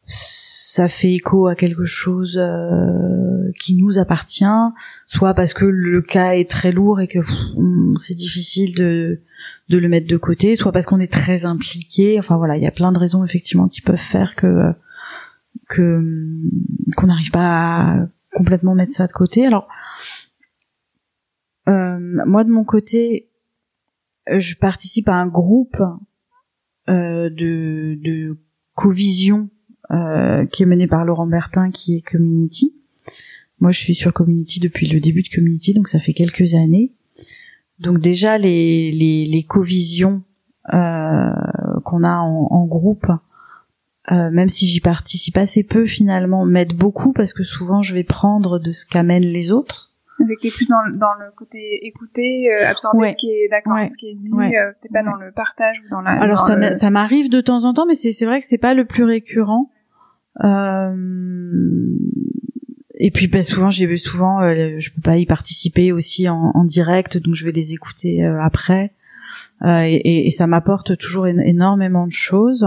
ça 0.04 0.88
fait 0.88 1.12
écho 1.12 1.46
à 1.46 1.54
quelque 1.54 1.84
chose 1.84 2.36
euh, 2.36 3.50
qui 3.58 3.76
nous 3.76 3.98
appartient, 3.98 4.44
soit 5.06 5.34
parce 5.34 5.54
que 5.54 5.64
le 5.64 6.02
cas 6.02 6.34
est 6.34 6.50
très 6.50 6.72
lourd 6.72 7.00
et 7.00 7.06
que 7.06 7.20
c'est 7.96 8.16
difficile 8.16 8.74
de, 8.74 9.20
de 9.68 9.78
le 9.78 9.88
mettre 9.88 10.08
de 10.08 10.16
côté, 10.16 10.56
soit 10.56 10.72
parce 10.72 10.84
qu'on 10.84 11.00
est 11.00 11.12
très 11.12 11.46
impliqué. 11.46 12.18
Enfin 12.18 12.36
voilà, 12.36 12.56
il 12.56 12.62
y 12.62 12.66
a 12.66 12.72
plein 12.72 12.90
de 12.90 12.98
raisons 12.98 13.24
effectivement 13.24 13.68
qui 13.68 13.80
peuvent 13.80 13.96
faire 13.96 14.34
que 14.34 14.72
que 15.68 16.02
qu'on 16.96 17.06
n'arrive 17.06 17.30
pas 17.30 17.80
à 17.80 18.08
complètement 18.32 18.74
mettre 18.74 18.92
ça 18.92 19.06
de 19.06 19.12
côté. 19.12 19.46
Alors 19.46 19.68
moi 21.68 22.44
de 22.44 22.50
mon 22.50 22.64
côté, 22.64 23.25
je 24.28 24.56
participe 24.56 25.08
à 25.08 25.14
un 25.14 25.26
groupe 25.26 25.82
euh, 26.88 27.30
de, 27.30 27.98
de 28.00 28.38
co-vision 28.74 29.48
euh, 29.90 30.46
qui 30.46 30.62
est 30.62 30.66
mené 30.66 30.86
par 30.86 31.04
Laurent 31.04 31.26
Bertin, 31.26 31.70
qui 31.72 31.96
est 31.96 32.00
Community. 32.00 32.74
Moi, 33.58 33.72
je 33.72 33.78
suis 33.80 33.94
sur 33.94 34.12
Community 34.12 34.60
depuis 34.60 34.86
le 34.88 35.00
début 35.00 35.22
de 35.22 35.28
Community, 35.28 35.74
donc 35.74 35.88
ça 35.88 35.98
fait 35.98 36.12
quelques 36.12 36.54
années. 36.54 36.92
Donc 37.80 37.98
déjà, 37.98 38.38
les, 38.38 38.92
les, 38.92 39.26
les 39.26 39.42
co-visions 39.42 40.22
euh, 40.72 41.30
qu'on 41.84 42.04
a 42.04 42.18
en, 42.18 42.66
groupe, 42.66 43.06
même 44.10 44.48
si 44.48 44.66
j'y 44.66 44.80
participe 44.80 45.38
assez 45.38 45.64
peu 45.64 45.86
finalement, 45.86 46.44
m'aident 46.44 46.76
beaucoup 46.76 47.12
parce 47.12 47.32
que 47.32 47.42
souvent 47.42 47.82
je 47.82 47.94
vais 47.94 48.04
prendre 48.04 48.60
de 48.60 48.70
ce 48.70 48.86
qu'amènent 48.86 49.24
les 49.24 49.50
autres. 49.50 49.95
C'est 50.24 50.34
que 50.34 50.54
plus 50.54 50.66
dans, 50.66 50.80
dans 50.94 51.12
le 51.14 51.30
côté 51.36 51.86
écouter, 51.86 52.48
euh, 52.50 52.66
absorber 52.66 53.08
ce 53.08 53.16
qui 53.16 53.30
est 53.30 53.48
d'accord, 53.50 53.86
ce 53.86 53.98
qui 53.98 54.08
est 54.08 54.14
dit. 54.14 54.56
Euh, 54.56 54.72
t'es 54.80 54.88
pas 54.88 55.02
dans 55.02 55.14
le 55.14 55.30
partage 55.30 55.76
ou 55.84 55.90
dans 55.90 56.00
la. 56.00 56.12
Alors 56.12 56.46
ça, 56.46 56.72
ça 56.72 56.90
m'arrive 56.90 57.28
de 57.28 57.40
temps 57.40 57.64
en 57.64 57.74
temps, 57.74 57.84
mais 57.86 57.94
c'est 57.94 58.12
c'est 58.12 58.24
vrai 58.24 58.40
que 58.40 58.46
c'est 58.46 58.58
pas 58.58 58.72
le 58.72 58.86
plus 58.86 59.04
récurrent. 59.04 59.70
Euh... 60.42 60.96
Et 62.98 63.10
puis 63.10 63.28
bah, 63.28 63.42
souvent 63.42 63.68
j'ai 63.68 63.94
souvent 63.98 64.40
euh, 64.42 64.76
je 64.78 64.90
peux 64.90 65.02
pas 65.02 65.18
y 65.18 65.26
participer 65.26 65.92
aussi 65.92 66.30
en, 66.30 66.50
en 66.54 66.64
direct, 66.64 67.18
donc 67.18 67.34
je 67.34 67.44
vais 67.44 67.52
les 67.52 67.74
écouter 67.74 68.24
euh, 68.24 68.40
après. 68.40 68.92
Et, 69.64 70.26
et, 70.26 70.30
ça 70.30 70.46
m'apporte 70.46 70.96
toujours 70.96 71.26
énormément 71.26 72.06
de 72.06 72.12
choses. 72.12 72.66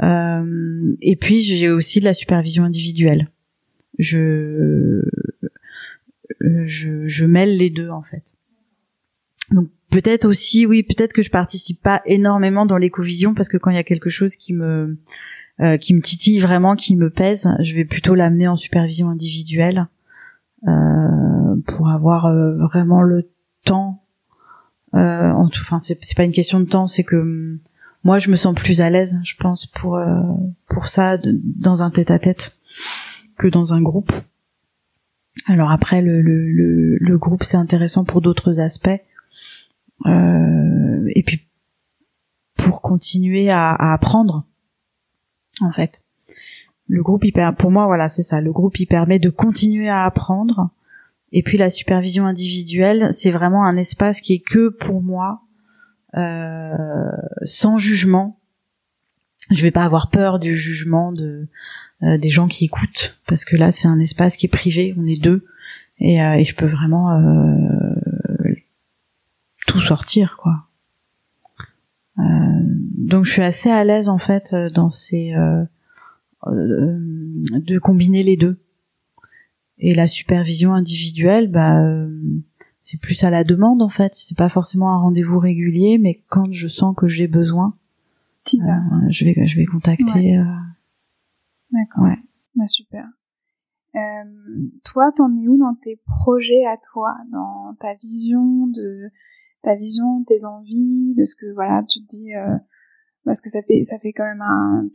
et 0.00 1.16
puis 1.20 1.42
j'ai 1.42 1.68
aussi 1.68 2.00
de 2.00 2.04
la 2.06 2.14
supervision 2.14 2.64
individuelle. 2.64 3.28
Je 3.98 5.02
je, 6.40 7.06
je 7.06 7.24
mêle 7.26 7.56
les 7.56 7.70
deux 7.70 7.90
en 7.90 8.02
fait. 8.02 8.22
Donc 9.50 9.68
peut-être 9.90 10.24
aussi, 10.24 10.66
oui, 10.66 10.82
peut-être 10.82 11.12
que 11.12 11.22
je 11.22 11.30
participe 11.30 11.82
pas 11.82 12.02
énormément 12.06 12.66
dans 12.66 12.78
l'écovision 12.78 13.34
parce 13.34 13.48
que 13.48 13.56
quand 13.56 13.70
il 13.70 13.76
y 13.76 13.80
a 13.80 13.84
quelque 13.84 14.10
chose 14.10 14.36
qui 14.36 14.54
me 14.54 14.98
euh, 15.60 15.76
qui 15.76 15.94
me 15.94 16.00
titille 16.00 16.40
vraiment, 16.40 16.74
qui 16.74 16.96
me 16.96 17.10
pèse, 17.10 17.48
je 17.60 17.74
vais 17.76 17.84
plutôt 17.84 18.14
l'amener 18.14 18.48
en 18.48 18.56
supervision 18.56 19.08
individuelle 19.08 19.86
euh, 20.66 21.56
pour 21.66 21.90
avoir 21.90 22.26
euh, 22.26 22.56
vraiment 22.56 23.02
le 23.02 23.30
temps. 23.64 24.02
Euh, 24.94 25.30
enfin, 25.32 25.78
c'est 25.80 26.16
pas 26.16 26.24
une 26.24 26.32
question 26.32 26.58
de 26.58 26.64
temps, 26.64 26.86
c'est 26.86 27.04
que 27.04 27.16
hum, 27.16 27.58
moi 28.02 28.18
je 28.18 28.30
me 28.30 28.36
sens 28.36 28.54
plus 28.54 28.80
à 28.80 28.90
l'aise, 28.90 29.20
je 29.24 29.36
pense, 29.36 29.66
pour 29.66 30.00
pour 30.68 30.86
ça 30.88 31.18
dans 31.22 31.82
un 31.82 31.90
tête-à-tête 31.90 32.56
que 33.38 33.46
dans 33.46 33.72
un 33.72 33.80
groupe. 33.80 34.12
Alors 35.46 35.70
après, 35.70 36.00
le, 36.00 36.20
le, 36.22 36.96
le, 36.96 37.18
groupe, 37.18 37.42
c'est 37.44 37.56
intéressant 37.56 38.04
pour 38.04 38.20
d'autres 38.20 38.60
aspects. 38.60 39.00
Euh, 40.06 41.10
et 41.14 41.22
puis, 41.22 41.46
pour 42.54 42.82
continuer 42.82 43.50
à, 43.50 43.74
apprendre, 43.74 44.44
en 45.60 45.70
fait. 45.70 46.04
Le 46.86 47.02
groupe, 47.02 47.24
pour 47.58 47.70
moi, 47.70 47.86
voilà, 47.86 48.08
c'est 48.08 48.22
ça. 48.22 48.40
Le 48.40 48.52
groupe, 48.52 48.78
il 48.78 48.86
permet 48.86 49.18
de 49.18 49.30
continuer 49.30 49.88
à 49.88 50.04
apprendre. 50.04 50.70
Et 51.32 51.42
puis 51.42 51.58
la 51.58 51.68
supervision 51.68 52.26
individuelle, 52.26 53.08
c'est 53.12 53.32
vraiment 53.32 53.64
un 53.64 53.76
espace 53.76 54.20
qui 54.20 54.34
est 54.34 54.38
que 54.38 54.68
pour 54.68 55.02
moi, 55.02 55.42
euh, 56.16 57.10
sans 57.42 57.76
jugement. 57.76 58.38
Je 59.50 59.62
vais 59.62 59.72
pas 59.72 59.82
avoir 59.82 60.10
peur 60.10 60.38
du 60.38 60.54
jugement 60.54 61.10
de 61.10 61.48
des 62.00 62.30
gens 62.30 62.48
qui 62.48 62.66
écoutent 62.66 63.18
parce 63.26 63.44
que 63.44 63.56
là 63.56 63.72
c'est 63.72 63.88
un 63.88 63.98
espace 63.98 64.36
qui 64.36 64.46
est 64.46 64.50
privé, 64.50 64.94
on 64.98 65.06
est 65.06 65.20
deux 65.20 65.46
et, 65.98 66.22
euh, 66.22 66.34
et 66.34 66.44
je 66.44 66.54
peux 66.54 66.66
vraiment 66.66 67.12
euh, 67.12 68.54
tout 69.66 69.80
sortir 69.80 70.36
quoi. 70.40 70.68
donc 72.18 73.24
je 73.24 73.32
suis 73.32 73.42
assez 73.42 73.70
à 73.70 73.84
l'aise 73.84 74.08
en 74.08 74.18
fait 74.18 74.54
dans 74.74 74.90
ces 74.90 75.34
de 76.46 77.78
combiner 77.78 78.22
les 78.22 78.36
deux. 78.36 78.58
Et 79.78 79.94
la 79.94 80.06
supervision 80.06 80.72
individuelle, 80.72 81.50
bah 81.50 81.82
c'est 82.82 83.00
plus 83.00 83.24
à 83.24 83.30
la 83.30 83.44
demande 83.44 83.82
en 83.82 83.88
fait. 83.88 84.14
C'est 84.14 84.36
pas 84.36 84.48
forcément 84.48 84.94
un 84.94 84.98
rendez-vous 84.98 85.38
régulier, 85.38 85.98
mais 85.98 86.20
quand 86.28 86.52
je 86.52 86.68
sens 86.68 86.94
que 86.96 87.08
j'ai 87.08 87.26
besoin, 87.26 87.74
je 88.46 89.24
vais 89.24 89.46
je 89.46 89.56
vais 89.56 89.64
contacter. 89.64 90.38
D'accord. 91.74 92.04
Ouais. 92.04 92.18
Bah, 92.54 92.66
super. 92.66 93.06
Euh, 93.96 94.00
toi, 94.84 95.12
t'en 95.16 95.30
es 95.36 95.46
où 95.46 95.56
dans 95.56 95.74
tes 95.82 96.00
projets 96.06 96.64
à 96.66 96.76
toi, 96.92 97.14
dans 97.30 97.74
ta 97.80 97.94
vision 97.94 98.66
de 98.66 99.10
ta 99.62 99.74
vision, 99.74 100.24
tes 100.24 100.44
envies, 100.44 101.14
de 101.14 101.24
ce 101.24 101.34
que 101.36 101.52
voilà, 101.54 101.82
tu 101.88 102.00
te 102.00 102.06
dis 102.06 102.34
euh, 102.34 102.56
parce 103.24 103.40
que 103.40 103.48
ça 103.48 103.62
fait 103.62 103.82
ça 103.82 103.98
fait 103.98 104.12
quand 104.12 104.24
même 104.24 104.42
un, 104.42 104.88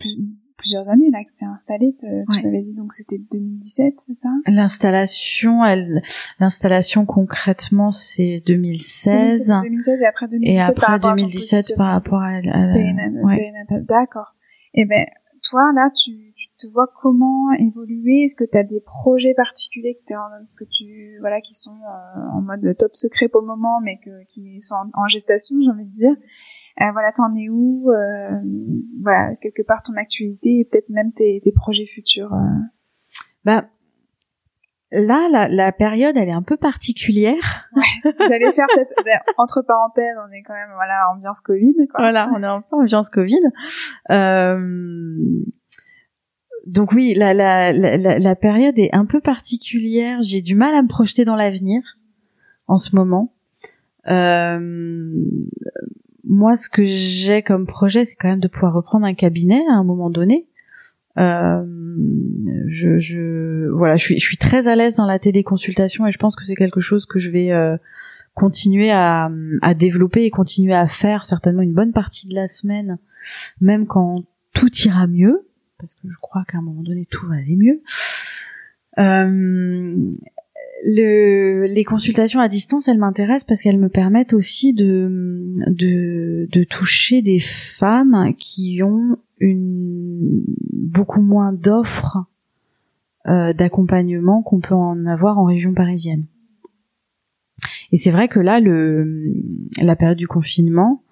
plusieurs 0.58 0.88
années 0.90 1.10
là 1.12 1.24
que 1.24 1.34
t'es 1.34 1.46
installée. 1.46 1.96
tu 1.98 2.08
m'avais 2.44 2.62
dit 2.62 2.74
donc 2.74 2.94
c'était 2.94 3.18
2017, 3.32 3.94
c'est 4.06 4.14
ça? 4.14 4.30
L'installation, 4.48 5.66
elle, 5.66 6.02
l'installation 6.40 7.06
concrètement 7.06 7.92
c'est 7.92 8.44
2016. 8.46 9.54
2016 9.64 10.02
et 10.02 10.06
après 10.06 10.28
2017. 10.28 10.54
Et 10.54 10.62
après 10.62 11.00
2017 11.00 11.78
par 11.78 11.94
rapport 11.94 12.22
à, 12.22 12.36
à, 12.36 12.68
ouais. 13.24 13.52
D'accord. 13.88 14.36
Et 14.74 14.82
eh 14.82 14.86
ben 14.86 15.06
toi 15.42 15.72
là 15.74 15.90
tu 15.90 16.29
te 16.60 16.68
vois 16.68 16.88
comment 17.02 17.52
évoluer 17.54 18.24
Est-ce 18.24 18.36
que 18.36 18.44
tu 18.44 18.58
as 18.58 18.64
des 18.64 18.82
projets 18.82 19.34
particuliers 19.34 20.00
que, 20.08 20.14
en, 20.14 20.46
que 20.58 20.66
tu 20.66 21.18
voilà 21.20 21.42
qui 21.42 21.54
sont 21.54 21.72
euh, 21.76 22.22
en 22.34 22.42
mode 22.42 22.76
top 22.78 22.96
secret 22.96 23.28
pour 23.28 23.42
le 23.42 23.48
moment, 23.48 23.80
mais 23.82 24.00
que, 24.04 24.24
qui 24.26 24.60
sont 24.62 24.76
en, 24.94 25.08
gestation, 25.08 25.56
j'ai 25.62 25.72
envie 25.72 25.86
de 25.86 25.96
dire 25.96 26.16
euh, 26.82 26.92
Voilà, 26.92 27.12
t'en 27.12 27.34
es 27.36 27.50
où 27.50 27.90
euh, 27.92 28.30
Voilà, 29.02 29.36
quelque 29.38 29.64
part 29.64 29.82
ton 29.82 29.94
actualité 29.96 30.60
et 30.60 30.66
peut-être 30.66 30.90
même 30.90 31.14
tes, 31.14 31.40
tes 31.44 31.52
projets 31.52 31.86
futurs. 31.86 32.34
Euh. 32.34 32.60
Bah 33.46 33.66
là, 34.92 35.28
la, 35.32 35.48
la, 35.48 35.72
période, 35.72 36.18
elle 36.18 36.30
est 36.30 36.34
un 36.34 36.42
peu 36.42 36.58
particulière. 36.58 37.70
Ouais, 37.76 38.12
j'allais 38.28 38.52
faire 38.52 38.68
cette 38.74 38.94
entre 39.38 39.62
parenthèses, 39.62 40.16
on 40.28 40.32
est 40.32 40.42
quand 40.44 40.54
même 40.54 40.72
voilà 40.74 41.12
ambiance 41.14 41.42
Covid. 41.42 41.76
Quoi. 41.92 42.00
Voilà, 42.00 42.30
on 42.36 42.44
est 42.44 42.48
en 42.48 42.64
ambiance 42.72 43.10
Covid. 43.10 43.42
Euh, 44.10 44.58
donc 46.66 46.92
oui, 46.92 47.14
la, 47.16 47.34
la, 47.34 48.36
période 48.36 48.78
est 48.78 48.94
un 48.94 49.06
peu 49.06 49.22
particulière. 49.22 50.22
J'ai 50.22 50.42
du 50.42 50.56
mal 50.56 50.74
à 50.76 50.82
me 50.82 50.88
projeter 50.88 51.26
dans 51.26 51.36
l'avenir 51.36 51.82
en 52.68 52.78
ce 52.78 52.96
moment. 52.96 53.34
Euh, 54.10 55.10
moi, 56.24 56.56
ce 56.56 56.70
que 56.70 56.84
j'ai 56.84 57.42
comme 57.42 57.66
projet, 57.66 58.06
c'est 58.06 58.16
quand 58.16 58.30
même 58.30 58.40
de 58.40 58.48
pouvoir 58.48 58.74
reprendre 58.74 59.06
un 59.06 59.14
cabinet 59.14 59.62
à 59.70 59.76
un 59.76 59.84
moment 59.84 60.10
donné. 60.10 60.48
Euh, 61.18 61.66
je, 62.68 63.00
je, 63.00 63.70
voilà, 63.72 63.98
je 63.98 64.16
suis, 64.16 64.38
très 64.38 64.68
à 64.68 64.76
l'aise 64.76 64.96
dans 64.96 65.06
la 65.06 65.20
téléconsultation 65.20 66.08
et 66.08 66.12
je 66.12 66.18
pense 66.18 66.36
que 66.36 66.46
c'est 66.46 66.56
quelque 66.56 66.80
chose 66.80 67.06
que 67.06 67.20
je 67.20 67.30
vais 67.30 67.52
euh, 67.52 67.78
continuer 68.36 68.92
à 68.92 69.30
développer 69.76 70.24
et 70.24 70.30
continuer 70.30 70.74
à 70.74 70.88
faire 70.88 71.26
certainement 71.26 71.62
une 71.62 71.74
bonne 71.74 71.92
partie 71.92 72.28
de 72.28 72.36
la 72.36 72.48
semaine, 72.48 73.00
même 73.60 73.86
quand 73.86 74.24
tout 74.54 74.74
ira 74.86 75.08
mieux, 75.08 75.49
parce 75.80 75.96
que 75.96 76.08
je 76.10 76.18
crois 76.22 76.44
qu'à 76.48 76.58
un 76.58 76.62
moment 76.62 76.84
donné 76.84 77.06
tout 77.06 77.28
va 77.28 77.36
aller 77.36 77.56
mieux. 77.56 77.82
Euh, 78.98 80.12
le, 80.84 81.66
les 81.66 81.84
consultations 81.84 82.40
à 82.40 82.48
distance, 82.48 82.88
elles 82.88 82.98
m'intéressent 82.98 83.46
parce 83.46 83.62
qu'elles 83.62 83.80
me 83.80 83.90
permettent 83.90 84.34
aussi 84.34 84.74
de, 84.74 85.56
de, 85.68 86.48
de 86.52 86.64
toucher 86.64 87.22
des 87.22 87.40
femmes 87.40 88.34
qui 88.38 88.82
ont 88.84 89.18
une 89.40 90.44
beaucoup 90.72 91.22
moins 91.22 91.54
d'offres 91.54 92.26
euh, 93.28 93.54
d'accompagnement 93.54 94.42
qu'on 94.42 94.60
peut 94.60 94.76
en 94.76 95.06
avoir 95.06 95.38
en 95.38 95.46
région 95.46 95.74
parisienne. 95.74 96.26
Et 97.92 97.98
c'est 97.98 98.12
vrai 98.12 98.28
que 98.28 98.40
là, 98.40 98.60
le, 98.60 99.34
la 99.82 99.96
période 99.96 100.18
du 100.18 100.28
confinement 100.28 101.04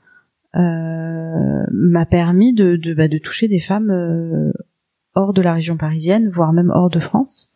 m'a 0.54 2.06
permis 2.06 2.54
de, 2.54 2.76
de, 2.76 2.94
bah, 2.94 3.08
de, 3.08 3.18
toucher 3.18 3.48
des 3.48 3.60
femmes 3.60 3.92
euh, 3.92 4.52
hors 5.14 5.34
de 5.34 5.42
la 5.42 5.54
région 5.54 5.78
parisienne, 5.78 6.30
voire 6.30 6.54
même 6.54 6.72
hors 6.74 6.90
de 6.90 7.00
France. 7.00 7.54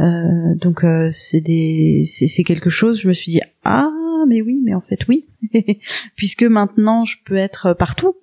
Euh, 0.00 0.54
donc 0.56 0.84
euh, 0.84 1.08
c'est 1.12 1.40
des, 1.40 2.02
c'est 2.04 2.42
quelque 2.42 2.70
chose. 2.70 3.00
Je 3.00 3.08
me 3.08 3.12
suis 3.12 3.30
dit 3.30 3.40
ah 3.62 3.90
mais 4.26 4.42
oui, 4.42 4.60
mais 4.64 4.74
en 4.74 4.80
fait 4.80 5.06
oui, 5.08 5.26
puisque 6.16 6.42
maintenant 6.42 7.04
je 7.04 7.16
peux 7.24 7.36
être 7.36 7.74
partout. 7.74 8.16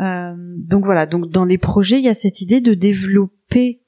Euh, 0.00 0.34
donc 0.56 0.84
voilà, 0.84 1.06
donc 1.06 1.30
dans 1.30 1.44
les 1.44 1.58
projets, 1.58 1.98
il 1.98 2.04
y 2.04 2.08
a 2.08 2.14
cette 2.14 2.40
idée 2.40 2.60
de 2.60 2.74
développer, 2.74 3.80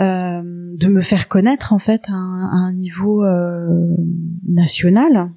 euh, 0.00 0.42
de 0.42 0.88
me 0.88 1.02
faire 1.02 1.28
connaître 1.28 1.72
en 1.72 1.78
fait 1.78 2.08
à 2.08 2.14
un, 2.14 2.72
niveau 2.72 3.24
euh, 3.24 3.94
national. 4.48 5.30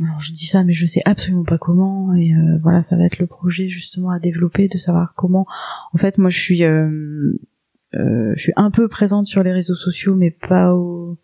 Alors 0.00 0.20
je 0.20 0.32
dis 0.32 0.46
ça, 0.46 0.64
mais 0.64 0.72
je 0.72 0.86
sais 0.86 1.02
absolument 1.04 1.44
pas 1.44 1.58
comment. 1.58 2.14
Et 2.14 2.32
voilà, 2.62 2.82
ça 2.82 2.96
va 2.96 3.04
être 3.04 3.18
le 3.18 3.26
projet 3.26 3.68
justement 3.68 4.10
à 4.10 4.18
développer, 4.18 4.68
de 4.68 4.78
savoir 4.78 5.14
comment. 5.14 5.46
En 5.92 5.98
fait, 5.98 6.18
moi, 6.18 6.30
je 6.30 6.38
suis, 6.38 6.62
je 6.62 8.34
suis 8.36 8.52
un 8.56 8.70
peu 8.70 8.88
présente 8.88 9.26
sur 9.26 9.42
les 9.42 9.52
réseaux 9.52 9.74
sociaux, 9.74 10.14
mais 10.14 10.30
pas 10.30 10.74
au, 10.74 11.18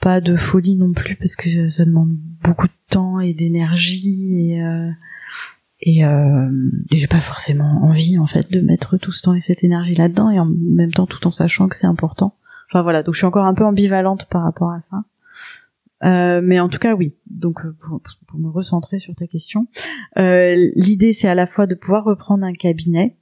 pas 0.00 0.20
de 0.20 0.36
folie 0.36 0.76
non 0.76 0.92
plus, 0.92 1.16
parce 1.16 1.34
que 1.34 1.68
ça 1.68 1.84
demande 1.84 2.16
beaucoup 2.42 2.68
de 2.68 2.72
temps 2.88 3.18
et 3.18 3.34
d'énergie 3.34 4.52
et 4.52 4.62
et, 5.86 6.04
euh, 6.04 6.50
j'ai 6.90 7.06
pas 7.06 7.20
forcément 7.20 7.84
envie 7.84 8.18
en 8.18 8.26
fait 8.26 8.50
de 8.50 8.60
mettre 8.60 8.96
tout 8.96 9.12
ce 9.12 9.22
temps 9.22 9.34
et 9.34 9.40
cette 9.40 9.64
énergie 9.64 9.94
là-dedans 9.94 10.30
et 10.30 10.40
en 10.40 10.46
même 10.46 10.92
temps 10.92 11.06
tout 11.06 11.26
en 11.26 11.30
sachant 11.30 11.68
que 11.68 11.76
c'est 11.76 11.86
important. 11.86 12.34
Enfin 12.70 12.82
voilà, 12.82 13.02
donc 13.02 13.14
je 13.14 13.18
suis 13.18 13.26
encore 13.26 13.44
un 13.44 13.54
peu 13.54 13.64
ambivalente 13.64 14.26
par 14.30 14.42
rapport 14.42 14.70
à 14.70 14.80
ça. 14.80 15.04
Euh, 16.04 16.40
mais 16.42 16.60
en 16.60 16.68
tout 16.68 16.78
cas 16.78 16.94
oui. 16.94 17.14
Donc 17.26 17.64
euh, 17.64 17.74
pour, 17.80 18.00
pour, 18.26 18.38
me 18.38 18.50
recentrer 18.50 18.98
sur 18.98 19.14
ta 19.14 19.26
question, 19.26 19.66
euh, 20.18 20.54
l'idée 20.74 21.12
c'est 21.12 21.28
à 21.28 21.34
la 21.34 21.46
fois 21.46 21.66
de 21.66 21.74
pouvoir 21.74 22.04
reprendre 22.04 22.44
un 22.44 22.52
cabinet 22.52 23.16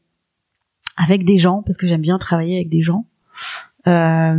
avec 0.96 1.24
des 1.24 1.38
gens 1.38 1.62
parce 1.62 1.76
que 1.76 1.86
j'aime 1.86 2.00
bien 2.00 2.18
travailler 2.18 2.56
avec 2.56 2.68
des 2.68 2.82
gens. 2.82 3.06
Euh, 3.86 4.36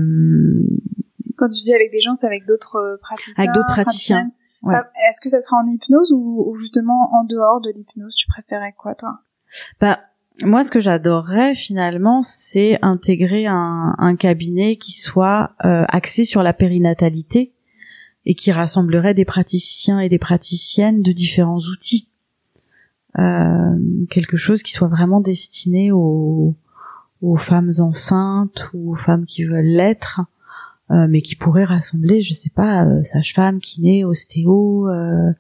Quand 1.38 1.48
tu 1.50 1.62
dis 1.64 1.74
avec 1.74 1.92
des 1.92 2.02
gens, 2.02 2.14
c'est 2.14 2.28
avec 2.28 2.46
d'autres 2.46 3.00
praticiens. 3.02 3.44
Avec 3.44 3.56
d'autres 3.56 3.74
praticiens. 3.74 4.32
Bah, 4.62 4.90
est-ce 5.10 5.20
que 5.20 5.30
ça 5.30 5.42
sera 5.42 5.58
en 5.58 5.68
hypnose 5.68 6.14
ou, 6.14 6.56
justement 6.58 7.14
en 7.14 7.26
dehors 7.26 7.60
de 7.60 7.70
l'hypnose? 7.76 8.16
Tu 8.16 8.28
préférais 8.28 8.74
quoi, 8.78 8.96
toi? 8.96 9.20
Bah, 9.82 10.00
moi, 10.42 10.64
ce 10.64 10.72
que 10.72 10.80
j'adorerais 10.80 11.54
finalement, 11.54 12.22
c'est 12.22 12.80
intégrer 12.82 13.46
un, 13.46 13.94
un, 13.98 14.16
cabinet 14.16 14.78
qui 14.78 14.94
soit 14.94 15.52
euh, 15.66 15.84
axé 15.90 16.24
sur 16.24 16.44
la 16.44 16.54
périnatalité 16.54 17.54
et 18.26 18.36
qui 18.36 18.52
rassemblerait 18.52 19.14
des 19.14 19.26
praticiens 19.26 20.00
et 20.00 20.10
des 20.10 20.20
praticiennes 20.20 21.02
de 21.02 21.12
différents 21.12 21.60
outils. 21.60 22.10
Euh, 23.20 23.78
quelque 24.10 24.38
chose 24.38 24.64
qui 24.64 24.72
soit 24.72 24.88
vraiment 24.88 25.22
destiné 25.22 25.92
aux, 25.92 26.56
aux 27.22 27.38
femmes 27.38 27.72
enceintes 27.80 28.70
ou 28.74 28.94
aux 28.94 28.98
femmes 28.98 29.26
qui 29.26 29.44
veulent 29.44 29.66
l'être 29.66 30.22
euh, 30.92 31.08
mais 31.10 31.22
qui 31.22 31.36
pourrait 31.36 31.64
rassembler, 31.64 32.22
je 32.22 32.34
sais 32.34 32.50
pas, 32.50 32.86
euh, 32.86 33.02
sage-femme, 33.04 33.60
kiné, 33.60 34.04
ostéo, 34.04 34.90
euh, 34.90 35.32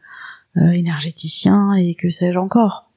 énergéticien 0.55 1.73
et 1.73 1.95
que 1.95 2.09
sais-je 2.09 2.37
encore. 2.37 2.89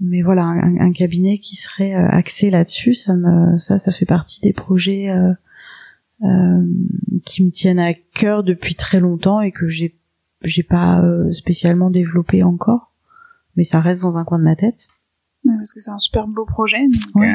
Mais 0.00 0.20
voilà, 0.20 0.42
un, 0.42 0.92
cabinet 0.92 1.38
qui 1.38 1.54
serait 1.54 1.94
axé 1.94 2.50
là-dessus, 2.50 2.94
ça 2.94 3.14
me, 3.14 3.56
ça, 3.58 3.78
ça 3.78 3.92
fait 3.92 4.06
partie 4.06 4.40
des 4.40 4.52
projets 4.52 5.08
qui 7.24 7.44
me 7.44 7.50
tiennent 7.50 7.78
à 7.78 7.94
cœur 7.94 8.44
depuis 8.44 8.74
très 8.74 9.00
longtemps 9.00 9.40
et 9.40 9.50
que 9.50 9.68
j'ai, 9.68 9.98
j'ai 10.42 10.62
pas 10.62 11.02
spécialement 11.32 11.90
développé 11.90 12.42
encore, 12.42 12.92
mais 13.56 13.64
ça 13.64 13.80
reste 13.80 14.02
dans 14.02 14.18
un 14.18 14.24
coin 14.24 14.38
de 14.38 14.44
ma 14.44 14.56
tête. 14.56 14.88
parce 15.44 15.72
que 15.72 15.80
c'est 15.80 15.90
un 15.90 15.98
super 15.98 16.26
beau 16.28 16.44
projet. 16.44 16.82
ouais. 17.14 17.34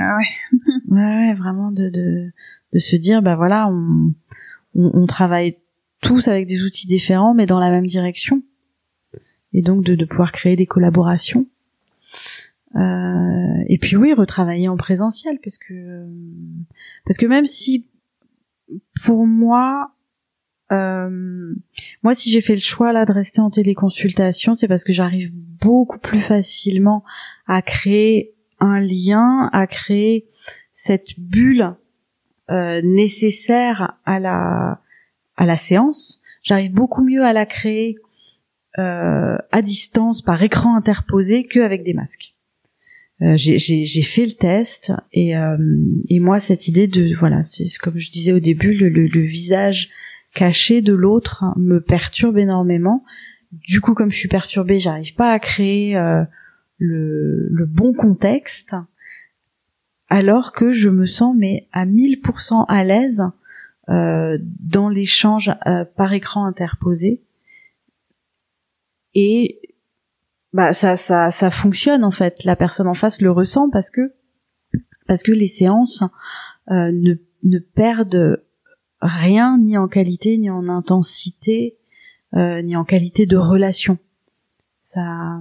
ouais. 0.87 1.33
vraiment 1.33 1.71
de, 1.71 1.89
de, 1.89 2.31
de 2.73 2.79
se 2.79 2.95
dire, 2.95 3.21
bah 3.21 3.35
voilà, 3.35 3.67
on, 3.69 4.13
on, 4.77 5.05
travaille 5.05 5.57
tous 6.01 6.27
avec 6.27 6.47
des 6.47 6.63
outils 6.63 6.87
différents, 6.87 7.33
mais 7.33 7.45
dans 7.45 7.59
la 7.59 7.71
même 7.71 7.85
direction. 7.85 8.43
Et 9.53 9.61
donc 9.61 9.83
de, 9.83 10.05
pouvoir 10.05 10.31
créer 10.31 10.55
des 10.55 10.65
collaborations. 10.65 11.47
Euh, 12.75 13.63
et 13.67 13.77
puis 13.79 13.95
oui, 13.95 14.13
retravailler 14.13 14.67
en 14.67 14.77
présentiel, 14.77 15.39
parce 15.43 15.57
que 15.57 16.05
parce 17.05 17.17
que 17.17 17.25
même 17.25 17.47
si 17.47 17.87
pour 19.03 19.25
moi, 19.25 19.91
euh, 20.71 21.53
moi 22.03 22.13
si 22.13 22.31
j'ai 22.31 22.41
fait 22.41 22.55
le 22.55 22.61
choix 22.61 22.91
là 22.93 23.05
de 23.05 23.13
rester 23.13 23.41
en 23.41 23.49
téléconsultation, 23.49 24.55
c'est 24.55 24.67
parce 24.67 24.83
que 24.83 24.93
j'arrive 24.93 25.31
beaucoup 25.33 25.99
plus 25.99 26.21
facilement 26.21 27.03
à 27.47 27.61
créer 27.61 28.33
un 28.59 28.79
lien, 28.79 29.49
à 29.53 29.67
créer 29.67 30.27
cette 30.71 31.19
bulle 31.19 31.75
euh, 32.49 32.81
nécessaire 32.83 33.97
à 34.05 34.19
la 34.19 34.81
à 35.35 35.45
la 35.45 35.57
séance. 35.57 36.21
J'arrive 36.43 36.73
beaucoup 36.73 37.03
mieux 37.03 37.23
à 37.23 37.33
la 37.33 37.45
créer 37.45 37.97
euh, 38.79 39.37
à 39.51 39.61
distance 39.61 40.21
par 40.21 40.41
écran 40.43 40.75
interposé 40.75 41.45
qu'avec 41.45 41.83
des 41.83 41.93
masques. 41.93 42.36
Euh, 43.23 43.35
j'ai 43.35 44.01
fait 44.03 44.25
le 44.25 44.33
test 44.33 44.93
et, 45.11 45.35
euh, 45.35 45.57
et 46.07 46.19
moi 46.19 46.39
cette 46.39 46.67
idée 46.67 46.87
de 46.87 47.15
voilà 47.15 47.41
c'est 47.41 47.65
comme 47.81 47.97
je 47.97 48.11
disais 48.11 48.31
au 48.31 48.39
début 48.39 48.73
le, 48.75 48.89
le, 48.89 49.07
le 49.07 49.21
visage 49.21 49.89
caché 50.35 50.83
de 50.83 50.93
l'autre 50.93 51.45
me 51.57 51.81
perturbe 51.81 52.37
énormément. 52.37 53.03
Du 53.51 53.81
coup 53.81 53.95
comme 53.95 54.11
je 54.11 54.17
suis 54.17 54.27
perturbée 54.27 54.77
j'arrive 54.77 55.15
pas 55.15 55.31
à 55.31 55.39
créer 55.39 55.97
euh, 55.97 56.23
le, 56.77 57.47
le 57.49 57.65
bon 57.65 57.91
contexte 57.91 58.75
alors 60.09 60.51
que 60.51 60.71
je 60.71 60.89
me 60.89 61.07
sens 61.07 61.35
mais 61.35 61.67
à 61.71 61.87
1000% 61.87 62.65
à 62.67 62.83
l'aise 62.83 63.23
euh, 63.89 64.37
dans 64.59 64.89
l'échange 64.89 65.49
euh, 65.65 65.85
par 65.95 66.11
écran 66.11 66.45
interposé. 66.45 67.21
Et 69.13 69.61
bah 70.57 70.73
ça 70.73 70.97
ça 70.97 71.29
ça 71.29 71.51
fonctionne 71.51 72.03
en 72.03 72.09
fait. 72.09 72.43
La 72.43 72.55
personne 72.55 72.87
en 72.87 72.95
face 72.95 73.21
le 73.21 73.29
ressent 73.29 73.69
parce 73.69 73.91
que 73.91 74.15
parce 75.05 75.21
que 75.21 75.31
les 75.31 75.47
séances 75.47 76.01
euh, 76.71 76.91
ne 76.91 77.13
ne 77.43 77.59
perdent 77.59 78.43
rien 78.99 79.59
ni 79.59 79.77
en 79.77 79.87
qualité 79.87 80.37
ni 80.37 80.49
en 80.49 80.67
intensité 80.67 81.77
ni 82.33 82.75
en 82.75 82.83
qualité 82.83 83.25
de 83.25 83.37
relation. 83.37 83.97
Ça 84.81 85.39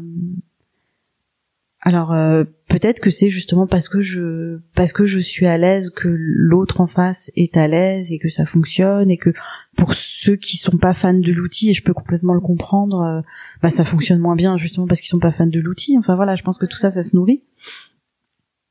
alors 1.86 2.12
euh, 2.12 2.42
peut-être 2.68 2.98
que 2.98 3.10
c'est 3.10 3.30
justement 3.30 3.68
parce 3.68 3.88
que 3.88 4.00
je 4.00 4.58
parce 4.74 4.92
que 4.92 5.04
je 5.04 5.20
suis 5.20 5.46
à 5.46 5.56
l'aise 5.56 5.90
que 5.90 6.08
l'autre 6.08 6.80
en 6.80 6.88
face 6.88 7.30
est 7.36 7.56
à 7.56 7.68
l'aise 7.68 8.10
et 8.10 8.18
que 8.18 8.28
ça 8.28 8.44
fonctionne 8.44 9.08
et 9.08 9.16
que 9.16 9.30
pour 9.76 9.94
ceux 9.94 10.34
qui 10.34 10.56
sont 10.56 10.78
pas 10.78 10.94
fans 10.94 11.14
de 11.14 11.30
l'outil 11.30 11.70
et 11.70 11.74
je 11.74 11.84
peux 11.84 11.94
complètement 11.94 12.34
le 12.34 12.40
comprendre, 12.40 13.02
euh, 13.02 13.20
bah 13.62 13.70
ça 13.70 13.84
fonctionne 13.84 14.18
moins 14.18 14.34
bien 14.34 14.56
justement 14.56 14.88
parce 14.88 15.00
qu'ils 15.00 15.10
sont 15.10 15.20
pas 15.20 15.30
fans 15.30 15.46
de 15.46 15.60
l'outil. 15.60 15.96
Enfin 15.96 16.16
voilà, 16.16 16.34
je 16.34 16.42
pense 16.42 16.58
que 16.58 16.66
tout 16.66 16.76
ça 16.76 16.90
ça 16.90 17.04
se 17.04 17.14
nourrit. 17.14 17.44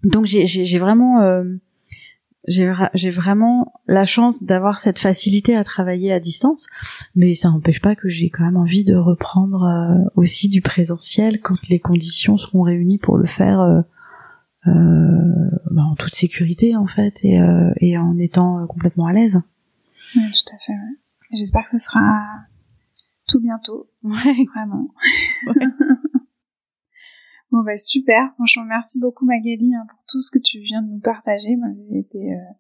Donc 0.04 0.26
j'ai 0.26 0.78
vraiment 0.78 1.22
euh, 1.22 1.46
j'ai 2.48 3.10
vraiment 3.10 3.74
la 3.88 4.06
chance 4.06 4.44
d'avoir 4.44 4.80
cette 4.80 5.00
facilité 5.00 5.56
à 5.56 5.64
travailler 5.64 6.14
à 6.14 6.20
distance, 6.20 6.68
mais 7.16 7.34
ça 7.34 7.50
n'empêche 7.50 7.82
pas 7.82 7.96
que 7.96 8.10
j'ai 8.10 8.30
quand 8.30 8.44
même 8.44 8.58
envie 8.58 8.84
de 8.84 8.96
reprendre 8.96 9.64
euh, 9.64 10.10
aussi 10.16 10.50
du 10.50 10.62
présentiel 10.62 11.42
quand 11.42 11.58
les 11.70 11.80
conditions 11.80 12.38
seront 12.38 12.62
réunies 12.62 13.00
pour 13.00 13.18
le 13.18 13.28
faire 13.28 13.62
euh, 13.62 13.82
euh, 14.68 15.50
bah, 15.72 15.84
en 15.84 15.96
toute 15.96 16.16
sécurité 16.16 16.76
en 16.76 16.88
fait 16.88 17.20
et, 17.24 17.40
et 17.78 17.98
en 17.98 18.18
étant 18.18 18.66
complètement 18.68 19.08
à 19.08 19.14
l'aise. 19.14 19.42
Oui, 20.16 20.24
tout 20.32 20.56
à 20.56 20.60
fait. 20.66 21.38
J'espère 21.38 21.64
que 21.64 21.78
ce 21.78 21.86
sera 21.86 22.26
tout 23.28 23.40
bientôt. 23.40 23.90
Ouais, 24.04 24.46
vraiment. 24.54 24.90
Bon 27.56 27.64
bah 27.64 27.78
super, 27.78 28.34
franchement 28.34 28.66
merci 28.66 29.00
beaucoup 29.00 29.26
Magali 29.26 29.74
hein, 29.74 29.86
pour 29.90 30.04
tout 30.10 30.20
ce 30.20 30.30
que 30.30 30.44
tu 30.44 30.60
viens 30.60 30.82
de 30.82 30.90
nous 30.90 31.00
partager. 31.00 31.56
Moi 31.56 31.70
j'ai 31.90 32.00
été 32.00 32.34
euh, 32.34 32.54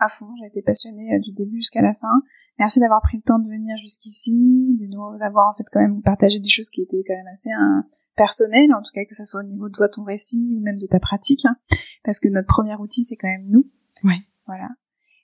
à 0.00 0.08
fond, 0.08 0.26
j'ai 0.40 0.48
été 0.48 0.60
passionnée 0.60 1.14
euh, 1.14 1.20
du 1.20 1.30
début 1.30 1.58
jusqu'à 1.58 1.82
la 1.82 1.94
fin. 1.94 2.20
Merci 2.58 2.80
d'avoir 2.80 3.00
pris 3.00 3.18
le 3.18 3.22
temps 3.22 3.38
de 3.38 3.48
venir 3.48 3.76
jusqu'ici, 3.76 4.76
de 4.80 4.86
nous 4.88 5.22
avoir 5.22 5.50
en 5.50 5.54
fait 5.54 5.62
quand 5.70 5.78
même 5.78 6.02
partagé 6.02 6.40
des 6.40 6.48
choses 6.48 6.68
qui 6.68 6.82
étaient 6.82 7.04
quand 7.06 7.14
même 7.14 7.32
assez 7.32 7.52
hein, 7.52 7.84
personnelles, 8.16 8.74
en 8.74 8.82
tout 8.82 8.90
cas 8.92 9.04
que 9.04 9.14
ça 9.14 9.22
soit 9.22 9.38
au 9.38 9.46
niveau 9.46 9.68
de 9.68 9.72
toi 9.72 9.88
ton 9.88 10.02
récit 10.02 10.56
ou 10.58 10.60
même 10.62 10.78
de 10.78 10.88
ta 10.88 10.98
pratique, 10.98 11.44
hein, 11.44 11.54
parce 12.02 12.18
que 12.18 12.28
notre 12.28 12.48
premier 12.48 12.74
outil 12.74 13.04
c'est 13.04 13.14
quand 13.14 13.28
même 13.28 13.46
nous. 13.46 13.70
Ouais. 14.02 14.18
Voilà. 14.48 14.66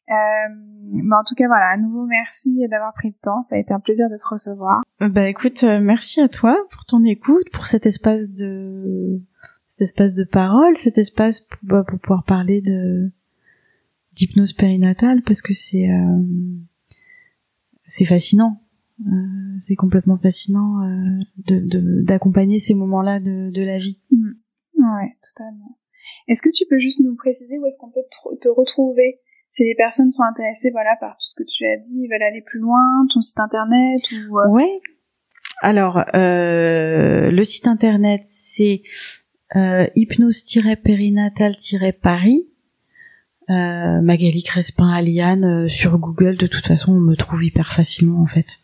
Euh, 0.09 0.55
mais 0.93 1.17
en 1.17 1.25
tout 1.25 1.35
cas, 1.35 1.47
voilà, 1.49 1.71
à 1.73 1.77
nouveau, 1.77 2.07
merci 2.07 2.57
d'avoir 2.69 2.93
pris 2.95 3.09
le 3.09 3.15
temps. 3.23 3.45
Ça 3.49 3.57
a 3.57 3.59
été 3.59 3.73
un 3.73 3.81
plaisir 3.81 4.09
de 4.09 4.17
se 4.17 4.27
recevoir. 4.29 4.83
Bah 5.01 5.29
écoute, 5.29 5.65
euh, 5.65 5.81
merci 5.81 6.21
à 6.21 6.29
toi 6.29 6.57
pour 6.71 6.85
ton 6.85 7.05
écoute, 7.05 7.51
pour 7.53 7.67
cet 7.67 7.87
espace 7.87 8.31
de 8.31 9.21
cet 9.67 9.83
espace 9.83 10.15
de 10.15 10.25
parole, 10.25 10.77
cet 10.77 10.97
espace 10.97 11.41
pour, 11.41 11.59
bah, 11.63 11.85
pour 11.87 11.99
pouvoir 11.99 12.25
parler 12.25 12.61
de 12.61 13.11
d'hypnose 14.15 14.55
périnatale 14.55 15.23
parce 15.23 15.43
que 15.43 15.53
c'est 15.53 15.91
euh, 15.91 16.23
c'est 17.85 18.07
fascinant. 18.07 18.63
Euh, 19.01 19.59
c'est 19.59 19.75
complètement 19.75 20.17
fascinant 20.17 20.83
euh, 20.83 21.19
de 21.47 22.03
d'accompagner 22.03 22.59
ces 22.59 22.75
moments-là 22.75 23.21
de, 23.21 23.51
de 23.51 23.63
la 23.63 23.79
vie. 23.79 24.01
Mmh. 24.11 24.31
Ouais, 24.79 25.17
totalement. 25.35 25.77
Est-ce 26.29 26.41
que 26.41 26.49
tu 26.51 26.65
peux 26.69 26.79
juste 26.79 27.01
nous 27.01 27.15
préciser 27.15 27.59
où 27.59 27.67
est-ce 27.67 27.77
qu'on 27.79 27.91
peut 27.91 28.05
te 28.41 28.49
retrouver? 28.49 29.21
Si 29.57 29.65
les 29.65 29.75
personnes 29.75 30.11
sont 30.11 30.23
intéressées 30.23 30.71
voilà 30.71 30.97
par 31.01 31.13
tout 31.13 31.27
ce 31.31 31.37
que 31.37 31.45
tu 31.49 31.65
as 31.67 31.79
dit, 31.79 32.07
veulent 32.09 32.23
aller 32.23 32.43
plus 32.43 32.61
loin, 32.61 33.07
ton 33.13 33.23
site 33.23 33.41
internet 33.41 33.99
ou 34.29 34.39
euh... 34.39 34.49
Ouais. 34.49 34.81
Alors 35.63 36.05
euh, 36.15 37.31
le 37.31 37.45
site 37.45 37.67
internet 37.67 38.21
c'est 38.25 38.83
euh, 39.57 39.87
hypnose-périnatal-paris. 39.95 42.47
Euh, 43.49 44.03
Magali 44.03 44.43
Crespin 44.43 44.93
Aliane 44.93 45.45
euh, 45.45 45.69
sur 45.69 45.99
Google 45.99 46.37
de 46.37 46.49
toute 46.49 46.67
façon 46.67 46.97
on 46.97 47.01
me 47.01 47.15
trouve 47.15 47.45
hyper 47.45 47.73
facilement 47.73 48.21
en 48.21 48.27
fait. 48.27 48.59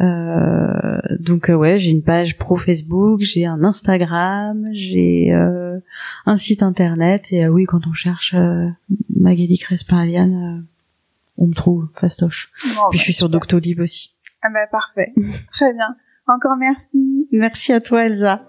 Euh, 0.00 1.00
donc 1.20 1.50
euh, 1.50 1.54
ouais, 1.54 1.78
j'ai 1.78 1.90
une 1.90 2.02
page 2.02 2.36
pro 2.36 2.56
Facebook, 2.56 3.20
j'ai 3.20 3.46
un 3.46 3.62
Instagram, 3.62 4.66
j'ai 4.72 5.32
euh, 5.32 5.78
un 6.26 6.36
site 6.36 6.62
internet 6.62 7.26
et 7.30 7.46
oui, 7.48 7.64
quand 7.64 7.86
on 7.86 7.92
cherche 7.92 8.34
Magali 9.14 9.58
Crespin 9.58 9.98
Aliane, 9.98 10.66
on 11.38 11.46
me 11.46 11.54
trouve 11.54 11.88
fastoche. 11.94 12.52
Puis 12.56 12.70
je 12.70 12.76
bah, 12.76 12.98
suis 12.98 13.14
sur 13.14 13.28
Doctolib 13.28 13.80
aussi. 13.80 14.14
Ah 14.42 14.48
bah 14.52 14.66
parfait, 14.70 15.12
très 15.52 15.72
bien. 15.72 15.96
Encore 16.26 16.56
merci. 16.56 17.28
Merci 17.32 17.72
à 17.72 17.80
toi 17.80 18.06
Elsa. 18.06 18.42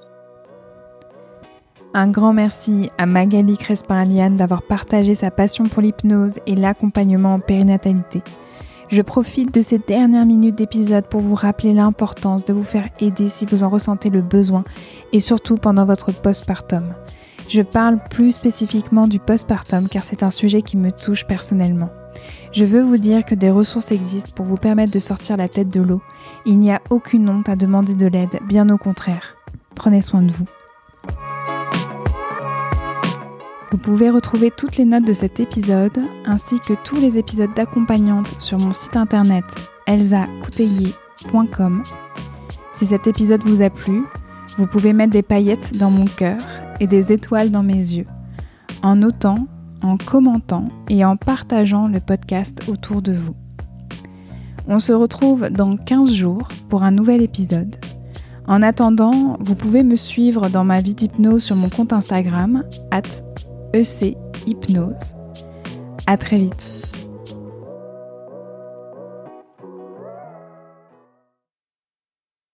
Un 1.94 2.10
grand 2.10 2.34
merci 2.34 2.90
à 2.98 3.06
Magali 3.06 3.56
Crespin-Aliane 3.58 4.36
d'avoir 4.36 4.64
partagé 4.64 5.16
sa 5.16 5.32
passion 5.32 5.64
pour 5.64 5.82
l'hypnose 5.82 6.40
et 6.46 6.56
l'accompagnement 6.56 7.36
en 7.36 7.40
périnatalité. 7.40 8.22
Je 8.90 9.02
profite 9.02 9.54
de 9.54 9.62
ces 9.62 9.80
dernières 9.80 10.26
minutes 10.26 10.56
d'épisode 10.56 11.08
pour 11.08 11.22
vous 11.22 11.36
rappeler 11.36 11.74
l'importance 11.74 12.46
de 12.46 12.54
vous 12.54 12.64
faire 12.64 12.88
aider 13.00 13.30
si 13.30 13.46
vous 13.46 13.64
en 13.64 13.70
ressentez 13.70 14.10
le 14.10 14.22
besoin 14.22 14.64
et 15.12 15.20
surtout 15.20 15.56
pendant 15.56 15.86
votre 15.86 16.12
postpartum. 16.12 16.84
Je 17.50 17.62
parle 17.62 18.00
plus 18.10 18.32
spécifiquement 18.32 19.08
du 19.08 19.20
postpartum 19.20 19.88
car 19.88 20.04
c'est 20.04 20.24
un 20.24 20.32
sujet 20.32 20.62
qui 20.62 20.78
me 20.78 20.92
touche 20.92 21.26
personnellement. 21.26 21.90
Je 22.52 22.64
veux 22.64 22.82
vous 22.82 22.98
dire 22.98 23.26
que 23.26 23.36
des 23.36 23.52
ressources 23.52 23.92
existent 23.92 24.32
pour 24.36 24.46
vous 24.46 24.56
permettre 24.56 24.94
de 24.94 25.00
sortir 25.00 25.36
la 25.38 25.50
tête 25.50 25.70
de 25.70 25.82
l'eau. 25.82 26.02
Il 26.46 26.60
n'y 26.60 26.72
a 26.72 26.82
aucune 26.90 27.30
honte 27.30 27.50
à 27.50 27.56
demander 27.56 27.96
de 27.96 28.08
l'aide, 28.08 28.40
bien 28.48 28.70
au 28.70 28.78
contraire. 28.78 29.36
Prenez 29.76 30.02
soin 30.02 30.22
de 30.22 30.32
vous. 30.32 30.46
Vous 33.76 33.82
pouvez 33.82 34.10
retrouver 34.10 34.52
toutes 34.52 34.78
les 34.78 34.86
notes 34.86 35.04
de 35.04 35.12
cet 35.12 35.42
épisode 35.42 36.00
ainsi 36.24 36.62
que 36.62 36.72
tous 36.86 36.96
les 36.96 37.18
épisodes 37.18 37.54
d'accompagnante 37.54 38.42
sur 38.42 38.58
mon 38.58 38.72
site 38.72 38.96
internet 38.96 39.44
elsacouteiller.com. 39.86 41.84
Si 42.74 42.86
cet 42.86 43.06
épisode 43.08 43.44
vous 43.44 43.62
a 43.62 43.70
plu, 43.70 44.06
vous 44.58 44.66
pouvez 44.66 44.94
mettre 44.94 45.12
des 45.12 45.24
paillettes 45.24 45.78
dans 45.78 45.92
mon 45.92 46.06
cœur 46.06 46.38
et 46.80 46.88
des 46.88 47.12
étoiles 47.12 47.52
dans 47.52 47.64
mes 47.64 47.74
yeux 47.74 48.08
en 48.82 48.96
notant, 48.96 49.46
en 49.82 49.98
commentant 49.98 50.70
et 50.88 51.04
en 51.04 51.18
partageant 51.18 51.90
le 51.90 52.00
podcast 52.00 52.70
autour 52.70 53.02
de 53.02 53.12
vous. 53.12 53.36
On 54.70 54.80
se 54.80 54.94
retrouve 54.94 55.50
dans 55.50 55.76
15 55.76 56.14
jours 56.14 56.48
pour 56.70 56.84
un 56.84 56.92
nouvel 56.92 57.22
épisode. 57.22 57.76
En 58.48 58.62
attendant, 58.62 59.36
vous 59.42 59.56
pouvez 59.56 59.84
me 59.84 59.98
suivre 59.98 60.48
dans 60.48 60.64
ma 60.64 60.80
vie 60.80 60.94
d'hypnose 60.94 61.44
sur 61.44 61.58
mon 61.58 61.68
compte 61.68 61.92
Instagram, 61.92 62.64
EC 63.76 64.16
Hypnose. 64.48 65.16
À 66.08 66.16
très 66.16 66.38
vite. 66.38 66.85